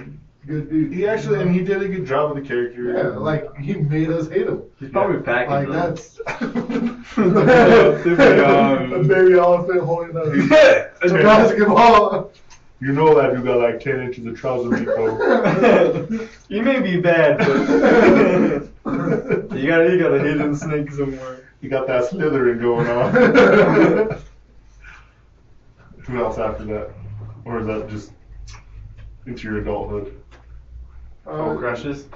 good 0.47 0.69
dude. 0.69 0.93
He 0.93 1.07
actually, 1.07 1.41
and 1.41 1.55
he 1.55 1.63
did 1.63 1.83
a 1.83 1.89
good 1.89 2.07
job 2.07 2.35
with 2.35 2.43
the 2.43 2.49
character. 2.49 2.93
Yeah, 2.93 3.09
like 3.19 3.57
he 3.57 3.75
made 3.75 4.11
us 4.11 4.29
hate 4.29 4.47
him. 4.47 4.63
He's 4.79 4.91
probably 4.91 5.23
packing. 5.23 5.51
Like 5.51 5.69
though. 5.69 5.73
that's 5.73 6.21
um, 7.17 8.93
a 8.93 9.03
baby 9.05 9.35
elephant 9.39 9.83
holding 9.83 10.17
a, 10.17 10.25
Yeah. 10.51 10.91
a 11.03 11.23
basketball. 11.23 12.33
You 12.81 12.93
know 12.93 13.15
that 13.15 13.33
dude 13.35 13.45
got 13.45 13.61
like 13.61 13.81
10 13.81 14.01
inches 14.01 14.27
of 14.27 14.39
trouser 14.39 14.69
meat, 14.69 14.85
though. 14.85 16.29
you 16.49 16.63
may 16.63 16.81
be 16.81 17.01
bad, 17.01 17.39
but 17.39 17.49
you 19.59 19.67
got 19.67 19.89
you 19.91 19.99
got 19.99 20.13
a 20.13 20.21
hidden 20.21 20.55
snake 20.55 20.91
somewhere. 20.93 21.49
You 21.63 21.71
got 21.71 21.87
that 21.87 22.05
slithering 22.11 22.61
going 22.61 22.87
on. 22.89 23.11
Who 26.03 26.23
else 26.23 26.37
after 26.37 26.65
that? 26.65 26.91
Or 27.47 27.61
is 27.61 27.67
that 27.67 27.89
just 27.89 28.13
into 29.27 29.49
your 29.49 29.59
adulthood? 29.59 30.15
Oh, 31.27 31.53
Uh, 31.53 31.57
crushes. 31.59 32.07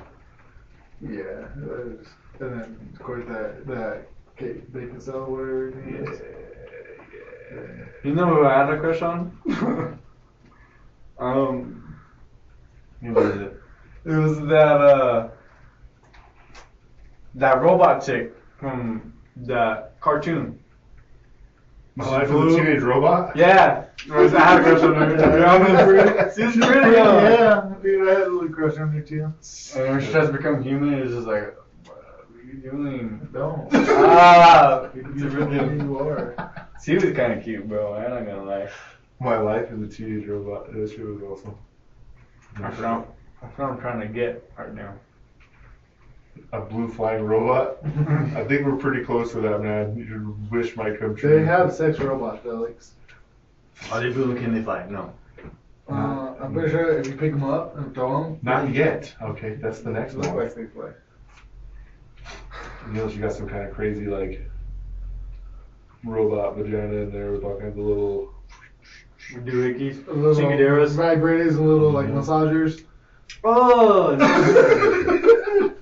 Yeah, 1.00 1.48
that 1.56 1.98
is- 2.00 2.08
and 2.40 2.52
then 2.60 2.90
of 2.92 2.98
course 3.00 3.24
that 3.28 3.66
that 3.66 4.08
Kate 4.36 4.72
Beckinsale, 4.72 5.26
whatever 5.28 5.70
her 5.70 5.80
name 5.80 6.06
is. 6.06 6.20
You 8.04 8.14
know 8.14 8.26
who 8.26 8.44
I 8.44 8.54
had 8.58 8.70
a 8.72 8.78
crush 8.78 9.02
on? 9.02 9.32
um, 11.18 11.96
Who 13.02 13.12
was 13.12 13.36
it? 13.36 13.60
it 14.04 14.10
was 14.12 14.38
that 14.48 14.80
uh 14.80 15.28
that 17.34 17.60
robot 17.62 18.04
chick 18.04 18.32
from 18.58 19.12
the 19.36 19.88
cartoon. 20.00 20.58
My 21.96 22.06
Life 22.06 22.30
as 22.30 22.30
a 22.30 22.56
Teenage 22.56 22.82
Robot? 22.82 23.36
Yeah, 23.36 23.84
I 24.10 24.28
had 24.28 24.60
a 24.60 24.62
crush 24.62 24.82
on 24.82 24.94
her. 24.94 25.16
To 25.16 25.36
be 25.36 25.44
honest, 25.44 26.36
she's 26.36 26.64
pretty. 26.64 26.90
Yeah, 26.92 27.74
dude, 27.82 28.08
I 28.08 28.12
had 28.12 28.22
a 28.22 28.30
little 28.30 28.48
crush 28.48 28.78
on 28.78 28.90
her 28.90 29.00
too. 29.00 29.32
And 29.76 29.88
when 29.90 30.00
she 30.04 30.10
tries 30.12 30.26
to 30.28 30.32
become 30.32 30.62
human, 30.62 30.94
it's 30.94 31.12
just 31.12 31.26
like, 31.26 31.54
what 31.86 31.96
are 31.98 32.42
you 32.46 32.54
doing? 32.54 33.28
Don't. 33.32 33.68
Ah, 34.00 34.88
You 34.94 35.00
it's 35.14 35.22
a 35.22 35.26
who 35.28 35.84
you 35.84 35.98
are. 35.98 36.54
She 36.84 36.94
was 36.94 37.02
kind 37.12 37.32
of 37.32 37.42
cute, 37.42 37.68
bro. 37.68 37.94
I'm 37.94 38.10
not 38.10 38.24
gonna 38.24 38.44
lie. 38.44 38.70
My 39.20 39.36
Life 39.38 39.68
as 39.72 39.80
a 39.82 39.86
Teenage 39.88 40.28
Robot. 40.28 40.72
That 40.72 40.88
shit 40.88 41.00
was 41.04 41.20
awesome. 41.22 41.56
I 42.62 42.70
found, 42.70 43.06
I 43.42 43.48
found 43.56 43.74
I'm 43.74 43.80
trying 43.80 44.00
to 44.00 44.06
get 44.06 44.48
right 44.56 44.72
now. 44.72 44.94
A 46.52 46.60
blue 46.60 46.88
flying 46.88 47.24
robot. 47.24 47.78
I 47.84 48.44
think 48.44 48.64
we're 48.64 48.76
pretty 48.76 49.04
close 49.04 49.32
to 49.32 49.40
that, 49.40 49.60
man. 49.60 49.96
Your 50.08 50.30
wish 50.56 50.76
might 50.76 51.00
come 51.00 51.16
true. 51.16 51.40
They 51.40 51.44
have 51.44 51.74
sex 51.74 51.98
robots, 51.98 52.46
Alex. 52.46 52.92
Are 53.92 54.00
they 54.00 54.10
blue? 54.10 54.34
Can 54.36 54.54
they 54.54 54.62
fly? 54.62 54.86
No. 54.88 55.12
Uh, 55.90 56.34
I'm 56.40 56.52
pretty 56.52 56.70
sure 56.70 56.98
if 56.98 57.06
you 57.06 57.14
pick 57.14 57.32
them 57.32 57.44
up 57.44 57.76
and 57.76 57.94
throw 57.94 58.22
them, 58.24 58.38
Not 58.42 58.74
yet. 58.74 59.14
Okay, 59.22 59.54
that's 59.54 59.80
the 59.80 59.90
next 59.90 60.12
they 60.14 60.18
look 60.20 60.34
one. 60.34 60.44
like 60.44 60.54
they 60.54 60.66
fly. 60.66 60.90
Unless 62.84 63.14
you 63.14 63.22
got 63.22 63.32
some 63.32 63.48
kind 63.48 63.66
of 63.66 63.74
crazy 63.74 64.06
like 64.06 64.50
robot 66.04 66.56
vagina 66.56 66.92
in 67.02 67.10
there 67.10 67.32
with 67.32 67.42
all 67.42 67.58
kinds 67.58 67.78
of 67.78 67.84
little. 67.84 68.34
Doohickeys. 69.32 70.06
A 70.08 70.12
little 70.12 70.34
Chingaderas. 70.42 70.94
vibrators, 70.94 71.56
a 71.56 71.60
little 71.62 71.90
like 71.90 72.08
Mhm. 72.08 72.22
massagers. 72.22 72.84
Oh, 73.44 74.16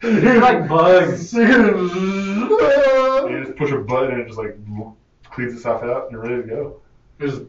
they're 0.00 0.40
like 0.40 0.68
bugs. 0.68 1.34
You 3.30 3.44
just 3.44 3.56
push 3.56 3.70
a 3.70 3.78
button 3.78 4.12
and 4.12 4.20
it 4.22 4.26
just 4.26 4.38
like 4.38 4.56
cleans 5.30 5.54
itself 5.54 5.82
out 5.84 6.04
and 6.04 6.12
you're 6.12 6.22
ready 6.22 6.42
to 6.42 6.48
go. 6.48 6.80
There's. 7.20 7.40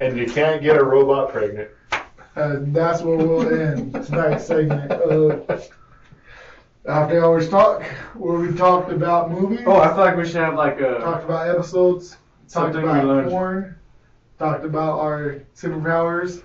And 0.00 0.16
you 0.16 0.26
can't 0.26 0.62
get 0.62 0.76
a 0.76 0.84
robot 0.84 1.32
pregnant. 1.32 1.70
And 2.36 2.74
that's 2.74 3.02
where 3.02 3.16
we'll 3.16 3.52
end 3.52 3.92
tonight's 4.06 4.46
segment 4.46 4.92
of 4.92 5.68
After 6.86 7.24
Hours 7.24 7.48
Talk, 7.48 7.82
where 8.14 8.38
we 8.38 8.56
talked 8.56 8.92
about 8.92 9.30
movies, 9.30 9.60
oh, 9.66 9.80
I 9.80 9.88
feel 9.88 9.96
like 9.98 10.16
we 10.16 10.24
should 10.24 10.36
have 10.36 10.54
like 10.54 10.80
a. 10.80 11.00
talked 11.00 11.24
about 11.24 11.48
episodes, 11.48 12.10
talked 12.48 12.74
Something 12.74 12.82
we 12.82 12.88
about 12.88 13.04
learned. 13.04 13.30
porn, 13.30 13.76
talked 14.38 14.64
about 14.64 15.00
our 15.00 15.42
superpowers, 15.56 16.42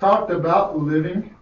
talked 0.00 0.30
about 0.30 0.78
living. 0.78 1.34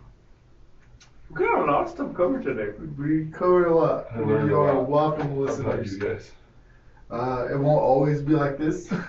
We 1.39 1.45
got 1.45 1.69
a 1.69 1.71
lot 1.71 1.85
of 1.85 1.91
stuff 1.91 2.15
covered 2.15 2.45
today. 2.45 2.73
We 2.99 3.27
covered 3.27 3.67
a 3.67 3.75
lot. 3.75 4.07
I 4.15 4.21
learned 4.21 4.49
You 4.51 4.57
a 4.57 4.61
are 4.61 4.75
lot 4.75 4.89
welcome 4.89 5.33
About 5.33 5.39
listeners. 5.39 5.93
you 5.93 5.99
guys. 6.01 6.31
Uh, 7.11 7.47
it 7.51 7.59
won't 7.59 7.81
always 7.83 8.23
be 8.23 8.33
like 8.35 8.57
this. 8.59 8.89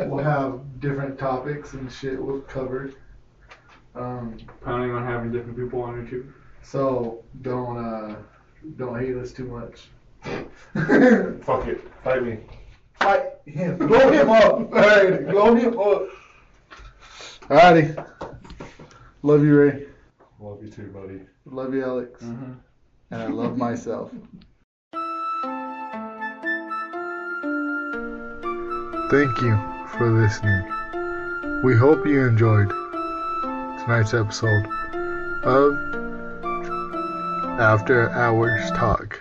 we'll 0.00 0.18
have 0.18 0.60
different 0.80 1.18
topics 1.18 1.72
and 1.74 1.90
shit 1.92 2.20
we've 2.20 2.46
covered. 2.48 2.96
Um, 3.94 4.36
Planning 4.62 4.92
on 4.92 5.04
having 5.06 5.32
different 5.32 5.56
people 5.56 5.82
on 5.82 5.94
here 6.00 6.10
too. 6.10 6.32
so 6.62 7.22
don't 7.42 7.76
uh, 7.78 8.16
don't 8.76 8.98
hate 8.98 9.16
us 9.16 9.32
too 9.32 9.44
much. 9.46 9.88
Fuck 11.44 11.66
it. 11.68 11.80
Fight 12.04 12.22
me. 12.24 12.38
Fight 13.00 13.24
him. 13.46 13.78
Blow 13.78 14.10
him 14.10 14.28
up. 14.28 14.52
Alright, 14.72 15.28
blow 15.28 15.54
him 15.54 15.78
up. 15.78 16.02
Alrighty. 17.48 18.06
Love 19.22 19.44
you, 19.44 19.56
Ray. 19.58 19.86
Love 20.40 20.62
you 20.62 20.70
too, 20.70 20.86
buddy. 20.86 21.20
Love 21.44 21.74
you, 21.74 21.84
Alex. 21.84 22.24
Mm-hmm. 22.24 22.52
And 23.10 23.22
I 23.22 23.26
love 23.26 23.58
myself. 23.58 24.10
Thank 29.10 29.40
you 29.42 29.58
for 29.98 30.08
listening. 30.08 30.62
We 31.62 31.76
hope 31.76 32.06
you 32.06 32.26
enjoyed 32.26 32.70
tonight's 32.70 34.14
episode 34.14 34.64
of 35.44 35.74
After 37.60 38.08
Hours 38.10 38.70
Talk. 38.70 39.20